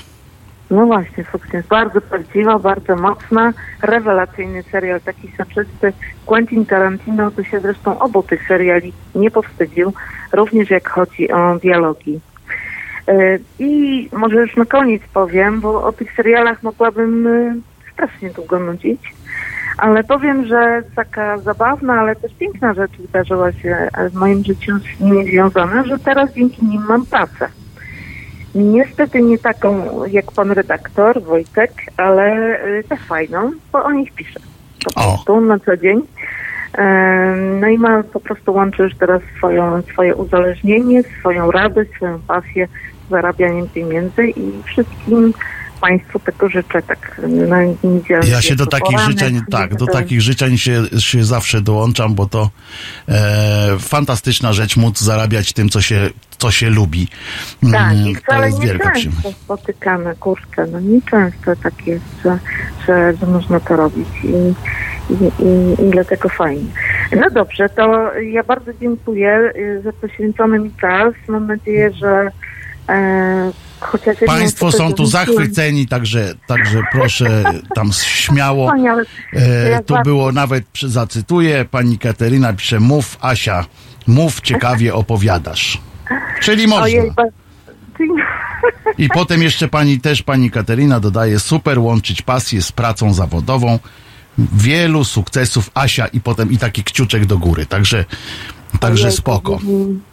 No 0.71 0.87
właśnie, 0.87 1.25
jest 1.53 1.69
bardzo 1.69 2.01
prawdziwa, 2.01 2.59
bardzo 2.59 2.97
mocna, 2.97 3.53
rewelacyjny 3.83 4.63
serial, 4.63 5.01
taki 5.01 5.33
soczysty. 5.37 5.93
Quentin 6.27 6.67
Tarantino 6.67 7.31
to 7.31 7.45
się 7.45 7.61
zresztą 7.61 7.99
obu 7.99 8.23
tych 8.23 8.49
seriali 8.49 8.93
nie 9.15 9.31
powstydził, 9.31 9.93
również 10.33 10.71
jak 10.71 10.89
chodzi 10.89 11.31
o 11.31 11.59
dialogi. 11.59 12.21
E, 13.09 13.39
I 13.59 14.09
może 14.13 14.37
już 14.37 14.57
na 14.57 14.65
koniec 14.65 15.03
powiem, 15.15 15.61
bo 15.61 15.85
o 15.85 15.93
tych 15.93 16.13
serialach 16.13 16.63
mogłabym 16.63 17.27
e, 17.27 17.55
strasznie 17.93 18.31
długo 18.31 18.59
nudzić, 18.59 19.15
ale 19.79 20.05
powiem, 20.05 20.47
że 20.47 20.83
taka 20.97 21.39
zabawna, 21.39 22.01
ale 22.01 22.17
też 22.17 22.33
piękna 22.39 22.75
rzecz 22.75 22.93
wydarzyła 22.99 23.53
się 23.53 23.89
w 24.11 24.15
moim 24.15 24.45
życiu 24.45 24.79
z 24.79 25.01
nimi 25.01 25.31
związana, 25.31 25.85
że 25.85 25.99
teraz 25.99 26.33
dzięki 26.33 26.67
nim 26.67 26.83
mam 26.89 27.07
pracę. 27.07 27.49
Niestety 28.59 29.23
nie 29.23 29.39
taką 29.39 29.83
jak 30.07 30.33
pan 30.33 30.51
redaktor 30.51 31.23
Wojtek, 31.23 31.73
ale 31.97 32.59
y, 32.67 32.85
też 32.89 33.01
fajną, 33.01 33.53
bo 33.73 33.85
o 33.85 33.93
nich 33.93 34.13
piszę. 34.13 34.41
Po 34.85 34.93
prostu 34.93 35.41
na 35.41 35.59
co 35.59 35.77
dzień. 35.77 36.03
No 37.61 37.69
i 37.69 37.79
ma 37.79 38.03
po 38.03 38.21
prostu 38.21 38.53
łączy 38.53 38.83
już 38.83 38.95
teraz 38.95 39.23
swoją, 39.37 39.83
swoje 39.83 40.15
uzależnienie, 40.15 41.03
swoją 41.21 41.51
radość, 41.51 41.91
swoją 41.91 42.21
pasję 42.21 42.69
z 43.07 43.11
zarabianiem 43.11 43.69
pieniędzy 43.69 44.29
i 44.29 44.63
wszystkim 44.65 45.33
Państwu 45.81 46.19
tego 46.19 46.49
życzę 46.49 46.83
tak 46.83 47.21
na 47.29 47.59
niedzielę. 47.85 48.29
Ja 48.29 48.43
się 48.43 48.57
do 48.57 48.67
takich 48.67 48.99
życzeń, 48.99 49.41
tak, 49.51 49.77
do 49.77 49.87
takich 49.87 50.21
życzeń 50.21 50.59
się, 50.59 50.85
się 50.99 51.25
zawsze 51.25 51.61
dołączam, 51.61 52.15
bo 52.15 52.27
to 52.27 52.51
e, 53.09 53.77
fantastyczna 53.79 54.53
rzecz 54.53 54.77
móc 54.77 55.01
zarabiać 55.01 55.53
tym, 55.53 55.69
co 55.69 55.81
się, 55.81 56.11
co 56.39 56.51
się 56.51 56.71
lubi. 56.71 57.09
Tak, 57.73 57.93
mm, 57.93 58.09
i 58.09 58.15
wcale 58.15 58.53
nie 58.53 58.79
często 58.79 59.33
spotykamy, 59.33 60.17
kurczę, 60.17 60.67
no 60.73 60.81
nie 60.81 61.03
często 61.03 61.57
tak 61.63 61.87
jest, 61.87 62.05
że, 62.25 62.39
że, 62.87 63.17
że 63.21 63.27
można 63.27 63.61
to 63.61 63.77
robić 63.77 64.09
i, 64.25 64.29
i, 65.13 65.45
i, 65.45 65.87
i 65.87 65.91
dlatego 65.91 66.29
fajnie. 66.29 66.71
No 67.17 67.31
dobrze, 67.31 67.69
to 67.69 68.15
ja 68.15 68.43
bardzo 68.43 68.73
dziękuję 68.81 69.53
y, 69.57 69.83
za 69.85 69.93
poświęcony 69.93 70.59
mi 70.59 70.71
czas. 70.81 71.15
Mam 71.29 71.47
nadzieję, 71.47 71.91
że 71.93 72.31
e, 72.89 73.53
Państwo 74.27 74.73
są 74.73 74.93
tu 74.93 75.07
zachwyceni, 75.07 75.87
także, 75.87 76.35
także 76.47 76.83
proszę 76.93 77.45
tam 77.75 77.91
śmiało. 77.93 78.73
E, 79.33 79.83
tu 79.83 79.95
było 80.05 80.33
nawet, 80.33 80.65
zacytuję, 80.87 81.65
pani 81.71 81.99
Kateryna 81.99 82.53
pisze, 82.53 82.81
mów 82.81 83.17
Asia, 83.21 83.65
mów 84.07 84.41
ciekawie 84.41 84.95
opowiadasz. 84.95 85.81
Czyli 86.41 86.67
można. 86.67 86.87
I 88.99 89.09
potem 89.09 89.43
jeszcze 89.43 89.69
pani, 89.69 90.01
też 90.01 90.23
pani 90.23 90.51
Katerina 90.51 91.01
dodaje, 91.01 91.41
super 91.41 91.79
łączyć 91.79 92.23
pasję 92.23 92.63
z 92.63 92.73
pracą 92.73 93.15
zawodową. 93.15 93.79
Wielu 94.39 95.05
sukcesów 95.05 95.71
Asia 95.75 96.07
i 96.07 96.21
potem 96.21 96.53
i 96.53 96.59
taki 96.59 96.85
kciuczek 96.85 97.27
do 97.27 97.39
góry. 97.39 97.67
Także, 97.67 98.05
także 98.81 99.13
spoko. 99.13 99.59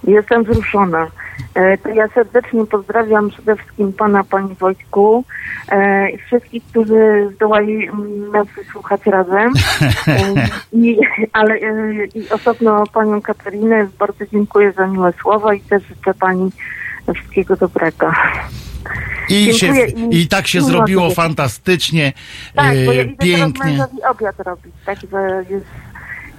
Jestem 0.04 0.44
wzruszona. 0.44 1.08
E, 1.56 1.78
to 1.78 1.90
ja 1.90 2.08
serdecznie 2.08 2.66
pozdrawiam 2.66 3.30
przede 3.30 3.56
wszystkim 3.56 3.94
pana, 3.94 4.24
pani 4.24 4.56
Wojtku 4.56 5.24
e, 5.70 6.10
i 6.10 6.18
wszystkich, 6.18 6.64
którzy 6.64 7.30
zdołali 7.36 7.90
nas 8.34 8.48
wysłuchać 8.56 9.06
razem. 9.06 9.54
E, 10.08 10.34
I, 10.74 11.00
ale 11.34 11.60
i 12.16 12.30
osobno 12.30 12.84
panią 12.94 13.22
Katarinę 13.22 13.88
bardzo 14.00 14.26
dziękuję 14.32 14.72
za 14.72 14.88
miłe 14.88 15.14
słowa 15.22 15.54
i 15.54 15.60
też 15.60 15.84
życzę 15.84 16.14
pani 16.14 16.52
wszystkiego 17.16 17.56
dobrego. 17.56 18.12
I, 19.30 19.54
się, 19.54 19.86
i, 20.12 20.28
tak 20.28 20.48
się 20.48 20.62
zrobiło 20.62 21.10
fantastycznie, 21.10 22.14
tak, 22.56 22.76
bo 22.86 22.94
ja 22.94 23.04
pięknie. 23.20 23.86
obiad 24.10 24.40
robić, 24.40 24.74
także 24.86 25.46
jest 25.50 25.66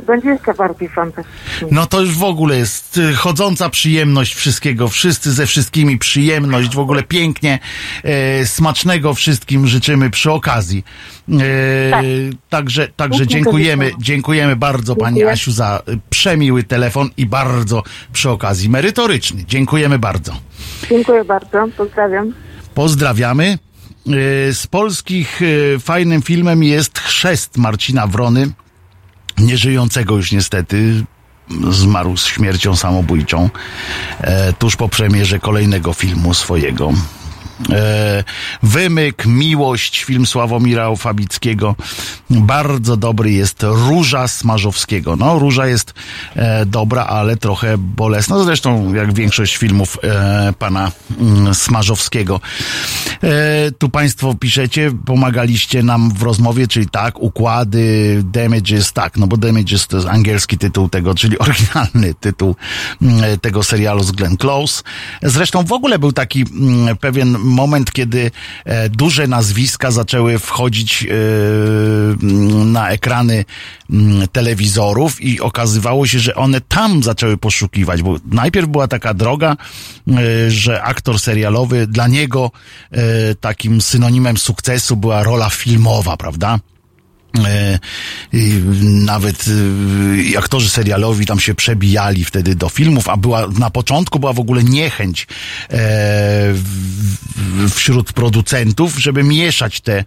będzie 0.06 0.28
jeszcze 0.28 0.54
bardziej 0.54 0.88
fantastycznie. 0.88 1.68
No 1.70 1.86
to 1.86 2.00
już 2.00 2.18
w 2.18 2.24
ogóle 2.24 2.56
jest 2.56 2.98
y, 2.98 3.14
chodząca 3.14 3.70
przyjemność 3.70 4.34
wszystkiego, 4.34 4.88
wszyscy 4.88 5.32
ze 5.32 5.46
wszystkimi 5.46 5.98
przyjemność, 5.98 6.74
w 6.74 6.78
ogóle 6.78 7.02
pięknie, 7.02 7.58
e, 8.02 8.46
smacznego 8.46 9.14
wszystkim 9.14 9.66
życzymy 9.66 10.10
przy 10.10 10.32
okazji. 10.32 10.84
E, 11.32 11.90
tak. 11.90 12.04
Także, 12.48 12.88
także 12.96 13.26
dziękujemy, 13.26 13.90
dziękujemy 13.98 14.56
bardzo 14.56 14.94
Dziękuję. 14.94 15.04
Pani 15.04 15.24
Asiu 15.24 15.52
za 15.52 15.82
przemiły 16.10 16.62
telefon 16.62 17.10
i 17.16 17.26
bardzo 17.26 17.82
przy 18.12 18.30
okazji 18.30 18.68
merytoryczny. 18.68 19.44
Dziękujemy 19.48 19.98
bardzo. 19.98 20.32
Dziękuję 20.90 21.24
bardzo, 21.24 21.68
pozdrawiam. 21.76 22.32
Pozdrawiamy. 22.74 23.58
E, 24.06 24.52
z 24.52 24.66
polskich 24.66 25.40
e, 25.42 25.78
fajnym 25.78 26.22
filmem 26.22 26.62
jest 26.62 26.98
Chrzest 26.98 27.56
Marcina 27.56 28.06
Wrony 28.06 28.50
nieżyjącego 29.38 30.16
już 30.16 30.32
niestety, 30.32 31.04
zmarł 31.70 32.16
z 32.16 32.26
śmiercią 32.26 32.76
samobójczą 32.76 33.50
e, 34.20 34.52
tuż 34.52 34.76
po 34.76 34.88
premierze 34.88 35.38
kolejnego 35.38 35.92
filmu 35.92 36.34
swojego. 36.34 36.92
E, 37.70 38.24
Wymyk, 38.62 39.26
Miłość, 39.26 40.04
film 40.04 40.26
Sławomira 40.26 40.96
Fabickiego. 40.96 41.74
Bardzo 42.30 42.96
dobry 42.96 43.32
jest 43.32 43.62
Róża 43.62 44.28
Smarzowskiego. 44.28 45.16
No, 45.16 45.38
Róża 45.38 45.66
jest 45.66 45.94
e, 46.34 46.66
dobra, 46.66 47.04
ale 47.04 47.36
trochę 47.36 47.78
bolesna. 47.78 48.44
Zresztą 48.44 48.94
jak 48.94 49.14
większość 49.14 49.56
filmów 49.56 49.98
e, 50.02 50.52
pana 50.58 50.92
mm, 51.20 51.54
Smarzowskiego. 51.54 52.40
E, 53.22 53.70
tu 53.78 53.88
państwo 53.88 54.34
piszecie, 54.34 54.92
pomagaliście 55.06 55.82
nam 55.82 56.10
w 56.10 56.22
rozmowie, 56.22 56.68
czyli 56.68 56.88
tak, 56.88 57.18
układy, 57.18 58.22
damages, 58.24 58.92
tak, 58.92 59.16
no 59.16 59.26
bo 59.26 59.36
damages 59.36 59.86
to 59.86 59.96
jest 59.96 60.08
angielski 60.08 60.58
tytuł 60.58 60.88
tego, 60.88 61.14
czyli 61.14 61.38
oryginalny 61.38 62.14
tytuł 62.20 62.56
mm, 63.02 63.38
tego 63.40 63.62
serialu 63.62 64.02
z 64.02 64.12
Glenn 64.12 64.36
Close. 64.36 64.82
Zresztą 65.22 65.64
w 65.64 65.72
ogóle 65.72 65.98
był 65.98 66.12
taki 66.12 66.40
mm, 66.42 66.96
pewien 66.96 67.45
moment, 67.46 67.92
kiedy 67.92 68.30
e, 68.64 68.88
duże 68.88 69.26
nazwiska 69.26 69.90
zaczęły 69.90 70.38
wchodzić 70.38 71.02
e, 71.02 71.06
na 72.64 72.88
ekrany 72.90 73.44
telewizorów 74.32 75.20
i 75.20 75.40
okazywało 75.40 76.06
się, 76.06 76.18
że 76.18 76.34
one 76.34 76.60
tam 76.60 77.02
zaczęły 77.02 77.36
poszukiwać, 77.36 78.02
bo 78.02 78.16
najpierw 78.30 78.68
była 78.68 78.88
taka 78.88 79.14
droga, 79.14 79.56
e, 80.08 80.50
że 80.50 80.82
aktor 80.82 81.20
serialowy 81.20 81.86
dla 81.86 82.08
niego 82.08 82.50
takim 83.40 83.80
synonimem 83.80 84.36
sukcesu 84.36 84.96
była 84.96 85.22
rola 85.22 85.50
filmowa, 85.50 86.16
prawda? 86.16 86.58
E, 87.44 87.78
nawet 88.82 89.44
e, 90.34 90.38
aktorzy 90.38 90.68
serialowi 90.68 91.26
tam 91.26 91.40
się 91.40 91.54
przebijali 91.54 92.24
wtedy 92.24 92.54
do 92.54 92.68
filmów, 92.68 93.08
a 93.08 93.16
była 93.16 93.46
na 93.58 93.70
początku 93.70 94.18
była 94.18 94.32
w 94.32 94.40
ogóle 94.40 94.64
niechęć 94.64 95.26
e, 95.70 96.54
wśród 97.70 98.12
producentów, 98.12 98.98
żeby 98.98 99.22
mieszać 99.22 99.80
te 99.80 100.04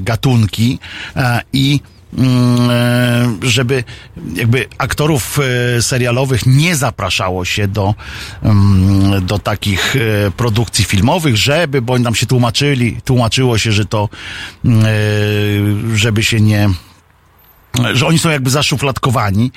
gatunki 0.00 0.78
i 1.52 1.80
żeby 3.42 3.84
jakby 4.34 4.66
aktorów 4.78 5.38
e, 5.38 5.82
serialowych 5.82 6.46
nie 6.46 6.76
zapraszało 6.76 7.44
się 7.44 7.68
do, 7.68 7.94
mm, 8.42 9.26
do 9.26 9.38
takich 9.38 9.96
e, 9.96 10.30
produkcji 10.30 10.84
filmowych, 10.84 11.36
żeby, 11.36 11.82
bo 11.82 11.98
nam 11.98 12.14
się 12.14 12.26
tłumaczyli, 12.26 12.96
tłumaczyło 13.04 13.58
się, 13.58 13.72
że 13.72 13.84
to, 13.84 14.08
mm, 14.64 15.96
żeby 15.96 16.22
się 16.22 16.40
nie 16.40 16.70
że 17.92 18.06
oni 18.06 18.18
są 18.18 18.30
jakby 18.30 18.50
zaszufladkowani, 18.50 19.52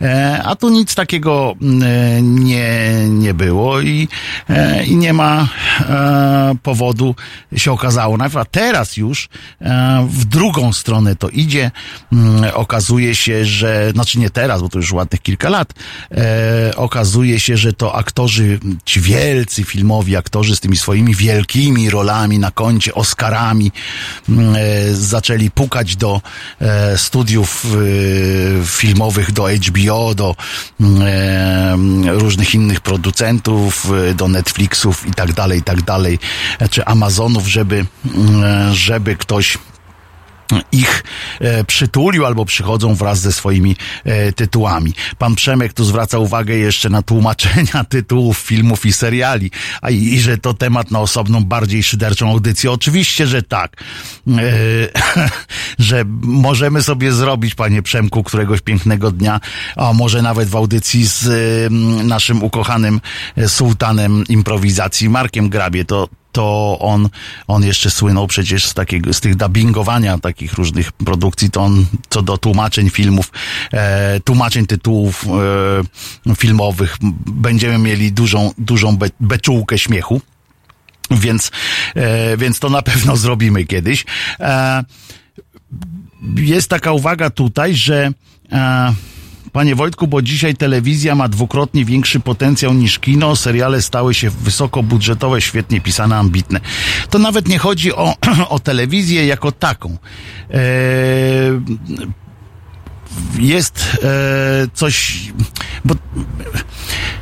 e, 0.00 0.42
a 0.44 0.56
tu 0.56 0.68
nic 0.68 0.94
takiego 0.94 1.54
e, 1.62 2.22
nie, 2.22 2.90
nie 3.08 3.34
było 3.34 3.80
i, 3.80 4.08
e, 4.48 4.84
i 4.84 4.96
nie 4.96 5.12
ma 5.12 5.48
powodu, 6.62 7.14
się 7.56 7.72
okazało. 7.72 8.18
A 8.34 8.44
teraz 8.44 8.96
już 8.96 9.28
w 10.08 10.24
drugą 10.24 10.72
stronę 10.72 11.16
to 11.16 11.28
idzie. 11.28 11.70
Mm, 12.12 12.50
okazuje 12.54 13.14
się, 13.14 13.44
że, 13.44 13.90
znaczy 13.92 14.18
nie 14.18 14.30
teraz, 14.30 14.62
bo 14.62 14.68
to 14.68 14.78
już 14.78 14.92
ładnych 14.92 15.22
kilka 15.22 15.48
lat, 15.48 15.72
okazuje 16.76 17.40
się, 17.40 17.56
że 17.56 17.72
to 17.72 17.94
aktorzy, 17.94 18.60
ci 18.84 19.00
wielcy 19.00 19.64
filmowi 19.64 20.16
aktorzy 20.16 20.56
z 20.56 20.60
tymi 20.60 20.76
swoimi 20.76 21.14
wielkimi 21.14 21.90
rolami 21.90 22.38
na 22.38 22.50
koncie, 22.50 22.94
Oscarami, 22.94 23.72
mm, 24.28 24.54
zaczęli 24.94 25.50
pukać 25.50 25.96
do 25.96 26.20
studiów 26.96 27.61
Y, 27.64 28.62
filmowych 28.66 29.32
do 29.32 29.48
HBO, 29.48 30.14
do 30.14 30.36
y, 30.80 30.84
różnych 32.18 32.54
innych 32.54 32.80
producentów, 32.80 33.86
y, 34.10 34.14
do 34.14 34.28
Netflixów 34.28 35.06
i 35.06 35.10
tak 35.10 35.32
dalej, 35.32 35.58
i 35.58 35.62
tak 35.62 35.82
dalej, 35.82 36.18
czy 36.70 36.84
Amazonów, 36.84 37.46
żeby, 37.46 37.86
żeby 38.72 39.16
ktoś 39.16 39.58
ich 40.72 41.04
e, 41.40 41.64
przytulił 41.64 42.26
albo 42.26 42.44
przychodzą 42.44 42.94
wraz 42.94 43.20
ze 43.20 43.32
swoimi 43.32 43.76
e, 44.04 44.32
tytułami. 44.32 44.92
Pan 45.18 45.34
Przemek 45.34 45.72
tu 45.72 45.84
zwraca 45.84 46.18
uwagę 46.18 46.54
jeszcze 46.54 46.90
na 46.90 47.02
tłumaczenia 47.02 47.84
tytułów 47.88 48.38
filmów 48.38 48.86
i 48.86 48.92
seriali, 48.92 49.50
a 49.82 49.90
i, 49.90 49.96
i 49.96 50.20
że 50.20 50.38
to 50.38 50.54
temat 50.54 50.90
na 50.90 51.00
osobną, 51.00 51.44
bardziej 51.44 51.82
szyderczą 51.82 52.30
audycję. 52.30 52.72
Oczywiście, 52.72 53.26
że 53.26 53.42
tak. 53.42 53.84
E, 54.28 54.42
że 55.78 56.04
możemy 56.22 56.82
sobie 56.82 57.12
zrobić, 57.12 57.54
panie 57.54 57.82
Przemku, 57.82 58.22
któregoś 58.22 58.60
pięknego 58.60 59.10
dnia, 59.10 59.40
a 59.76 59.92
może 59.92 60.22
nawet 60.22 60.48
w 60.48 60.56
audycji 60.56 61.06
z 61.06 61.28
naszym 62.04 62.42
ukochanym 62.42 63.00
sułtanem 63.46 64.24
improwizacji 64.28 65.08
Markiem 65.08 65.48
Grabie. 65.48 65.84
To, 65.84 66.08
to 66.32 66.78
on, 66.80 67.08
on 67.46 67.64
jeszcze 67.64 67.90
słynął 67.90 68.26
przecież 68.26 68.66
z 68.66 68.74
takiego, 68.74 69.12
z 69.12 69.20
tych 69.20 69.36
dubbingowania 69.36 70.18
takich 70.18 70.52
różnych 70.52 70.92
produkcji, 70.92 71.50
to 71.50 71.60
on 71.60 71.86
co 72.08 72.22
do 72.22 72.38
tłumaczeń 72.38 72.90
filmów, 72.90 73.32
e, 73.72 74.20
tłumaczeń 74.20 74.66
tytułów 74.66 75.26
e, 76.28 76.34
filmowych, 76.34 76.96
będziemy 77.26 77.78
mieli 77.78 78.12
dużą, 78.12 78.52
dużą 78.58 78.96
be, 78.96 79.06
beczułkę 79.20 79.78
śmiechu. 79.78 80.20
Więc, 81.10 81.50
e, 81.94 82.36
więc 82.36 82.58
to 82.58 82.68
na 82.68 82.82
pewno 82.82 83.16
zrobimy 83.16 83.64
kiedyś. 83.64 84.04
E, 84.40 84.84
jest 86.36 86.70
taka 86.70 86.92
uwaga 86.92 87.30
tutaj, 87.30 87.74
że 87.74 88.10
e, 88.52 88.92
Panie 89.52 89.74
Wojtku, 89.74 90.06
bo 90.06 90.22
dzisiaj 90.22 90.54
telewizja 90.54 91.14
ma 91.14 91.28
dwukrotnie 91.28 91.84
większy 91.84 92.20
potencjał 92.20 92.74
niż 92.74 92.98
kino, 92.98 93.36
seriale 93.36 93.82
stały 93.82 94.14
się 94.14 94.30
wysokobudżetowe, 94.30 95.40
świetnie 95.40 95.80
pisane, 95.80 96.16
ambitne. 96.16 96.60
To 97.10 97.18
nawet 97.18 97.48
nie 97.48 97.58
chodzi 97.58 97.92
o, 97.92 98.14
o 98.48 98.58
telewizję 98.58 99.26
jako 99.26 99.52
taką. 99.52 99.96
Eee, 100.50 100.60
jest 103.38 103.98
e, 104.02 104.66
coś, 104.74 105.18
bo 105.84 105.94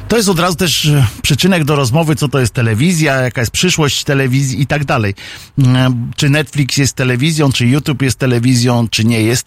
to 0.09 0.17
jest 0.17 0.29
od 0.29 0.39
razu 0.39 0.57
też 0.57 0.91
przyczynek 1.23 1.65
do 1.65 1.77
rozmowy, 1.77 2.17
co 2.17 2.29
to 2.29 2.39
jest 2.39 2.55
telewizja, 2.55 3.15
jaka 3.15 3.41
jest 3.41 3.53
przyszłość 3.53 4.05
telewizji 4.05 4.63
i 4.63 4.67
tak 4.67 4.85
dalej. 4.85 5.15
E, 5.59 5.95
czy 6.17 6.31
Netflix 6.31 6.77
jest 6.77 6.97
telewizją, 6.97 7.53
czy 7.53 7.67
YouTube 7.67 8.03
jest 8.03 8.19
telewizją, 8.19 8.89
czy 8.89 9.05
nie 9.05 9.23
jest. 9.23 9.47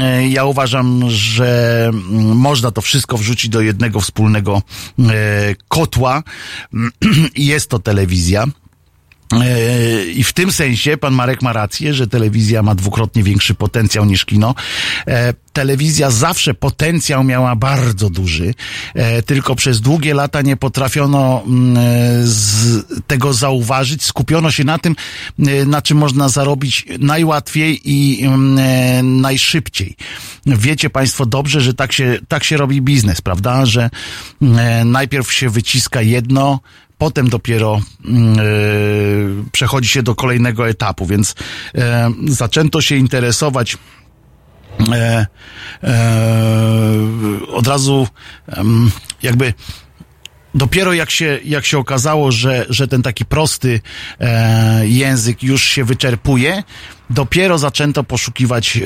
E, 0.00 0.28
ja 0.28 0.44
uważam, 0.44 1.10
że 1.10 1.84
mm, 1.88 2.36
można 2.36 2.70
to 2.70 2.80
wszystko 2.80 3.18
wrzucić 3.18 3.50
do 3.50 3.60
jednego 3.60 4.00
wspólnego 4.00 4.62
kotła 5.68 6.22
i 7.34 7.46
jest 7.46 7.70
to 7.70 7.78
telewizja. 7.78 8.46
E, 9.32 10.04
I 10.04 10.24
w 10.24 10.32
tym 10.32 10.52
sensie 10.52 10.96
pan 10.96 11.14
Marek 11.14 11.42
ma 11.42 11.52
rację, 11.52 11.94
że 11.94 12.06
telewizja 12.06 12.62
ma 12.62 12.74
dwukrotnie 12.74 13.22
większy 13.22 13.54
potencjał 13.54 14.04
niż 14.04 14.24
kino. 14.24 14.54
E, 15.06 15.34
telewizja 15.52 16.10
zawsze 16.10 16.54
potencjał 16.54 17.24
miała 17.24 17.56
bardzo 17.56 18.10
duży, 18.10 18.54
e, 18.94 19.22
tylko 19.22 19.54
przez 19.54 19.80
długie 19.80 20.14
lata 20.14 20.42
nie 20.42 20.56
potrafiono 20.56 21.42
mm, 21.46 21.76
tego 23.06 23.32
zauważyć. 23.32 24.04
Skupiono 24.04 24.50
się 24.50 24.64
na 24.64 24.78
tym, 24.78 24.96
na 25.66 25.82
czym 25.82 25.98
można 25.98 26.28
zarobić 26.28 26.86
najłatwiej 26.98 27.80
i 27.84 28.24
mm, 28.24 29.20
najszybciej. 29.20 29.96
Wiecie 30.46 30.90
Państwo 30.90 31.26
dobrze, 31.26 31.60
że 31.60 31.74
tak 31.74 31.92
się, 31.92 32.18
tak 32.28 32.44
się 32.44 32.56
robi 32.56 32.82
biznes, 32.82 33.20
prawda? 33.20 33.66
Że 33.66 33.90
najpierw 34.84 35.32
się 35.32 35.50
wyciska 35.50 36.02
jedno, 36.02 36.60
potem 37.00 37.28
dopiero 37.28 37.80
yy, 38.04 38.14
przechodzi 39.52 39.88
się 39.88 40.02
do 40.02 40.14
kolejnego 40.14 40.68
etapu, 40.68 41.06
więc 41.06 41.34
yy, 41.74 41.82
zaczęto 42.28 42.80
się 42.80 42.96
interesować 42.96 43.78
e, 44.92 45.26
od 47.52 47.66
razu 47.66 48.08
jakby 49.22 49.54
dopiero 50.54 50.92
jak 50.92 51.10
się, 51.10 51.38
jak 51.44 51.66
się 51.66 51.78
okazało, 51.78 52.32
że, 52.32 52.66
że 52.68 52.88
ten 52.88 53.02
taki 53.02 53.24
prosty 53.24 53.80
e, 54.20 54.88
język 54.88 55.42
już 55.42 55.64
się 55.64 55.84
wyczerpuje, 55.84 56.62
dopiero 57.10 57.58
zaczęto 57.58 58.04
poszukiwać 58.04 58.76
e, 58.76 58.80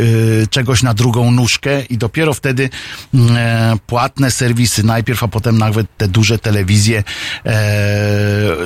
czegoś 0.47 0.83
na 0.83 0.95
drugą 0.95 1.31
nóżkę 1.31 1.83
i 1.83 1.99
dopiero 1.99 2.35
wtedy 2.35 2.71
e, 3.15 3.77
płatne 3.87 4.31
serwisy 4.31 4.83
najpierw, 4.83 5.23
a 5.23 5.29
potem 5.29 5.59
nawet 5.59 5.87
te 5.97 6.09
duże 6.09 6.39
telewizje 6.39 6.99
e, 6.99 7.05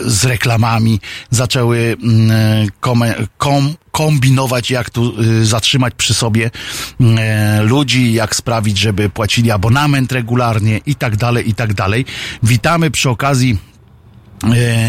z 0.04 0.24
reklamami 0.24 1.00
zaczęły 1.30 1.96
mm, 2.02 2.68
kom, 2.80 3.04
kom, 3.38 3.74
kombinować, 3.98 4.70
jak 4.70 4.90
tu 4.90 5.22
y, 5.22 5.46
zatrzymać 5.46 5.94
przy 5.96 6.14
sobie 6.14 6.50
y, 7.00 7.04
ludzi, 7.62 8.12
jak 8.12 8.36
sprawić, 8.36 8.78
żeby 8.78 9.11
płacili 9.11 9.50
abonament 9.50 10.12
regularnie 10.12 10.80
i 10.86 10.94
tak 10.94 11.16
dalej, 11.16 11.50
i 11.50 11.54
tak 11.54 11.74
dalej. 11.74 12.04
Witamy 12.42 12.90
przy 12.90 13.11
okazji 13.11 13.59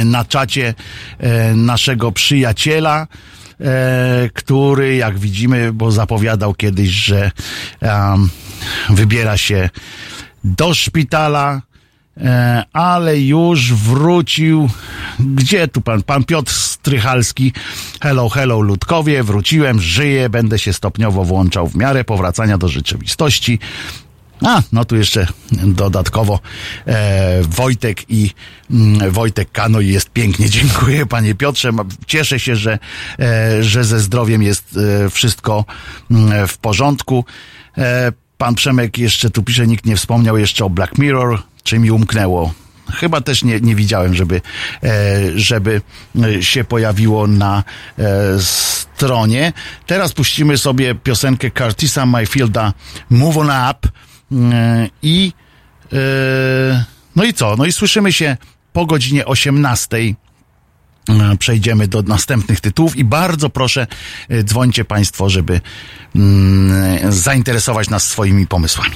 y, 0.01 0.05
na 0.05 0.25
czacie 0.25 0.73
naszego 1.55 2.11
przyjaciela, 2.11 3.07
który, 4.33 4.95
jak 4.95 5.19
widzimy, 5.19 5.73
bo 5.73 5.91
zapowiadał 5.91 6.53
kiedyś, 6.53 6.89
że 6.89 7.31
um, 7.81 8.29
wybiera 8.89 9.37
się 9.37 9.69
do 10.43 10.73
szpitala, 10.73 11.61
E, 12.23 12.63
ale 12.73 13.19
już 13.19 13.73
wrócił. 13.73 14.69
Gdzie 15.19 15.67
tu 15.67 15.81
pan? 15.81 16.03
Pan 16.03 16.23
Piotr 16.23 16.53
Strychalski. 16.53 17.53
Hello, 18.01 18.29
hello, 18.29 18.61
ludkowie. 18.61 19.23
Wróciłem, 19.23 19.81
żyję, 19.81 20.29
będę 20.29 20.59
się 20.59 20.73
stopniowo 20.73 21.23
włączał 21.23 21.67
w 21.67 21.75
miarę 21.75 22.03
powracania 22.03 22.57
do 22.57 22.67
rzeczywistości. 22.67 23.59
A, 24.45 24.61
no 24.71 24.85
tu 24.85 24.95
jeszcze 24.95 25.27
dodatkowo 25.63 26.39
e, 26.85 27.41
Wojtek 27.41 28.11
i 28.11 28.31
mm, 28.71 29.11
Wojtek 29.11 29.51
Kano 29.51 29.79
jest 29.79 30.09
pięknie. 30.09 30.49
Dziękuję 30.59 31.05
panie 31.05 31.35
Piotrze. 31.35 31.71
Cieszę 32.07 32.39
się, 32.39 32.55
że, 32.55 32.79
e, 33.19 33.63
że 33.63 33.83
ze 33.83 33.99
zdrowiem 33.99 34.43
jest 34.43 34.77
e, 35.05 35.09
wszystko 35.09 35.65
mm, 36.11 36.47
w 36.47 36.57
porządku. 36.57 37.25
E, 37.77 38.11
pan 38.37 38.55
Przemek 38.55 38.97
jeszcze 38.97 39.29
tu 39.29 39.43
pisze, 39.43 39.67
nikt 39.67 39.85
nie 39.85 39.95
wspomniał 39.95 40.37
jeszcze 40.37 40.65
o 40.65 40.69
Black 40.69 40.97
Mirror 40.97 41.41
czy 41.63 41.79
mi 41.79 41.91
umknęło. 41.91 42.53
Chyba 42.93 43.21
też 43.21 43.43
nie, 43.43 43.59
nie 43.59 43.75
widziałem, 43.75 44.15
żeby, 44.15 44.41
e, 44.83 44.89
żeby 45.35 45.81
e, 46.23 46.43
się 46.43 46.63
pojawiło 46.63 47.27
na 47.27 47.63
stronie. 48.39 49.53
Teraz 49.87 50.13
puścimy 50.13 50.57
sobie 50.57 50.95
piosenkę 50.95 51.51
Curtisa 51.51 52.05
Mayfielda 52.05 52.73
Move 53.09 53.37
On 53.37 53.51
Up 53.71 53.89
i 55.01 55.33
no 57.15 57.23
i 57.23 57.33
co? 57.33 57.55
No 57.55 57.65
i 57.65 57.71
słyszymy 57.71 58.13
się 58.13 58.37
po 58.73 58.85
godzinie 58.85 59.25
18 59.25 59.97
przejdziemy 61.39 61.87
do 61.87 62.01
następnych 62.01 62.61
tytułów 62.61 62.95
i 62.95 63.03
bardzo 63.03 63.49
proszę, 63.49 63.87
dzwońcie 64.43 64.85
Państwo, 64.85 65.29
żeby 65.29 65.61
mm, 66.15 67.11
zainteresować 67.11 67.89
nas 67.89 68.07
swoimi 68.07 68.47
pomysłami. 68.47 68.95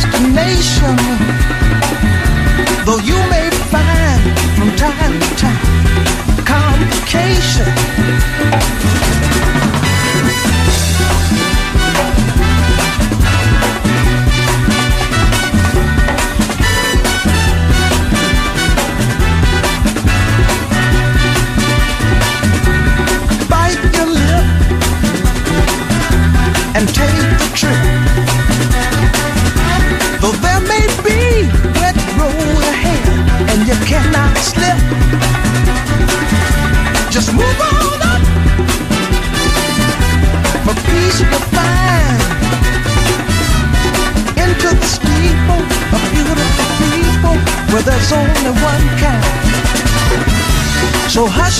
Destination. 0.00 0.96
Though 2.84 2.98
you 2.98 3.16
may 3.30 3.50
find 3.70 4.22
from 4.56 4.74
time 4.76 5.18
to 5.18 5.36
time 5.36 6.44
complications. 6.44 7.77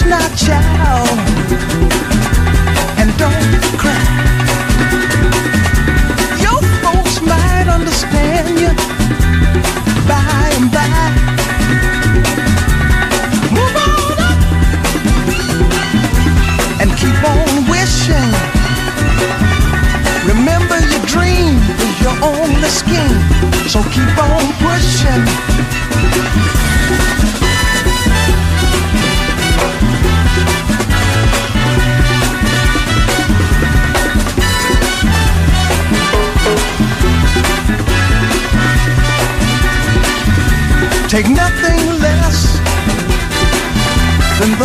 Not, 0.07 0.37
child, 0.37 0.98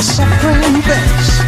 suffering 0.04 0.82
best. 0.84 1.40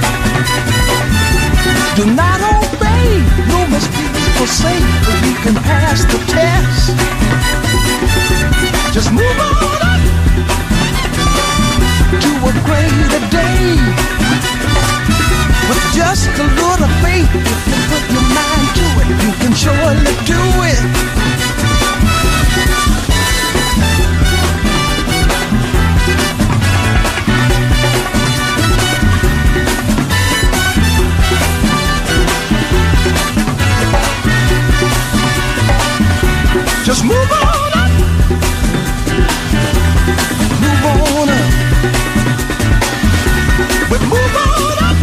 Do 1.97 2.05
not 2.15 2.39
obey, 2.39 3.19
no 3.51 3.59
people 3.67 4.47
say, 4.47 4.79
but 5.03 5.17
you 5.27 5.35
can 5.43 5.55
pass 5.55 6.05
the 6.05 6.19
test. 6.31 6.95
Just 8.93 9.11
move 9.11 9.39
on 9.43 9.81
up 9.91 10.01
to 12.23 12.31
a 12.47 12.53
greater 12.63 13.21
day. 13.27 13.75
With 15.67 15.83
just 15.93 16.31
a 16.39 16.47
little 16.63 16.91
faith, 17.03 17.31
if 17.35 17.43
you 17.67 17.79
put 17.91 18.03
your 18.15 18.27
mind 18.39 18.67
to 18.79 18.85
it, 19.03 19.07
you 19.23 19.31
can 19.43 19.53
surely 19.53 20.15
do 20.23 20.39
it. 20.71 20.79
Just 36.85 37.03
move 37.03 37.15
on 37.15 37.71
up. 37.73 37.91
Move 40.61 40.85
on 40.85 41.29
up. 41.29 41.51
But 43.89 44.01
move 44.01 44.35
on 44.45 44.77
up. 44.83 44.97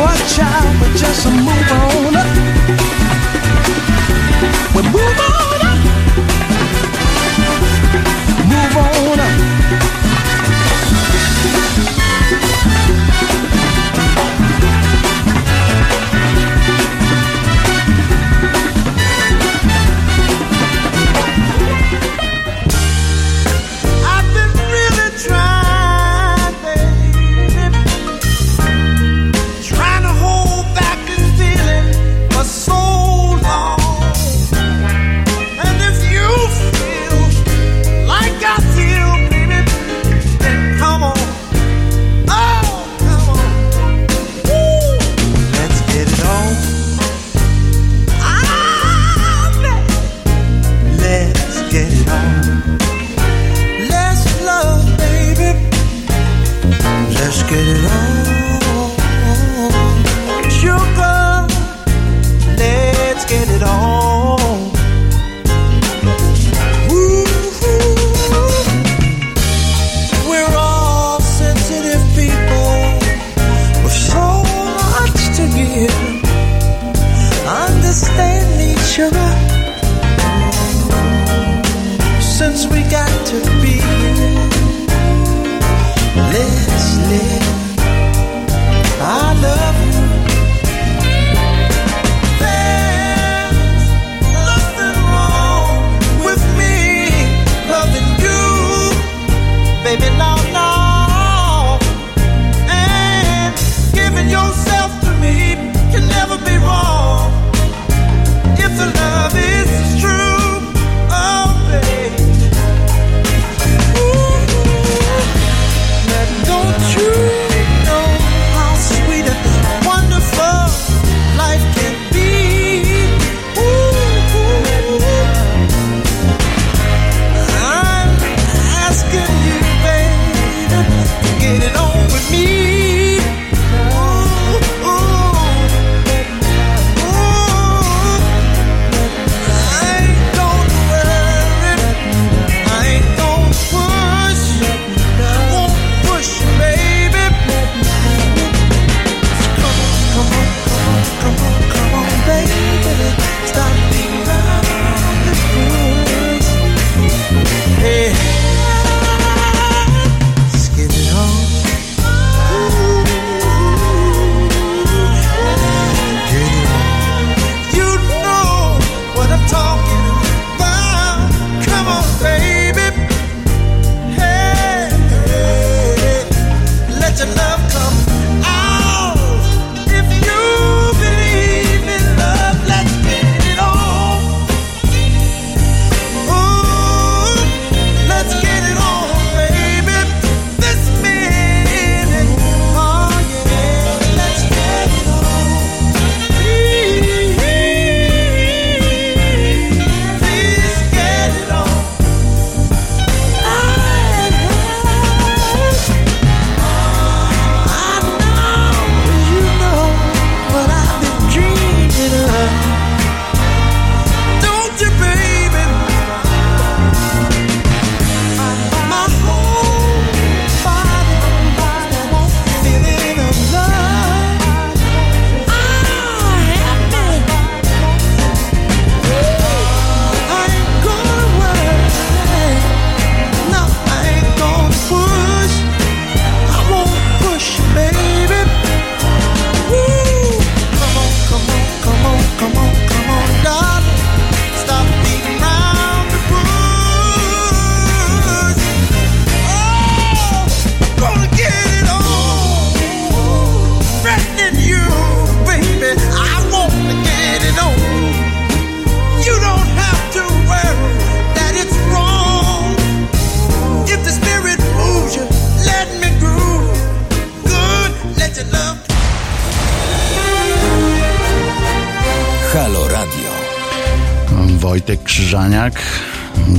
Watch 0.00 0.38
out, 0.38 0.76
but 0.78 0.96
just 0.96 1.26
move 1.26 1.72
on 1.72 2.14
up. 2.14 2.28
But 4.72 4.84
move 4.92 5.18
on 5.18 5.59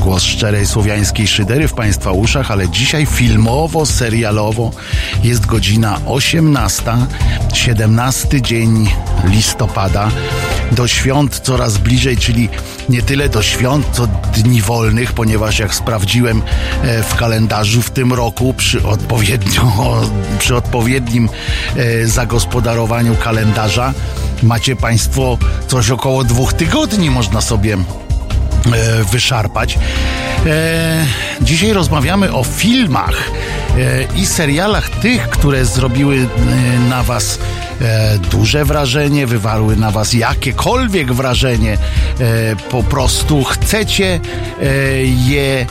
Głos 0.01 0.23
szczerej 0.23 0.67
słowiańskiej 0.67 1.27
szydery 1.27 1.67
w 1.67 1.73
Państwa 1.73 2.11
uszach, 2.11 2.51
ale 2.51 2.69
dzisiaj 2.69 3.05
filmowo, 3.05 3.85
serialowo 3.85 4.71
jest 5.23 5.45
godzina 5.45 5.99
18, 6.05 6.83
17 7.53 8.41
dzień 8.41 8.89
listopada. 9.25 10.11
Do 10.71 10.87
świąt 10.87 11.39
coraz 11.39 11.77
bliżej, 11.77 12.17
czyli 12.17 12.49
nie 12.89 13.01
tyle 13.01 13.29
do 13.29 13.41
świąt, 13.41 13.85
co 13.91 14.07
dni 14.07 14.61
wolnych, 14.61 15.13
ponieważ 15.13 15.59
jak 15.59 15.75
sprawdziłem 15.75 16.41
e, 16.81 17.03
w 17.03 17.15
kalendarzu 17.15 17.81
w 17.81 17.89
tym 17.89 18.13
roku 18.13 18.53
przy, 18.53 18.81
przy 20.39 20.55
odpowiednim 20.55 21.29
e, 21.75 22.07
zagospodarowaniu 22.07 23.15
kalendarza 23.15 23.93
macie 24.43 24.75
Państwo 24.75 25.37
coś 25.67 25.89
około 25.89 26.23
dwóch 26.23 26.53
tygodni 26.53 27.09
można 27.09 27.41
sobie 27.41 27.77
wyszarpać. 29.11 29.79
E, 30.45 31.05
dzisiaj 31.41 31.73
rozmawiamy 31.73 32.33
o 32.33 32.43
filmach 32.43 33.31
e, 33.77 34.03
i 34.19 34.25
serialach 34.25 34.89
tych, 34.89 35.29
które 35.29 35.65
zrobiły 35.65 36.15
e, 36.15 36.79
na 36.89 37.03
Was 37.03 37.39
e, 37.81 38.17
duże 38.17 38.65
wrażenie, 38.65 39.27
wywarły 39.27 39.75
na 39.75 39.91
Was 39.91 40.13
jakiekolwiek 40.13 41.13
wrażenie. 41.13 41.73
E, 41.73 41.77
po 42.55 42.83
prostu 42.83 43.43
chcecie 43.43 44.19
je 45.27 45.65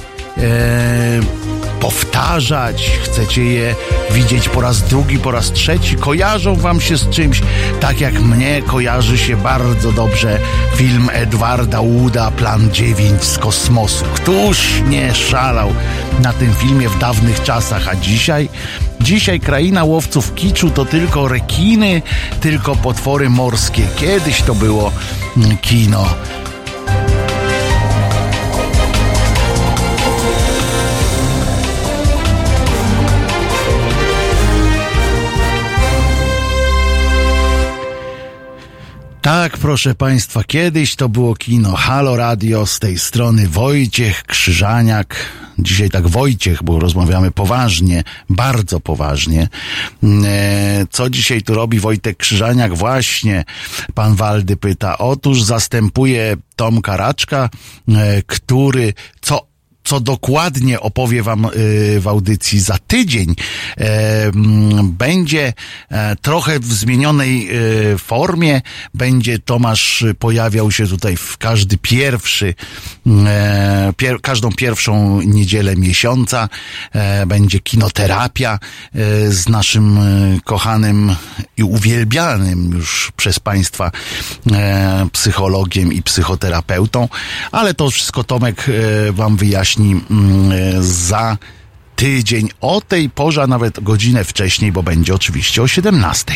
powtarzać, 1.81 2.91
chcecie 3.03 3.45
je 3.45 3.75
widzieć 4.11 4.49
po 4.49 4.61
raz 4.61 4.83
drugi, 4.83 5.19
po 5.19 5.31
raz 5.31 5.53
trzeci, 5.53 5.97
kojarzą 5.97 6.57
wam 6.57 6.81
się 6.81 6.97
z 6.97 7.09
czymś, 7.09 7.43
tak 7.81 8.01
jak 8.01 8.21
mnie 8.21 8.63
kojarzy 8.63 9.19
się 9.19 9.37
bardzo 9.37 9.93
dobrze 9.93 10.39
film 10.77 11.11
Edwarda 11.13 11.83
Wooda 11.83 12.31
Plan 12.31 12.73
9 12.73 13.25
z 13.25 13.39
kosmosu. 13.39 14.05
Któż 14.15 14.69
nie 14.89 15.15
szalał 15.15 15.73
na 16.23 16.33
tym 16.33 16.55
filmie 16.55 16.89
w 16.89 16.99
dawnych 16.99 17.43
czasach, 17.43 17.89
a 17.89 17.97
dzisiaj 17.97 18.49
Dzisiaj 19.01 19.41
kraina 19.41 19.85
łowców 19.85 20.35
kiczu 20.35 20.71
to 20.71 20.85
tylko 20.85 21.29
rekiny, 21.29 22.03
tylko 22.41 22.77
potwory 22.77 23.31
morskie. 23.31 23.83
Kiedyś 23.97 24.43
to 24.43 24.55
było 24.55 24.93
kino. 25.63 26.07
Tak, 39.31 39.59
proszę 39.59 39.95
Państwa, 39.95 40.45
kiedyś 40.45 40.97
to 40.97 41.09
było 41.09 41.35
kino 41.35 41.77
Halo 41.77 42.17
Radio, 42.17 42.67
z 42.67 42.79
tej 42.79 42.99
strony 42.99 43.49
Wojciech 43.49 44.23
Krzyżaniak. 44.23 45.17
Dzisiaj 45.59 45.91
tak 45.91 46.09
Wojciech, 46.09 46.63
bo 46.63 46.81
rozmawiamy 46.81 47.31
poważnie, 47.31 48.05
bardzo 48.31 48.81
poważnie. 48.81 49.49
Mm, 50.03 50.25
e, 50.27 50.87
co 50.91 51.11
dzisiaj 51.11 51.43
tu 51.43 51.55
robi 51.55 51.81
Wojtek 51.81 52.17
Krzyżaniak? 52.17 52.77
Właśnie 52.77 53.45
pan 53.95 54.15
Waldy 54.15 54.57
pyta. 54.57 54.99
Otóż 54.99 55.43
zastępuje 55.43 56.37
Tomka 56.57 56.97
Raczka, 56.97 57.49
e, 57.89 58.23
który 58.23 58.95
co 59.21 59.50
co 59.91 60.01
dokładnie 60.01 60.81
opowie 60.81 61.23
Wam 61.23 61.45
y, 61.45 62.01
w 62.01 62.09
audycji 62.09 62.61
za 62.61 62.79
tydzień, 62.87 63.35
e, 63.79 64.31
będzie 64.83 65.53
e, 65.89 66.17
trochę 66.17 66.61
w 66.61 66.73
zmienionej 66.73 67.51
e, 67.51 67.99
formie. 67.99 68.63
Będzie 68.95 69.39
Tomasz 69.39 70.05
pojawiał 70.19 70.73
się 70.73 70.87
tutaj 70.87 71.17
w 71.17 71.39
każdy 71.39 71.79
pierwszy, 71.79 72.55
pier, 73.97 74.21
każdą 74.21 74.53
pierwszą 74.53 75.21
niedzielę 75.21 75.77
miesiąca. 75.77 76.49
Będzie 77.27 77.61
kinoterapia 77.61 78.59
z 79.29 79.49
naszym 79.49 79.99
kochanym 80.45 81.17
i 81.57 81.63
uwielbianym 81.63 82.73
już 82.73 83.13
przez 83.17 83.41
Państwa 83.41 83.91
psychologiem 85.13 85.93
i 85.93 86.03
psychoterapeutą, 86.03 87.09
ale 87.53 87.75
to 87.75 87.91
wszystko 87.91 88.25
Tomek 88.25 88.67
Wam 89.13 89.37
wyjaśni 89.37 89.80
mm, 89.81 90.83
za 90.83 91.37
tydzień 91.97 92.49
o 92.61 92.81
tej 92.81 93.11
porze, 93.11 93.43
a 93.43 93.47
nawet 93.47 93.81
godzinę 93.81 94.25
wcześniej, 94.25 94.73
bo 94.73 94.83
będzie 94.83 95.15
oczywiście 95.15 95.63
o 95.63 95.69
17. 95.69 96.35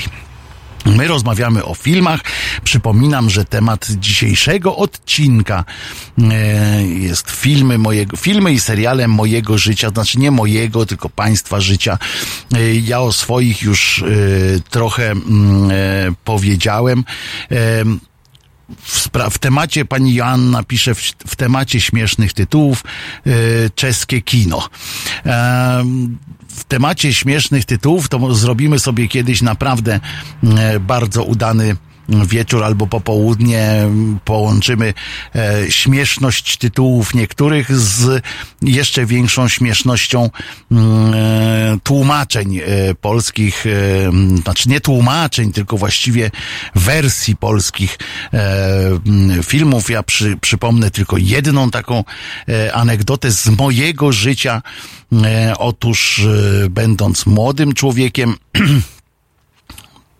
My 0.86 1.08
rozmawiamy 1.08 1.64
o 1.64 1.74
filmach. 1.74 2.20
Przypominam, 2.64 3.30
że 3.30 3.44
temat 3.44 3.86
dzisiejszego 3.90 4.76
odcinka 4.76 5.64
e, 6.18 6.82
jest 6.82 7.30
filmy 7.30 7.78
mojego, 7.78 8.16
filmy 8.16 8.52
i 8.52 8.60
seriale 8.60 9.08
mojego 9.08 9.58
życia, 9.58 9.90
znaczy 9.90 10.18
nie 10.18 10.30
mojego, 10.30 10.86
tylko 10.86 11.08
państwa 11.08 11.60
życia. 11.60 11.98
E, 12.54 12.74
ja 12.74 13.00
o 13.00 13.12
swoich 13.12 13.62
już 13.62 14.02
e, 14.02 14.06
trochę 14.70 15.10
mm, 15.10 15.70
powiedziałem 16.24 17.04
w, 18.82 19.10
w, 19.30 19.38
temacie, 19.38 19.84
pani 19.84 20.14
Joanna 20.14 20.62
pisze, 20.62 20.94
w, 20.94 21.00
w 21.26 21.36
temacie 21.36 21.80
śmiesznych 21.80 22.32
tytułów, 22.32 22.84
yy, 23.26 23.34
czeskie 23.74 24.22
kino. 24.22 24.68
W 26.48 26.64
temacie 26.68 27.14
śmiesznych 27.14 27.64
tytułów 27.64 28.08
to 28.08 28.34
zrobimy 28.34 28.78
sobie 28.78 29.08
kiedyś 29.08 29.42
naprawdę 29.42 30.00
yy, 30.42 30.80
bardzo 30.80 31.24
udany 31.24 31.76
wieczór 32.08 32.64
albo 32.64 32.86
popołudnie 32.86 33.88
połączymy 34.24 34.94
e, 35.34 35.70
śmieszność 35.70 36.56
tytułów 36.56 37.14
niektórych 37.14 37.76
z 37.76 38.22
jeszcze 38.62 39.06
większą 39.06 39.48
śmiesznością 39.48 40.30
mm, 40.72 41.14
e, 41.14 41.78
tłumaczeń 41.82 42.58
e, 42.58 42.94
polskich, 42.94 43.64
e, 43.66 44.40
znaczy 44.42 44.68
nie 44.68 44.80
tłumaczeń, 44.80 45.52
tylko 45.52 45.76
właściwie 45.76 46.30
wersji 46.74 47.36
polskich 47.36 47.98
e, 48.32 48.86
mm, 49.06 49.42
filmów. 49.42 49.90
Ja 49.90 50.02
przy, 50.02 50.36
przypomnę 50.40 50.90
tylko 50.90 51.16
jedną 51.16 51.70
taką 51.70 52.04
e, 52.48 52.74
anegdotę 52.74 53.30
z 53.30 53.48
mojego 53.48 54.12
życia. 54.12 54.62
Otóż 55.58 56.22
będąc 56.70 57.26
młodym 57.26 57.72
człowiekiem 57.72 58.34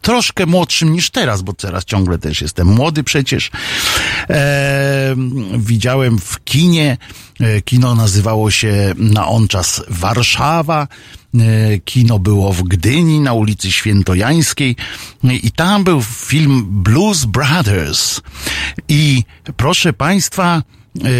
troszkę 0.04 0.46
młodszym 0.46 0.92
niż 0.92 1.10
teraz, 1.10 1.42
bo 1.42 1.52
teraz 1.52 1.84
ciągle 1.84 2.18
też 2.18 2.40
jestem 2.40 2.66
młody 2.66 3.04
przecież. 3.04 3.50
E, 4.30 5.14
widziałem 5.58 6.18
w 6.18 6.44
kinie, 6.44 6.96
e, 7.40 7.62
kino 7.62 7.94
nazywało 7.94 8.50
się 8.50 8.94
na 8.96 9.28
on 9.28 9.48
czas 9.48 9.82
Warszawa, 9.88 10.88
e, 11.34 11.78
kino 11.78 12.18
było 12.18 12.52
w 12.52 12.62
Gdyni 12.62 13.20
na 13.20 13.32
ulicy 13.32 13.72
Świętojańskiej. 13.72 14.76
I 15.42 15.52
tam 15.52 15.84
był 15.84 16.02
film 16.02 16.66
Blues 16.68 17.24
Brothers. 17.24 18.20
I 18.88 19.22
proszę 19.56 19.92
Państwa, 19.92 20.62
e, 20.62 21.10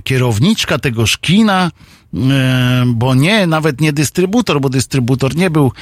kierowniczka 0.00 0.78
tegoż 0.78 1.18
kina 1.18 1.70
e, 2.14 2.84
bo 2.86 3.14
nie, 3.14 3.46
nawet 3.46 3.80
nie 3.80 3.92
dystrybutor, 3.92 4.60
bo 4.60 4.68
dystrybutor 4.68 5.36
nie 5.36 5.50
był 5.50 5.72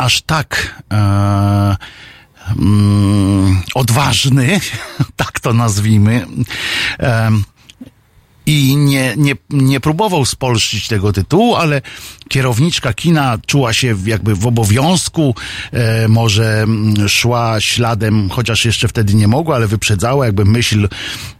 aż 0.00 0.22
tak 0.22 0.82
e, 0.92 1.76
mm, 2.56 3.62
odważny, 3.74 4.60
tak 5.16 5.40
to 5.40 5.52
nazwijmy. 5.52 6.26
E, 7.00 7.30
i 8.46 8.76
nie, 8.76 9.14
nie, 9.16 9.34
nie 9.50 9.80
próbował 9.80 10.24
spolszczyć 10.24 10.88
tego 10.88 11.12
tytułu, 11.12 11.56
ale 11.56 11.82
kierowniczka 12.28 12.92
kina 12.92 13.38
czuła 13.46 13.72
się 13.72 13.94
jakby 14.04 14.34
w 14.34 14.46
obowiązku, 14.46 15.34
e, 15.72 16.08
może 16.08 16.62
mm, 16.62 17.08
szła 17.08 17.60
śladem, 17.60 18.28
chociaż 18.28 18.64
jeszcze 18.64 18.88
wtedy 18.88 19.14
nie 19.14 19.28
mogła, 19.28 19.56
ale 19.56 19.66
wyprzedzała 19.66 20.26
jakby 20.26 20.44
myśl 20.44 20.88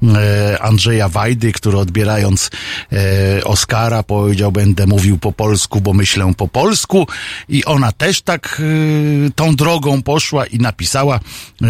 e, 0.03 0.63
Andrzeja 0.63 1.09
Wajdy, 1.09 1.53
który 1.53 1.79
odbierając 1.79 2.51
e, 2.93 3.45
Oscara 3.45 4.03
powiedział, 4.03 4.53
będę 4.53 4.87
mówił 4.87 5.19
po 5.19 5.33
polsku, 5.33 5.81
bo 5.81 5.93
myślę 5.93 6.33
po 6.37 6.49
polsku. 6.49 7.07
I 7.49 7.65
ona 7.65 7.93
też 7.93 8.23
tak 8.23 8.63
e, 9.27 9.31
tą 9.31 9.57
drogą 9.57 10.03
poszła 10.03 10.47
i 10.47 10.59
napisała 10.59 11.17
e, 11.17 11.67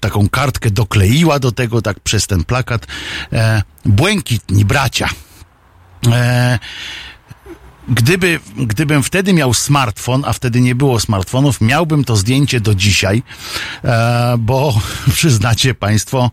taką 0.00 0.28
kartkę, 0.28 0.70
dokleiła 0.70 1.38
do 1.38 1.52
tego 1.52 1.82
tak 1.82 2.00
przez 2.00 2.26
ten 2.26 2.44
plakat. 2.44 2.86
E, 3.32 3.62
błękitni 3.88 4.64
bracia. 4.64 5.08
E, 6.06 6.58
gdyby, 7.88 8.40
gdybym 8.56 9.02
wtedy 9.02 9.32
miał 9.32 9.54
smartfon, 9.54 10.24
a 10.26 10.32
wtedy 10.32 10.60
nie 10.60 10.74
było 10.74 11.00
smartfonów, 11.00 11.60
miałbym 11.60 12.04
to 12.04 12.16
zdjęcie 12.16 12.60
do 12.60 12.74
dzisiaj, 12.74 13.22
e, 13.84 14.34
bo 14.38 14.80
przyznacie 15.14 15.74
Państwo, 15.74 16.30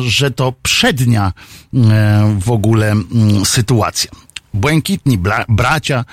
że 0.00 0.30
to 0.30 0.52
przednia 0.62 1.32
e, 1.74 2.36
w 2.40 2.50
ogóle 2.50 2.90
m, 2.90 3.06
sytuacja. 3.44 4.25
Błękitni 4.56 5.18
Bracia, 5.48 6.04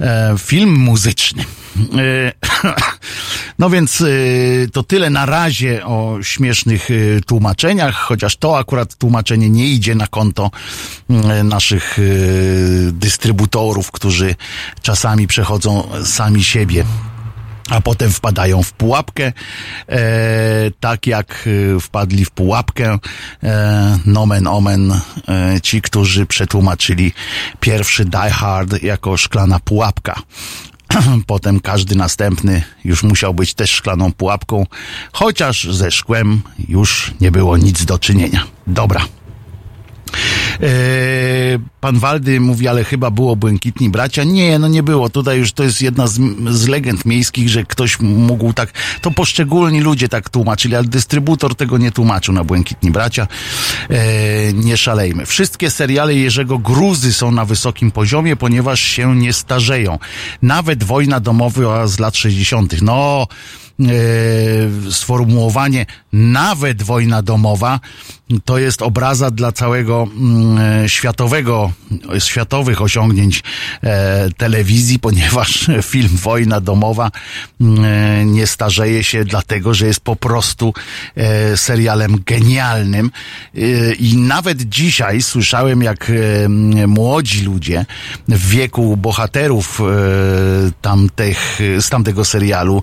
e, 0.00 0.34
film 0.38 0.74
muzyczny. 0.76 1.44
E, 1.44 2.32
no 3.58 3.70
więc 3.70 4.00
e, 4.00 4.06
to 4.72 4.82
tyle 4.82 5.10
na 5.10 5.26
razie 5.26 5.86
o 5.86 6.18
śmiesznych 6.22 6.88
tłumaczeniach, 7.26 7.94
chociaż 7.94 8.36
to 8.36 8.58
akurat 8.58 8.96
tłumaczenie 8.96 9.50
nie 9.50 9.66
idzie 9.66 9.94
na 9.94 10.06
konto 10.06 10.50
naszych 11.44 11.98
dystrybutorów, 12.92 13.90
którzy 13.90 14.34
czasami 14.82 15.26
przechodzą 15.26 15.88
sami 16.04 16.44
siebie 16.44 16.84
a 17.70 17.80
potem 17.80 18.10
wpadają 18.10 18.62
w 18.62 18.72
pułapkę, 18.72 19.32
e, 19.88 20.02
tak 20.80 21.06
jak 21.06 21.48
e, 21.76 21.80
wpadli 21.80 22.24
w 22.24 22.30
pułapkę 22.30 22.98
e, 23.42 23.98
nomen 24.06 24.46
omen 24.46 24.92
e, 24.92 25.60
ci, 25.62 25.82
którzy 25.82 26.26
przetłumaczyli 26.26 27.12
pierwszy 27.60 28.04
Die 28.04 28.30
Hard 28.30 28.82
jako 28.82 29.16
szklana 29.16 29.60
pułapka. 29.60 30.22
Potem 31.26 31.60
każdy 31.60 31.96
następny 31.96 32.62
już 32.84 33.02
musiał 33.02 33.34
być 33.34 33.54
też 33.54 33.70
szklaną 33.70 34.12
pułapką, 34.12 34.66
chociaż 35.12 35.64
ze 35.70 35.90
szkłem 35.90 36.40
już 36.68 37.14
nie 37.20 37.30
było 37.30 37.56
nic 37.56 37.84
do 37.84 37.98
czynienia. 37.98 38.44
Dobra. 38.66 39.19
E, 40.62 40.68
pan 41.80 41.98
Waldy 41.98 42.40
mówi, 42.40 42.68
ale 42.68 42.84
chyba 42.84 43.10
było 43.10 43.36
Błękitni 43.36 43.90
Bracia. 43.90 44.24
Nie, 44.24 44.58
no 44.58 44.68
nie 44.68 44.82
było. 44.82 45.08
Tutaj 45.08 45.38
już 45.38 45.52
to 45.52 45.64
jest 45.64 45.82
jedna 45.82 46.06
z, 46.06 46.20
z 46.50 46.68
legend 46.68 47.04
miejskich, 47.04 47.48
że 47.48 47.64
ktoś 47.64 48.00
mógł 48.00 48.52
tak, 48.52 48.72
to 49.00 49.10
poszczególni 49.10 49.80
ludzie 49.80 50.08
tak 50.08 50.28
tłumaczyli, 50.28 50.76
ale 50.76 50.88
dystrybutor 50.88 51.54
tego 51.54 51.78
nie 51.78 51.92
tłumaczył 51.92 52.34
na 52.34 52.44
Błękitni 52.44 52.90
Bracia. 52.90 53.26
E, 53.90 54.52
nie 54.52 54.76
szalejmy. 54.76 55.26
Wszystkie 55.26 55.70
seriale 55.70 56.14
Jerzego 56.14 56.58
Gruzy 56.58 57.12
są 57.12 57.30
na 57.30 57.44
wysokim 57.44 57.90
poziomie, 57.90 58.36
ponieważ 58.36 58.80
się 58.80 59.16
nie 59.16 59.32
starzeją. 59.32 59.98
Nawet 60.42 60.84
Wojna 60.84 61.20
Domowa 61.20 61.86
z 61.86 61.98
lat 61.98 62.16
60. 62.16 62.82
No, 62.82 63.26
E, 63.88 64.92
sformułowanie 64.92 65.86
nawet 66.12 66.82
wojna 66.82 67.22
domowa 67.22 67.80
to 68.44 68.58
jest 68.58 68.82
obraza 68.82 69.30
dla 69.30 69.52
całego 69.52 70.08
mm, 70.16 70.88
światowego, 70.88 71.72
światowych 72.18 72.82
osiągnięć 72.82 73.42
e, 73.82 74.30
telewizji, 74.36 74.98
ponieważ 75.08 75.70
film 75.82 76.08
Wojna 76.12 76.60
domowa 76.60 77.10
mm, 77.60 77.84
e, 77.84 78.24
nie 78.24 78.46
starzeje 78.46 79.04
się 79.04 79.24
dlatego, 79.24 79.74
że 79.74 79.86
jest 79.86 80.00
po 80.00 80.16
prostu 80.16 80.74
serialem 81.56 82.22
genialnym. 82.26 83.10
I 83.98 84.16
nawet 84.16 84.62
dzisiaj 84.62 85.22
słyszałem 85.22 85.82
jak 85.82 86.12
młodzi 86.86 87.44
ludzie 87.44 87.86
w 88.28 88.48
wieku 88.48 88.96
bohaterów 88.96 89.80
tamtych, 90.82 91.58
z 91.80 91.88
tamtego 91.88 92.24
serialu, 92.24 92.82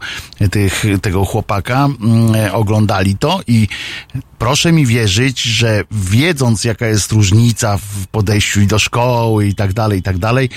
tych 0.51 0.83
tego 1.01 1.25
chłopaka, 1.25 1.85
mm, 1.85 2.55
oglądali 2.55 3.17
to 3.17 3.41
i 3.47 3.67
proszę 4.39 4.71
mi 4.71 4.85
wierzyć, 4.85 5.41
że 5.41 5.83
wiedząc 5.91 6.63
jaka 6.63 6.88
jest 6.88 7.11
różnica 7.11 7.77
w 7.77 8.07
podejściu 8.07 8.65
do 8.65 8.79
szkoły 8.79 9.47
i 9.47 9.55
tak 9.55 9.73
dalej, 9.73 9.99
i 9.99 10.03
tak 10.03 10.17
dalej, 10.17 10.49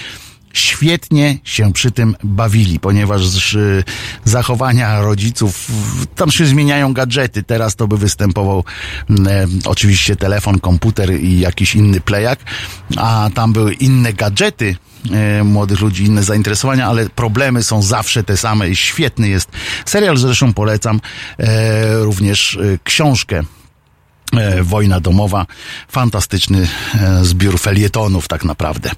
świetnie 0.53 1.39
się 1.45 1.73
przy 1.73 1.91
tym 1.91 2.17
bawili, 2.25 2.81
ponieważ 2.81 3.55
y, 3.55 3.85
zachowania 4.25 5.01
rodziców, 5.01 5.71
tam 6.17 6.31
się 6.31 6.47
zmieniają 6.47 6.93
gadżety. 6.93 7.43
Teraz 7.43 7.77
to 7.77 7.89
by 7.89 7.99
występował 7.99 8.65
mm, 9.11 9.29
e, 9.29 9.47
oczywiście 9.65 10.17
telefon, 10.17 10.59
komputer 10.59 11.21
i 11.21 11.41
jakiś 11.41 11.75
inny 11.75 12.01
plejak, 12.01 12.39
a 12.97 13.31
tam 13.35 13.53
były 13.53 13.75
inne 13.75 14.13
gadżety, 14.13 14.77
e, 15.11 15.45
młodych 15.45 15.81
ludzi, 15.81 16.05
inne 16.05 16.23
zainteresowania, 16.23 16.87
ale 16.87 17.09
problemy 17.09 17.63
są 17.63 17.83
zawsze 17.83 18.25
te 18.25 18.37
same 18.37 18.71
i 18.71 18.77
świetny 18.77 19.29
jest 19.29 19.49
serial, 19.85 20.17
zresztą 20.17 20.55
polecam 20.55 21.01
e, 21.39 21.99
również 21.99 22.57
e, 22.57 22.79
książkę 22.85 23.43
Wojna 24.63 25.01
domowa, 25.01 25.47
fantastyczny 25.89 26.69
e, 26.95 27.25
zbiór 27.25 27.61
felietonów 27.61 28.29
tak 28.29 28.45
naprawdę. 28.45 28.91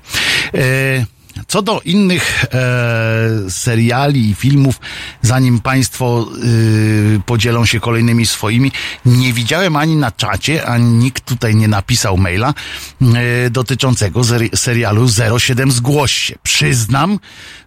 Co 1.49 1.63
do 1.63 1.81
innych 1.85 2.45
e, 2.45 3.51
seriali 3.51 4.31
i 4.31 4.35
filmów, 4.35 4.81
zanim 5.23 5.61
Państwo 5.61 6.29
y, 6.45 7.21
podzielą 7.27 7.67
się 7.67 7.81
kolejnymi 7.81 8.27
swoimi, 8.27 8.73
nie 9.07 9.33
widziałem 9.33 9.77
ani 9.77 9.97
na 9.97 10.11
czacie, 10.11 10.67
ani 10.67 10.85
nikt 10.85 11.25
tutaj 11.25 11.57
nie 11.57 11.69
napisał 11.69 12.17
maila 12.17 12.55
y, 13.47 13.51
dotyczącego 13.51 14.21
serialu 14.55 15.07
07 15.39 15.73
Zgłoś 15.73 16.13
się. 16.13 16.35
Przyznam, 16.43 17.19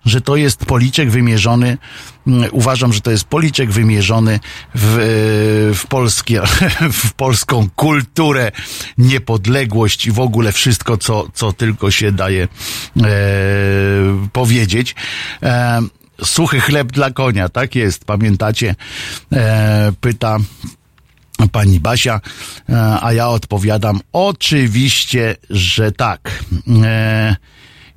że 0.05 0.21
to 0.21 0.35
jest 0.35 0.65
policzek 0.65 1.11
wymierzony, 1.11 1.77
uważam, 2.51 2.93
że 2.93 3.01
to 3.01 3.11
jest 3.11 3.23
policzek 3.23 3.71
wymierzony 3.71 4.39
w, 4.75 5.71
w, 5.75 5.87
polskie, 5.87 6.41
w 7.03 7.13
polską 7.13 7.69
kulturę, 7.75 8.51
niepodległość 8.97 10.05
i 10.07 10.11
w 10.11 10.19
ogóle 10.19 10.51
wszystko, 10.51 10.97
co, 10.97 11.27
co 11.33 11.53
tylko 11.53 11.91
się 11.91 12.11
daje 12.11 12.43
e, 12.43 12.47
powiedzieć. 14.33 14.95
E, 15.43 15.81
suchy 16.23 16.59
chleb 16.59 16.91
dla 16.91 17.11
konia, 17.11 17.49
tak 17.49 17.75
jest, 17.75 18.05
pamiętacie? 18.05 18.75
E, 19.33 19.91
pyta 20.01 20.37
pani 21.51 21.79
Basia, 21.79 22.21
e, 22.69 22.97
a 23.01 23.13
ja 23.13 23.29
odpowiadam 23.29 23.99
oczywiście, 24.13 25.35
że 25.49 25.91
tak. 25.91 26.43
E, 26.83 27.35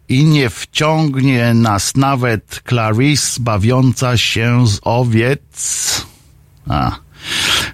i 0.08 0.24
nie 0.24 0.50
wciągnie 0.50 1.54
nas 1.54 1.96
nawet 1.96 2.62
Clarice 2.68 3.40
bawiąca 3.40 4.16
się 4.16 4.66
z 4.66 4.80
owiec. 4.82 6.06
A. 6.68 7.08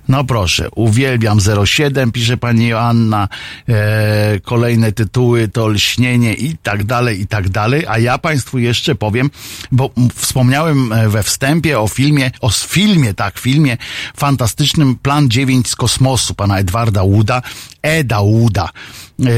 No 0.09 0.25
proszę, 0.25 0.69
uwielbiam 0.71 1.39
07, 1.67 2.13
pisze 2.13 2.37
pani 2.37 2.67
Joanna, 2.69 3.29
e, 3.69 4.41
kolejne 4.41 4.93
tytuły 4.93 5.49
to 5.49 5.69
lśnienie 5.69 6.35
i 6.35 6.57
tak 6.63 6.85
dalej, 6.85 7.21
i 7.21 7.27
tak 7.27 7.49
dalej, 7.49 7.85
a 7.89 7.99
ja 7.99 8.19
państwu 8.19 8.59
jeszcze 8.59 8.95
powiem, 8.95 9.31
bo 9.73 9.91
wspomniałem 10.15 10.93
e, 10.93 11.09
we 11.09 11.23
wstępie 11.23 11.81
o 11.81 11.89
filmie, 11.89 12.31
o 12.41 12.51
filmie, 12.51 13.15
tak, 13.15 13.39
filmie 13.39 13.77
fantastycznym 14.17 14.97
Plan 14.97 15.31
9 15.31 15.69
z 15.69 15.77
kosmosu 15.77 16.35
pana 16.35 16.59
Edwarda 16.59 17.03
Łuda, 17.03 17.43
Eda 17.83 18.21
Łuda. 18.21 18.71
E, 19.21 19.31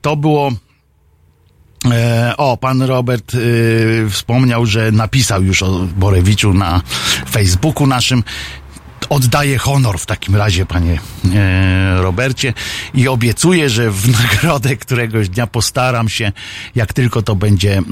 to 0.00 0.16
było 0.16 0.52
o, 2.36 2.56
pan 2.56 2.82
Robert 2.82 3.34
y, 3.34 4.06
wspomniał, 4.10 4.66
że 4.66 4.92
napisał 4.92 5.42
już 5.42 5.62
o 5.62 5.86
Borewiczu 5.96 6.54
na 6.54 6.82
Facebooku 7.30 7.86
naszym 7.86 8.22
oddaję 9.08 9.58
honor 9.58 9.98
w 9.98 10.06
takim 10.06 10.36
razie, 10.36 10.66
panie 10.66 11.00
e, 11.34 12.02
Robercie, 12.02 12.54
i 12.94 13.08
obiecuję, 13.08 13.70
że 13.70 13.90
w 13.90 14.08
nagrodę 14.20 14.76
któregoś 14.76 15.28
dnia 15.28 15.46
postaram 15.46 16.08
się, 16.08 16.32
jak 16.74 16.92
tylko 16.92 17.22
to 17.22 17.36
będzie 17.36 17.82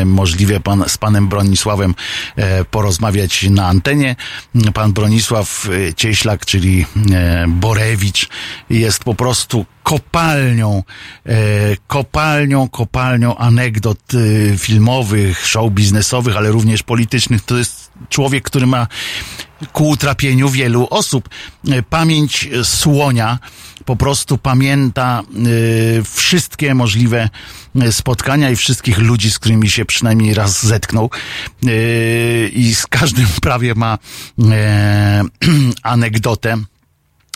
e, 0.00 0.04
możliwe, 0.04 0.60
pan, 0.60 0.84
z 0.86 0.98
panem 0.98 1.28
Bronisławem 1.28 1.94
e, 2.36 2.64
porozmawiać 2.64 3.46
na 3.50 3.66
antenie. 3.66 4.16
Pan 4.74 4.92
Bronisław 4.92 5.68
e, 5.88 5.94
Cieślak, 5.94 6.46
czyli 6.46 6.86
e, 7.12 7.44
Borewicz, 7.48 8.28
jest 8.70 9.04
po 9.04 9.14
prostu 9.14 9.66
kopalnią, 9.88 10.82
e, 11.26 11.32
kopalnią, 11.86 12.68
kopalnią 12.68 13.36
anegdot 13.36 13.98
e, 14.14 14.58
filmowych, 14.58 15.46
show 15.46 15.72
biznesowych, 15.72 16.36
ale 16.36 16.50
również 16.50 16.82
politycznych. 16.82 17.42
To 17.42 17.58
jest 17.58 17.90
człowiek, 18.08 18.44
który 18.44 18.66
ma 18.66 18.86
ku 19.72 19.88
utrapieniu 19.88 20.48
wielu 20.48 20.86
osób. 20.90 21.28
E, 21.68 21.82
pamięć 21.82 22.48
słonia 22.62 23.38
po 23.84 23.96
prostu 23.96 24.38
pamięta 24.38 25.22
wszystkie 26.04 26.74
możliwe 26.74 27.30
spotkania 27.90 28.50
i 28.50 28.56
wszystkich 28.56 28.98
ludzi, 28.98 29.30
z 29.30 29.38
którymi 29.38 29.70
się 29.70 29.84
przynajmniej 29.84 30.34
raz 30.34 30.66
zetknął 30.66 31.10
i 32.52 32.74
z 32.74 32.86
każdym 32.86 33.26
prawie 33.42 33.74
ma 33.74 33.98
anegdotę 35.82 36.56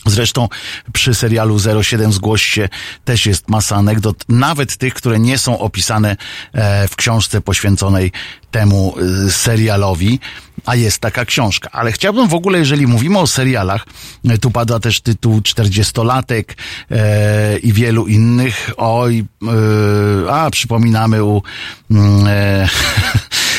Zresztą 0.07 0.49
przy 0.93 1.15
serialu 1.15 1.59
07 1.83 2.13
Zgłoś 2.13 2.43
się 2.43 2.69
też 3.05 3.27
jest 3.27 3.49
masa 3.49 3.77
anegdot, 3.77 4.25
nawet 4.29 4.77
tych, 4.77 4.95
które 4.95 5.19
nie 5.19 5.39
są 5.39 5.59
opisane 5.59 6.17
e, 6.53 6.89
w 6.89 6.97
książce 6.97 7.41
poświęconej 7.41 8.13
temu 8.51 8.95
e, 9.27 9.31
serialowi, 9.31 10.21
a 10.67 10.75
jest 10.75 10.99
taka 10.99 11.25
książka. 11.25 11.69
Ale 11.73 11.93
chciałbym 11.93 12.29
w 12.29 12.35
ogóle, 12.35 12.59
jeżeli 12.59 12.87
mówimy 12.87 13.19
o 13.19 13.27
serialach, 13.27 13.87
e, 14.29 14.39
tu 14.39 14.51
pada 14.51 14.81
też 14.81 15.01
tytuł 15.01 15.41
40-latek 15.41 16.45
i 17.63 17.73
wielu 17.73 18.07
innych. 18.07 18.71
Oj, 18.77 19.25
a 20.31 20.51
przypominamy 20.51 21.25
u 21.25 21.43
mm, 21.91 22.27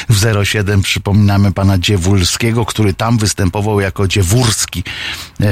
w 0.09 0.45
07 0.45 0.81
przypominamy 0.81 1.51
pana 1.51 1.77
Dziewulskiego, 1.77 2.65
który 2.65 2.93
tam 2.93 3.17
występował 3.17 3.79
jako 3.79 4.07
Dziewurski. 4.07 4.83
E, 5.41 5.45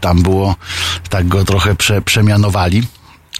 tam 0.00 0.22
było, 0.22 0.56
tak 1.08 1.28
go 1.28 1.44
trochę 1.44 1.74
prze, 1.74 2.02
przemianowali. 2.02 2.82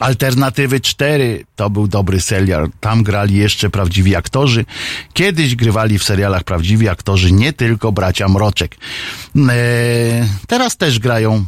Alternatywy 0.01 0.81
4 0.81 1.45
to 1.57 1.71
był 1.71 1.89
dobry 1.89 2.21
serial. 2.21 2.71
Tam 2.81 3.03
grali 3.03 3.35
jeszcze 3.37 3.71
prawdziwi 3.71 4.17
aktorzy. 4.17 4.65
Kiedyś 5.13 5.57
grywali 5.57 5.99
w 5.99 6.05
serialach 6.05 6.45
prawdziwi 6.45 6.89
aktorzy, 6.89 7.33
nie 7.33 7.53
tylko 7.53 7.93
bracia 7.93 8.29
Mroczek. 8.29 8.77
Eee, 9.37 10.29
teraz 10.47 10.77
też 10.77 10.99
grają 10.99 11.45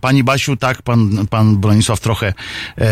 pani 0.00 0.24
Basiu, 0.24 0.56
tak, 0.56 0.82
pan, 0.82 1.26
pan 1.30 1.56
Bronisław 1.56 2.00
trochę 2.00 2.32
e, 2.78 2.84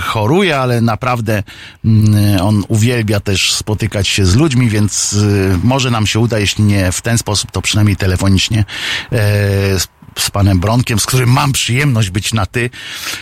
choruje, 0.00 0.58
ale 0.58 0.80
naprawdę 0.80 1.42
mm, 1.84 2.40
on 2.40 2.64
uwielbia 2.68 3.20
też 3.20 3.52
spotykać 3.52 4.08
się 4.08 4.26
z 4.26 4.36
ludźmi, 4.36 4.68
więc 4.68 5.16
e, 5.54 5.58
może 5.64 5.90
nam 5.90 6.06
się 6.06 6.18
uda, 6.18 6.38
jeśli 6.38 6.64
nie 6.64 6.92
w 6.92 7.02
ten 7.02 7.18
sposób, 7.18 7.50
to 7.50 7.62
przynajmniej 7.62 7.96
telefonicznie 7.96 8.64
e, 9.12 10.01
z 10.18 10.30
panem 10.30 10.60
Bronkiem, 10.60 10.98
z 10.98 11.06
którym 11.06 11.30
mam 11.30 11.52
przyjemność 11.52 12.10
być 12.10 12.34
na 12.34 12.46
ty. 12.46 12.70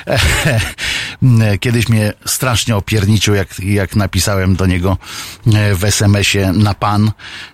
Kiedyś 1.61 1.89
mnie 1.89 2.13
strasznie 2.27 2.77
opierniczył, 2.77 3.35
jak, 3.35 3.61
jak 3.61 3.97
napisałem 3.97 4.57
do 4.57 4.67
niego 4.67 4.97
e, 5.47 5.75
w 5.75 5.85
SMS-ie 5.85 6.53
na 6.53 6.75
pan. 6.75 7.11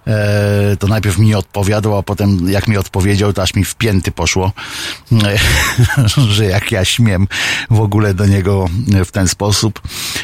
E, 0.07 0.77
to 0.79 0.87
najpierw 0.87 1.19
mi 1.19 1.35
odpowiadał, 1.35 1.99
a 1.99 2.03
potem 2.03 2.49
jak 2.49 2.69
mi 2.69 2.77
odpowiedział, 2.77 3.33
to 3.33 3.43
aż 3.43 3.55
mi 3.55 3.65
w 3.65 3.75
pięty 3.75 4.11
poszło, 4.11 4.53
e, 5.13 5.39
że 6.35 6.45
jak 6.45 6.73
ja 6.73 6.85
śmiem 6.85 7.29
w 7.71 7.81
ogóle 7.81 8.15
do 8.15 8.27
niego 8.27 8.69
w 9.05 9.11
ten 9.11 9.29
sposób, 9.29 9.81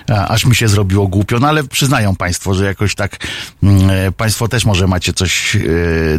aż 0.08 0.44
mi 0.44 0.56
się 0.56 0.68
zrobiło 0.68 1.08
głupio. 1.08 1.38
No 1.38 1.48
ale 1.48 1.64
przyznają 1.64 2.16
państwo, 2.16 2.54
że 2.54 2.64
jakoś 2.64 2.94
tak 2.94 3.26
mm, 3.62 4.12
państwo 4.12 4.48
też 4.48 4.64
może 4.64 4.86
macie 4.86 5.12
coś 5.12 5.56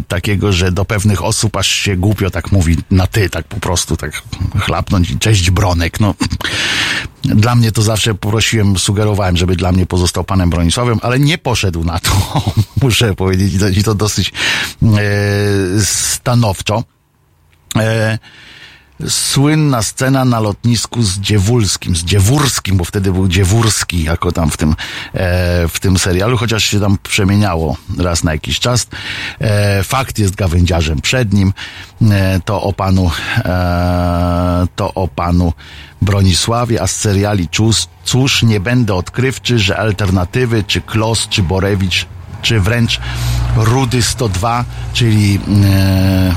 takiego, 0.08 0.52
że 0.52 0.72
do 0.72 0.84
pewnych 0.84 1.24
osób 1.24 1.56
aż 1.56 1.68
się 1.68 1.96
głupio 1.96 2.30
tak 2.30 2.52
mówi 2.52 2.76
na 2.90 3.06
ty, 3.06 3.30
tak 3.30 3.46
po 3.46 3.60
prostu, 3.60 3.96
tak 3.96 4.22
chlapnąć 4.60 5.10
i 5.10 5.18
cześć 5.18 5.50
Bronek, 5.50 6.00
no. 6.00 6.14
Dla 7.22 7.54
mnie 7.54 7.72
to 7.72 7.82
zawsze 7.82 8.14
prosiłem, 8.14 8.78
sugerowałem, 8.78 9.36
żeby 9.36 9.56
dla 9.56 9.72
mnie 9.72 9.86
pozostał 9.86 10.24
panem 10.24 10.50
Bronisławem, 10.50 10.98
ale 11.02 11.18
nie 11.18 11.38
poszedł 11.38 11.84
na 11.84 12.00
to, 12.00 12.10
muszę 12.82 13.14
powiedzieć, 13.14 13.78
i 13.78 13.82
to 13.82 13.94
dosyć 13.94 14.32
e, 14.82 15.84
stanowczo. 15.84 16.84
E, 17.78 18.18
słynna 19.08 19.82
scena 19.82 20.24
na 20.24 20.40
lotnisku 20.40 21.02
z 21.02 21.18
Dziewulskim, 21.18 21.96
z 21.96 22.04
Dziewurskim, 22.04 22.76
bo 22.76 22.84
wtedy 22.84 23.12
był 23.12 23.28
Dziewurski 23.28 24.04
jako 24.04 24.32
tam 24.32 24.50
w 24.50 24.56
tym, 24.56 24.70
e, 25.14 25.68
w 25.68 25.80
tym 25.80 25.98
serialu, 25.98 26.36
chociaż 26.36 26.64
się 26.64 26.80
tam 26.80 26.98
przemieniało 27.02 27.76
raz 27.98 28.24
na 28.24 28.32
jakiś 28.32 28.60
czas. 28.60 28.86
E, 29.40 29.82
fakt 29.84 30.18
jest 30.18 30.34
gawędziarzem 30.34 31.00
przed 31.00 31.32
nim. 31.32 31.52
E, 32.10 32.40
to 32.44 32.62
o 32.62 32.72
panu, 32.72 33.10
e, 33.38 34.66
to 34.76 34.94
o 34.94 35.08
panu 35.08 35.52
Bronisławie, 36.02 36.82
a 36.82 36.86
z 36.86 36.96
seriali 36.96 37.48
cóż, 37.52 37.86
cóż 38.04 38.42
nie 38.42 38.60
będę 38.60 38.94
odkrywczy, 38.94 39.58
że 39.58 39.76
alternatywy, 39.76 40.64
czy 40.64 40.80
Klos, 40.80 41.28
czy 41.28 41.42
Borewicz, 41.42 42.06
czy 42.44 42.60
wręcz 42.60 43.00
Rudy 43.56 44.02
102, 44.02 44.64
czyli 44.92 45.40
e, 45.64 46.34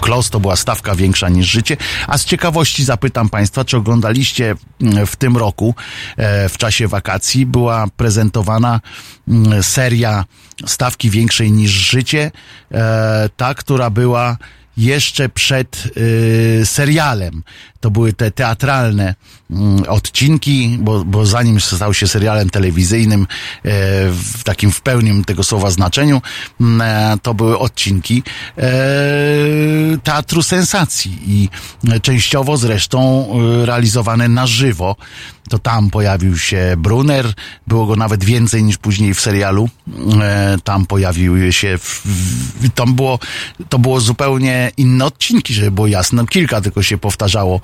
Klos 0.00 0.30
to 0.30 0.40
była 0.40 0.56
stawka 0.56 0.94
większa 0.94 1.28
niż 1.28 1.46
życie. 1.46 1.76
A 2.06 2.18
z 2.18 2.24
ciekawości 2.24 2.84
zapytam 2.84 3.28
Państwa, 3.28 3.64
czy 3.64 3.76
oglądaliście 3.76 4.54
mm, 4.82 5.06
w 5.06 5.16
tym 5.16 5.36
roku, 5.36 5.74
e, 6.16 6.48
w 6.48 6.58
czasie 6.58 6.88
wakacji, 6.88 7.46
była 7.46 7.86
prezentowana 7.96 8.80
mm, 9.28 9.62
seria 9.62 10.24
stawki 10.66 11.10
większej 11.10 11.52
niż 11.52 11.70
życie, 11.70 12.30
e, 12.72 13.28
ta, 13.36 13.54
która 13.54 13.90
była 13.90 14.36
jeszcze 14.76 15.28
przed 15.28 15.88
y, 15.96 16.60
serialem. 16.64 17.42
To 17.86 17.90
były 17.90 18.12
te 18.12 18.30
teatralne 18.30 19.14
y, 19.84 19.88
odcinki, 19.88 20.78
bo, 20.80 21.04
bo 21.04 21.26
zanim 21.26 21.60
stał 21.60 21.94
się 21.94 22.06
serialem 22.06 22.50
telewizyjnym 22.50 23.22
y, 23.22 23.26
w 24.10 24.44
takim 24.44 24.72
w 24.72 24.80
pełnym 24.80 25.24
tego 25.24 25.44
słowa 25.44 25.70
znaczeniu, 25.70 26.22
mm, 26.60 26.80
e, 26.80 27.18
to 27.22 27.34
były 27.34 27.58
odcinki 27.58 28.22
e, 28.58 28.62
teatru 30.02 30.42
sensacji 30.42 31.18
i 31.26 31.48
częściowo 32.02 32.56
zresztą 32.56 33.28
realizowane 33.64 34.28
na 34.28 34.46
żywo 34.46 34.96
to 35.48 35.58
tam 35.58 35.90
pojawił 35.90 36.38
się 36.38 36.74
Brunner, 36.78 37.32
było 37.66 37.86
go 37.86 37.96
nawet 37.96 38.24
więcej 38.24 38.62
niż 38.62 38.78
później 38.78 39.14
w 39.14 39.20
serialu. 39.20 39.68
E, 40.22 40.56
tam 40.64 40.86
pojawiły 40.86 41.52
się, 41.52 41.78
tam 42.74 42.94
było, 42.94 43.18
to 43.68 43.78
było 43.78 44.00
zupełnie 44.00 44.70
inne 44.76 45.04
odcinki, 45.04 45.54
żeby 45.54 45.70
było 45.70 45.86
jasne. 45.86 46.26
Kilka 46.26 46.60
tylko 46.60 46.82
się 46.82 46.98
powtarzało 46.98 47.56
e, 47.56 47.60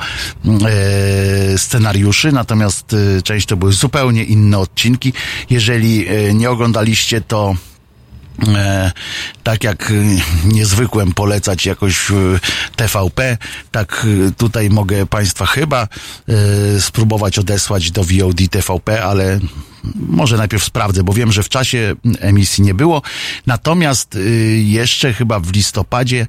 scenariuszy, 1.56 2.32
natomiast 2.32 2.94
e, 3.18 3.22
część 3.22 3.46
to 3.46 3.56
były 3.56 3.72
zupełnie 3.72 4.24
inne 4.24 4.58
odcinki. 4.58 5.12
Jeżeli 5.50 6.08
e, 6.08 6.34
nie 6.34 6.50
oglądaliście, 6.50 7.20
to 7.20 7.54
E, 7.71 7.71
tak 9.42 9.64
jak 9.64 9.90
e, 9.90 9.94
niezwykłem 10.44 11.12
polecać 11.12 11.66
jakoś 11.66 12.10
e, 12.10 12.14
TVP, 12.76 13.38
tak 13.70 14.06
tutaj 14.36 14.70
mogę 14.70 15.06
Państwa 15.06 15.46
chyba 15.46 15.88
spróbować 16.80 17.38
odesłać 17.38 17.90
do 17.90 18.04
VOD 18.04 18.38
TVP, 18.50 19.04
ale 19.04 19.38
może 19.94 20.36
najpierw 20.36 20.64
sprawdzę, 20.64 21.02
bo 21.02 21.12
wiem, 21.12 21.32
że 21.32 21.42
w 21.42 21.48
czasie 21.48 21.94
emisji 22.20 22.64
nie 22.64 22.74
było. 22.74 23.02
Natomiast 23.46 24.18
jeszcze 24.64 25.12
chyba 25.12 25.40
w 25.40 25.52
listopadzie 25.52 26.26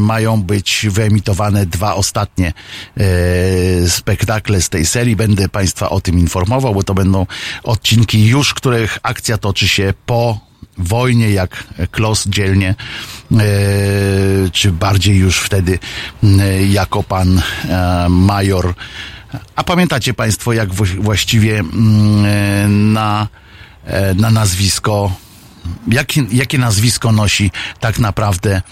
mają 0.00 0.42
być 0.42 0.86
wyemitowane 0.90 1.66
dwa 1.66 1.94
ostatnie 1.94 2.52
spektakle 3.88 4.62
z 4.62 4.68
tej 4.68 4.86
serii. 4.86 5.16
Będę 5.16 5.48
Państwa 5.48 5.90
o 5.90 6.00
tym 6.00 6.18
informował, 6.18 6.74
bo 6.74 6.82
to 6.82 6.94
będą 6.94 7.26
odcinki 7.62 8.26
już, 8.26 8.54
których 8.54 8.98
akcja 9.02 9.38
toczy 9.38 9.68
się 9.68 9.94
po 10.06 10.45
wojnie, 10.78 11.30
jak 11.30 11.64
Klos 11.90 12.28
dzielnie, 12.28 12.74
e, 13.32 13.44
czy 14.52 14.72
bardziej 14.72 15.16
już 15.16 15.38
wtedy 15.38 15.78
e, 16.22 16.66
jako 16.66 17.02
pan 17.02 17.42
e, 17.68 18.06
major. 18.08 18.74
A 19.56 19.64
pamiętacie 19.64 20.14
Państwo, 20.14 20.52
jak 20.52 20.74
właściwie 20.74 21.58
mm, 21.58 22.92
na, 22.92 23.28
na 24.16 24.30
nazwisko 24.30 25.12
jakie, 25.88 26.26
jakie 26.32 26.58
nazwisko 26.58 27.12
nosi 27.12 27.50
tak 27.80 27.98
naprawdę 27.98 28.62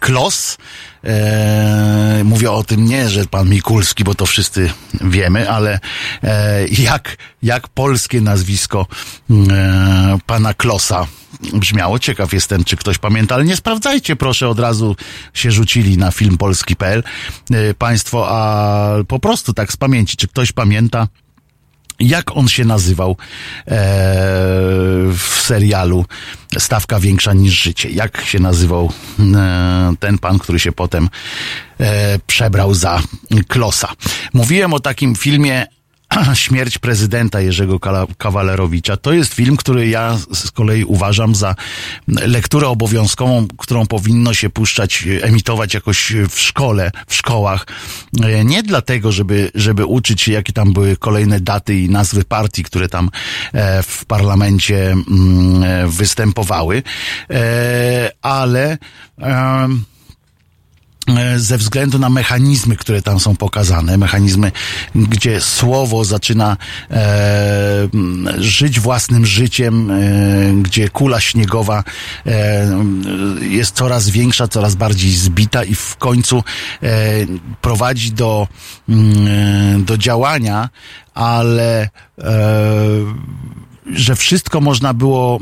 Klos. 0.00 0.58
E, 1.04 2.22
mówię 2.24 2.50
o 2.50 2.64
tym 2.64 2.84
nie, 2.84 3.08
że 3.08 3.26
pan 3.26 3.48
Mikulski, 3.48 4.04
bo 4.04 4.14
to 4.14 4.26
wszyscy 4.26 4.72
wiemy, 5.00 5.50
ale 5.50 5.80
e, 6.22 6.66
jak, 6.68 7.16
jak 7.42 7.68
polskie 7.68 8.20
nazwisko 8.20 8.86
e, 9.30 10.18
pana 10.26 10.54
Klosa 10.54 11.06
brzmiało. 11.52 11.98
Ciekaw 11.98 12.32
jestem, 12.32 12.64
czy 12.64 12.76
ktoś 12.76 12.98
pamięta, 12.98 13.34
ale 13.34 13.44
nie 13.44 13.56
sprawdzajcie, 13.56 14.16
proszę, 14.16 14.48
od 14.48 14.58
razu 14.58 14.96
się 15.34 15.50
rzucili 15.50 15.98
na 15.98 16.10
film 16.10 16.38
polski.pl 16.38 17.02
e, 17.50 17.74
państwo, 17.74 18.26
a 18.28 19.04
po 19.08 19.18
prostu 19.18 19.52
tak 19.52 19.72
z 19.72 19.76
pamięci, 19.76 20.16
czy 20.16 20.28
ktoś 20.28 20.52
pamięta, 20.52 21.08
jak 22.00 22.36
on 22.36 22.48
się 22.48 22.64
nazywał 22.64 23.10
e, 23.10 23.16
w 25.12 25.38
serialu 25.40 26.04
Stawka 26.58 27.00
większa 27.00 27.32
niż 27.32 27.62
życie. 27.62 27.90
Jak 27.90 28.24
się 28.24 28.38
nazywał 28.38 28.92
e, 29.18 29.94
ten 30.00 30.18
pan, 30.18 30.38
który 30.38 30.58
się 30.58 30.72
potem 30.72 31.08
e, 31.80 32.18
przebrał 32.26 32.74
za 32.74 33.02
Klosa. 33.48 33.88
Mówiłem 34.32 34.74
o 34.74 34.80
takim 34.80 35.16
filmie 35.16 35.66
Śmierć 36.34 36.78
prezydenta 36.78 37.40
Jerzego 37.40 37.80
Kawalerowicza. 38.18 38.96
To 38.96 39.12
jest 39.12 39.34
film, 39.34 39.56
który 39.56 39.88
ja 39.88 40.18
z 40.32 40.50
kolei 40.50 40.84
uważam 40.84 41.34
za 41.34 41.54
lekturę 42.08 42.68
obowiązkową, 42.68 43.46
którą 43.58 43.86
powinno 43.86 44.34
się 44.34 44.50
puszczać, 44.50 45.04
emitować 45.22 45.74
jakoś 45.74 46.12
w 46.30 46.40
szkole, 46.40 46.90
w 47.06 47.14
szkołach. 47.14 47.66
Nie 48.44 48.62
dlatego, 48.62 49.12
żeby, 49.12 49.50
żeby 49.54 49.84
uczyć 49.84 50.22
się, 50.22 50.32
jakie 50.32 50.52
tam 50.52 50.72
były 50.72 50.96
kolejne 50.96 51.40
daty 51.40 51.78
i 51.80 51.88
nazwy 51.88 52.24
partii, 52.24 52.62
które 52.62 52.88
tam 52.88 53.10
e, 53.52 53.82
w 53.82 54.04
parlamencie 54.04 54.90
mm, 54.90 55.90
występowały, 55.90 56.82
e, 57.30 58.10
ale 58.22 58.78
E, 59.22 59.68
ze 61.36 61.58
względu 61.58 61.98
na 61.98 62.08
mechanizmy, 62.08 62.76
które 62.76 63.02
tam 63.02 63.20
są 63.20 63.36
pokazane, 63.36 63.98
mechanizmy, 63.98 64.52
gdzie 64.94 65.40
słowo 65.40 66.04
zaczyna 66.04 66.56
e, 66.90 67.88
żyć 68.38 68.80
własnym 68.80 69.26
życiem, 69.26 69.90
e, 69.90 69.94
gdzie 70.62 70.88
kula 70.88 71.20
śniegowa 71.20 71.84
e, 72.26 72.66
jest 73.40 73.74
coraz 73.74 74.10
większa, 74.10 74.48
coraz 74.48 74.74
bardziej 74.74 75.10
zbita 75.10 75.64
i 75.64 75.74
w 75.74 75.96
końcu 75.96 76.42
e, 76.82 76.90
prowadzi 77.60 78.12
do, 78.12 78.48
mm, 78.88 79.84
do 79.84 79.98
działania, 79.98 80.68
ale 81.14 81.88
że 83.92 84.16
wszystko 84.16 84.60
można 84.60 84.94
było, 84.94 85.38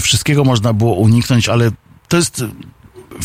wszystkiego 0.00 0.44
można 0.44 0.72
było 0.72 0.94
uniknąć, 0.94 1.48
ale 1.48 1.70
to 2.08 2.16
jest 2.16 2.44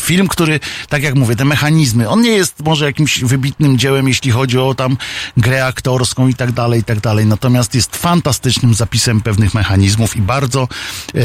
film, 0.00 0.28
który, 0.28 0.60
tak 0.88 1.02
jak 1.02 1.14
mówię, 1.14 1.36
te 1.36 1.44
mechanizmy, 1.44 2.08
on 2.08 2.22
nie 2.22 2.30
jest 2.30 2.64
może 2.64 2.84
jakimś 2.84 3.24
wybitnym 3.24 3.78
dziełem, 3.78 4.08
jeśli 4.08 4.30
chodzi 4.30 4.58
o 4.58 4.74
tam 4.74 4.96
grę 5.36 5.66
aktorską 5.66 6.28
i 6.28 6.34
tak 6.34 6.52
dalej, 6.52 6.80
i 6.80 6.84
tak 6.84 7.00
dalej. 7.00 7.26
Natomiast 7.26 7.74
jest 7.74 7.96
fantastycznym 7.96 8.74
zapisem 8.74 9.20
pewnych 9.20 9.54
mechanizmów 9.54 10.16
i 10.16 10.22
bardzo 10.22 10.68
e, 11.14 11.18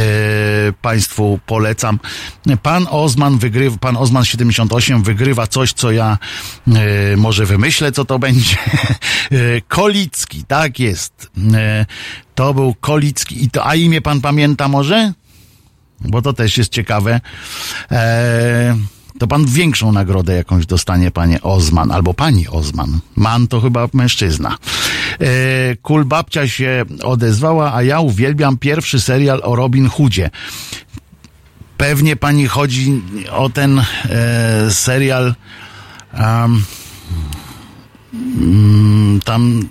Państwu 0.81 1.39
polecam. 1.45 1.99
Pan 2.61 2.87
Ozman 2.89 3.37
wygrywa, 3.37 3.77
pan 3.77 3.97
Ozman 3.97 4.25
78 4.25 5.03
wygrywa 5.03 5.47
coś, 5.47 5.73
co 5.73 5.91
ja 5.91 6.17
e, 6.67 7.17
może 7.17 7.45
wymyślę, 7.45 7.91
co 7.91 8.05
to 8.05 8.19
będzie. 8.19 8.55
E, 9.31 9.61
Kolicki, 9.61 10.43
tak 10.43 10.79
jest. 10.79 11.31
E, 11.53 11.85
to 12.35 12.53
był 12.53 12.75
Kolicki 12.81 13.43
i 13.43 13.49
to, 13.49 13.67
a 13.67 13.75
imię 13.75 14.01
pan 14.01 14.21
pamięta 14.21 14.67
może? 14.67 15.13
Bo 16.03 16.21
to 16.21 16.33
też 16.33 16.57
jest 16.57 16.71
ciekawe. 16.71 17.21
Eee, 17.91 18.75
to 19.19 19.27
pan 19.27 19.45
większą 19.45 19.91
nagrodę 19.91 20.35
jakąś 20.35 20.65
dostanie, 20.65 21.11
panie 21.11 21.41
Ozman, 21.41 21.91
albo 21.91 22.13
pani 22.13 22.47
Ozman. 22.47 22.99
Man 23.15 23.47
to 23.47 23.61
chyba 23.61 23.87
mężczyzna. 23.93 24.57
Eee, 25.19 25.77
Kul 25.77 26.05
babcia 26.05 26.47
się 26.47 26.85
odezwała, 27.03 27.73
a 27.73 27.83
ja 27.83 27.99
uwielbiam 27.99 28.57
pierwszy 28.57 28.99
serial 28.99 29.41
o 29.43 29.55
Robin 29.55 29.89
Hoodzie. 29.89 30.29
Pewnie 31.77 32.15
pani 32.15 32.47
chodzi 32.47 33.01
o 33.31 33.49
ten 33.49 33.79
e, 33.79 34.71
serial. 34.71 35.35
Um, 36.19 36.63
tam 39.25 39.67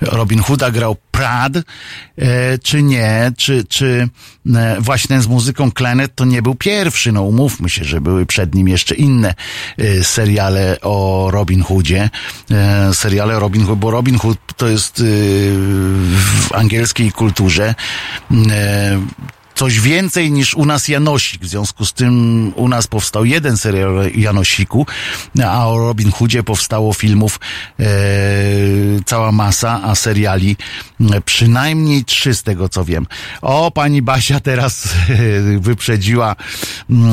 Robin 0.00 0.40
Hooda 0.40 0.70
grał 0.70 0.96
Prad, 1.10 1.52
e, 1.56 2.58
czy 2.58 2.82
nie, 2.82 3.32
czy, 3.36 3.64
czy 3.64 4.08
e, 4.54 4.76
właśnie 4.80 5.22
z 5.22 5.26
muzyką 5.26 5.72
Klenet 5.72 6.14
to 6.14 6.24
nie 6.24 6.42
był 6.42 6.54
pierwszy, 6.54 7.12
no 7.12 7.22
umówmy 7.22 7.68
się, 7.68 7.84
że 7.84 8.00
były 8.00 8.26
przed 8.26 8.54
nim 8.54 8.68
jeszcze 8.68 8.94
inne 8.94 9.34
e, 9.78 10.04
seriale 10.04 10.80
o 10.80 11.28
Robin 11.30 11.62
Hoodzie, 11.62 12.10
seriale 12.92 13.38
Robin 13.38 13.66
Hood, 13.66 13.78
bo 13.78 13.90
Robin 13.90 14.18
Hood 14.18 14.38
to 14.56 14.68
jest 14.68 15.02
w 16.46 16.52
angielskiej 16.52 17.12
kulturze 17.12 17.74
coś 19.60 19.80
więcej 19.80 20.32
niż 20.32 20.54
u 20.54 20.66
nas 20.66 20.88
Janosik. 20.88 21.42
W 21.42 21.48
związku 21.48 21.84
z 21.84 21.92
tym 21.92 22.52
u 22.56 22.68
nas 22.68 22.86
powstał 22.86 23.24
jeden 23.24 23.56
serial 23.56 24.10
Janosiku, 24.14 24.86
a 25.44 25.68
o 25.68 25.78
Robin 25.78 26.12
Hoodzie 26.12 26.42
powstało 26.42 26.92
filmów 26.92 27.40
e, 27.80 27.84
cała 29.06 29.32
masa, 29.32 29.80
a 29.82 29.94
seriali 29.94 30.56
e, 31.00 31.20
przynajmniej 31.20 32.04
trzy 32.04 32.34
z 32.34 32.42
tego 32.42 32.68
co 32.68 32.84
wiem. 32.84 33.06
O, 33.42 33.70
pani 33.70 34.02
Basia 34.02 34.40
teraz 34.40 34.84
e, 34.86 35.58
wyprzedziła 35.58 36.36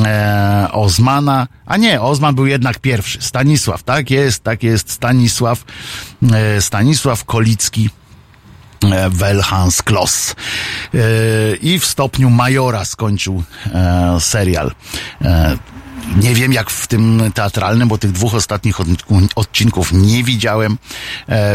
e, 0.06 0.68
Ozmana, 0.72 1.48
a 1.66 1.78
nie, 1.78 2.02
Ozman 2.02 2.36
był 2.36 2.46
jednak 2.46 2.80
pierwszy. 2.80 3.22
Stanisław, 3.22 3.84
tak 3.84 4.12
jest, 4.12 4.44
tak 4.44 4.64
jest, 4.64 4.92
Stanisław, 4.92 5.66
e, 6.32 6.62
Stanisław 6.62 7.26
Kolicki 7.26 7.90
Welhans 9.10 9.82
Kloss. 9.82 10.36
E, 10.94 10.98
I 11.62 11.80
w 11.80 11.86
stopniu 11.86 12.30
majora 12.30 12.86
skończył 12.86 13.44
e, 13.74 14.18
serial. 14.20 14.72
Nie 16.16 16.34
wiem 16.34 16.54
jak 16.54 16.70
w 16.70 16.88
tym 16.88 17.32
teatralnym, 17.34 17.88
bo 17.88 17.98
tych 17.98 18.12
dwóch 18.12 18.36
ostatnich 18.36 18.78
odcinków 19.36 19.92
nie 19.92 20.24
widziałem, 20.24 20.78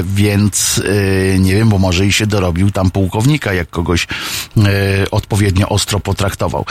więc 0.04 0.82
nie 1.38 1.54
wiem, 1.54 1.68
bo 1.68 1.78
może 1.78 2.06
i 2.06 2.12
się 2.12 2.26
dorobił 2.26 2.70
tam 2.70 2.90
pułkownika, 2.90 3.52
jak 3.52 3.70
kogoś 3.70 4.06
odpowiednio 5.10 5.68
ostro 5.68 6.00
potraktował. 6.00 6.64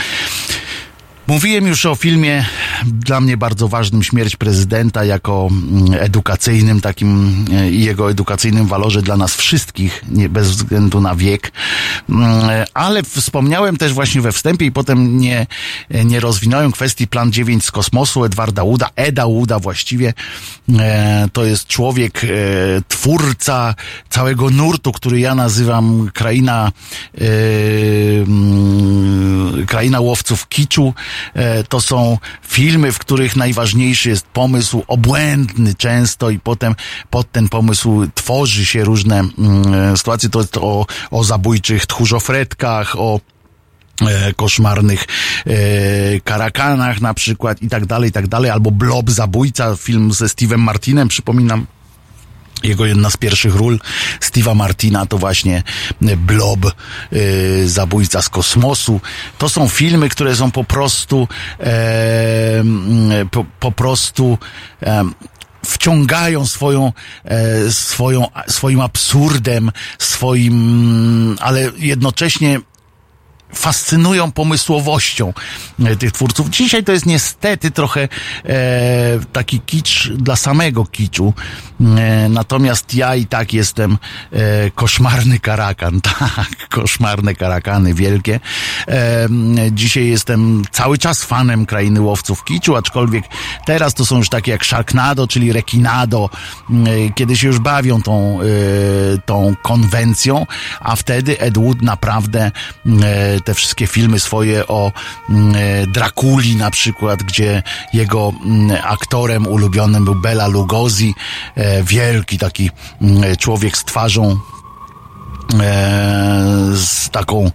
Mówiłem 1.27 1.67
już 1.67 1.85
o 1.85 1.95
filmie 1.95 2.45
dla 2.85 3.21
mnie 3.21 3.37
bardzo 3.37 3.67
ważnym 3.67 4.03
Śmierć 4.03 4.35
prezydenta 4.35 5.05
jako 5.05 5.49
mm, 5.51 5.93
edukacyjnym 5.93 6.81
takim 6.81 7.35
e, 7.53 7.69
i 7.69 7.83
jego 7.83 8.11
edukacyjnym 8.11 8.67
walorze 8.67 9.01
dla 9.01 9.17
nas 9.17 9.35
wszystkich, 9.35 10.03
nie, 10.09 10.29
bez 10.29 10.49
względu 10.49 11.01
na 11.01 11.15
wiek. 11.15 11.51
Mm, 12.09 12.41
ale 12.73 13.03
wspomniałem 13.03 13.77
też 13.77 13.93
właśnie 13.93 14.21
we 14.21 14.31
wstępie 14.31 14.65
i 14.65 14.71
potem 14.71 15.17
nie, 15.17 15.47
nie 16.05 16.19
rozwinąłem 16.19 16.71
kwestii 16.71 17.07
Plan 17.07 17.31
9 17.31 17.65
z 17.65 17.71
kosmosu 17.71 18.25
Edwarda 18.25 18.63
Uda, 18.63 18.89
Eda 18.95 19.25
Uda 19.25 19.59
właściwie. 19.59 20.13
E, 20.79 21.27
to 21.33 21.45
jest 21.45 21.67
człowiek, 21.67 22.23
e, 22.23 22.27
twórca 22.87 23.75
całego 24.09 24.49
nurtu, 24.49 24.91
który 24.91 25.19
ja 25.19 25.35
nazywam 25.35 26.09
kraina, 26.13 26.71
mm, 28.21 29.65
kraina 29.65 29.99
łowców 29.99 30.47
kiczu 30.47 30.81
E, 30.81 30.93
to 31.69 31.81
są 31.81 32.17
filmy, 32.47 32.91
w 32.91 32.99
których 32.99 33.35
najważniejszy 33.35 34.09
jest 34.09 34.25
pomysł 34.27 34.83
obłędny 34.87 35.75
często 35.75 36.29
i 36.29 36.39
potem 36.39 36.75
pod 37.09 37.31
ten 37.31 37.49
pomysł 37.49 38.07
tworzy 38.15 38.65
się 38.65 38.83
różne 38.83 39.19
mm, 39.19 39.97
sytuacje. 39.97 40.29
To 40.29 40.39
jest 40.39 40.57
o, 40.57 40.85
o 41.11 41.23
zabójczych 41.23 41.85
tchórzofretkach, 41.85 42.95
o 42.99 43.19
e, 44.01 44.33
koszmarnych 44.33 45.05
e, 45.47 45.53
karakanach 46.19 47.01
na 47.01 47.13
przykład 47.13 47.61
i 47.61 47.69
tak 47.69 47.85
dalej, 47.85 48.09
i 48.09 48.13
tak 48.13 48.27
dalej, 48.27 48.51
albo 48.51 48.71
Blob 48.71 49.09
Zabójca, 49.09 49.75
film 49.75 50.13
ze 50.13 50.25
Steve'em 50.25 50.57
Martinem, 50.57 51.07
przypominam, 51.07 51.65
jego 52.63 52.85
jedna 52.85 53.09
z 53.09 53.17
pierwszych 53.17 53.55
ról 53.55 53.79
Steve'a 54.19 54.55
Martina 54.55 55.05
to 55.05 55.17
właśnie 55.17 55.63
Blob, 56.01 56.59
yy, 57.11 57.69
Zabójca 57.69 58.21
z 58.21 58.29
kosmosu. 58.29 59.01
To 59.37 59.49
są 59.49 59.69
filmy, 59.69 60.09
które 60.09 60.35
są 60.35 60.51
po 60.51 60.63
prostu 60.63 61.27
e, 61.59 62.63
po, 63.31 63.45
po, 63.59 63.71
prostu 63.71 64.37
e, 64.83 65.03
wciągają 65.65 66.45
swoją, 66.45 66.93
e, 67.25 67.71
swoją, 67.71 68.27
swoim 68.47 68.81
absurdem, 68.81 69.71
swoim, 69.99 71.37
ale 71.39 71.71
jednocześnie 71.77 72.59
fascynują 73.53 74.31
pomysłowością 74.31 75.33
e, 75.85 75.95
tych 75.95 76.11
twórców. 76.11 76.49
Dzisiaj 76.49 76.83
to 76.83 76.91
jest 76.91 77.05
niestety 77.05 77.71
trochę 77.71 78.01
e, 78.45 79.19
taki 79.33 79.59
kicz 79.59 80.09
dla 80.09 80.35
samego 80.35 80.85
kiczu. 80.85 81.33
E, 81.97 82.29
natomiast 82.29 82.95
ja 82.95 83.15
i 83.15 83.25
tak 83.25 83.53
jestem 83.53 83.97
e, 84.31 84.71
koszmarny 84.71 85.39
karakan. 85.39 86.01
Tak, 86.35 86.69
koszmarne 86.69 87.35
karakany 87.35 87.93
wielkie. 87.93 88.39
E, 88.87 89.27
dzisiaj 89.71 90.07
jestem 90.07 90.63
cały 90.71 90.97
czas 90.97 91.23
fanem 91.23 91.65
krainy 91.65 92.01
łowców 92.01 92.43
kiczu, 92.43 92.75
aczkolwiek 92.75 93.23
teraz 93.65 93.93
to 93.93 94.05
są 94.05 94.17
już 94.17 94.29
takie 94.29 94.51
jak 94.51 94.65
Sharknado, 94.65 95.27
czyli 95.27 95.53
Rekinado, 95.53 96.29
e, 96.69 96.73
kiedy 97.15 97.37
się 97.37 97.47
już 97.47 97.59
bawią 97.59 98.01
tą, 98.01 98.39
tą 99.25 99.55
konwencją, 99.61 100.45
a 100.79 100.95
wtedy 100.95 101.39
Ed 101.39 101.57
Wood 101.57 101.81
naprawdę 101.81 102.51
te 103.41 103.53
wszystkie 103.53 103.87
filmy 103.87 104.19
swoje 104.19 104.67
o 104.67 104.91
mm, 105.29 105.55
e, 105.55 105.87
Drakuli 105.87 106.55
na 106.55 106.71
przykład, 106.71 107.23
gdzie 107.23 107.63
jego 107.93 108.33
mm, 108.45 108.77
aktorem 108.83 109.47
ulubionym 109.47 110.05
był 110.05 110.15
Bela 110.15 110.47
Lugosi, 110.47 111.15
e, 111.55 111.83
wielki 111.83 112.37
taki 112.37 112.69
mm, 113.01 113.35
człowiek 113.35 113.77
z 113.77 113.85
twarzą 113.85 114.39
z 116.73 117.09
taką 117.09 117.51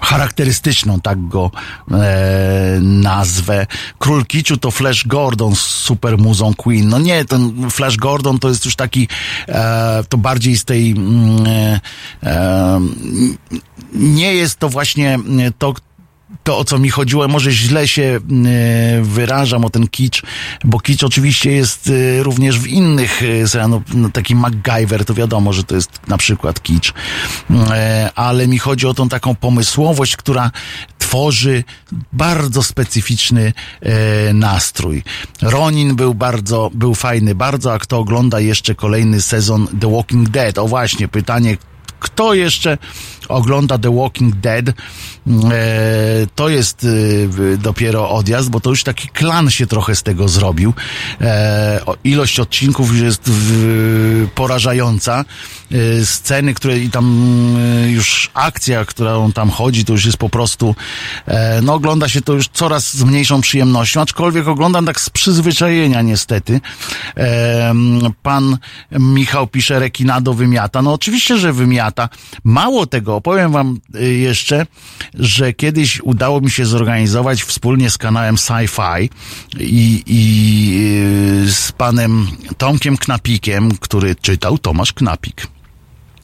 charakterystyczną, 0.00 1.00
tak 1.00 1.28
go 1.28 1.50
e, 1.90 2.78
nazwę. 2.80 3.66
Król 3.98 4.24
Kiciu 4.24 4.56
to 4.56 4.70
Flash 4.70 5.06
Gordon 5.06 5.56
z 5.56 5.60
super 5.60 6.18
muzą 6.18 6.54
Queen. 6.54 6.88
No 6.88 6.98
nie, 6.98 7.24
ten 7.24 7.70
Flash 7.70 7.96
Gordon 7.96 8.38
to 8.38 8.48
jest 8.48 8.64
już 8.64 8.76
taki, 8.76 9.08
e, 9.48 10.04
to 10.08 10.18
bardziej 10.18 10.56
z 10.56 10.64
tej, 10.64 10.90
mm, 10.90 11.46
e, 11.46 11.80
e, 12.22 12.80
nie 13.92 14.34
jest 14.34 14.58
to 14.58 14.68
właśnie 14.68 15.18
to, 15.58 15.74
to, 16.44 16.58
o 16.58 16.64
co 16.64 16.78
mi 16.78 16.90
chodziło, 16.90 17.28
może 17.28 17.52
źle 17.52 17.88
się 17.88 18.02
e, 18.02 18.20
wyrażam 19.02 19.64
o 19.64 19.70
ten 19.70 19.88
kicz, 19.88 20.22
bo 20.64 20.80
kicz 20.80 21.04
oczywiście 21.04 21.52
jest 21.52 21.90
e, 21.90 22.22
również 22.22 22.58
w 22.58 22.66
innych, 22.66 23.22
e, 23.54 23.68
no, 23.68 24.10
taki 24.12 24.34
MacGyver, 24.34 25.04
to 25.04 25.14
wiadomo, 25.14 25.52
że 25.52 25.64
to 25.64 25.74
jest 25.74 25.90
na 26.08 26.18
przykład 26.18 26.62
kicz, 26.62 26.94
ale 28.14 28.48
mi 28.48 28.58
chodzi 28.58 28.86
o 28.86 28.94
tą 28.94 29.08
taką 29.08 29.34
pomysłowość, 29.34 30.16
która 30.16 30.50
tworzy 30.98 31.64
bardzo 32.12 32.62
specyficzny 32.62 33.52
nastrój. 34.34 35.02
Ronin 35.42 35.96
był 35.96 36.14
bardzo, 36.14 36.70
był 36.74 36.94
fajny 36.94 37.34
bardzo, 37.34 37.72
a 37.72 37.78
kto 37.78 37.98
ogląda 37.98 38.40
jeszcze 38.40 38.74
kolejny 38.74 39.22
sezon 39.22 39.68
The 39.80 39.92
Walking 39.92 40.28
Dead? 40.28 40.58
O 40.58 40.68
właśnie, 40.68 41.08
pytanie, 41.08 41.56
kto 42.00 42.34
jeszcze 42.34 42.78
ogląda 43.28 43.78
The 43.78 43.96
Walking 43.96 44.36
Dead, 44.36 44.64
to 46.34 46.48
jest 46.48 46.86
e, 47.54 47.56
dopiero 47.56 48.10
odjazd, 48.10 48.50
bo 48.50 48.60
to 48.60 48.70
już 48.70 48.84
taki 48.84 49.08
klan 49.08 49.50
się 49.50 49.66
trochę 49.66 49.96
z 49.96 50.02
tego 50.02 50.28
zrobił. 50.28 50.72
E, 51.20 51.80
ilość 52.04 52.40
odcinków 52.40 52.90
już 52.90 53.00
jest 53.00 53.30
porażająca. 54.34 55.24
E, 55.72 56.06
sceny, 56.06 56.54
które 56.54 56.78
i 56.78 56.90
tam 56.90 57.06
e, 57.56 57.90
już 57.90 58.30
akcja, 58.34 58.84
którą 58.84 59.32
tam 59.32 59.50
chodzi, 59.50 59.84
to 59.84 59.92
już 59.92 60.04
jest 60.04 60.18
po 60.18 60.28
prostu, 60.28 60.74
e, 61.26 61.62
no 61.62 61.74
ogląda 61.74 62.08
się 62.08 62.20
to 62.20 62.32
już 62.32 62.48
coraz 62.48 62.96
z 62.96 63.04
mniejszą 63.04 63.40
przyjemnością, 63.40 64.00
aczkolwiek 64.00 64.48
oglądam 64.48 64.86
tak 64.86 65.00
z 65.00 65.10
przyzwyczajenia 65.10 66.02
niestety. 66.02 66.60
Pan 68.22 68.58
Michał 68.92 69.46
pisze, 69.46 69.78
rekinado 69.78 70.34
wymiata. 70.34 70.82
No 70.82 70.92
oczywiście, 70.92 71.38
że 71.38 71.52
wymiata. 71.52 72.08
Mało 72.44 72.86
tego, 72.86 73.16
opowiem 73.16 73.52
wam 73.52 73.80
jeszcze, 74.22 74.66
że 75.20 75.52
kiedyś 75.52 76.00
udało 76.00 76.40
mi 76.40 76.50
się 76.50 76.66
zorganizować 76.66 77.42
wspólnie 77.42 77.90
z 77.90 77.98
kanałem 77.98 78.36
Sci-Fi 78.36 79.08
i, 79.60 80.02
i 80.06 81.50
z 81.52 81.72
panem 81.72 82.26
Tomkiem 82.58 82.96
Knapikiem, 82.96 83.70
który 83.78 84.14
czytał 84.14 84.58
Tomasz 84.58 84.92
Knapik. 84.92 85.46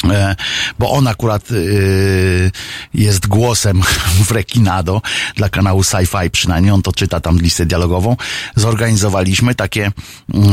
E, 0.04 0.36
bo 0.78 0.90
on 0.90 1.08
akurat 1.08 1.50
y, 1.50 2.50
jest 2.94 3.26
głosem 3.26 3.82
w 4.26 4.30
Rekinado 4.30 5.02
dla 5.36 5.48
kanału 5.48 5.80
Sci-Fi 5.82 6.30
przynajmniej, 6.30 6.72
on 6.72 6.82
to 6.82 6.92
czyta 6.92 7.20
tam 7.20 7.38
listę 7.38 7.66
dialogową. 7.66 8.16
Zorganizowaliśmy 8.54 9.54
takie, 9.54 9.92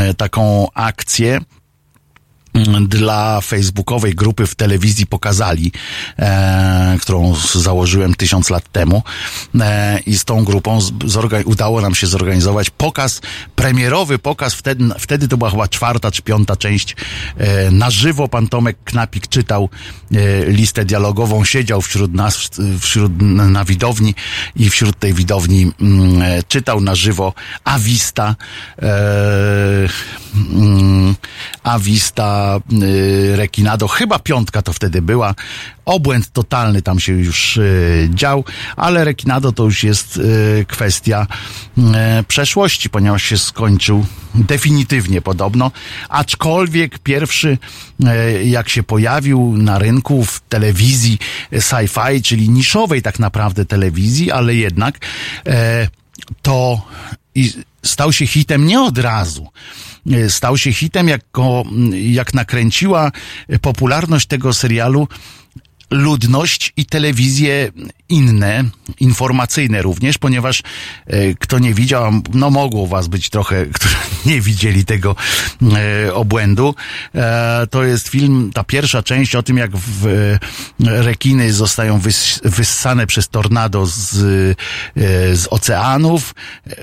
y, 0.10 0.14
taką 0.14 0.68
akcję, 0.74 1.40
dla 2.88 3.42
facebookowej 3.42 4.16
grupy 4.16 4.48
w 4.48 4.56
telewizji 4.56 5.06
pokazali, 5.06 5.72
e, 6.20 6.98
którą 7.02 7.36
założyłem 7.56 8.14
tysiąc 8.16 8.50
lat 8.50 8.72
temu. 8.72 9.04
E, 9.60 10.00
i 10.00 10.18
z 10.18 10.26
tą 10.26 10.44
grupą 10.44 10.80
udało 11.46 11.82
nam 11.82 11.96
się 11.96 12.08
zorganizować 12.08 12.70
pokaz, 12.70 13.22
premierowy 13.56 14.20
pokaz, 14.20 14.54
wtedy, 14.54 14.86
wtedy 15.00 15.28
to 15.28 15.38
była 15.38 15.50
chyba 15.50 15.68
czwarta 15.68 16.12
czy 16.12 16.22
piąta 16.22 16.56
część, 16.56 16.96
e, 17.38 17.72
na 17.72 17.90
żywo 17.90 18.28
pan 18.28 18.48
Tomek 18.48 18.78
Knapik 18.84 19.28
czytał 19.28 19.70
e, 20.12 20.46
listę 20.46 20.86
dialogową, 20.86 21.46
siedział 21.46 21.82
wśród 21.82 22.14
nas, 22.14 22.50
wśród, 22.80 23.22
na 23.22 23.66
widowni 23.66 24.16
i 24.56 24.70
wśród 24.70 25.00
tej 25.00 25.14
widowni 25.14 25.72
mm, 25.82 26.22
e, 26.22 26.44
czytał 26.44 26.82
na 26.82 26.96
żywo. 26.96 27.34
Avista 27.64 28.36
e, 28.82 28.86
mm, 30.36 31.16
Avista 31.64 32.43
y, 32.84 33.36
Rekinado, 33.36 33.88
chyba 33.88 34.20
piątka 34.20 34.62
to 34.62 34.74
wtedy 34.74 35.02
była. 35.02 35.36
Obłęd 35.86 36.32
totalny 36.32 36.82
tam 36.82 37.00
się 37.00 37.14
już 37.14 37.58
y, 37.58 38.10
dział, 38.14 38.44
ale 38.76 39.04
Rekinado 39.04 39.52
to 39.52 39.64
już 39.64 39.84
jest 39.84 40.18
y, 40.18 40.66
kwestia 40.68 41.28
przeszłości, 42.28 42.90
ponieważ 42.90 43.24
się 43.24 43.38
skończył 43.38 44.06
definitywnie 44.36 45.22
podobno. 45.22 45.72
Aczkolwiek 46.10 47.00
pierwszy, 47.00 47.58
jak 48.46 48.70
się 48.70 48.84
pojawił 48.84 49.58
na 49.58 49.80
rynku 49.80 50.26
w 50.26 50.40
telewizji 50.50 51.18
sci-fi, 51.52 52.22
czyli 52.22 52.50
niszowej 52.50 53.02
tak 53.02 53.20
naprawdę 53.20 53.66
telewizji, 53.66 54.32
ale 54.32 54.56
jednak 54.56 55.00
to 56.42 56.82
stał 57.84 58.14
się 58.14 58.28
hitem 58.28 58.66
nie 58.66 58.82
od 58.82 58.98
razu 58.98 59.48
stał 60.30 60.58
się 60.58 60.74
hitem, 60.74 61.08
jak, 61.08 61.22
nakręciła 62.34 63.12
popularność 63.62 64.28
tego 64.28 64.54
serialu 64.54 65.08
ludność 65.92 66.74
i 66.78 66.86
telewizje 66.86 67.72
inne, 68.10 68.64
informacyjne 69.00 69.82
również, 69.82 70.18
ponieważ 70.18 70.64
e, 71.08 71.34
kto 71.36 71.60
nie 71.60 71.74
widział, 71.74 72.12
no 72.34 72.50
mogło 72.50 72.88
was 72.88 73.08
być 73.08 73.30
trochę, 73.30 73.66
którzy 73.76 73.96
nie 74.26 74.42
widzieli 74.42 74.86
tego 74.86 75.16
e, 76.06 76.14
obłędu. 76.14 76.76
E, 77.16 77.68
to 77.70 77.84
jest 77.84 78.08
film, 78.08 78.52
ta 78.54 78.64
pierwsza 78.64 79.04
część 79.04 79.36
o 79.36 79.44
tym, 79.44 79.58
jak 79.58 79.72
w, 79.78 80.08
e, 80.08 80.40
rekiny 81.04 81.54
zostają 81.54 82.00
wys, 82.00 82.40
wyssane 82.44 83.08
przez 83.08 83.28
tornado 83.28 83.86
z, 83.86 84.16
e, 84.18 85.36
z 85.36 85.48
oceanów. 85.50 86.36
E, 86.68 86.74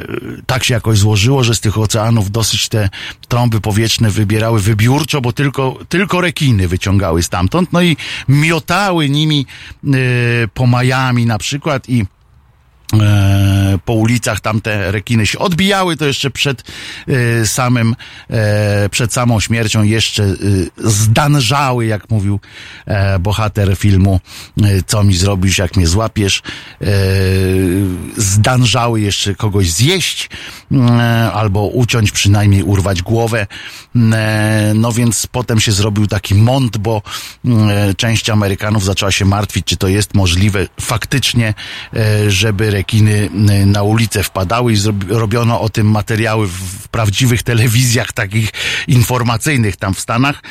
tak 0.46 0.64
się 0.64 0.74
jakoś 0.74 0.98
złożyło, 0.98 1.44
że 1.44 1.54
z 1.54 1.60
tych 1.60 1.78
oceanów 1.78 2.30
dosyć 2.30 2.68
te 2.68 2.88
trąby 3.28 3.60
powietrzne 3.60 4.10
wybierały 4.10 4.60
wybiórczo, 4.60 5.20
bo 5.20 5.32
tylko, 5.32 5.78
tylko 5.88 6.20
rekiny 6.20 6.68
wyciągały 6.68 7.22
stamtąd, 7.22 7.72
no 7.72 7.82
i 7.82 7.96
miotały 8.28 9.08
nimi 9.08 9.46
po 10.54 10.66
Miami 11.12 11.26
na 11.26 11.38
przykład 11.38 11.88
i 11.88 12.06
po 13.84 13.92
ulicach 13.92 14.40
tam 14.40 14.60
te 14.60 14.92
rekiny 14.92 15.26
się 15.26 15.38
odbijały, 15.38 15.96
to 15.96 16.06
jeszcze 16.06 16.30
przed 16.30 16.62
e, 17.08 17.46
samym, 17.46 17.96
e, 18.30 18.88
przed 18.88 19.12
samą 19.12 19.40
śmiercią 19.40 19.82
jeszcze 19.82 20.24
e, 20.24 20.36
zdanżały, 20.76 21.86
jak 21.86 22.10
mówił 22.10 22.40
e, 22.86 23.18
bohater 23.18 23.76
filmu, 23.76 24.20
e, 24.62 24.82
co 24.86 25.04
mi 25.04 25.16
zrobisz, 25.16 25.58
jak 25.58 25.76
mnie 25.76 25.86
złapiesz, 25.86 26.42
e, 26.82 26.86
zdanżały 28.16 29.00
jeszcze 29.00 29.34
kogoś 29.34 29.70
zjeść, 29.70 30.30
e, 30.72 31.32
albo 31.32 31.66
uciąć, 31.66 32.10
przynajmniej 32.10 32.62
urwać 32.62 33.02
głowę, 33.02 33.46
e, 33.96 34.72
no 34.74 34.92
więc 34.92 35.26
potem 35.26 35.60
się 35.60 35.72
zrobił 35.72 36.06
taki 36.06 36.34
mąd, 36.34 36.78
bo 36.78 37.02
e, 37.44 37.94
część 37.94 38.30
Amerykanów 38.30 38.84
zaczęła 38.84 39.12
się 39.12 39.24
martwić, 39.24 39.66
czy 39.66 39.76
to 39.76 39.88
jest 39.88 40.14
możliwe 40.14 40.66
faktycznie, 40.80 41.54
e, 41.96 42.30
żeby 42.30 42.70
rekiny 42.80 43.30
na 43.66 43.82
ulicę 43.82 44.22
wpadały 44.22 44.72
i 44.72 44.76
robiono 45.08 45.60
o 45.60 45.68
tym 45.68 45.90
materiały 45.90 46.48
w 46.48 46.88
prawdziwych 46.88 47.42
telewizjach 47.42 48.12
takich 48.12 48.50
informacyjnych 48.88 49.76
tam 49.76 49.94
w 49.94 50.00
Stanach. 50.00 50.42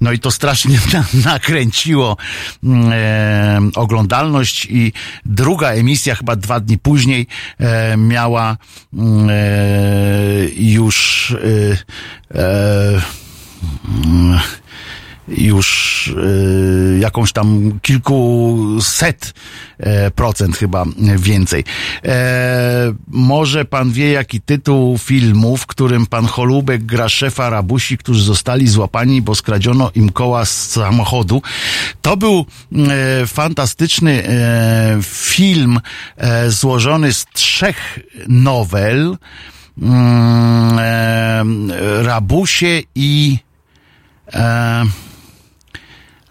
No 0.00 0.12
i 0.12 0.18
to 0.18 0.30
strasznie 0.30 0.78
nakręciło 1.24 2.16
e, 2.92 3.60
oglądalność 3.74 4.66
i 4.70 4.92
druga 5.24 5.68
emisja 5.70 6.14
chyba 6.14 6.36
dwa 6.36 6.60
dni 6.60 6.78
później 6.78 7.26
e, 7.58 7.96
miała 7.96 8.56
mm, 8.94 9.30
e, 9.30 9.34
już 10.56 11.30
e, 12.34 12.38
e, 12.38 13.02
już 15.28 16.06
y, 16.08 16.98
jakąś 17.00 17.32
tam 17.32 17.78
kilkuset 17.82 19.34
e, 19.78 20.10
procent 20.10 20.56
chyba 20.56 20.84
więcej. 21.16 21.64
E, 22.04 22.94
może 23.08 23.64
pan 23.64 23.92
wie, 23.92 24.12
jaki 24.12 24.40
tytuł 24.40 24.98
filmu, 24.98 25.56
w 25.56 25.66
którym 25.66 26.06
pan 26.06 26.26
Holubek 26.26 26.84
gra 26.84 27.08
szefa 27.08 27.50
rabusi, 27.50 27.98
którzy 27.98 28.24
zostali 28.24 28.68
złapani, 28.68 29.22
bo 29.22 29.34
skradziono 29.34 29.90
im 29.94 30.12
koła 30.12 30.44
z 30.44 30.70
samochodu. 30.70 31.42
To 32.02 32.16
był 32.16 32.46
e, 32.72 33.26
fantastyczny 33.26 34.24
e, 34.28 34.98
film 35.02 35.80
e, 36.16 36.50
złożony 36.50 37.12
z 37.12 37.26
trzech 37.32 37.98
nowel. 38.28 39.16
Mm, 39.82 40.78
e, 40.78 41.44
rabusie 42.02 42.82
i 42.94 43.38
e, 44.32 44.84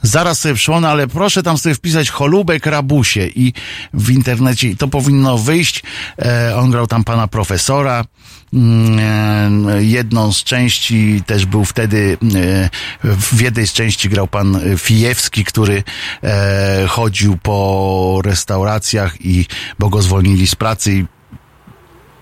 zaraz 0.02 0.40
sobie 0.40 0.56
przypomnę, 0.56 0.90
ale 0.90 1.08
proszę 1.08 1.44
tam 1.44 1.58
sobie 1.58 1.76
wpisać 1.76 2.10
Cholubek 2.10 2.66
Rabusie 2.66 3.28
i 3.28 3.54
w 3.94 4.12
internecie 4.12 4.76
to 4.76 4.88
powinno 4.88 5.38
wyjść. 5.38 5.84
E, 6.22 6.56
on 6.56 6.72
grał 6.72 6.88
tam 6.88 7.04
pana 7.04 7.28
profesora. 7.28 8.06
Mm, 8.54 9.70
e, 9.70 9.84
jedną 9.84 10.34
z 10.34 10.44
części 10.44 11.24
też 11.26 11.46
był 11.46 11.66
wtedy, 11.66 12.18
e, 12.36 12.70
w 13.04 13.42
jednej 13.42 13.68
z 13.68 13.74
części 13.74 14.10
grał 14.10 14.28
pan 14.28 14.60
Fijewski, 14.78 15.46
który 15.46 15.84
e, 16.24 16.86
chodził 16.88 17.38
po 17.38 18.22
restauracjach 18.26 19.22
i, 19.22 19.46
bo 19.80 19.90
go 19.90 20.02
zwolnili 20.02 20.48
z 20.48 20.56
pracy 20.56 20.94
i 20.94 21.06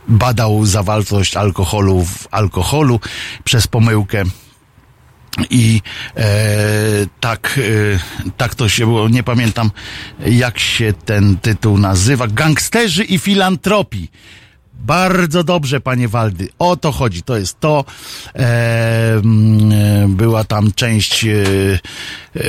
badał 0.07 0.65
zawartość 0.65 1.35
alkoholu 1.35 2.05
w 2.05 2.27
alkoholu 2.31 2.99
przez 3.43 3.67
pomyłkę 3.67 4.23
i 5.49 5.81
e, 6.15 6.25
tak, 7.19 7.59
e, 8.25 8.31
tak 8.37 8.55
to 8.55 8.69
się 8.69 8.85
było, 8.85 9.09
nie 9.09 9.23
pamiętam 9.23 9.71
jak 10.25 10.59
się 10.59 10.93
ten 11.05 11.37
tytuł 11.37 11.77
nazywa. 11.77 12.27
Gangsterzy 12.27 13.03
i 13.03 13.19
filantropii. 13.19 14.11
Bardzo 14.85 15.43
dobrze, 15.43 15.81
panie 15.81 16.07
Waldy. 16.07 16.47
O 16.59 16.75
to 16.75 16.91
chodzi. 16.91 17.23
To 17.23 17.37
jest 17.37 17.59
to. 17.59 17.85
E, 18.35 19.13
mm, 19.13 20.15
była 20.15 20.43
tam 20.43 20.71
część 20.73 21.25
e, 21.25 21.29
e, 22.35 22.39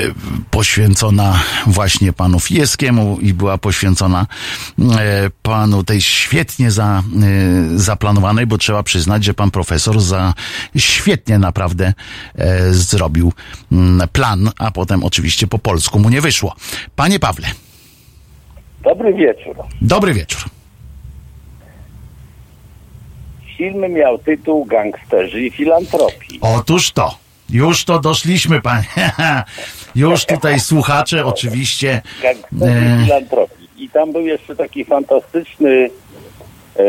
poświęcona 0.51 1.41
właśnie 1.67 2.13
panu 2.13 2.41
Fieskiemu 2.41 3.19
i 3.21 3.35
była 3.35 3.59
poświęcona 3.59 4.27
e, 4.79 5.31
panu 5.43 5.85
tej 5.85 6.01
świetnie 6.01 6.71
za, 6.71 7.03
e, 7.75 7.79
zaplanowanej, 7.79 8.47
bo 8.47 8.59
trzeba 8.59 8.83
przyznać, 8.83 9.25
że 9.25 9.35
pan 9.35 9.51
profesor 9.51 10.01
za 10.01 10.35
świetnie 10.77 11.39
naprawdę 11.39 11.93
e, 12.35 12.73
zrobił 12.73 13.33
plan, 14.13 14.51
a 14.59 14.71
potem 14.71 15.05
oczywiście 15.05 15.47
po 15.47 15.59
polsku 15.59 15.99
mu 15.99 16.11
nie 16.11 16.21
wyszło. 16.21 16.57
Panie 16.97 17.19
Pawle. 17.19 17.49
Dobry 18.85 19.15
wieczór. 19.15 19.57
Dobry 19.81 20.15
wieczór. 20.15 20.60
Film 23.61 23.93
miał 23.93 24.19
tytuł 24.19 24.65
Gangsterzy 24.65 25.41
i 25.41 25.51
filantropii. 25.51 26.39
Otóż 26.41 26.91
to. 26.91 27.15
Już 27.51 27.85
to 27.85 27.99
doszliśmy, 27.99 28.61
panie. 28.63 28.85
Już 29.95 30.27
tutaj 30.27 30.61
słuchacze 30.61 31.27
oczywiście. 31.27 32.03
Gangsterzy 32.23 32.65
i 32.65 33.03
e, 33.03 33.05
filantropii. 33.05 33.69
I 33.77 33.89
tam 33.89 34.13
był 34.13 34.27
jeszcze 34.27 34.57
taki 34.57 34.85
fantastyczny. 34.85 35.91
E, 36.77 36.83
e, 36.83 36.87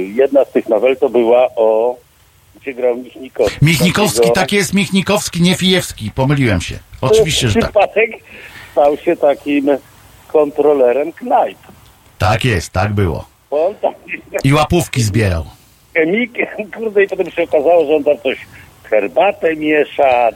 jedna 0.00 0.44
z 0.44 0.52
tych 0.52 0.68
nowel 0.68 0.96
to 0.96 1.08
była 1.08 1.48
o. 1.56 1.96
Gdzie 2.60 2.74
grał 2.74 2.96
Michnikowski. 2.96 3.58
Michnikowski, 3.62 4.18
takiego, 4.18 4.34
tak 4.34 4.52
jest, 4.52 4.74
Michnikowski, 4.74 5.42
nie 5.42 5.54
Fijewski. 5.54 6.10
Pomyliłem 6.14 6.60
się. 6.60 6.78
Oczywiście, 7.00 7.48
że 7.48 7.60
tak. 7.60 7.70
Przypadek 7.70 8.10
stał 8.72 8.96
się 8.96 9.16
takim 9.16 9.68
kontrolerem 10.28 11.12
knajp. 11.12 11.58
Tak 12.18 12.44
jest, 12.44 12.72
tak 12.72 12.92
było. 12.92 13.24
I 14.44 14.52
łapówki 14.52 15.02
zbierał 15.02 15.44
chemikiem, 15.94 16.46
kurde, 16.74 17.04
i 17.04 17.08
potem 17.08 17.30
się 17.30 17.42
okazało, 17.42 17.86
że 17.86 17.96
on 17.96 18.04
tam 18.04 18.18
coś 18.18 18.38
herbatę 18.84 19.56
miesza. 19.56 20.28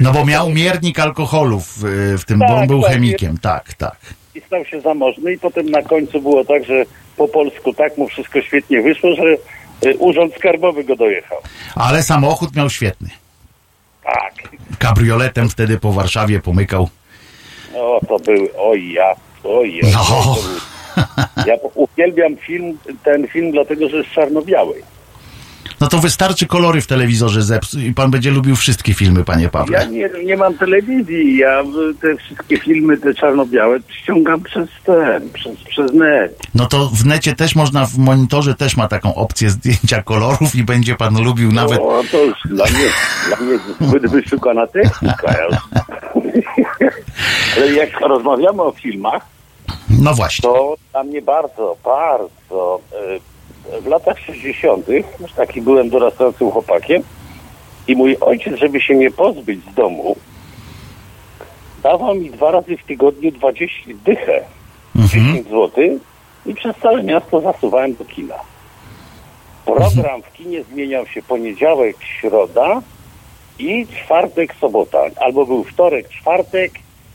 No 0.00 0.12
bo 0.12 0.24
miał 0.24 0.50
miernik 0.50 0.98
alkoholu 0.98 1.60
w, 1.60 1.78
w 2.18 2.24
tym, 2.24 2.40
tak, 2.40 2.48
bo 2.48 2.54
on 2.54 2.60
tak, 2.60 2.68
był 2.68 2.82
tak, 2.82 2.92
chemikiem, 2.92 3.38
tak, 3.38 3.74
tak. 3.74 3.96
I 4.34 4.40
stał 4.40 4.64
się 4.64 4.80
zamożny 4.80 5.32
i 5.32 5.38
potem 5.38 5.70
na 5.70 5.82
końcu 5.82 6.20
było 6.20 6.44
tak, 6.44 6.64
że 6.64 6.84
po 7.16 7.28
polsku 7.28 7.72
tak 7.72 7.98
mu 7.98 8.08
wszystko 8.08 8.42
świetnie 8.42 8.82
wyszło, 8.82 9.10
że 9.14 9.36
y, 9.90 9.96
urząd 9.98 10.34
skarbowy 10.34 10.84
go 10.84 10.96
dojechał. 10.96 11.38
Ale 11.74 12.02
samochód 12.02 12.56
miał 12.56 12.70
świetny. 12.70 13.08
Tak. 14.04 14.34
Kabrioletem 14.78 15.48
wtedy 15.48 15.78
po 15.78 15.92
Warszawie 15.92 16.40
pomykał. 16.40 16.88
O, 17.74 18.00
to 18.08 18.18
były, 18.18 18.48
oj 18.58 18.92
ja, 18.92 19.14
oj 19.44 19.76
ja. 19.76 19.88
No. 19.92 20.36
Ja 21.46 21.54
uwielbiam 21.74 22.36
film, 22.36 22.78
ten 23.04 23.28
film 23.28 23.52
dlatego, 23.52 23.88
że 23.88 23.96
jest 23.96 24.10
czarno-biały. 24.10 24.74
No 25.82 25.88
to 25.88 25.98
wystarczy 25.98 26.46
kolory 26.46 26.80
w 26.80 26.86
telewizorze 26.86 27.42
zepsuć 27.42 27.82
i 27.82 27.94
pan 27.94 28.10
będzie 28.10 28.30
lubił 28.30 28.56
wszystkie 28.56 28.94
filmy, 28.94 29.24
panie 29.24 29.48
Pawle. 29.48 29.78
Ja 29.78 29.84
nie, 29.84 30.10
nie 30.24 30.36
mam 30.36 30.54
telewizji, 30.54 31.36
ja 31.36 31.62
te 32.00 32.16
wszystkie 32.16 32.58
filmy, 32.58 32.96
te 32.96 33.14
czarno-białe 33.14 33.78
ściągam 33.88 34.42
przez 34.42 34.68
ten, 34.84 35.30
przez, 35.30 35.56
przez 35.56 35.92
net. 35.92 36.38
No 36.54 36.66
to 36.66 36.88
w 36.88 37.06
necie 37.06 37.34
też 37.34 37.54
można, 37.54 37.86
w 37.86 37.98
monitorze 37.98 38.54
też 38.54 38.76
ma 38.76 38.88
taką 38.88 39.14
opcję 39.14 39.50
zdjęcia 39.50 40.02
kolorów 40.02 40.54
i 40.54 40.64
będzie 40.64 40.94
pan 40.94 41.24
lubił 41.24 41.52
nawet... 41.52 41.78
No 41.78 42.02
to 42.12 42.24
już 42.24 42.38
dla 42.44 42.64
mnie, 42.64 42.86
dla 43.28 43.36
mnie 43.46 43.58
zbyt 43.80 44.10
wyszukana 44.10 44.66
technika. 44.66 45.34
Ale 47.56 47.72
jak 47.72 48.00
rozmawiamy 48.00 48.62
o 48.62 48.72
filmach, 48.72 49.22
no 50.00 50.14
właśnie. 50.14 50.42
To 50.42 50.76
dla 50.92 51.04
mnie 51.04 51.22
bardzo, 51.22 51.76
bardzo. 51.84 52.80
E, 52.92 53.80
w 53.80 53.86
latach 53.86 54.18
60. 54.18 54.88
już 55.20 55.32
taki 55.32 55.62
byłem 55.62 55.90
dorastającym 55.90 56.50
chłopakiem 56.50 57.02
i 57.88 57.96
mój 57.96 58.16
ojciec, 58.20 58.58
żeby 58.58 58.80
się 58.80 58.94
nie 58.94 59.10
pozbyć 59.10 59.60
z 59.72 59.74
domu, 59.74 60.16
dawał 61.82 62.14
mi 62.14 62.30
dwa 62.30 62.50
razy 62.50 62.76
w 62.76 62.86
tygodniu 62.86 63.30
20 63.30 63.76
dychę, 64.04 64.44
mhm. 64.96 65.24
10 65.34 65.48
zł 65.48 65.70
i 66.46 66.54
przez 66.54 66.76
całe 66.76 67.02
miasto 67.02 67.40
zasuwałem 67.40 67.94
do 67.94 68.04
kina. 68.04 68.34
Program 69.64 70.22
w 70.22 70.32
kinie 70.32 70.64
zmieniał 70.64 71.06
się 71.06 71.22
poniedziałek, 71.22 71.96
środa 72.20 72.82
i 73.58 73.86
czwartek, 73.86 74.54
sobota. 74.60 74.98
Albo 75.20 75.46
był 75.46 75.64
wtorek, 75.64 76.08
czwartek, 76.08 76.72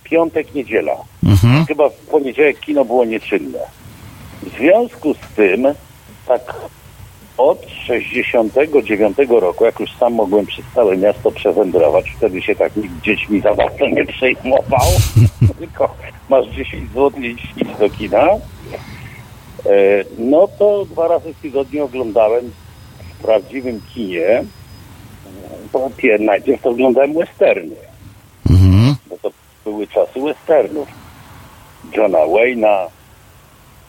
piątek, 0.10 0.56
niedziela. 0.56 0.96
Mhm. 1.24 1.66
Chyba 1.66 1.90
w 1.90 1.94
poniedziałek 1.94 2.60
kino 2.60 2.86
było 2.86 3.06
nieczynne. 3.06 3.60
W 4.44 4.58
związku 4.58 5.14
z 5.14 5.36
tym, 5.36 5.68
tak 6.28 6.56
od 7.38 7.66
69 7.86 9.18
roku, 9.30 9.66
jak 9.66 9.80
już 9.80 9.94
sam 9.94 10.14
mogłem 10.14 10.46
przez 10.46 10.66
całe 10.76 10.98
miasto 10.98 11.32
przewędrować, 11.32 12.06
wtedy 12.18 12.42
się 12.42 12.56
tak 12.56 12.76
nikt 12.76 13.02
dziećmi 13.02 13.42
za 13.42 13.56
bardzo 13.56 13.88
nie 13.88 14.06
przejmował, 14.06 14.88
tylko 15.60 15.96
masz 16.30 16.48
10 16.48 16.92
zł 16.92 17.12
i 17.22 17.36
do 17.80 17.90
kina, 17.90 18.28
e, 18.28 18.40
no 20.18 20.48
to 20.60 20.86
dwa 20.86 21.08
razy 21.08 21.34
w 21.34 21.42
tygodniu 21.42 21.86
oglądałem 21.86 22.52
w 23.14 23.24
prawdziwym 23.24 23.82
kinie, 23.94 24.44
po 25.72 25.90
najpierw 26.20 26.62
to 26.62 26.70
oglądałem 26.70 27.14
westerny, 27.14 27.76
były 29.72 29.88
czasy 29.88 30.22
westernów. 30.22 30.88
Johna 31.94 32.18
Wayne'a. 32.18 32.88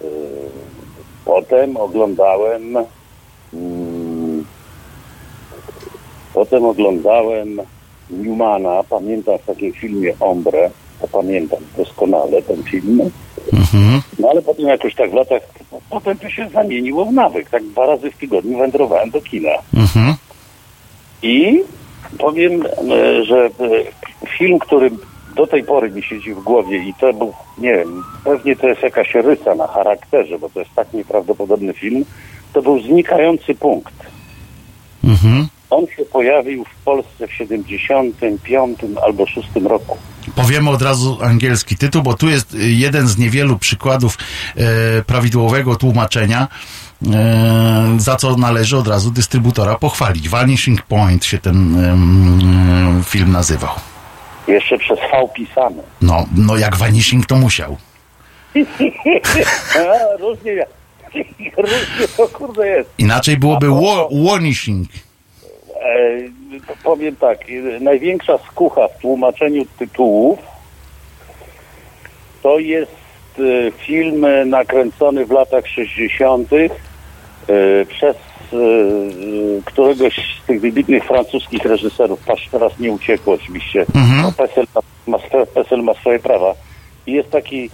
Y, 0.02 0.04
potem 1.24 1.76
oglądałem 1.76 2.76
mm, 3.54 4.44
potem 6.34 6.64
oglądałem 6.64 7.60
Newmana, 8.10 8.82
pamiętam 8.90 9.38
w 9.38 9.46
takim 9.46 9.72
filmie 9.72 10.12
Ombre, 10.20 10.70
to 11.00 11.08
pamiętam 11.08 11.58
doskonale 11.76 12.42
ten 12.42 12.62
film. 12.62 13.10
Mhm. 13.52 14.02
No 14.18 14.28
ale 14.30 14.42
potem 14.42 14.66
jakoś 14.66 14.94
tak 14.94 15.10
w 15.10 15.14
latach, 15.14 15.42
potem 15.90 16.18
to 16.18 16.30
się 16.30 16.48
zamieniło 16.48 17.04
w 17.04 17.12
nawyk. 17.12 17.50
Tak 17.50 17.64
dwa 17.64 17.86
razy 17.86 18.10
w 18.10 18.16
tygodniu 18.16 18.58
wędrowałem 18.58 19.10
do 19.10 19.20
kina. 19.20 19.50
Mhm. 19.74 20.14
I 21.22 21.62
powiem, 22.18 22.66
e, 22.66 23.24
że 23.24 23.44
e, 23.46 23.50
film, 24.38 24.58
który 24.58 24.90
do 25.38 25.46
tej 25.46 25.64
pory 25.64 25.90
mi 25.90 26.02
siedzi 26.02 26.34
w 26.34 26.42
głowie 26.42 26.78
i 26.78 26.94
to 27.00 27.12
był, 27.12 27.32
nie 27.58 27.72
wiem, 27.74 28.02
pewnie 28.24 28.56
to 28.56 28.68
jest 28.68 28.82
jakaś 28.82 29.14
rysa 29.14 29.54
na 29.54 29.66
charakterze, 29.66 30.38
bo 30.38 30.50
to 30.50 30.60
jest 30.60 30.74
tak 30.76 30.92
nieprawdopodobny 30.92 31.72
film, 31.72 32.04
to 32.52 32.62
był 32.62 32.82
znikający 32.82 33.54
punkt. 33.54 33.94
Mhm. 35.04 35.48
On 35.70 35.86
się 35.96 36.04
pojawił 36.04 36.64
w 36.64 36.84
Polsce 36.84 37.28
w 37.28 37.32
75 37.32 38.78
albo 39.06 39.26
6 39.26 39.48
roku. 39.64 39.96
Powiemy 40.34 40.70
od 40.70 40.82
razu 40.82 41.18
angielski 41.22 41.76
tytuł, 41.76 42.02
bo 42.02 42.14
tu 42.14 42.28
jest 42.28 42.54
jeden 42.58 43.08
z 43.08 43.18
niewielu 43.18 43.58
przykładów 43.58 44.18
e, 44.56 45.02
prawidłowego 45.02 45.76
tłumaczenia, 45.76 46.48
e, 47.12 47.96
za 47.98 48.16
co 48.16 48.36
należy 48.36 48.76
od 48.76 48.88
razu 48.88 49.10
dystrybutora 49.10 49.74
pochwalić. 49.74 50.28
Vanishing 50.28 50.82
Point 50.82 51.24
się 51.24 51.38
ten 51.38 51.76
e, 53.00 53.02
film 53.04 53.32
nazywał. 53.32 53.74
Jeszcze 54.48 54.78
przez 54.78 54.98
V 54.98 55.28
pisane. 55.34 55.82
No, 56.02 56.26
no 56.36 56.56
jak 56.56 56.76
Vanishing 56.76 57.26
to 57.26 57.36
musiał. 57.36 57.76
A, 59.78 60.16
różnie, 60.18 60.52
różnie 61.56 62.08
to 62.16 62.28
kurde 62.28 62.68
jest. 62.68 62.90
Inaczej 62.98 63.36
byłoby 63.36 63.66
Vanishing. 64.10 64.88
E, 65.82 66.74
powiem 66.84 67.16
tak, 67.16 67.38
największa 67.80 68.38
skucha 68.38 68.88
w 68.88 68.98
tłumaczeniu 68.98 69.64
tytułów 69.78 70.38
to 72.42 72.58
jest 72.58 72.92
e, 73.38 73.70
film 73.70 74.26
nakręcony 74.46 75.26
w 75.26 75.30
latach 75.30 75.66
60. 75.66 76.52
E, 76.52 76.66
przez 77.86 78.16
któregoś 79.64 80.14
z 80.42 80.46
tych 80.46 80.60
wybitnych 80.60 81.04
francuskich 81.04 81.64
reżyserów, 81.64 82.20
patrz, 82.20 82.48
teraz 82.50 82.78
nie 82.78 82.92
uciekło 82.92 83.34
oczywiście, 83.34 83.86
mhm. 83.94 84.22
no, 84.22 84.32
PESEL, 84.32 84.66
ma, 85.06 85.18
PESEL 85.54 85.82
ma 85.82 85.94
swoje 85.94 86.18
prawa. 86.18 86.54
I 87.06 87.12
jest 87.12 87.30
taki 87.30 87.70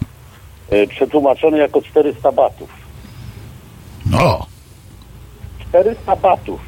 y, 0.72 0.86
przetłumaczony 0.86 1.58
jako 1.58 1.82
400 1.82 2.32
batów. 2.32 2.70
No. 4.06 4.46
400 5.68 6.16
batów 6.16 6.60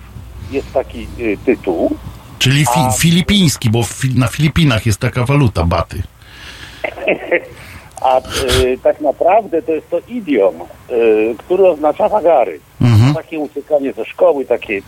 jest 0.51 0.73
taki 0.73 1.07
y, 1.19 1.39
tytuł. 1.45 1.97
Czyli 2.39 2.67
fi 2.67 2.99
filipiński, 2.99 3.71
bo 3.71 3.83
fi 3.83 4.15
na 4.15 4.27
Filipinach 4.27 4.87
jest 4.87 5.01
taka 5.01 5.25
waluta, 5.25 5.65
baty. 5.65 6.03
a 8.07 8.21
y, 8.65 8.79
tak 8.83 9.01
naprawdę 9.01 9.63
to 9.63 9.73
jest 9.73 9.91
to 9.91 9.99
idiom, 10.09 10.55
y, 10.91 11.35
który 11.39 11.69
oznacza 11.69 12.09
wagary. 12.09 12.61
Mhm. 12.81 13.15
Takie 13.15 13.39
uciekanie 13.39 13.93
ze 13.93 14.05
szkoły, 14.05 14.45
takie, 14.45 14.81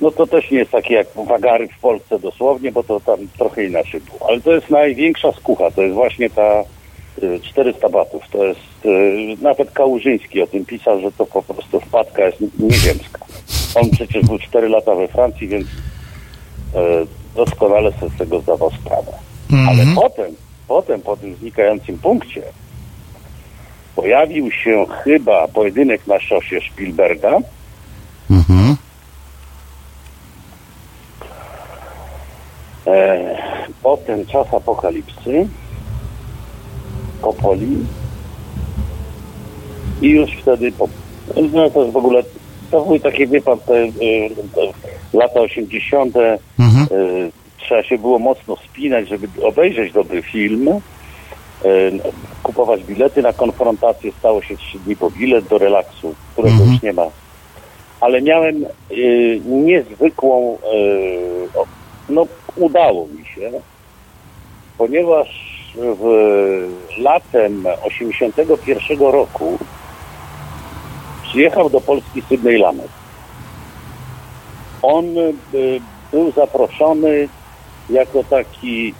no 0.00 0.10
to 0.10 0.26
też 0.26 0.50
nie 0.50 0.58
jest 0.58 0.70
takie 0.70 0.94
jak 0.94 1.06
wagary 1.26 1.68
w 1.68 1.80
Polsce 1.80 2.18
dosłownie, 2.18 2.72
bo 2.72 2.82
to 2.82 3.00
tam 3.00 3.18
trochę 3.38 3.64
inaczej 3.64 4.00
było. 4.00 4.28
Ale 4.28 4.40
to 4.40 4.52
jest 4.52 4.70
największa 4.70 5.32
skucha, 5.32 5.70
to 5.70 5.82
jest 5.82 5.94
właśnie 5.94 6.30
ta 6.30 6.62
400 7.42 7.88
batów. 7.88 8.22
To 8.30 8.44
jest, 8.44 8.60
nawet 9.42 9.70
Kałużyński 9.70 10.42
o 10.42 10.46
tym 10.46 10.64
pisał, 10.64 11.00
że 11.00 11.12
to 11.12 11.26
po 11.26 11.42
prostu 11.42 11.80
wpadka 11.80 12.26
jest 12.26 12.38
nieziemska. 12.58 13.26
On 13.74 13.90
przecież 13.90 14.24
był 14.24 14.38
4 14.38 14.68
lata 14.68 14.94
we 14.94 15.08
Francji, 15.08 15.48
więc 15.48 15.66
doskonale 17.36 17.92
sobie 17.92 18.12
z 18.14 18.18
tego 18.18 18.40
zdawał 18.40 18.70
sprawę. 18.70 19.12
Mm 19.52 19.66
-hmm. 19.66 19.68
Ale 19.68 19.84
potem, 19.94 20.34
potem 20.68 21.02
po 21.02 21.16
tym 21.16 21.36
znikającym 21.36 21.98
punkcie 21.98 22.42
pojawił 23.96 24.50
się 24.50 24.86
chyba 25.04 25.48
pojedynek 25.48 26.06
na 26.06 26.20
szosie 26.20 26.60
Spielberga. 26.72 27.38
Mhm. 28.30 28.76
E, 32.86 33.36
potem 33.82 34.26
czas 34.26 34.54
apokalipsy. 34.54 35.48
Popoli. 37.22 37.76
I 40.02 40.08
już 40.08 40.30
wtedy 40.42 40.72
po, 40.72 40.88
no 41.52 41.70
to 41.70 41.80
jest 41.80 41.92
w 41.92 41.96
ogóle 41.96 42.22
to 42.70 42.84
były 42.84 43.00
takie, 43.00 43.26
wie 43.26 43.40
pan, 43.40 43.58
te, 43.58 43.84
y, 43.84 43.90
te 44.54 44.60
lata 45.18 45.40
80. 45.40 46.16
Mhm. 46.58 46.86
Y, 47.00 47.32
trzeba 47.66 47.82
się 47.82 47.98
było 47.98 48.18
mocno 48.18 48.56
spinać, 48.56 49.08
żeby 49.08 49.28
obejrzeć 49.42 49.92
dobry 49.92 50.22
film. 50.22 50.68
Y, 50.68 51.98
kupować 52.42 52.84
bilety 52.84 53.22
na 53.22 53.32
konfrontację, 53.32 54.12
stało 54.18 54.42
się 54.42 54.56
trzy 54.56 54.78
dni 54.78 54.96
po 54.96 55.10
bilet 55.10 55.48
do 55.48 55.58
relaksu, 55.58 56.14
którego 56.32 56.54
mhm. 56.54 56.72
już 56.72 56.82
nie 56.82 56.92
ma. 56.92 57.06
Ale 58.00 58.22
miałem 58.22 58.64
y, 58.90 59.40
niezwykłą, 59.44 60.58
y, 60.74 61.64
no 62.08 62.26
udało 62.56 63.06
mi 63.06 63.24
się, 63.24 63.50
ponieważ 64.78 65.56
w 65.76 66.04
latem 66.98 67.64
81 67.82 68.98
roku 68.98 69.58
przyjechał 71.22 71.70
do 71.70 71.80
Polski 71.80 72.22
Sydney 72.28 72.58
Lamet. 72.58 72.88
On 74.82 75.04
y, 75.18 75.34
był 76.12 76.32
zaproszony 76.32 77.28
jako 77.90 78.24
taki 78.24 78.94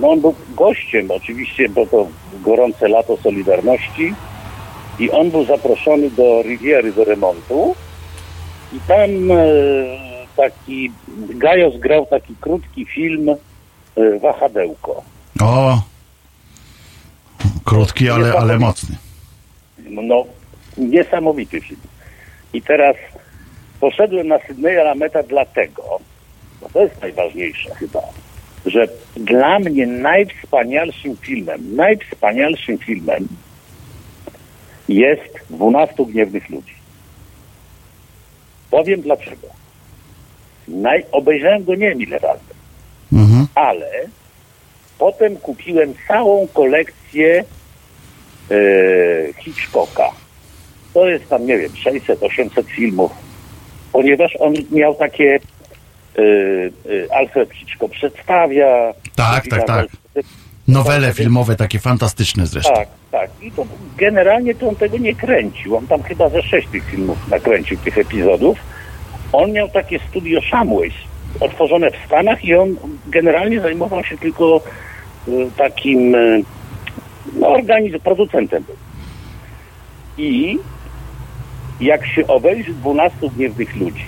no 0.00 0.10
on 0.10 0.20
był 0.20 0.34
gościem 0.48 1.10
oczywiście, 1.10 1.68
bo 1.68 1.86
to 1.86 2.06
gorące 2.32 2.88
lato 2.88 3.16
Solidarności 3.16 4.14
i 4.98 5.10
on 5.10 5.30
był 5.30 5.44
zaproszony 5.44 6.10
do 6.10 6.42
Riviery 6.42 6.92
do 6.92 7.04
remontu 7.04 7.74
i 8.72 8.80
tam 8.80 9.30
e, 9.30 9.44
taki 10.36 10.92
Gajos 11.28 11.78
grał 11.78 12.06
taki 12.06 12.34
krótki 12.40 12.84
film 12.84 13.28
e, 13.28 14.18
Wahadełko. 14.18 15.02
O, 15.40 15.82
krótki, 17.64 18.10
ale, 18.10 18.32
ale 18.32 18.58
mocny. 18.58 18.96
No, 19.78 20.24
niesamowity 20.76 21.60
film. 21.60 21.80
I 22.52 22.62
teraz 22.62 22.96
poszedłem 23.80 24.28
na 24.28 24.38
Sydneya 24.38 24.84
Lameta 24.84 25.22
dlatego, 25.22 26.00
to 26.72 26.82
jest 26.82 27.00
najważniejsze 27.00 27.74
chyba, 27.74 28.02
że 28.66 28.88
dla 29.16 29.58
mnie 29.58 29.86
najwspanialszym 29.86 31.16
filmem, 31.16 31.76
najwspanialszym 31.76 32.78
filmem 32.78 33.28
jest 34.88 35.38
12 35.50 36.04
gniewnych 36.06 36.50
ludzi. 36.50 36.74
Powiem 38.70 39.00
dlaczego. 39.00 39.46
Naj... 40.68 41.04
Obejrzałem 41.12 41.64
go 41.64 41.74
nie 41.74 41.88
wiem 41.88 42.02
ile 42.02 42.18
razy, 42.18 42.54
mhm. 43.12 43.46
ale 43.54 43.90
potem 44.98 45.36
kupiłem 45.36 45.94
całą 46.08 46.48
kolekcję 46.48 47.44
e, 48.50 49.32
Hitchcocka. 49.32 50.10
To 50.94 51.08
jest 51.08 51.28
tam, 51.28 51.46
nie 51.46 51.58
wiem, 51.58 51.72
600-800 51.72 52.64
filmów, 52.64 53.12
ponieważ 53.92 54.36
on 54.40 54.54
miał 54.70 54.94
takie 54.94 55.38
Alfred 57.10 57.52
Hitchcock 57.52 57.92
przedstawia. 57.92 58.94
Tak, 59.16 59.46
tak, 59.48 59.66
tak. 59.66 59.86
Nowele 60.68 61.12
filmowe 61.12 61.56
takie 61.56 61.78
fantastyczne 61.78 62.46
zresztą. 62.46 62.74
Tak, 62.74 62.88
tak. 63.10 63.30
I 63.42 63.52
to 63.52 63.66
generalnie 63.96 64.54
to 64.54 64.68
on 64.68 64.76
tego 64.76 64.98
nie 64.98 65.14
kręcił. 65.14 65.76
On 65.76 65.86
tam 65.86 66.02
chyba 66.02 66.28
ze 66.28 66.42
sześć 66.42 66.68
tych 66.68 66.84
filmów 66.90 67.28
nakręcił, 67.28 67.78
tych 67.78 67.98
epizodów. 67.98 68.58
On 69.32 69.52
miał 69.52 69.68
takie 69.68 69.98
studio 69.98 70.40
Samways, 70.50 70.94
otworzone 71.40 71.90
w 71.90 72.06
Stanach 72.06 72.44
i 72.44 72.54
on 72.54 72.76
generalnie 73.06 73.60
zajmował 73.60 74.04
się 74.04 74.18
tylko 74.18 74.60
y, 75.28 75.50
takim 75.56 76.16
no, 77.32 77.48
organizm, 77.48 78.00
producentem. 78.00 78.64
I 80.18 80.58
jak 81.80 82.06
się 82.06 82.26
obejrzy 82.26 82.74
12 82.74 83.18
gniewnych 83.36 83.76
ludzi, 83.76 84.04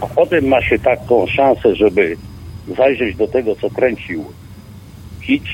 a 0.00 0.06
potem 0.06 0.48
ma 0.48 0.62
się 0.62 0.78
taką 0.78 1.26
szansę, 1.26 1.76
żeby 1.76 2.16
zajrzeć 2.76 3.16
do 3.16 3.28
tego, 3.28 3.56
co 3.56 3.70
kręcił 3.70 4.24
Hitch, 5.22 5.50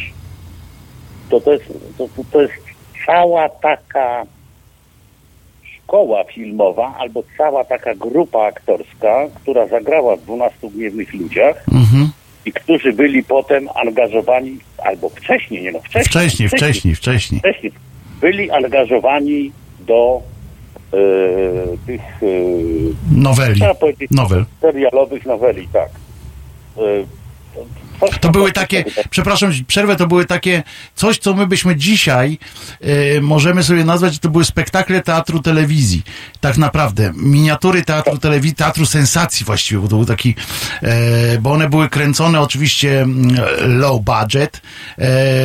to 1.29 1.41
to 1.41 1.53
jest, 1.53 1.65
to, 1.99 2.09
to 2.31 2.43
jest 2.43 2.55
cała 3.07 3.49
taka 3.49 4.27
szkoła 5.63 6.25
filmowa 6.25 6.95
albo 6.99 7.23
cała 7.39 7.65
taka 7.65 7.95
grupa 7.95 8.47
aktorska, 8.47 9.29
która 9.35 9.67
zagrała 9.67 10.17
w 10.17 10.23
12 10.23 10.71
Gniewnych 10.71 11.15
Ludziach 11.15 11.65
mhm. 11.73 12.11
i 12.45 12.53
którzy 12.53 12.93
byli 12.93 13.25
potem 13.25 13.69
angażowani, 13.75 14.59
albo 14.85 15.09
wcześniej, 15.09 15.63
nie 15.63 15.73
no, 15.73 15.81
wcześniej. 15.81 16.05
Wcześniej, 16.05 16.49
wcześniej, 16.49 16.95
wcześniej. 16.95 17.41
wcześniej 17.41 17.73
byli 18.21 18.51
angażowani 18.51 19.53
do 19.81 20.23
tych 21.87 22.01
e, 22.01 22.27
noweli, 23.11 23.61
nowel. 24.11 24.45
serialowych 24.61 25.27
noweli, 25.27 25.69
tak. 25.73 25.89
E, 26.79 27.17
to 28.21 28.31
były 28.31 28.53
takie, 28.53 28.85
przepraszam, 29.11 29.53
przerwę, 29.67 29.97
to 29.97 30.07
były 30.07 30.25
takie 30.25 30.63
coś, 30.95 31.19
co 31.19 31.35
my 31.35 31.47
byśmy 31.47 31.77
dzisiaj 31.77 32.39
y, 33.17 33.21
możemy 33.21 33.63
sobie 33.63 33.85
nazwać, 33.85 34.19
to 34.19 34.29
były 34.29 34.45
spektakle 34.45 35.03
teatru 35.03 35.43
telewizji. 35.43 36.03
Tak 36.41 36.59
naprawdę. 36.59 37.13
Miniatury 37.17 37.83
teatru 37.83 38.19
telewizji, 38.19 38.57
teatru 38.57 38.87
sensacji 38.87 39.47
właściwie, 39.47 39.81
bo 39.81 39.89
to 39.89 39.97
był 39.97 40.05
taki, 40.05 40.35
y, 41.35 41.39
bo 41.41 41.53
one 41.53 41.69
były 41.69 41.89
kręcone 41.89 42.41
oczywiście 42.41 43.01
mm, 43.01 43.37
low 43.59 44.01
budget, 44.03 44.63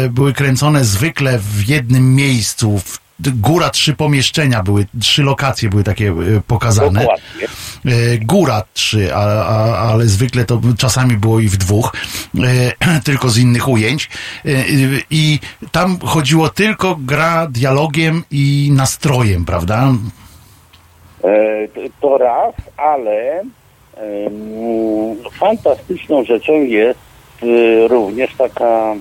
y, 0.05 0.09
były 0.09 0.33
kręcone 0.33 0.85
zwykle 0.85 1.39
w 1.39 1.69
jednym 1.69 2.15
miejscu, 2.15 2.79
w 2.79 3.01
góra 3.29 3.69
trzy 3.69 3.93
pomieszczenia 3.93 4.63
były, 4.63 4.85
trzy 5.01 5.23
lokacje 5.23 5.69
były 5.69 5.83
takie 5.83 6.09
e, 6.09 6.13
pokazane. 6.47 6.99
Dokładnie. 6.99 7.47
E, 7.85 8.17
góra 8.17 8.63
trzy, 8.73 9.15
a, 9.15 9.45
a, 9.45 9.77
ale 9.77 10.05
zwykle 10.05 10.45
to 10.45 10.61
czasami 10.77 11.17
było 11.17 11.39
i 11.39 11.47
w 11.47 11.57
dwóch, 11.57 11.93
e, 12.87 13.01
tylko 13.05 13.29
z 13.29 13.37
innych 13.37 13.67
ujęć. 13.67 14.09
I 15.09 15.39
tam 15.71 15.99
chodziło 15.99 16.49
tylko 16.49 16.95
gra 16.99 17.47
dialogiem 17.47 18.23
i 18.31 18.71
nastrojem, 18.73 19.45
prawda? 19.45 19.93
To 22.01 22.17
raz, 22.17 22.55
ale 22.77 23.43
fantastyczną 25.39 26.23
rzeczą 26.23 26.53
jest 26.53 26.99
również 27.89 28.35
taka 28.35 28.95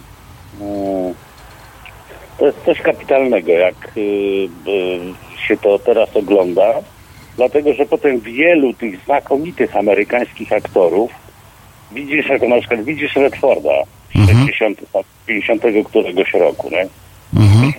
to 2.40 2.46
jest 2.46 2.64
coś 2.64 2.80
kapitalnego, 2.80 3.52
jak 3.52 3.92
y, 3.96 4.00
y, 4.00 5.46
się 5.46 5.56
to 5.56 5.78
teraz 5.78 6.16
ogląda, 6.16 6.74
dlatego 7.36 7.74
że 7.74 7.86
potem 7.86 8.20
wielu 8.20 8.74
tych 8.74 9.04
znakomitych 9.04 9.76
amerykańskich 9.76 10.52
aktorów 10.52 11.10
widzisz, 11.92 12.28
jako 12.28 12.48
na 12.48 12.58
przykład 12.58 12.84
widzisz 12.84 13.16
Redforda 13.16 13.70
mhm. 14.16 14.38
60, 14.38 14.80
50 15.26 15.62
któregoś 15.88 16.32
roku, 16.32 16.70
nie? 16.70 16.88
Mhm. 17.42 17.72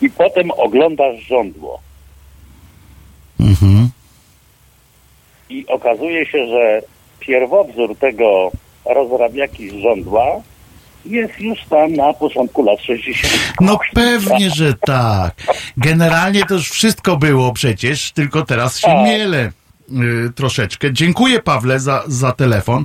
I 0.00 0.10
potem 0.10 0.50
oglądasz 0.50 1.20
żądło. 1.20 1.80
Mhm. 3.40 3.88
I 5.50 5.66
okazuje 5.66 6.26
się, 6.26 6.46
że 6.46 6.82
pierwowzór 7.20 7.96
tego 7.96 8.50
rozrabiaki 8.84 9.70
z 9.70 9.74
żądła 9.74 10.40
jest 11.08 11.40
już 11.40 11.58
tam 11.70 11.92
na 11.92 12.12
początku 12.12 12.62
lat 12.62 12.80
60. 12.80 13.52
No 13.60 13.78
pewnie, 13.94 14.50
że 14.50 14.74
tak. 14.74 15.34
Generalnie 15.76 16.44
to 16.44 16.54
już 16.54 16.70
wszystko 16.70 17.16
było 17.16 17.52
przecież, 17.52 18.12
tylko 18.12 18.44
teraz 18.44 18.78
się 18.78 18.86
tak. 18.86 19.04
miele. 19.06 19.52
Y, 20.26 20.32
troszeczkę. 20.34 20.92
Dziękuję 20.92 21.42
Pawle 21.42 21.80
za, 21.80 22.04
za 22.06 22.32
telefon. 22.32 22.84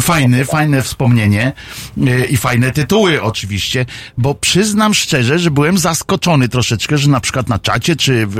Fajny, 0.00 0.44
fajne 0.44 0.82
wspomnienie 0.82 1.52
y, 1.98 2.26
i 2.30 2.36
fajne 2.36 2.70
tytuły 2.70 3.22
oczywiście, 3.22 3.86
bo 4.18 4.34
przyznam 4.34 4.94
szczerze, 4.94 5.38
że 5.38 5.50
byłem 5.50 5.78
zaskoczony 5.78 6.48
troszeczkę, 6.48 6.98
że 6.98 7.10
na 7.10 7.20
przykład 7.20 7.48
na 7.48 7.58
czacie 7.58 7.96
czy 7.96 8.26
w, 8.26 8.36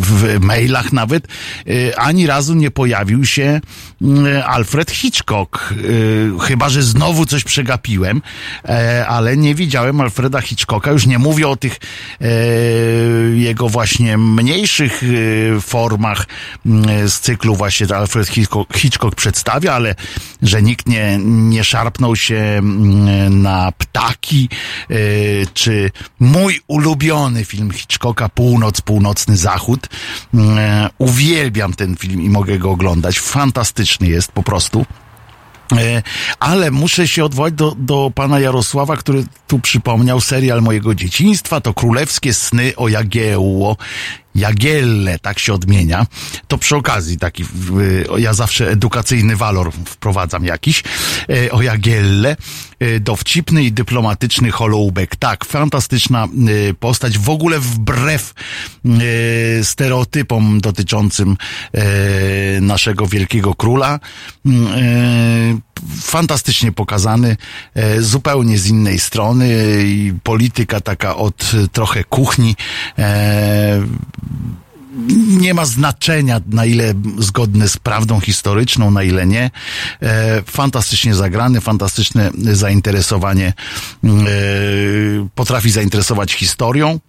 w 0.00 0.40
mailach 0.40 0.92
nawet 0.92 1.28
y, 1.68 1.96
ani 1.96 2.26
razu 2.26 2.54
nie 2.54 2.70
pojawił 2.70 3.24
się 3.24 3.60
Alfred 4.46 4.90
Hitchcock. 4.90 5.74
Chyba, 6.40 6.68
że 6.68 6.82
znowu 6.82 7.26
coś 7.26 7.44
przegapiłem, 7.44 8.22
e, 8.64 9.06
ale 9.08 9.36
nie 9.36 9.54
widziałem 9.54 10.00
Alfreda 10.00 10.40
Hitchcocka. 10.40 10.90
Już 10.90 11.06
nie 11.06 11.18
mówię 11.18 11.48
o 11.48 11.56
tych 11.56 11.78
e, 12.20 12.26
jego 13.34 13.68
właśnie 13.68 14.18
mniejszych 14.18 15.02
formach 15.60 16.26
z 17.06 17.19
cyklu 17.20 17.56
właśnie 17.56 17.96
Alfred 17.96 18.28
Hitchcock, 18.28 18.76
Hitchcock 18.76 19.14
przedstawia, 19.14 19.72
ale 19.72 19.94
że 20.42 20.62
nikt 20.62 20.88
nie, 20.88 21.18
nie 21.24 21.64
szarpnął 21.64 22.16
się 22.16 22.60
na 23.30 23.72
ptaki, 23.72 24.48
czy 25.54 25.90
mój 26.20 26.60
ulubiony 26.66 27.44
film 27.44 27.70
Hitchcocka 27.70 28.28
Północ, 28.28 28.80
Północny 28.80 29.36
Zachód. 29.36 29.88
Uwielbiam 30.98 31.74
ten 31.74 31.96
film 31.96 32.22
i 32.22 32.28
mogę 32.28 32.58
go 32.58 32.70
oglądać. 32.70 33.20
Fantastyczny 33.20 34.08
jest 34.08 34.32
po 34.32 34.42
prostu. 34.42 34.86
E, 35.78 36.02
ale 36.40 36.70
muszę 36.70 37.08
się 37.08 37.24
odwołać 37.24 37.54
do, 37.54 37.74
do 37.78 38.12
pana 38.14 38.40
Jarosława, 38.40 38.96
który 38.96 39.24
tu 39.46 39.58
przypomniał 39.58 40.20
serial 40.20 40.62
mojego 40.62 40.94
dzieciństwa, 40.94 41.60
to 41.60 41.74
Królewskie 41.74 42.34
Sny 42.34 42.72
o 42.76 42.88
Jagiełło. 42.88 43.76
Jagielle, 44.34 45.18
tak 45.18 45.38
się 45.38 45.54
odmienia. 45.54 46.06
To 46.48 46.58
przy 46.58 46.76
okazji 46.76 47.18
taki, 47.18 47.44
ja 48.18 48.34
zawsze 48.34 48.70
edukacyjny 48.70 49.36
walor 49.36 49.72
wprowadzam 49.72 50.44
jakiś, 50.44 50.82
e, 51.28 51.50
o 51.50 51.62
Jagielle. 51.62 52.36
E, 52.80 53.00
dowcipny 53.00 53.64
i 53.64 53.72
dyplomatyczny 53.72 54.50
Holoubek. 54.50 55.16
Tak, 55.16 55.44
fantastyczna 55.44 56.28
postać, 56.80 57.18
w 57.18 57.30
ogóle 57.30 57.58
wbrew 57.60 58.34
stereotypom 59.62 60.60
dotyczącym 60.60 61.36
naszego 62.60 63.06
wielkiego 63.06 63.54
króla 63.54 64.00
fantastycznie 66.00 66.72
pokazany, 66.72 67.36
zupełnie 67.98 68.58
z 68.58 68.66
innej 68.66 68.98
strony 68.98 69.48
i 69.84 70.12
polityka 70.22 70.80
taka 70.80 71.16
od 71.16 71.52
trochę 71.72 72.04
kuchni. 72.04 72.56
E, 74.90 75.12
nie 75.36 75.54
ma 75.54 75.64
znaczenia, 75.64 76.40
na 76.46 76.64
ile 76.64 76.94
zgodny 77.18 77.68
z 77.68 77.76
prawdą 77.76 78.20
historyczną, 78.20 78.90
na 78.90 79.02
ile 79.02 79.26
nie. 79.26 79.50
E, 80.02 80.42
fantastycznie 80.42 81.14
zagrany, 81.14 81.60
fantastyczne 81.60 82.30
zainteresowanie, 82.38 83.52
potrafi 85.34 85.70
zainteresować 85.70 86.32
historią. 86.32 87.00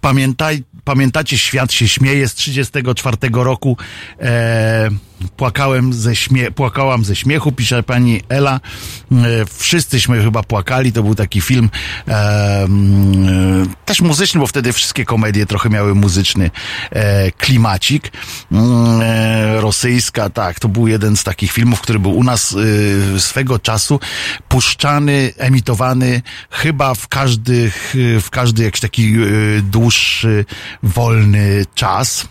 Pamiętaj, 0.00 0.64
pamiętacie, 0.84 1.38
świat 1.38 1.72
się 1.72 1.88
śmieje 1.88 2.28
z 2.28 2.34
34 2.34 3.16
roku. 3.32 3.76
E, 4.20 4.90
płakałem 5.36 5.92
ze 5.92 6.16
śmie 6.16 6.50
płakałam 6.50 7.04
ze 7.04 7.16
śmiechu, 7.16 7.52
pisze 7.52 7.82
pani 7.82 8.22
Ela. 8.28 8.60
E, 9.12 9.16
wszyscyśmy 9.58 10.22
chyba 10.22 10.42
płakali, 10.42 10.92
to 10.92 11.02
był 11.02 11.14
taki 11.14 11.40
film 11.40 11.70
e, 12.08 12.68
też 13.84 14.00
muzyczny, 14.00 14.40
bo 14.40 14.46
wtedy 14.46 14.72
wszystkie 14.72 15.04
komedie 15.04 15.46
trochę 15.46 15.70
miały 15.70 15.94
muzyczny 15.94 16.50
e, 16.90 17.30
klimacik. 17.32 18.12
E, 19.02 19.60
rosyjska, 19.60 20.30
tak, 20.30 20.60
to 20.60 20.68
był 20.68 20.88
jeden 20.88 21.16
z 21.16 21.24
takich 21.24 21.52
filmów, 21.52 21.80
który 21.80 21.98
był 21.98 22.12
u 22.12 22.24
nas 22.24 22.56
e, 23.16 23.20
swego 23.20 23.58
czasu 23.58 24.00
puszczany, 24.48 25.32
emitowany 25.38 26.22
chyba 26.50 26.94
w 26.94 27.08
każdy, 27.08 27.70
w 28.20 28.30
każdy 28.30 28.62
jakiś 28.62 28.80
taki 28.80 29.14
e, 29.14 29.18
dłuższy, 29.62 30.44
wolny 30.82 31.64
czas. 31.74 32.28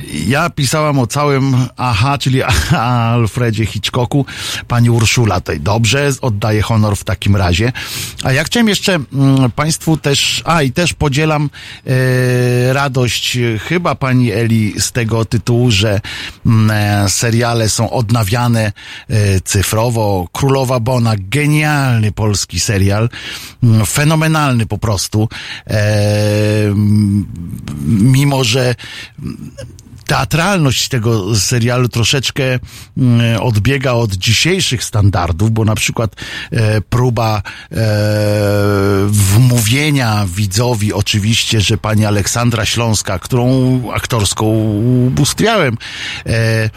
E, 0.00 0.18
ja 0.28 0.50
pisałam 0.50 0.98
o 0.98 1.06
całym 1.06 1.56
aha, 1.76 2.18
czyli 2.18 2.42
Alfredzie 3.12 3.66
Hitchcocku. 3.66 4.26
Pani 4.68 4.90
Urszula 4.90 5.40
tutaj 5.40 5.60
dobrze, 5.60 6.10
oddaję 6.20 6.62
honor 6.62 6.96
w 6.96 7.04
takim 7.04 7.36
razie. 7.36 7.72
A 8.22 8.32
ja 8.32 8.44
chciałem 8.44 8.68
jeszcze 8.68 8.94
mm, 8.94 9.50
Państwu 9.50 9.96
też, 9.96 10.42
a 10.44 10.62
i 10.62 10.72
też 10.72 10.94
podzielam 10.94 11.50
e, 11.86 12.72
radość 12.72 13.38
chyba 13.68 13.94
Pani 13.94 14.32
Eli 14.32 14.74
z 14.78 14.92
tego 14.92 15.24
tytułu, 15.24 15.70
że 15.70 16.00
mm, 16.46 16.70
e, 16.70 17.08
seriale 17.08 17.68
są 17.68 17.90
odnawiane 17.90 18.72
e, 19.08 19.40
cyfrowo. 19.40 20.28
Królowa 20.32 20.80
Bona, 20.80 21.14
genialny 21.18 22.12
polski 22.12 22.60
serial, 22.60 23.08
mm, 23.62 23.86
fenomenalny 23.86 24.66
po 24.66 24.78
prostu. 24.78 25.28
E, 25.66 25.80
mimo, 27.86 28.44
że 28.44 28.74
teatralność 30.10 30.88
tego 30.88 31.36
serialu 31.36 31.88
troszeczkę 31.88 32.42
mm, 32.96 33.40
odbiega 33.40 33.92
od 33.92 34.14
dzisiejszych 34.14 34.84
standardów, 34.84 35.50
bo 35.50 35.64
na 35.64 35.74
przykład 35.74 36.16
e, 36.50 36.80
próba 36.80 37.42
e, 37.72 37.76
wmówienia 39.06 40.26
widzowi 40.34 40.92
oczywiście, 40.92 41.60
że 41.60 41.78
pani 41.78 42.06
Aleksandra 42.06 42.64
Śląska, 42.66 43.18
którą 43.18 43.82
aktorską 43.92 44.46
ubóstwiałem, 45.06 45.76
e, 46.26 46.70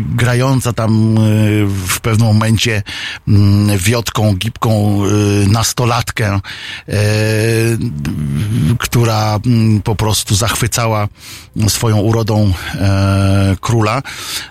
grająca 0.00 0.72
tam 0.72 1.18
e, 1.18 1.20
w 1.66 2.00
pewnym 2.00 2.26
momencie 2.26 2.82
mm, 3.28 3.78
wiotką, 3.78 4.34
gipką 4.34 5.02
e, 5.04 5.08
nastolatkę, 5.48 6.40
e, 6.88 7.00
która 8.78 9.38
mm, 9.46 9.82
po 9.82 9.94
prostu 9.94 10.34
zachwycała 10.34 11.08
swoją 11.68 11.98
urodą 11.98 12.52
króla, 13.60 14.02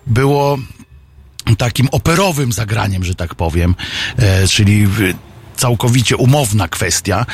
było 0.07 0.57
takim 1.57 1.87
operowym 1.91 2.51
zagraniem, 2.51 3.03
że 3.03 3.15
tak 3.15 3.35
powiem, 3.35 3.75
czyli 4.49 4.87
całkowicie 5.57 6.17
umowna 6.17 6.67
kwestia. 6.67 7.25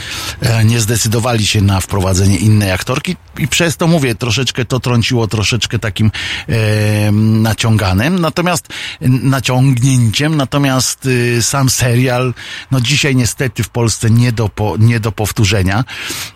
E, 0.42 0.66
nie 0.66 0.80
zdecydowali 0.80 1.48
się 1.48 1.62
na 1.62 1.80
wprowadzenie 1.80 2.38
innej 2.38 2.72
aktorki 2.72 3.16
i 3.38 3.48
przez 3.48 3.78
to 3.78 3.88
mówię, 3.88 4.16
troszeczkę 4.16 4.66
to 4.66 4.80
trąciło 4.80 5.28
troszeczkę 5.28 5.80
takim 5.80 6.12
e, 6.50 7.12
naciąganym, 7.12 8.20
natomiast 8.20 8.68
naciągnięciem, 9.02 10.38
natomiast 10.38 11.06
y, 11.06 11.42
sam 11.42 11.70
serial, 11.70 12.34
no 12.72 12.82
dzisiaj 12.82 13.16
niestety 13.16 13.64
w 13.64 13.70
Polsce 13.70 14.10
nie 14.10 14.32
do, 14.32 14.50
po, 14.50 14.76
nie 14.80 15.00
do 15.00 15.12
powtórzenia, 15.12 15.84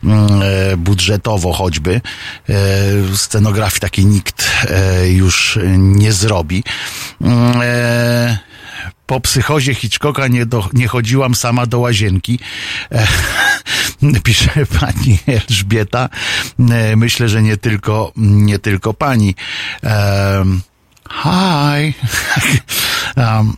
mm, 0.03 0.41
e, 0.41 0.77
budżetowo 0.77 1.53
choćby, 1.53 2.01
e, 2.49 2.53
scenografii 3.17 3.81
takiej 3.81 4.05
nikt 4.05 4.51
e, 4.69 5.09
już 5.09 5.59
nie 5.77 6.13
zrobi. 6.13 6.63
Po 9.05 9.19
psychozie 9.19 9.75
Hitchcocka 9.75 10.27
nie, 10.27 10.45
do, 10.45 10.69
nie 10.73 10.87
chodziłam 10.87 11.35
sama 11.35 11.65
do 11.65 11.79
łazienki. 11.79 12.39
E, 12.91 13.07
pisze 14.23 14.65
pani 14.79 15.19
Elżbieta. 15.27 16.09
E, 16.59 16.95
myślę, 16.95 17.29
że 17.29 17.41
nie 17.41 17.57
tylko, 17.57 18.11
nie 18.15 18.59
tylko 18.59 18.93
pani. 18.93 19.35
E, 19.83 20.45
hi. 21.11 21.93
um, 23.17 23.57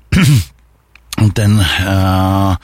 ten 1.34 1.66
e, 1.80 2.58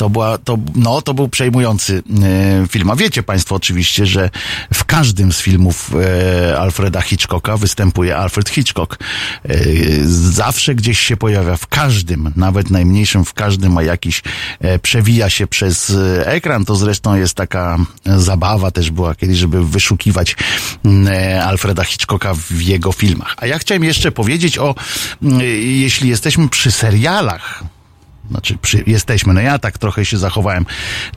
to, 0.00 0.10
była, 0.10 0.38
to, 0.38 0.58
no, 0.74 1.02
to 1.02 1.14
był 1.14 1.28
przejmujący 1.28 2.02
e, 2.62 2.68
film. 2.68 2.90
A 2.90 2.96
wiecie 2.96 3.22
Państwo 3.22 3.54
oczywiście, 3.54 4.06
że 4.06 4.30
w 4.74 4.84
każdym 4.84 5.32
z 5.32 5.40
filmów 5.40 5.90
e, 5.94 6.58
Alfreda 6.58 7.00
Hitchcocka 7.00 7.56
występuje 7.56 8.16
Alfred 8.16 8.48
Hitchcock. 8.48 8.98
E, 9.44 9.58
zawsze 10.30 10.74
gdzieś 10.74 11.00
się 11.00 11.16
pojawia, 11.16 11.56
w 11.56 11.66
każdym, 11.66 12.32
nawet 12.36 12.70
najmniejszym, 12.70 13.24
w 13.24 13.34
każdym 13.34 13.72
ma 13.72 13.82
jakiś, 13.82 14.22
e, 14.60 14.78
przewija 14.78 15.30
się 15.30 15.46
przez 15.46 15.90
e, 15.90 16.26
ekran. 16.26 16.64
To 16.64 16.76
zresztą 16.76 17.16
jest 17.16 17.34
taka 17.34 17.78
zabawa 18.04 18.70
też 18.70 18.90
była 18.90 19.14
kiedyś, 19.14 19.38
żeby 19.38 19.64
wyszukiwać 19.64 20.36
e, 21.06 21.44
Alfreda 21.44 21.84
Hitchcocka 21.84 22.34
w 22.34 22.60
jego 22.60 22.92
filmach. 22.92 23.34
A 23.36 23.46
ja 23.46 23.58
chciałem 23.58 23.84
jeszcze 23.84 24.12
powiedzieć 24.12 24.58
o, 24.58 24.74
jeśli 25.62 26.08
jesteśmy 26.08 26.48
przy 26.48 26.70
serialach, 26.70 27.64
znaczy 28.30 28.58
przy, 28.62 28.84
jesteśmy, 28.86 29.34
no 29.34 29.40
ja 29.40 29.58
tak 29.58 29.78
trochę 29.78 30.04
się 30.04 30.18
zachowałem 30.18 30.66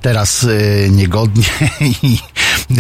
teraz 0.02 0.44
e, 0.44 0.90
niegodnie 0.90 1.44
i 2.04 2.18
e, 2.72 2.76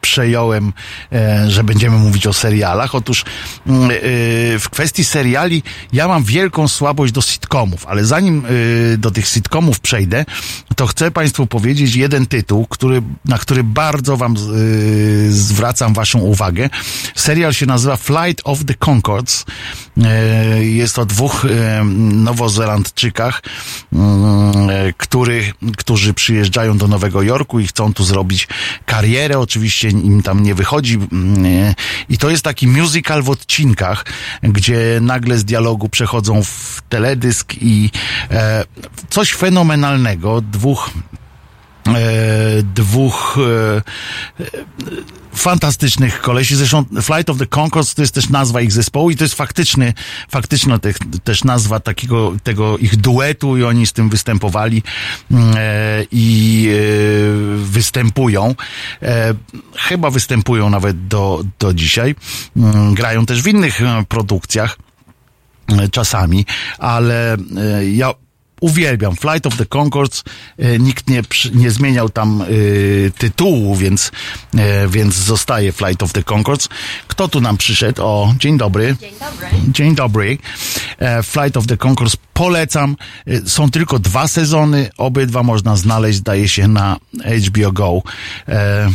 przejąłem, 0.00 0.72
e, 1.12 1.50
że 1.50 1.64
będziemy 1.64 1.98
mówić 1.98 2.26
o 2.26 2.32
serialach. 2.32 2.94
Otóż 2.94 3.24
mm, 3.66 3.90
w 4.60 4.68
kwestii 4.70 5.04
seriali 5.04 5.62
ja 5.92 6.08
mam 6.08 6.24
wielką 6.24 6.68
słabość 6.68 7.12
do 7.12 7.22
sitcomów, 7.22 7.86
ale 7.86 8.04
zanim 8.04 8.42
do 8.98 9.10
tych 9.10 9.28
sitcomów 9.28 9.80
przejdę, 9.80 10.24
to 10.76 10.86
chcę 10.86 11.10
Państwu 11.10 11.46
powiedzieć 11.46 11.94
jeden 11.94 12.26
tytuł, 12.26 12.66
który, 12.66 13.02
na 13.24 13.38
który 13.38 13.64
bardzo 13.64 14.16
Wam 14.16 14.34
yy, 14.34 15.32
zwracam 15.32 15.94
Waszą 15.94 16.18
uwagę. 16.18 16.70
Serial 17.14 17.52
się 17.52 17.66
nazywa 17.66 17.96
Flight 17.96 18.40
of 18.44 18.64
the 18.64 18.74
Concords. 18.74 19.44
Yy, 19.96 20.06
jest 20.64 20.98
o 20.98 21.06
dwóch 21.06 21.44
yy, 21.44 21.84
nowozelandczykach, 23.16 23.42
który, 24.96 25.52
którzy 25.76 26.14
przyjeżdżają 26.14 26.78
do 26.78 26.88
Nowego 26.88 27.22
Jorku 27.22 27.60
i 27.60 27.66
chcą 27.66 27.94
tu 27.94 28.04
zrobić 28.04 28.48
karierę. 28.86 29.38
Oczywiście 29.38 29.88
im 29.88 30.22
tam 30.22 30.42
nie 30.42 30.54
wychodzi. 30.54 30.98
I 32.08 32.18
to 32.18 32.30
jest 32.30 32.42
taki 32.42 32.68
musical 32.68 33.22
w 33.22 33.30
odcinkach, 33.30 34.04
gdzie 34.42 34.98
nagle 35.00 35.38
z 35.38 35.44
dialogu 35.44 35.88
przechodzą 35.88 36.42
w 36.42 36.82
teledysk 36.88 37.54
i 37.60 37.90
e, 38.30 38.64
coś 39.10 39.32
fenomenalnego. 39.34 40.40
Dwóch 40.40 40.90
E, 40.90 41.25
dwóch 42.74 43.38
e, 43.38 43.82
fantastycznych 45.36 46.20
kolesi. 46.20 46.56
Zresztą 46.56 46.84
Flight 47.02 47.30
of 47.30 47.38
the 47.38 47.46
Concords 47.46 47.94
to 47.94 48.02
jest 48.02 48.14
też 48.14 48.28
nazwa 48.28 48.60
ich 48.60 48.72
zespołu 48.72 49.10
i 49.10 49.16
to 49.16 49.24
jest 49.24 49.34
faktyczny, 49.34 49.94
faktyczna 50.30 50.78
te, 50.78 50.92
też 51.24 51.44
nazwa 51.44 51.80
takiego, 51.80 52.32
tego 52.42 52.78
ich 52.78 52.96
duetu 52.96 53.56
i 53.56 53.64
oni 53.64 53.86
z 53.86 53.92
tym 53.92 54.08
występowali 54.08 54.82
mm, 55.30 55.54
e, 55.56 56.04
i 56.12 56.68
e, 56.68 57.56
występują. 57.56 58.54
E, 59.02 59.34
chyba 59.76 60.10
występują 60.10 60.70
nawet 60.70 61.08
do, 61.08 61.44
do 61.58 61.74
dzisiaj. 61.74 62.14
Mm, 62.56 62.94
grają 62.94 63.26
też 63.26 63.42
w 63.42 63.46
innych 63.46 63.82
e, 63.82 64.04
produkcjach 64.08 64.78
czasami, 65.90 66.46
ale 66.78 67.36
ja 67.92 68.14
uwielbiam. 68.60 69.16
Flight 69.16 69.46
of 69.46 69.56
the 69.56 69.66
Concords, 69.66 70.24
e, 70.58 70.78
nikt 70.78 71.10
nie, 71.10 71.22
nie 71.54 71.70
zmieniał 71.70 72.08
tam 72.08 72.42
y, 72.50 73.12
tytułu, 73.18 73.76
więc, 73.76 74.12
y, 74.54 74.88
więc 74.88 75.14
zostaje 75.14 75.72
Flight 75.72 76.02
of 76.02 76.12
the 76.12 76.22
Concords. 76.22 76.68
Kto 77.08 77.28
tu 77.28 77.40
nam 77.40 77.56
przyszedł? 77.56 78.02
O, 78.02 78.34
dzień 78.38 78.58
dobry. 78.58 78.96
Dzień 79.00 79.14
dobry. 79.20 79.48
Dzień 79.72 79.94
dobry. 79.94 80.38
Flight 81.22 81.56
of 81.56 81.66
the 81.66 81.76
Concords 81.76 82.16
polecam. 82.32 82.96
są 83.46 83.70
tylko 83.70 83.98
dwa 83.98 84.28
sezony, 84.28 84.90
obydwa 84.98 85.42
można 85.42 85.76
znaleźć, 85.76 86.18
zdaje 86.18 86.48
się, 86.48 86.68
na 86.68 86.96
HBO 87.46 87.72
Go. 87.72 88.02
E, 88.48 88.90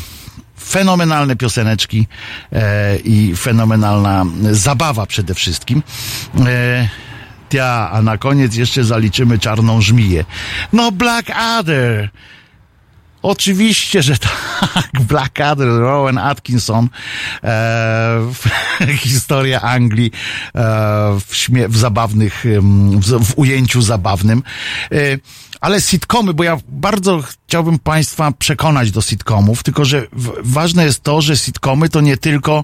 fenomenalne 0.63 1.35
pioseneczki 1.35 2.07
e, 2.53 2.97
i 2.97 3.35
fenomenalna 3.35 4.25
zabawa 4.51 5.05
przede 5.05 5.33
wszystkim. 5.33 5.83
E, 6.45 6.89
a 7.59 8.01
na 8.03 8.17
koniec 8.17 8.55
jeszcze 8.55 8.83
zaliczymy 8.83 9.39
czarną 9.39 9.81
żmiję. 9.81 10.25
No 10.73 10.91
Blackadder! 10.91 12.09
Oczywiście, 13.21 14.01
że 14.01 14.17
tak. 14.73 14.89
Blackadder, 15.01 15.67
Rowan 15.67 16.17
Atkinson, 16.17 16.89
e, 17.43 18.19
historia 18.97 19.61
Anglii 19.61 20.11
e, 20.55 20.59
w, 21.27 21.35
śmie- 21.35 21.67
w 21.69 21.77
zabawnych, 21.77 22.45
w, 22.99 23.25
w, 23.25 23.33
ujęciu 23.37 23.81
zabawnym. 23.81 24.43
E, 24.91 24.97
ale 25.61 25.81
sitcomy, 25.81 26.33
bo 26.33 26.43
ja 26.43 26.57
bardzo 26.69 27.23
chciałbym 27.47 27.79
Państwa 27.79 28.31
przekonać 28.31 28.91
do 28.91 29.01
sitcomów, 29.01 29.63
tylko 29.63 29.85
że 29.85 30.07
ważne 30.43 30.85
jest 30.85 31.03
to, 31.03 31.21
że 31.21 31.37
sitcomy 31.37 31.89
to 31.89 32.01
nie 32.01 32.17
tylko, 32.17 32.63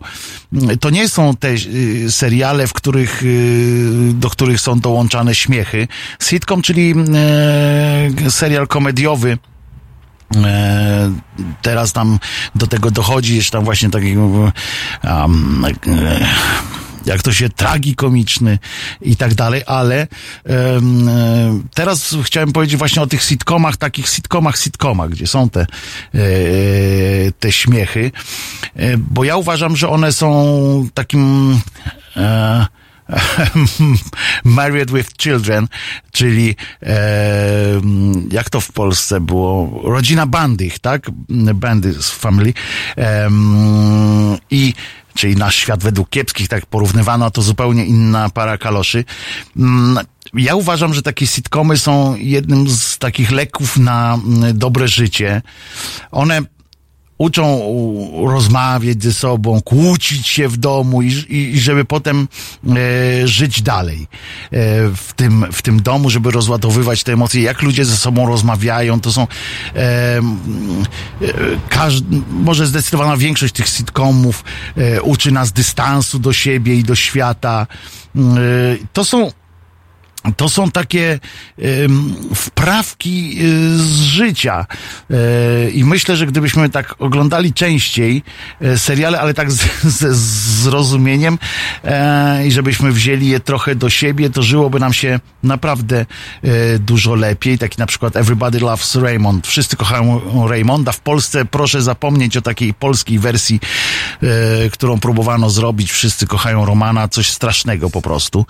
to 0.80 0.90
nie 0.90 1.10
są 1.10 1.36
te 1.36 1.49
y, 1.49 2.11
seriale, 2.11 2.68
w 2.68 2.74
których, 2.74 3.24
y, 3.24 4.11
do 4.14 4.30
których 4.30 4.61
są 4.61 4.80
dołączane 4.80 5.36
śmiechy. 5.36 5.88
Sitcom, 6.19 6.61
czyli 6.61 6.94
y, 8.28 8.32
serial 8.32 8.68
komediowy, 8.68 9.38
e, 10.36 11.14
teraz 11.61 11.94
tam 11.94 12.19
do 12.56 12.68
tego 12.68 12.91
dochodzi 12.91 13.36
jeszcze 13.36 13.52
tam 13.52 13.65
właśnie 13.65 13.90
takiego 13.90 14.52
um, 15.03 15.65
jak 17.08 17.22
to 17.22 17.34
się 17.34 17.50
tragikomiczny 17.50 18.60
i 19.02 19.16
tak 19.16 19.34
dalej, 19.34 19.62
ale 19.66 20.08
um, 20.46 21.68
teraz 21.74 22.16
chciałem 22.24 22.52
powiedzieć 22.52 22.78
właśnie 22.78 23.02
o 23.02 23.08
tych 23.08 23.24
sitcomach, 23.24 23.78
takich 23.78 24.10
sitcomach, 24.10 24.58
sitcomach, 24.58 25.10
gdzie 25.10 25.28
są 25.28 25.50
te, 25.50 25.62
e, 25.62 25.68
te 27.40 27.52
śmiechy, 27.52 28.12
e, 28.76 28.98
bo 28.98 29.24
ja 29.24 29.36
uważam, 29.36 29.76
że 29.76 29.90
one 29.90 30.12
są 30.12 30.88
takim 30.94 31.60
e, 32.16 32.66
Married 34.44 34.92
with 34.92 35.10
Children, 35.22 35.68
czyli 36.12 36.56
e, 36.84 37.02
jak 38.32 38.50
to 38.50 38.62
w 38.62 38.72
Polsce 38.72 39.22
było? 39.22 39.82
Rodzina 39.84 40.26
Bandych, 40.26 40.80
tak? 40.80 41.12
Bandy 41.54 41.94
Family. 41.94 42.54
E, 42.98 43.30
I 44.52 44.74
czyli 45.18 45.36
nasz 45.36 45.56
świat 45.56 45.84
według 45.84 46.10
kiepskich, 46.10 46.48
tak 46.48 46.66
porównywano, 46.66 47.32
to 47.32 47.42
zupełnie 47.42 47.86
inna 47.86 48.30
para 48.30 48.58
kaloszy. 48.58 49.06
Mm, 49.58 50.06
ja 50.34 50.56
uważam, 50.56 50.94
że 50.94 51.02
takie 51.02 51.28
sitcomy 51.28 51.78
są 51.78 52.16
jednym 52.16 52.70
z 52.70 52.98
takich 52.98 53.32
leków 53.32 53.78
na 53.78 54.14
mm, 54.14 54.58
dobre 54.58 54.88
życie. 54.88 55.42
One 56.12 56.42
uczą 57.18 57.61
rozmawiać 58.27 59.03
ze 59.03 59.14
sobą, 59.14 59.61
kłócić 59.61 60.27
się 60.27 60.48
w 60.48 60.57
domu 60.57 61.02
i, 61.02 61.26
i 61.30 61.60
żeby 61.60 61.85
potem 61.85 62.27
e, 62.68 63.27
żyć 63.27 63.61
dalej 63.61 64.02
e, 64.02 64.07
w, 64.95 65.14
tym, 65.15 65.45
w 65.52 65.61
tym 65.61 65.81
domu, 65.81 66.10
żeby 66.10 66.31
rozładowywać 66.31 67.03
te 67.03 67.14
emocje. 67.14 67.41
Jak 67.41 67.61
ludzie 67.61 67.85
ze 67.85 67.98
sobą 67.98 68.27
rozmawiają, 68.27 69.02
to 69.02 69.11
są 69.11 69.22
e, 69.22 69.77
e 69.77 70.22
każdy, 71.69 72.22
może 72.30 72.68
zdecydowana 72.68 73.18
większość 73.18 73.53
tych 73.53 73.68
sitcomów 73.68 74.44
e, 74.77 75.02
uczy 75.02 75.31
nas 75.31 75.52
dystansu 75.52 76.19
do 76.19 76.34
siebie 76.34 76.76
i 76.76 76.84
do 76.84 76.95
świata. 76.95 77.68
E, 78.15 78.19
to 78.94 79.06
są 79.06 79.31
to 80.38 80.49
są 80.49 80.72
takie 80.72 81.19
wprawki 82.35 83.38
y, 83.41 83.77
z 83.77 83.99
życia. 83.99 84.65
E, 85.11 85.69
I 85.69 85.84
myślę, 85.84 86.15
że 86.15 86.27
gdybyśmy 86.27 86.69
tak 86.69 86.95
oglądali 86.99 87.53
częściej 87.53 88.23
e, 88.61 88.77
seriale, 88.77 89.22
ale 89.22 89.34
tak 89.34 89.52
ze 89.52 90.15
zrozumieniem 90.15 91.38
e, 91.84 92.48
i 92.48 92.52
żebyśmy 92.52 92.91
wzięli 92.91 93.27
je 93.27 93.39
trochę 93.39 93.76
do 93.76 93.89
siebie, 93.89 94.30
to 94.30 94.44
żyłoby 94.44 94.80
nam 94.80 94.94
się 94.94 95.19
naprawdę 95.44 96.06
dużo 96.80 97.15
lepiej. 97.15 97.57
Taki 97.57 97.80
na 97.80 97.85
przykład 97.85 98.15
Everybody 98.15 98.60
Loves 98.60 98.95
Raymond. 98.95 99.48
Wszyscy 99.48 99.76
kochają 99.76 100.22
Raymonda. 100.48 100.91
W 100.91 100.99
Polsce 100.99 101.45
proszę 101.45 101.81
zapomnieć 101.81 102.38
o 102.38 102.41
takiej 102.41 102.73
polskiej 102.73 103.19
wersji, 103.19 103.60
którą 104.72 104.99
próbowano 104.99 105.49
zrobić. 105.49 105.91
Wszyscy 105.91 106.27
kochają 106.27 106.65
Romana. 106.65 107.07
Coś 107.07 107.30
strasznego 107.30 107.89
po 107.89 108.02
prostu 108.02 108.45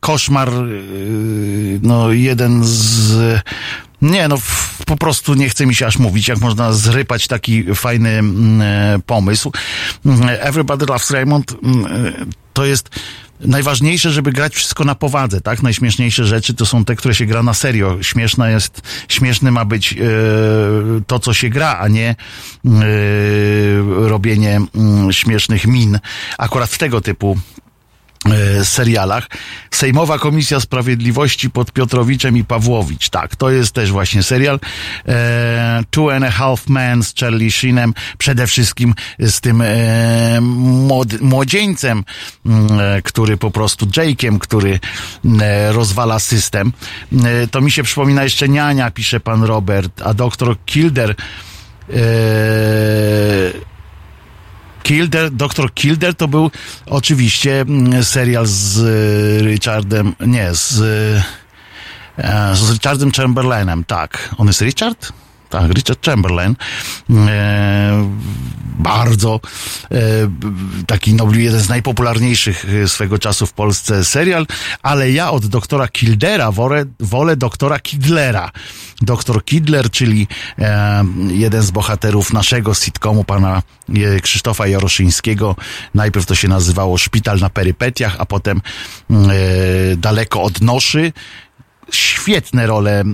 koszmar, 0.00 0.48
y, 0.48 1.80
no 1.82 2.12
jeden 2.12 2.64
z 2.64 3.42
nie, 4.02 4.28
no 4.28 4.38
po 4.86 4.96
prostu 4.96 5.34
nie 5.34 5.48
chce 5.48 5.66
mi 5.66 5.74
się 5.74 5.86
aż 5.86 5.98
mówić, 5.98 6.28
jak 6.28 6.40
można 6.40 6.72
zrypać 6.72 7.26
taki 7.26 7.74
fajny 7.74 8.08
mm, 8.08 8.60
e, 8.62 8.98
pomysł. 9.06 9.52
Everybody 10.40 10.86
Loves 10.86 11.10
Raymond 11.10 11.56
mm, 11.62 11.86
e, 11.86 12.12
to 12.52 12.64
jest 12.64 12.88
najważniejsze, 13.40 14.10
żeby 14.10 14.32
grać 14.32 14.54
wszystko 14.54 14.84
na 14.84 14.94
powadze, 14.94 15.40
tak? 15.40 15.62
Najśmieszniejsze 15.62 16.24
rzeczy 16.24 16.54
to 16.54 16.66
są 16.66 16.84
te, 16.84 16.96
które 16.96 17.14
się 17.14 17.26
gra 17.26 17.42
na 17.42 17.54
serio. 17.54 18.02
Śmieszne 18.02 18.50
jest, 18.50 18.82
śmieszny 19.08 19.50
ma 19.50 19.64
być 19.64 19.92
e, 19.92 19.96
to, 21.06 21.18
co 21.18 21.34
się 21.34 21.48
gra, 21.48 21.78
a 21.78 21.88
nie 21.88 22.16
robienie 23.86 24.60
mm, 24.74 25.12
śmiesznych 25.12 25.66
min. 25.66 25.98
Akurat 26.38 26.78
tego 26.78 27.00
typu 27.00 27.38
serialach. 28.64 29.26
Sejmowa 29.70 30.18
Komisja 30.18 30.60
Sprawiedliwości 30.60 31.50
pod 31.50 31.72
Piotrowiczem 31.72 32.36
i 32.36 32.44
Pawłowicz. 32.44 33.08
Tak, 33.08 33.36
to 33.36 33.50
jest 33.50 33.72
też 33.72 33.92
właśnie 33.92 34.22
serial. 34.22 34.60
E, 35.08 35.82
Two 35.90 36.14
and 36.14 36.24
a 36.24 36.30
Half 36.30 36.68
Men 36.68 37.02
z 37.02 37.14
Charlie 37.14 37.50
Sheenem. 37.50 37.94
Przede 38.18 38.46
wszystkim 38.46 38.94
z 39.18 39.40
tym 39.40 39.62
e, 39.62 40.40
młod, 40.40 41.20
młodzieńcem, 41.20 42.04
mm, 42.46 42.80
e, 42.80 43.02
który 43.02 43.36
po 43.36 43.50
prostu 43.50 43.86
Jake'iem, 43.86 44.38
który 44.38 44.80
e, 45.40 45.72
rozwala 45.72 46.18
system. 46.18 46.72
E, 47.24 47.46
to 47.46 47.60
mi 47.60 47.70
się 47.70 47.82
przypomina 47.82 48.24
jeszcze 48.24 48.48
Niania, 48.48 48.90
pisze 48.90 49.20
pan 49.20 49.42
Robert, 49.42 50.02
a 50.02 50.14
doktor 50.14 50.56
Kilder 50.64 51.14
Kilder, 54.82 55.30
doktor 55.30 55.74
Kilder 55.74 56.14
to 56.14 56.28
był 56.28 56.50
oczywiście 56.86 57.60
mm, 57.60 58.04
serial 58.04 58.46
z 58.46 58.78
y, 58.78 59.48
Richardem, 59.48 60.14
nie, 60.26 60.54
z, 60.54 60.78
y, 60.78 61.22
z 62.54 62.72
Richardem 62.72 63.12
Chamberlainem, 63.12 63.84
tak. 63.84 64.34
On 64.38 64.46
jest 64.46 64.60
Richard? 64.60 65.12
Tak, 65.50 65.70
Richard 65.70 66.06
Chamberlain, 66.06 66.56
e, 67.10 68.08
bardzo 68.78 69.40
e, 69.90 69.98
taki 70.86 71.14
no, 71.14 71.32
jeden 71.32 71.60
z 71.60 71.68
najpopularniejszych 71.68 72.64
e, 72.64 72.88
swego 72.88 73.18
czasu 73.18 73.46
w 73.46 73.52
Polsce 73.52 74.04
serial, 74.04 74.46
ale 74.82 75.10
ja 75.10 75.30
od 75.30 75.46
doktora 75.46 75.88
Kildera 75.88 76.52
wolę, 76.52 76.84
wolę 77.00 77.36
doktora 77.36 77.78
Kidlera. 77.78 78.50
Doktor 79.02 79.44
Kidler, 79.44 79.90
czyli 79.90 80.26
jeden 81.28 81.62
z 81.62 81.70
bohaterów 81.70 82.32
naszego 82.32 82.74
sitcomu 82.74 83.24
pana 83.24 83.62
Krzysztofa 84.22 84.66
Jaroszyńskiego. 84.66 85.56
Najpierw 85.94 86.26
to 86.26 86.34
się 86.34 86.48
nazywało 86.48 86.98
Szpital 86.98 87.38
na 87.38 87.50
perypetiach, 87.50 88.16
a 88.18 88.26
potem 88.26 88.60
Daleko 89.96 90.42
od 90.42 90.60
noszy 90.60 91.12
świetne 91.90 92.66
role 92.66 93.00
e, 93.00 93.04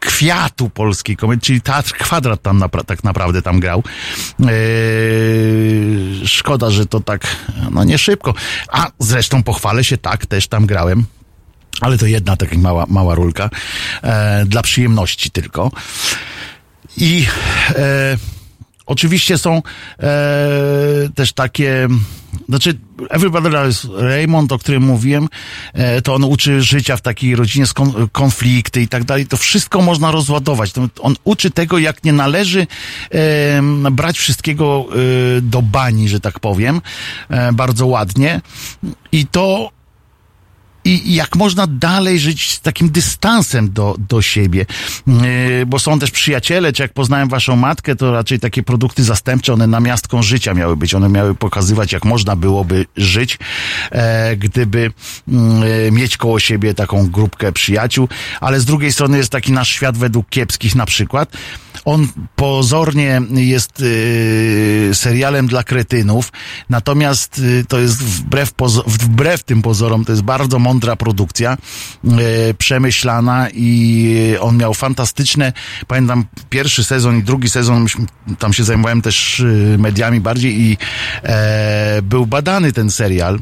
kwiatu 0.00 0.70
polskiej 0.70 1.16
komedii, 1.16 1.42
czyli 1.42 1.60
Teatr 1.60 1.92
Kwadrat 1.92 2.42
tam 2.42 2.58
napra 2.58 2.84
tak 2.84 3.04
naprawdę 3.04 3.42
tam 3.42 3.60
grał. 3.60 3.82
E, 4.40 4.46
szkoda, 6.26 6.70
że 6.70 6.86
to 6.86 7.00
tak, 7.00 7.36
no 7.70 7.84
nie 7.84 7.98
szybko. 7.98 8.34
A 8.68 8.90
zresztą 8.98 9.42
pochwalę 9.42 9.84
się, 9.84 9.98
tak, 9.98 10.26
też 10.26 10.48
tam 10.48 10.66
grałem. 10.66 11.04
Ale 11.80 11.98
to 11.98 12.06
jedna 12.06 12.36
taka 12.36 12.58
mała, 12.58 12.86
mała 12.88 13.14
rulka. 13.14 13.50
E, 14.02 14.44
dla 14.46 14.62
przyjemności 14.62 15.30
tylko. 15.30 15.70
I 16.96 17.26
e, 17.68 18.16
oczywiście 18.88 19.38
są 19.38 19.62
e, 19.98 20.02
też 21.14 21.32
takie 21.32 21.88
znaczy, 22.48 22.78
Everybody 23.10 23.48
Loves 23.48 23.86
Raymond, 23.94 24.52
o 24.52 24.58
którym 24.58 24.82
mówiłem, 24.82 25.28
e, 25.72 26.02
to 26.02 26.14
on 26.14 26.24
uczy 26.24 26.62
życia 26.62 26.96
w 26.96 27.00
takiej 27.00 27.36
rodzinie, 27.36 27.66
konflikty 28.12 28.82
i 28.82 28.88
tak 28.88 29.04
dalej. 29.04 29.26
To 29.26 29.36
wszystko 29.36 29.82
można 29.82 30.10
rozładować. 30.10 30.72
On 31.00 31.16
uczy 31.24 31.50
tego, 31.50 31.78
jak 31.78 32.04
nie 32.04 32.12
należy 32.12 32.66
e, 33.10 33.62
brać 33.90 34.18
wszystkiego 34.18 34.86
e, 35.38 35.40
do 35.40 35.62
bani, 35.62 36.08
że 36.08 36.20
tak 36.20 36.40
powiem, 36.40 36.80
e, 37.28 37.52
bardzo 37.52 37.86
ładnie. 37.86 38.40
I 39.12 39.26
to 39.26 39.77
i 40.88 41.14
jak 41.14 41.36
można 41.36 41.66
dalej 41.66 42.18
żyć 42.18 42.50
z 42.50 42.60
takim 42.60 42.90
dystansem 42.90 43.72
do, 43.72 43.96
do 44.08 44.22
siebie. 44.22 44.66
Yy, 45.06 45.66
bo 45.66 45.78
są 45.78 45.98
też 45.98 46.10
przyjaciele, 46.10 46.72
czy 46.72 46.82
jak 46.82 46.92
poznałem 46.92 47.28
waszą 47.28 47.56
matkę, 47.56 47.96
to 47.96 48.12
raczej 48.12 48.40
takie 48.40 48.62
produkty 48.62 49.04
zastępcze, 49.04 49.52
one 49.52 49.66
namiastką 49.66 50.22
życia 50.22 50.54
miały 50.54 50.76
być. 50.76 50.94
One 50.94 51.08
miały 51.08 51.34
pokazywać, 51.34 51.92
jak 51.92 52.04
można 52.04 52.36
byłoby 52.36 52.86
żyć, 52.96 53.38
e, 53.90 54.36
gdyby 54.36 54.90
e, 55.28 55.90
mieć 55.90 56.16
koło 56.16 56.40
siebie 56.40 56.74
taką 56.74 57.10
grupkę 57.10 57.52
przyjaciół. 57.52 58.08
Ale 58.40 58.60
z 58.60 58.64
drugiej 58.64 58.92
strony 58.92 59.18
jest 59.18 59.30
taki 59.30 59.52
nasz 59.52 59.68
świat 59.68 59.96
według 59.96 60.28
kiepskich 60.28 60.74
na 60.74 60.86
przykład, 60.86 61.36
on 61.84 62.08
pozornie 62.36 63.20
jest 63.30 63.80
y, 63.80 64.90
serialem 64.92 65.46
dla 65.46 65.64
kretynów, 65.64 66.32
natomiast 66.70 67.42
to 67.68 67.78
jest 67.78 68.02
wbrew, 68.02 68.52
wbrew 68.86 69.42
tym 69.42 69.62
pozorom, 69.62 70.04
to 70.04 70.12
jest 70.12 70.22
bardzo 70.22 70.58
mądra 70.78 70.96
produkcja, 70.96 71.56
y, 72.50 72.54
przemyślana 72.54 73.48
i 73.54 74.36
on 74.40 74.56
miał 74.56 74.74
fantastyczne, 74.74 75.52
pamiętam 75.86 76.24
pierwszy 76.50 76.84
sezon 76.84 77.18
i 77.18 77.22
drugi 77.22 77.48
sezon, 77.48 77.86
tam 78.38 78.52
się 78.52 78.64
zajmowałem 78.64 79.02
też 79.02 79.40
y, 79.40 79.76
mediami 79.78 80.20
bardziej 80.20 80.60
i 80.60 80.76
e, 81.22 82.02
był 82.02 82.26
badany 82.26 82.72
ten 82.72 82.90
serial. 82.90 83.38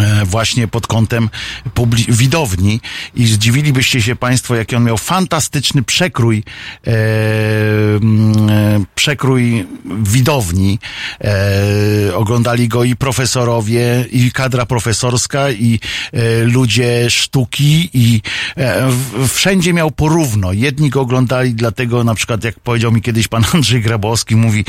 E, 0.00 0.24
właśnie 0.24 0.68
pod 0.68 0.86
kątem 0.86 1.30
widowni 2.08 2.80
i 3.14 3.26
zdziwilibyście 3.26 4.02
się 4.02 4.16
Państwo, 4.16 4.54
jaki 4.54 4.76
on 4.76 4.84
miał 4.84 4.98
fantastyczny 4.98 5.82
przekrój 5.82 6.44
e, 6.86 6.90
e, 6.90 8.84
przekrój 8.94 9.66
widowni. 10.02 10.78
E, 11.24 12.14
oglądali 12.14 12.68
go 12.68 12.84
i 12.84 12.96
profesorowie, 12.96 14.04
i 14.12 14.32
kadra 14.32 14.66
profesorska, 14.66 15.50
i 15.50 15.80
e, 16.12 16.44
ludzie 16.44 17.10
sztuki 17.10 17.90
i 17.94 18.20
e, 18.56 18.88
wszędzie 19.28 19.72
miał 19.72 19.90
porówno. 19.90 20.52
Jedni 20.52 20.90
go 20.90 21.00
oglądali 21.00 21.54
dlatego, 21.54 22.04
na 22.04 22.14
przykład 22.14 22.44
jak 22.44 22.60
powiedział 22.60 22.92
mi 22.92 23.02
kiedyś 23.02 23.28
pan 23.28 23.44
Andrzej 23.54 23.82
Grabowski, 23.82 24.36
mówi, 24.36 24.64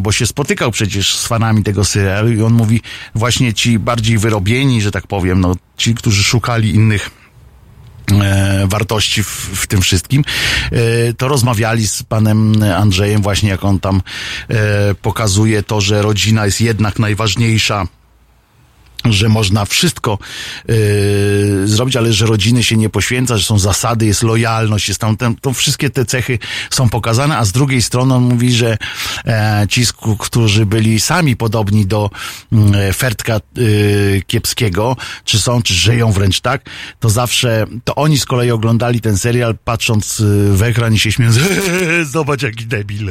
bo 0.00 0.12
się 0.12 0.26
spotykał 0.26 0.70
przecież 0.70 1.16
z 1.16 1.26
fanami 1.26 1.62
tego 1.62 1.84
serialu 1.84 2.32
i 2.32 2.42
on 2.42 2.52
mówi, 2.52 2.80
właśnie 3.14 3.54
ci 3.54 3.78
bardziej 3.78 4.18
wy 4.18 4.30
wyrobieni, 4.32 4.82
że 4.82 4.90
tak 4.90 5.06
powiem, 5.06 5.40
no, 5.40 5.54
ci, 5.76 5.94
którzy 5.94 6.22
szukali 6.22 6.74
innych 6.74 7.10
e, 8.22 8.66
wartości 8.66 9.22
w, 9.22 9.28
w, 9.28 9.66
tym 9.66 9.80
wszystkim, 9.80 10.24
e, 10.72 11.14
to 11.14 11.28
rozmawiali 11.28 11.88
z 11.88 12.02
panem 12.02 12.62
Andrzejem 12.76 13.22
właśnie, 13.22 13.48
jak 13.48 13.64
on 13.64 13.80
tam 13.80 14.02
e, 14.48 14.94
pokazuje 14.94 15.62
to, 15.62 15.80
że 15.80 16.02
rodzina 16.02 16.44
jest 16.44 16.60
jednak 16.60 16.98
najważniejsza 16.98 17.86
że 19.04 19.28
można 19.28 19.64
wszystko 19.64 20.18
yy, 20.68 20.74
zrobić, 21.64 21.96
ale 21.96 22.12
że 22.12 22.26
rodziny 22.26 22.62
się 22.62 22.76
nie 22.76 22.88
poświęca, 22.88 23.36
że 23.36 23.44
są 23.44 23.58
zasady, 23.58 24.06
jest 24.06 24.22
lojalność, 24.22 24.88
jest 24.88 25.00
tam, 25.00 25.16
tam 25.16 25.36
to 25.40 25.52
wszystkie 25.52 25.90
te 25.90 26.04
cechy 26.04 26.38
są 26.70 26.88
pokazane, 26.88 27.38
a 27.38 27.44
z 27.44 27.52
drugiej 27.52 27.82
strony 27.82 28.14
on 28.14 28.22
mówi, 28.22 28.52
że 28.52 28.78
e, 29.26 29.66
ci, 29.68 29.82
którzy 30.18 30.66
byli 30.66 31.00
sami 31.00 31.36
podobni 31.36 31.86
do 31.86 32.10
e, 32.74 32.92
Fertka 32.92 33.34
e, 33.36 33.40
Kiepskiego, 34.26 34.96
czy 35.24 35.38
są, 35.38 35.62
czy 35.62 35.74
żyją 35.74 36.12
wręcz 36.12 36.40
tak, 36.40 36.70
to 37.00 37.10
zawsze, 37.10 37.66
to 37.84 37.94
oni 37.94 38.18
z 38.18 38.24
kolei 38.24 38.50
oglądali 38.50 39.00
ten 39.00 39.18
serial, 39.18 39.58
patrząc 39.64 40.20
e, 40.20 40.24
w 40.56 40.62
ekran 40.62 40.94
i 40.94 40.98
się 40.98 41.12
śmiejąc, 41.12 41.38
zobacz 42.12 42.42
jaki 42.42 42.66
debil. 42.66 43.10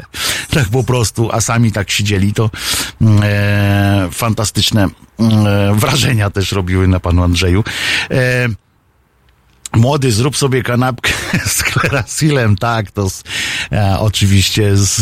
tak 0.54 0.68
po 0.68 0.84
prostu, 0.84 1.32
a 1.32 1.40
sami 1.40 1.72
tak 1.72 1.90
siedzieli, 1.90 2.32
to 2.32 2.50
e, 3.22 4.08
fantastyczne 4.12 4.88
wrażenia 5.74 6.30
też 6.30 6.52
robiły 6.52 6.88
na 6.88 7.00
panu 7.00 7.22
Andrzeju. 7.22 7.64
E, 8.10 8.48
Młody, 9.72 10.12
zrób 10.12 10.36
sobie 10.36 10.62
kanapkę 10.62 11.12
z 11.46 11.62
klerasilem, 11.62 12.56
tak, 12.56 12.90
to 12.90 13.10
z, 13.10 13.22
e, 13.72 13.96
oczywiście 13.98 14.76
z 14.76 15.00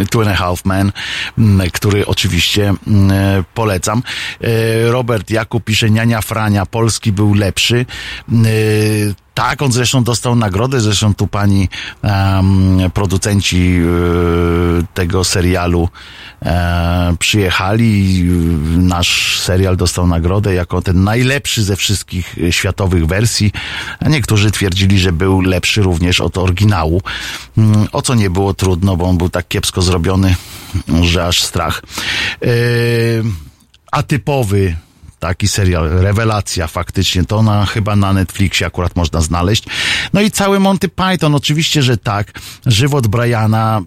e, 0.00 0.06
Two 0.06 0.20
and 0.20 0.28
a 0.28 0.34
Half 0.34 0.64
Men, 0.64 0.92
który 1.72 2.06
oczywiście 2.06 2.74
e, 3.10 3.44
polecam. 3.54 4.02
E, 4.40 4.90
Robert 4.90 5.30
Jakub 5.30 5.64
pisze, 5.64 5.90
Niania 5.90 6.22
Frania, 6.22 6.66
Polski 6.66 7.12
był 7.12 7.34
lepszy. 7.34 7.86
E, 8.28 8.34
tak, 9.38 9.62
on 9.62 9.72
zresztą 9.72 10.04
dostał 10.04 10.36
nagrodę, 10.36 10.80
zresztą 10.80 11.14
tu 11.14 11.26
pani 11.26 11.68
um, 12.02 12.78
producenci 12.94 13.80
y, 14.80 14.84
tego 14.94 15.24
serialu 15.24 15.88
e, 16.42 17.14
przyjechali. 17.18 18.24
Nasz 18.76 19.40
serial 19.40 19.76
dostał 19.76 20.06
nagrodę 20.06 20.54
jako 20.54 20.82
ten 20.82 21.04
najlepszy 21.04 21.62
ze 21.62 21.76
wszystkich 21.76 22.36
światowych 22.50 23.06
wersji, 23.06 23.52
a 24.00 24.08
niektórzy 24.08 24.50
twierdzili, 24.50 24.98
że 24.98 25.12
był 25.12 25.40
lepszy 25.40 25.82
również 25.82 26.20
od 26.20 26.38
oryginału, 26.38 27.02
mm, 27.58 27.86
o 27.92 28.02
co 28.02 28.14
nie 28.14 28.30
było 28.30 28.54
trudno, 28.54 28.96
bo 28.96 29.04
on 29.04 29.18
był 29.18 29.28
tak 29.28 29.48
kiepsko 29.48 29.82
zrobiony, 29.82 30.36
że 31.02 31.26
aż 31.26 31.42
strach. 31.42 31.82
E, 32.42 32.48
atypowy 33.92 34.76
taki 35.18 35.48
serial, 35.48 35.88
rewelacja 35.88 36.66
faktycznie, 36.66 37.24
to 37.24 37.42
na, 37.42 37.66
chyba 37.66 37.96
na 37.96 38.12
Netflixie 38.12 38.66
akurat 38.66 38.96
można 38.96 39.20
znaleźć. 39.20 39.64
No 40.12 40.20
i 40.20 40.30
cały 40.30 40.60
Monty 40.60 40.88
Python, 40.88 41.34
oczywiście, 41.34 41.82
że 41.82 41.96
tak. 41.96 42.32
Żywot 42.66 43.06
Briana, 43.06 43.82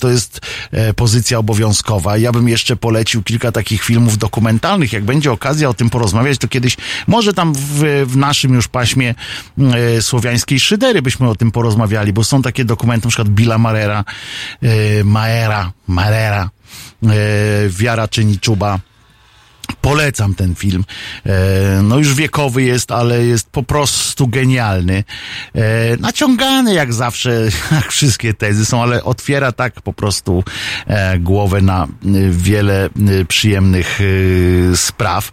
to 0.00 0.10
jest 0.10 0.40
e, 0.70 0.94
pozycja 0.94 1.38
obowiązkowa. 1.38 2.16
Ja 2.16 2.32
bym 2.32 2.48
jeszcze 2.48 2.76
polecił 2.76 3.22
kilka 3.22 3.52
takich 3.52 3.82
filmów 3.82 4.18
dokumentalnych. 4.18 4.92
Jak 4.92 5.04
będzie 5.04 5.32
okazja 5.32 5.68
o 5.68 5.74
tym 5.74 5.90
porozmawiać, 5.90 6.38
to 6.38 6.48
kiedyś, 6.48 6.76
może 7.06 7.32
tam 7.34 7.52
w, 7.54 8.04
w 8.06 8.16
naszym 8.16 8.54
już 8.54 8.68
paśmie 8.68 9.14
e, 9.58 10.02
słowiańskiej 10.02 10.60
szydery 10.60 11.02
byśmy 11.02 11.28
o 11.28 11.34
tym 11.34 11.50
porozmawiali, 11.50 12.12
bo 12.12 12.24
są 12.24 12.42
takie 12.42 12.64
dokumenty, 12.64 13.06
na 13.06 13.10
przykład 13.10 13.28
Billa 13.28 13.58
Marera, 13.58 14.04
e, 14.62 15.04
Maera, 15.04 15.72
Marera, 15.86 16.50
e, 17.02 17.08
Wiara 17.68 18.08
czyni 18.08 18.38
czuba, 18.38 18.80
Polecam 19.86 20.34
ten 20.34 20.54
film. 20.54 20.84
E, 21.26 21.82
no 21.82 21.98
już 21.98 22.14
wiekowy 22.14 22.62
jest, 22.62 22.90
ale 22.90 23.26
jest 23.26 23.50
po 23.50 23.62
prostu 23.62 24.28
genialny. 24.28 25.04
E, 25.54 25.96
naciągany 25.96 26.74
jak 26.74 26.92
zawsze, 26.92 27.30
jak 27.72 27.92
wszystkie 27.92 28.34
tezy 28.34 28.66
są, 28.66 28.82
ale 28.82 29.04
otwiera 29.04 29.52
tak 29.52 29.80
po 29.80 29.92
prostu 29.92 30.44
e, 30.86 31.18
głowę 31.18 31.62
na 31.62 31.86
wiele 32.30 32.90
przyjemnych 33.28 34.00
spraw. 34.74 35.30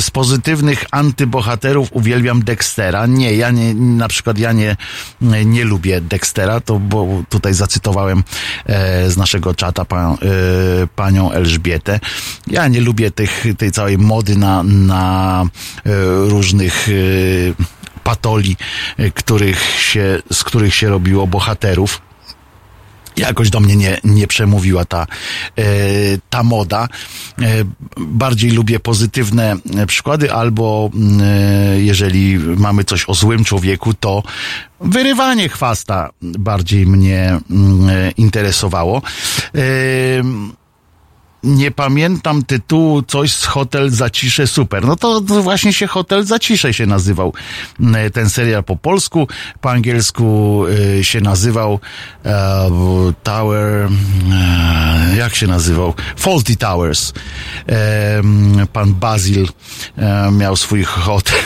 Z 0.00 0.10
pozytywnych 0.10 0.84
antybohaterów 0.90 1.88
uwielbiam 1.92 2.44
Dextera. 2.44 3.06
Nie, 3.06 3.34
ja 3.34 3.50
nie, 3.50 3.74
na 3.74 4.08
przykład 4.08 4.38
ja 4.38 4.52
nie, 4.52 4.76
nie 5.44 5.64
lubię 5.64 6.00
Dextera, 6.00 6.60
to 6.60 6.78
bo 6.78 7.22
tutaj 7.28 7.54
zacytowałem 7.54 8.24
z 9.08 9.16
naszego 9.16 9.54
czata 9.54 9.84
pan, 9.84 10.16
panią 10.96 11.32
Elżbietę. 11.32 12.00
Ja 12.46 12.68
nie 12.68 12.80
lubię 12.80 13.10
tych, 13.10 13.44
tej 13.58 13.72
całej 13.76 13.98
mody 13.98 14.36
na, 14.36 14.62
na 14.62 15.42
e, 15.42 15.48
różnych 16.28 16.88
e, 16.88 16.92
patoli, 18.04 18.56
których 19.14 19.60
się, 19.80 20.22
z 20.32 20.44
których 20.44 20.74
się 20.74 20.88
robiło 20.88 21.26
bohaterów 21.26 22.00
jakoś 23.16 23.50
do 23.50 23.60
mnie 23.60 23.76
nie, 23.76 24.00
nie 24.04 24.26
przemówiła 24.26 24.84
ta, 24.84 25.06
e, 25.58 25.64
ta 26.30 26.42
moda. 26.42 26.88
E, 27.42 27.44
bardziej 27.96 28.50
lubię 28.50 28.80
pozytywne 28.80 29.56
przykłady, 29.86 30.32
albo 30.32 30.90
e, 31.20 31.80
jeżeli 31.80 32.38
mamy 32.38 32.84
coś 32.84 33.04
o 33.08 33.14
złym 33.14 33.44
człowieku, 33.44 33.94
to 33.94 34.22
wyrywanie 34.80 35.48
chwasta 35.48 36.10
bardziej 36.22 36.86
mnie 36.86 37.38
mm, 37.50 38.12
interesowało. 38.16 39.02
Nie 41.46 41.70
pamiętam 41.70 42.44
tytułu, 42.44 43.02
coś 43.02 43.32
z 43.32 43.44
Hotel 43.44 43.90
Zacisze 43.90 44.46
Super. 44.46 44.84
No 44.86 44.96
to, 44.96 45.20
właśnie 45.20 45.72
się 45.72 45.86
Hotel 45.86 46.24
Zacisze 46.24 46.74
się 46.74 46.86
nazywał 46.86 47.32
ten 48.12 48.30
serial 48.30 48.64
po 48.64 48.76
polsku, 48.76 49.28
po 49.60 49.70
angielsku 49.70 50.64
y, 50.98 51.04
się 51.04 51.20
nazywał 51.20 51.80
e, 52.24 52.70
Tower, 53.22 53.88
e, 54.32 55.16
jak 55.16 55.34
się 55.34 55.46
nazywał? 55.46 55.94
Faulty 56.16 56.56
Towers. 56.56 57.12
E, 57.68 58.22
pan 58.72 58.94
Basil 58.94 59.48
e, 59.98 60.30
miał 60.30 60.56
swój 60.56 60.84
hotel 60.84 61.40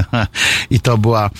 i 0.70 0.80
to 0.80 0.98
była 0.98 1.30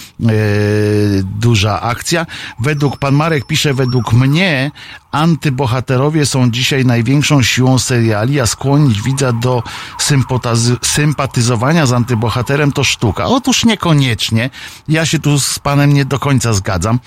duża 1.40 1.81
akcja. 1.81 2.27
Według, 2.61 2.98
pan 2.98 3.15
Marek 3.15 3.47
pisze, 3.47 3.74
według 3.74 4.12
mnie 4.12 4.70
antybohaterowie 5.15 6.27
są 6.27 6.51
dzisiaj 6.51 6.85
największą 6.85 7.43
siłą 7.43 7.78
seriali, 7.78 8.41
a 8.41 8.47
skłonić 8.47 9.03
widza 9.03 9.32
do 9.32 9.62
sympatyzowania 10.82 11.86
z 11.86 11.93
antybohaterem 11.93 12.73
to 12.73 12.85
sztuka. 12.85 13.27
Otóż 13.27 13.65
niekoniecznie. 13.65 14.51
Ja 14.89 15.07
się 15.07 15.19
tu 15.19 15.41
z 15.41 15.59
panem 15.59 15.93
nie 15.93 16.05
do 16.05 16.19
końca 16.19 16.53
zgadzam, 16.53 16.99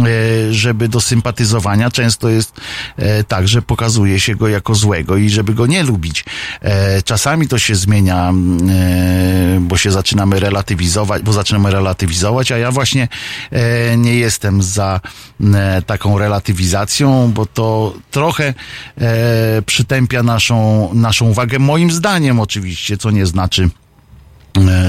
e, 0.00 0.06
żeby 0.52 0.88
do 0.88 1.00
sympatyzowania 1.00 1.90
często 1.90 2.28
jest 2.28 2.60
e, 2.96 3.24
tak, 3.24 3.48
że 3.48 3.62
pokazuje 3.62 4.20
się 4.20 4.36
go 4.36 4.48
jako 4.48 4.74
złego 4.74 5.16
i 5.16 5.30
żeby 5.30 5.54
go 5.54 5.66
nie 5.66 5.82
lubić. 5.82 6.24
E, 6.60 7.02
czasami 7.02 7.48
to 7.48 7.58
się 7.58 7.74
zmienia, 7.74 8.32
bo 9.60 9.76
się 9.76 9.90
zaczynamy 9.90 10.40
relatywizować, 10.40 11.22
bo 11.22 11.32
zaczynamy 11.32 11.70
relatywizować, 11.70 12.52
a 12.52 12.58
ja 12.58 12.70
właśnie 12.70 13.08
nie 13.96 14.14
jestem 14.14 14.62
za 14.62 15.00
taką 15.86 16.18
relatywizacją, 16.18 17.32
bo 17.32 17.46
to 17.54 17.94
trochę 18.10 18.54
e, 18.98 19.62
przytępia 19.66 20.22
naszą, 20.22 20.88
naszą 20.94 21.28
uwagę, 21.28 21.58
moim 21.58 21.90
zdaniem 21.90 22.40
oczywiście, 22.40 22.96
co 22.96 23.10
nie 23.10 23.26
znaczy, 23.26 23.70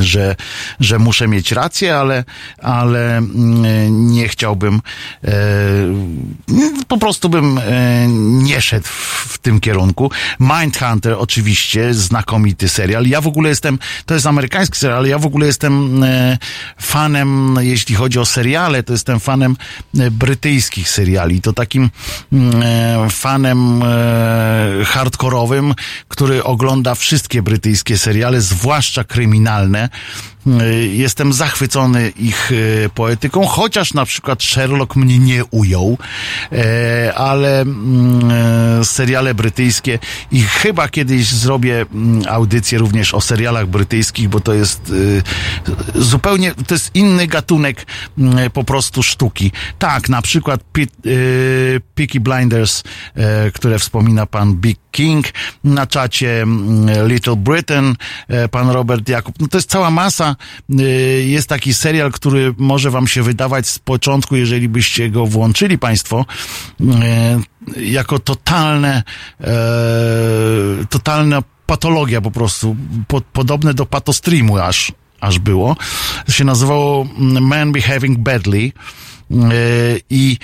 że, 0.02 0.36
że 0.80 1.00
muszę 1.00 1.28
mieć 1.28 1.52
rację, 1.52 1.98
ale, 1.98 2.24
ale 2.62 3.18
mm, 3.18 4.12
nie 4.12 4.28
chciałbym, 4.28 4.82
e, 5.24 5.32
po 6.88 6.98
prostu 6.98 7.30
bym 7.30 7.58
e, 7.58 8.08
nie 8.44 8.62
szedł 8.62 8.88
w 9.28 9.38
tym 9.38 9.60
kierunku. 9.60 10.12
Mindhunter 10.40 11.16
oczywiście, 11.18 11.94
znakomity 11.94 12.70
serial. 12.70 13.06
Ja 13.06 13.22
w 13.22 13.28
ogóle 13.28 13.50
jestem, 13.50 13.80
to 14.06 14.14
jest 14.14 14.26
amerykański 14.26 14.78
serial, 14.78 15.00
ale 15.00 15.10
ja 15.10 15.20
w 15.20 15.26
ogóle 15.26 15.46
jestem 15.46 16.04
fanem, 16.82 17.58
jeśli 17.60 17.96
chodzi 17.96 18.20
o 18.20 18.26
seriale, 18.26 18.84
to 18.84 18.94
jestem 18.94 19.20
fanem 19.20 19.58
brytyjskich 20.12 20.90
seriali. 20.90 21.42
To 21.42 21.54
takim 21.54 21.90
mm, 22.34 23.10
fanem 23.10 23.84
hardkorowym, 24.86 25.74
który 26.08 26.44
ogląda 26.44 26.96
wszystkie 26.96 27.42
brytyjskie 27.42 27.98
seriale, 27.98 28.42
zwłaszcza 28.42 29.04
kryminalne 29.04 29.53
kryminalne. 29.54 29.90
Y, 30.48 30.88
jestem 30.88 31.34
zachwycony 31.34 32.10
ich 32.10 32.52
y, 32.52 32.90
poetyką, 32.96 33.46
chociaż 33.46 33.94
na 33.94 34.06
przykład 34.06 34.44
Sherlock 34.44 34.96
mnie 34.96 35.20
nie 35.20 35.46
ujął, 35.46 35.98
e, 36.52 37.14
ale 37.16 37.62
mm, 37.62 38.86
seriale 38.86 39.34
brytyjskie 39.34 40.00
i 40.32 40.42
chyba 40.42 40.90
kiedyś 40.90 41.28
zrobię 41.28 41.86
mm, 41.94 42.24
audycję 42.30 42.80
również 42.80 43.14
o 43.14 43.22
serialach 43.22 43.68
brytyjskich, 43.68 44.30
bo 44.30 44.40
to 44.40 44.54
jest 44.54 44.90
y, 44.90 45.24
zupełnie, 45.96 46.54
to 46.68 46.76
jest 46.76 46.96
inny 46.96 47.28
gatunek 47.28 47.86
mm, 48.18 48.52
po 48.52 48.64
prostu 48.64 49.04
sztuki. 49.04 49.52
Tak, 49.80 50.10
na 50.10 50.22
przykład 50.22 50.62
Peaky 51.96 52.20
Blinders, 52.20 52.84
które 53.54 53.80
wspomina 53.80 54.26
pan 54.26 54.54
Big 54.54 54.80
King, 54.92 55.26
na 55.64 55.88
czacie 55.88 56.46
Little 57.08 57.36
Britain, 57.36 57.96
pan 58.52 58.70
Robert 58.70 59.10
Jakub, 59.10 59.36
no 59.40 59.48
to 59.48 59.58
jest 59.58 59.70
cała 59.70 59.92
masa 59.92 60.33
Y, 60.80 61.26
jest 61.28 61.50
taki 61.50 61.74
serial, 61.74 62.12
który 62.12 62.54
może 62.58 62.92
wam 62.92 63.08
się 63.08 63.24
wydawać 63.24 63.68
z 63.68 63.80
początku, 63.80 64.36
jeżeli 64.36 64.70
byście 64.70 65.10
go 65.10 65.26
włączyli 65.26 65.78
państwo, 65.78 66.26
y, 66.82 66.86
jako 67.86 68.20
totalne, 68.20 69.04
e, 69.42 69.46
totalna 70.90 71.44
patologia 71.66 72.22
po 72.22 72.32
prostu, 72.32 72.76
podobne 73.34 73.74
do 73.74 73.86
patostreamu 73.86 74.58
aż, 74.58 74.92
aż 75.20 75.40
było. 75.40 75.76
To 76.26 76.32
się 76.32 76.44
nazywało 76.44 77.08
Man 77.42 77.72
Behaving 77.72 78.20
Badly 78.20 78.60
y, 78.60 78.72
i 80.10 80.38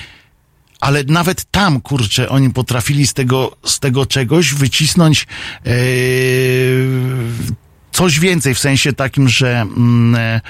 ale 0.79 1.03
nawet 1.03 1.45
tam, 1.51 1.81
kurczę, 1.81 2.29
oni 2.29 2.49
potrafili 2.49 3.07
z 3.07 3.13
tego, 3.13 3.57
z 3.65 3.79
tego 3.79 4.05
czegoś 4.05 4.53
wycisnąć 4.53 5.27
e, 5.65 5.71
coś 7.99 8.19
więcej 8.19 8.55
w 8.55 8.59
sensie 8.59 8.93
takim, 8.93 9.29
że, 9.29 9.61
mm, 9.61 10.15
e, 10.15 10.41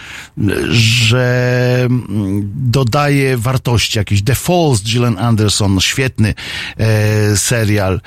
że 0.74 1.80
mm, 1.86 2.52
dodaje 2.56 3.38
wartości 3.38 3.98
jakieś. 3.98 4.24
The 4.24 4.36
Falls, 4.36 4.82
Gillian 4.82 5.18
Anderson, 5.18 5.80
świetny 5.80 6.34
e, 6.78 7.38
serial. 7.38 8.02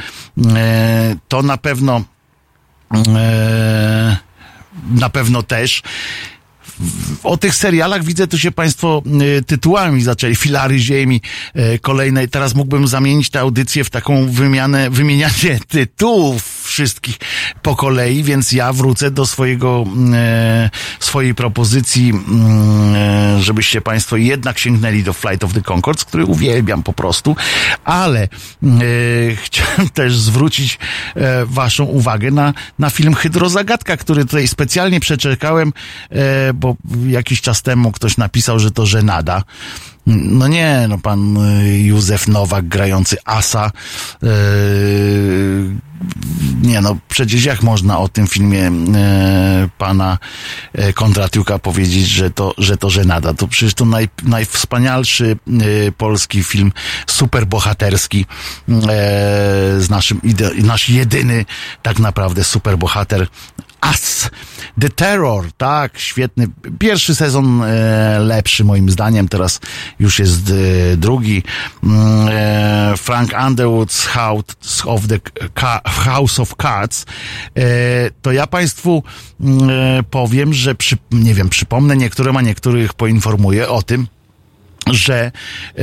E, 0.56 1.16
to 1.28 1.43
na 1.43 1.56
pewno 1.56 2.05
e, 3.09 4.16
na 4.90 5.10
pewno 5.10 5.43
też 5.43 5.82
o 7.22 7.36
tych 7.36 7.54
serialach 7.54 8.04
widzę, 8.04 8.26
tu 8.26 8.38
się 8.38 8.52
Państwo 8.52 9.02
e, 9.38 9.42
tytułami 9.42 10.02
zaczęli. 10.02 10.36
Filary 10.36 10.78
Ziemi, 10.78 11.20
e, 11.54 11.78
kolejnej. 11.78 12.28
Teraz 12.28 12.54
mógłbym 12.54 12.88
zamienić 12.88 13.30
tę 13.30 13.40
audycję 13.40 13.84
w 13.84 13.90
taką 13.90 14.30
wymianę, 14.30 14.90
wymienianie 14.90 15.60
tytułów 15.68 16.62
wszystkich 16.64 17.16
po 17.62 17.76
kolei, 17.76 18.22
więc 18.22 18.52
ja 18.52 18.72
wrócę 18.72 19.10
do 19.10 19.26
swojego, 19.26 19.84
e, 20.14 20.70
swojej 21.00 21.34
propozycji, 21.34 22.12
żebyście 23.40 23.80
Państwo 23.80 24.16
jednak 24.16 24.59
sięgnęli 24.59 25.02
do 25.02 25.12
Flight 25.12 25.44
of 25.44 25.52
the 25.52 25.62
Concords, 25.62 26.04
który 26.04 26.24
uwielbiam 26.24 26.82
po 26.82 26.92
prostu, 26.92 27.36
ale 27.84 28.28
chciałem 29.44 29.88
też 29.88 30.18
zwrócić 30.18 30.78
Waszą 31.46 31.84
uwagę 31.84 32.30
na, 32.30 32.54
na 32.78 32.90
film 32.90 33.14
Hydrozagadka, 33.14 33.96
który 33.96 34.24
tutaj 34.24 34.48
specjalnie 34.48 35.00
przeczekałem, 35.00 35.72
bo 36.54 36.72
jakiś 37.07 37.40
czas 37.40 37.62
temu 37.62 37.93
ktoś 37.93 38.16
napisał, 38.16 38.59
że 38.59 38.70
to 38.70 38.86
żenada. 38.86 39.43
No 40.07 40.49
nie, 40.49 40.86
no 40.89 40.99
pan 40.99 41.36
y, 41.36 41.78
Józef 41.78 42.28
Nowak 42.28 42.69
grający 42.69 43.16
Asa. 43.24 43.70
Yy, 44.23 44.31
nie 46.62 46.81
no, 46.81 46.97
przecież 47.09 47.44
jak 47.44 47.62
można 47.62 47.99
o 47.99 48.09
tym 48.09 48.27
filmie 48.27 48.59
yy, 48.59 49.69
pana 49.78 50.19
yy, 50.74 50.93
Kondratiuka 50.93 51.59
powiedzieć, 51.59 52.07
że 52.07 52.31
to, 52.31 52.55
że 52.59 52.77
to 52.77 52.90
żenada? 52.90 53.35
To 53.35 53.49
przecież 53.49 53.74
to 53.74 53.85
naj, 53.85 54.09
najwspanialszy 54.23 55.36
polski 55.97 56.43
film, 56.44 56.73
superbohaterski, 57.07 58.27
z 59.78 59.90
naszym, 59.90 60.20
nasz 60.62 60.89
jedyny 60.89 61.44
tak 61.82 61.99
naprawdę 61.99 62.44
superbohater 62.44 63.28
As. 63.82 64.30
The 64.80 64.88
Terror, 64.90 65.52
tak, 65.56 65.98
świetny. 65.98 66.46
Pierwszy 66.78 67.14
sezon 67.14 67.62
e, 67.62 68.18
lepszy 68.18 68.64
moim 68.64 68.90
zdaniem, 68.90 69.28
teraz 69.28 69.60
już 70.00 70.18
jest 70.18 70.50
e, 70.50 70.96
drugi. 70.96 71.42
Mm, 71.84 72.28
e, 72.30 72.94
Frank 72.96 73.30
Underwood's 73.30 74.06
House 74.06 74.44
of, 74.84 75.06
the, 75.06 75.18
House 75.84 76.40
of 76.40 76.54
Cards. 76.62 77.06
E, 77.56 77.64
to 78.22 78.32
ja 78.32 78.46
Państwu 78.46 79.02
mm, 79.40 79.70
e, 79.70 80.02
powiem, 80.02 80.54
że 80.54 80.74
przy, 80.74 80.96
nie 81.10 81.34
wiem, 81.34 81.48
przypomnę 81.48 81.96
niektórym, 81.96 82.36
a 82.36 82.42
niektórych 82.42 82.94
poinformuję 82.94 83.68
o 83.68 83.82
tym, 83.82 84.06
że 84.90 85.32
e, 85.78 85.82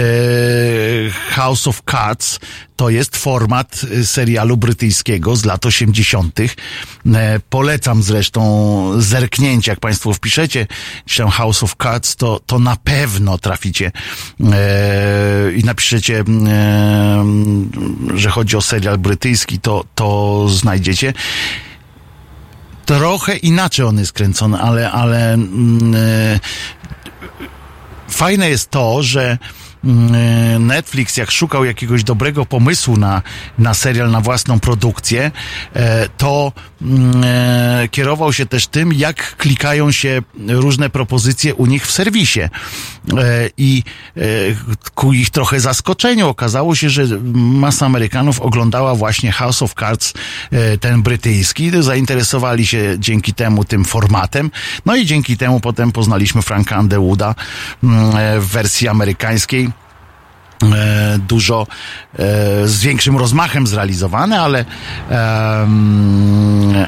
House 1.11 1.67
of 1.67 1.81
Cards 1.91 2.39
to 2.75 2.89
jest 2.89 3.17
format 3.17 3.81
e, 3.91 4.05
serialu 4.05 4.57
brytyjskiego 4.57 5.35
z 5.35 5.45
lat 5.45 5.65
80. 5.65 6.39
E, 6.39 7.39
polecam 7.49 8.03
zresztą 8.03 8.91
zerknięcie, 8.97 9.71
jak 9.71 9.79
Państwo 9.79 10.13
wpiszecie 10.13 10.67
się 11.05 11.29
House 11.29 11.63
of 11.63 11.75
Cards, 11.83 12.15
to, 12.15 12.39
to 12.45 12.59
na 12.59 12.75
pewno 12.83 13.37
traficie 13.37 13.91
i 15.55 15.63
napiszecie, 15.63 16.23
że 18.15 18.29
chodzi 18.29 18.57
o 18.57 18.61
serial 18.61 18.97
brytyjski, 18.97 19.59
to, 19.59 19.85
to 19.95 20.45
znajdziecie 20.49 21.13
trochę 22.97 23.37
inaczej 23.37 23.85
on 23.85 23.99
jest 23.99 24.13
kręcony, 24.13 24.57
ale, 24.61 24.91
ale 24.91 25.33
mm, 25.33 25.93
fajne 28.09 28.49
jest 28.49 28.69
to, 28.69 29.03
że 29.03 29.37
Netflix, 30.59 31.17
jak 31.17 31.31
szukał 31.31 31.65
jakiegoś 31.65 32.03
dobrego 32.03 32.45
pomysłu 32.45 32.97
na, 32.97 33.21
na 33.57 33.73
serial, 33.73 34.11
na 34.11 34.21
własną 34.21 34.59
produkcję, 34.59 35.31
e, 35.73 36.09
to 36.17 36.51
mm, 36.81 37.23
e, 37.23 37.87
kierował 37.91 38.33
się 38.33 38.45
też 38.45 38.67
tym, 38.67 38.93
jak 38.93 39.35
klikają 39.37 39.91
się 39.91 40.21
różne 40.47 40.89
propozycje 40.89 41.55
u 41.55 41.65
nich 41.65 41.87
w 41.87 41.91
serwisie. 41.91 42.39
E, 42.39 42.49
I 43.57 43.83
ku 44.95 45.13
ich 45.13 45.29
trochę 45.29 45.59
zaskoczeniu 45.59 46.27
okazało 46.27 46.75
się, 46.75 46.89
że 46.89 47.03
masa 47.33 47.85
Amerykanów 47.85 48.39
oglądała 48.39 48.95
właśnie 48.95 49.31
House 49.31 49.61
of 49.61 49.73
Cards, 49.73 50.13
ten 50.79 51.01
brytyjski, 51.01 51.71
zainteresowali 51.79 52.65
się 52.67 52.95
dzięki 52.99 53.33
temu 53.33 53.65
tym 53.65 53.85
formatem, 53.85 54.51
no 54.85 54.95
i 54.95 55.05
dzięki 55.05 55.37
temu 55.37 55.59
potem 55.59 55.91
poznaliśmy 55.91 56.41
Franka 56.41 56.79
Underwooda 56.79 57.35
mm, 57.83 58.41
w 58.41 58.47
wersji 58.47 58.87
amerykańskiej. 58.87 59.65
e, 59.65 59.68
dużo 61.27 61.67
e, 62.13 62.67
z 62.67 62.81
większym 62.81 63.17
rozmachem 63.17 63.67
zrealizowane, 63.67 64.41
ale 64.41 64.65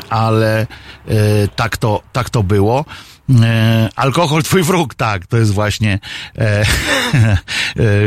ale 0.10 0.68
e, 1.08 1.48
tak 1.56 1.78
to, 1.78 2.02
tak 2.12 2.30
to 2.30 2.44
było. 2.44 2.86
alkohol 3.96 4.44
twój 4.44 4.64
wróg, 4.64 4.96
tak, 4.96 5.28
to 5.28 5.38
jest 5.38 5.52
właśnie 5.52 6.00
e, 6.38 6.66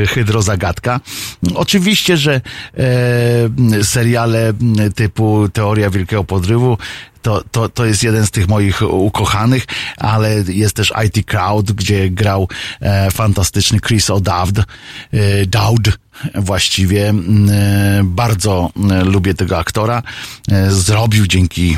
hydrozagadka. 0.07 1.01
Oczywiście, 1.55 2.16
że 2.16 2.41
e, 2.41 3.85
seriale 3.85 4.53
typu 4.95 5.49
Teoria 5.53 5.91
Wielkiego 5.91 6.24
Podrywu 6.24 6.78
to, 7.24 7.44
to, 7.51 7.68
to 7.68 7.84
jest 7.84 8.02
jeden 8.02 8.26
z 8.26 8.30
tych 8.30 8.48
moich 8.48 8.82
ukochanych, 8.82 9.66
ale 9.96 10.44
jest 10.48 10.76
też 10.76 10.92
IT 11.06 11.26
Crowd, 11.26 11.72
gdzie 11.72 12.10
grał 12.10 12.48
e, 12.80 13.10
fantastyczny 13.10 13.80
Chris 13.80 14.06
O'Dowd, 14.06 14.62
e, 15.12 15.46
Dowd 15.46 15.98
właściwie. 16.34 17.09
E, 17.09 17.14
bardzo 18.05 18.70
e, 18.90 19.05
lubię 19.05 19.34
tego 19.34 19.59
aktora. 19.59 20.02
E, 20.51 20.70
zrobił 20.70 21.26
dzięki 21.26 21.76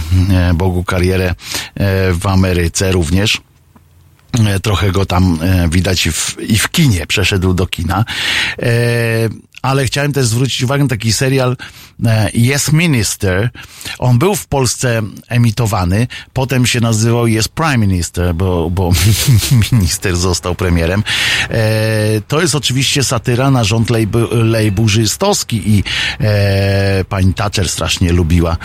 Bogu 0.54 0.84
karierę 0.84 1.34
w 2.20 2.26
Ameryce 2.26 2.92
również 2.92 3.40
trochę 4.62 4.92
go 4.92 5.06
tam 5.06 5.38
widać 5.68 6.08
w, 6.08 6.36
i 6.40 6.58
w 6.58 6.68
kinie, 6.68 7.06
przeszedł 7.06 7.54
do 7.54 7.66
kina 7.66 8.04
ale 9.66 9.84
chciałem 9.84 10.12
też 10.12 10.26
zwrócić 10.26 10.62
uwagę 10.62 10.82
na 10.82 10.88
taki 10.88 11.12
serial 11.12 11.56
e, 12.06 12.30
Yes 12.34 12.72
Minister. 12.72 13.50
On 13.98 14.18
był 14.18 14.34
w 14.34 14.46
Polsce 14.46 15.02
emitowany, 15.28 16.06
potem 16.32 16.66
się 16.66 16.80
nazywał 16.80 17.26
Yes 17.26 17.48
Prime 17.48 17.78
Minister, 17.78 18.34
bo, 18.34 18.70
bo 18.70 18.92
minister 19.72 20.16
został 20.16 20.54
premierem. 20.54 21.02
E, 21.50 22.20
to 22.28 22.40
jest 22.40 22.54
oczywiście 22.54 23.04
satyra 23.04 23.50
na 23.50 23.64
rząd 23.64 23.88
lejburzystowski 24.30 25.70
i 25.70 25.84
e, 26.20 27.04
pani 27.04 27.34
Thatcher 27.34 27.68
strasznie 27.68 28.12
lubiła 28.12 28.56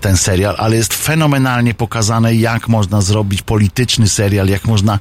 ten 0.00 0.16
serial, 0.16 0.54
ale 0.58 0.76
jest 0.76 0.94
fenomenalnie 0.94 1.74
pokazane, 1.74 2.34
jak 2.34 2.68
można 2.68 3.00
zrobić 3.00 3.42
polityczny 3.42 4.08
serial, 4.08 4.48
jak 4.48 4.64
można 4.64 4.98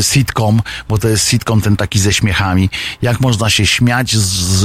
sitcom, 0.00 0.62
bo 0.88 0.98
to 0.98 1.08
jest 1.08 1.28
sitcom 1.28 1.60
ten 1.60 1.76
taki 1.76 1.98
ze 1.98 2.12
śmiechami, 2.12 2.70
jak 3.02 3.13
jak 3.14 3.20
można 3.20 3.50
się 3.50 3.66
śmiać 3.66 4.16
z, 4.16 4.60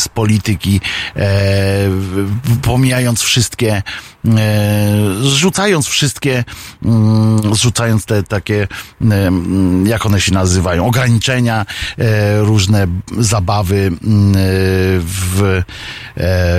z 0.00 0.08
polityki, 0.08 0.80
e, 1.16 1.28
pomijając 2.62 3.22
wszystkie, 3.22 3.72
e, 3.74 4.32
zrzucając 5.22 5.86
wszystkie, 5.86 6.44
mm, 6.84 7.54
zrzucając 7.54 8.04
te 8.04 8.22
takie, 8.22 8.68
e, 9.10 9.30
jak 9.84 10.06
one 10.06 10.20
się 10.20 10.32
nazywają, 10.32 10.86
ograniczenia, 10.86 11.66
różne 12.40 12.86
zabawy 13.18 13.76
mm, 13.76 13.98
w, 14.98 15.62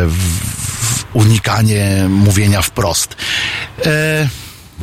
w 0.08 1.06
unikanie 1.14 2.06
mówienia 2.10 2.62
wprost. 2.62 3.16
E, 3.86 4.28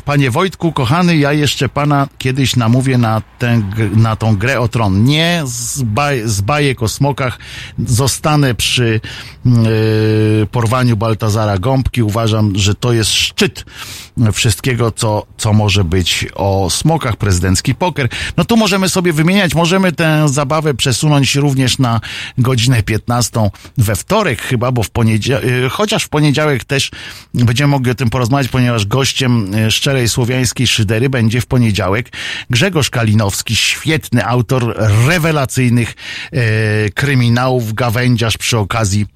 Panie 0.05 0.31
Wojtku, 0.31 0.73
kochany, 0.73 1.17
ja 1.17 1.33
jeszcze 1.33 1.69
pana 1.69 2.09
kiedyś 2.19 2.57
namówię 2.57 2.99
na, 2.99 3.23
tę, 3.39 3.63
na 3.97 4.17
tą 4.17 4.37
grę 4.37 4.61
o 4.61 4.69
tron. 4.69 5.05
Nie 5.05 5.43
z, 5.45 5.83
baj, 5.83 6.23
z 6.25 6.41
bajek 6.41 6.83
o 6.83 6.89
smokach. 6.89 7.39
Zostanę 7.87 8.55
przy 8.55 9.01
yy, 9.45 9.53
porwaniu 10.51 10.97
Baltazara 10.97 11.59
Gąbki. 11.59 12.03
Uważam, 12.03 12.53
że 12.57 12.75
to 12.75 12.93
jest 12.93 13.11
szczyt 13.11 13.65
wszystkiego, 14.33 14.93
co, 14.93 15.27
co 15.37 15.53
może 15.53 15.85
być 15.85 16.27
o 16.35 16.71
smokach, 16.71 17.17
prezydencki 17.17 17.75
poker. 17.75 18.09
No 18.37 18.45
tu 18.45 18.57
możemy 18.57 18.89
sobie 18.89 19.13
wymieniać, 19.13 19.55
możemy 19.55 19.93
tę 19.93 20.29
zabawę 20.29 20.75
przesunąć 20.75 21.35
również 21.35 21.79
na 21.79 22.01
godzinę 22.39 22.83
15 22.83 23.51
we 23.79 23.97
wtorek 23.97 24.43
chyba, 24.43 24.73
bo 24.73 24.83
w 24.83 24.91
poniedziałek, 24.91 25.45
yy, 25.45 25.69
chociaż 25.71 26.05
w 26.05 26.09
poniedziałek 26.09 26.65
też 26.65 26.91
będziemy 27.35 27.71
mogli 27.71 27.91
o 27.91 27.95
tym 27.95 28.11
porozmawiać, 28.11 28.49
ponieważ 28.49 28.87
gościem 28.87 29.53
yy, 29.53 29.71
szczerej 29.71 30.09
słowiańskiej 30.09 30.67
szydery 30.67 31.09
będzie 31.11 31.41
w 31.41 31.47
poniedziałek 31.47 32.13
Grzegorz 32.51 32.91
Kalinowski, 32.91 33.57
świetny 33.57 34.27
autor 34.27 34.75
rewelacyjnych 35.07 35.95
e, 36.33 36.91
kryminałów, 36.91 37.75
gawędziarz 37.75 38.39
przy 38.39 38.59
okazji 38.59 39.07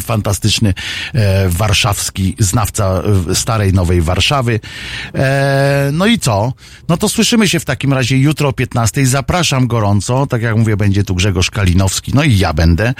fantastyczny 0.00 0.74
e, 1.14 1.48
warszawski 1.48 2.36
znawca 2.38 3.02
e, 3.30 3.34
starej, 3.34 3.72
nowej 3.72 4.02
Warszawy. 4.02 4.60
E, 5.14 5.90
no 5.92 6.06
i 6.06 6.18
co? 6.18 6.52
No 6.88 6.96
to 6.96 7.08
słyszymy 7.08 7.48
się 7.48 7.60
w 7.60 7.64
takim 7.64 7.92
razie 7.92 8.18
jutro 8.18 8.48
o 8.48 8.52
15. 8.52 9.06
Zapraszam 9.06 9.66
gorąco. 9.66 10.26
Tak 10.26 10.42
jak 10.42 10.56
mówię, 10.56 10.76
będzie 10.76 11.04
tu 11.04 11.14
Grzegorz 11.14 11.50
Kalinowski. 11.50 12.12
No 12.14 12.22
i 12.22 12.38
ja 12.38 12.52
będę. 12.52 12.94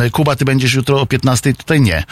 E, 0.00 0.10
Kuba, 0.10 0.36
ty 0.36 0.44
będziesz 0.44 0.74
jutro 0.74 1.00
o 1.00 1.06
15. 1.06 1.54
Tutaj 1.54 1.80
nie. 1.80 2.04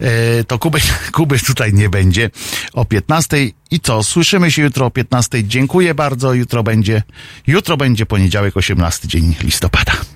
E, 0.00 0.44
to 0.44 0.58
Kuby, 0.58 0.78
Kuby 1.12 1.38
tutaj 1.38 1.72
nie 1.72 1.88
będzie 1.88 2.30
o 2.72 2.84
15. 2.84 3.36
I 3.70 3.80
co? 3.80 4.02
Słyszymy 4.02 4.50
się 4.50 4.62
jutro 4.62 4.86
o 4.86 4.90
15. 4.90 5.44
Dziękuję 5.44 5.94
bardzo. 5.94 6.34
Jutro 6.34 6.62
będzie, 6.62 7.02
jutro 7.46 7.76
będzie 7.76 8.06
poniedziałek, 8.06 8.56
18 8.56 9.08
dzień 9.08 9.34
listopada. 9.42 10.15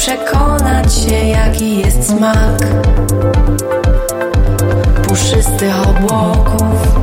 Przekonać 0.00 0.94
się, 0.94 1.14
jaki 1.14 1.78
jest 1.78 2.08
smak 2.08 2.66
puszystych 5.08 5.88
obłoków. 5.88 6.98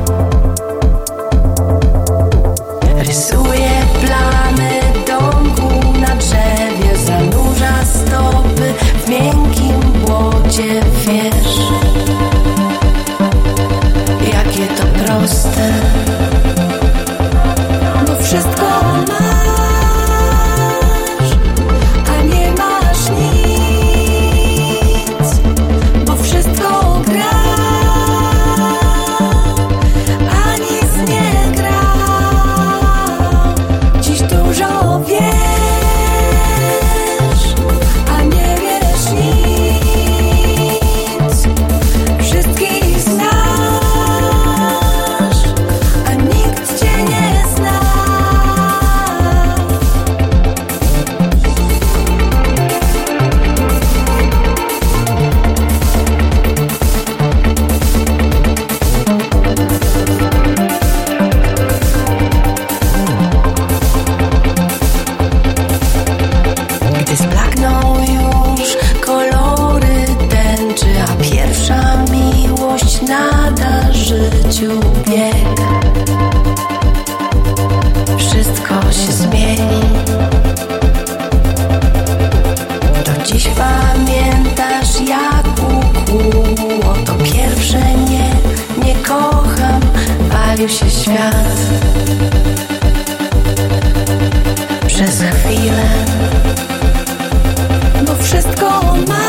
Rysuje 2.98 3.70
plamy 4.00 4.80
domku 5.06 5.98
na 6.00 6.16
drzewie, 6.16 6.96
zanurza 7.04 7.84
stopy 7.84 8.74
w 9.04 9.08
miękkim 9.08 9.80
błocie, 10.06 10.80
wiesz, 11.06 11.58
jakie 14.32 14.66
to 14.66 15.04
proste. 15.04 15.97
Świat. 91.08 91.34
Przez 94.86 95.22
chwilę, 95.22 95.88
bo 98.06 98.24
wszystko 98.24 98.82
ma. 99.08 99.27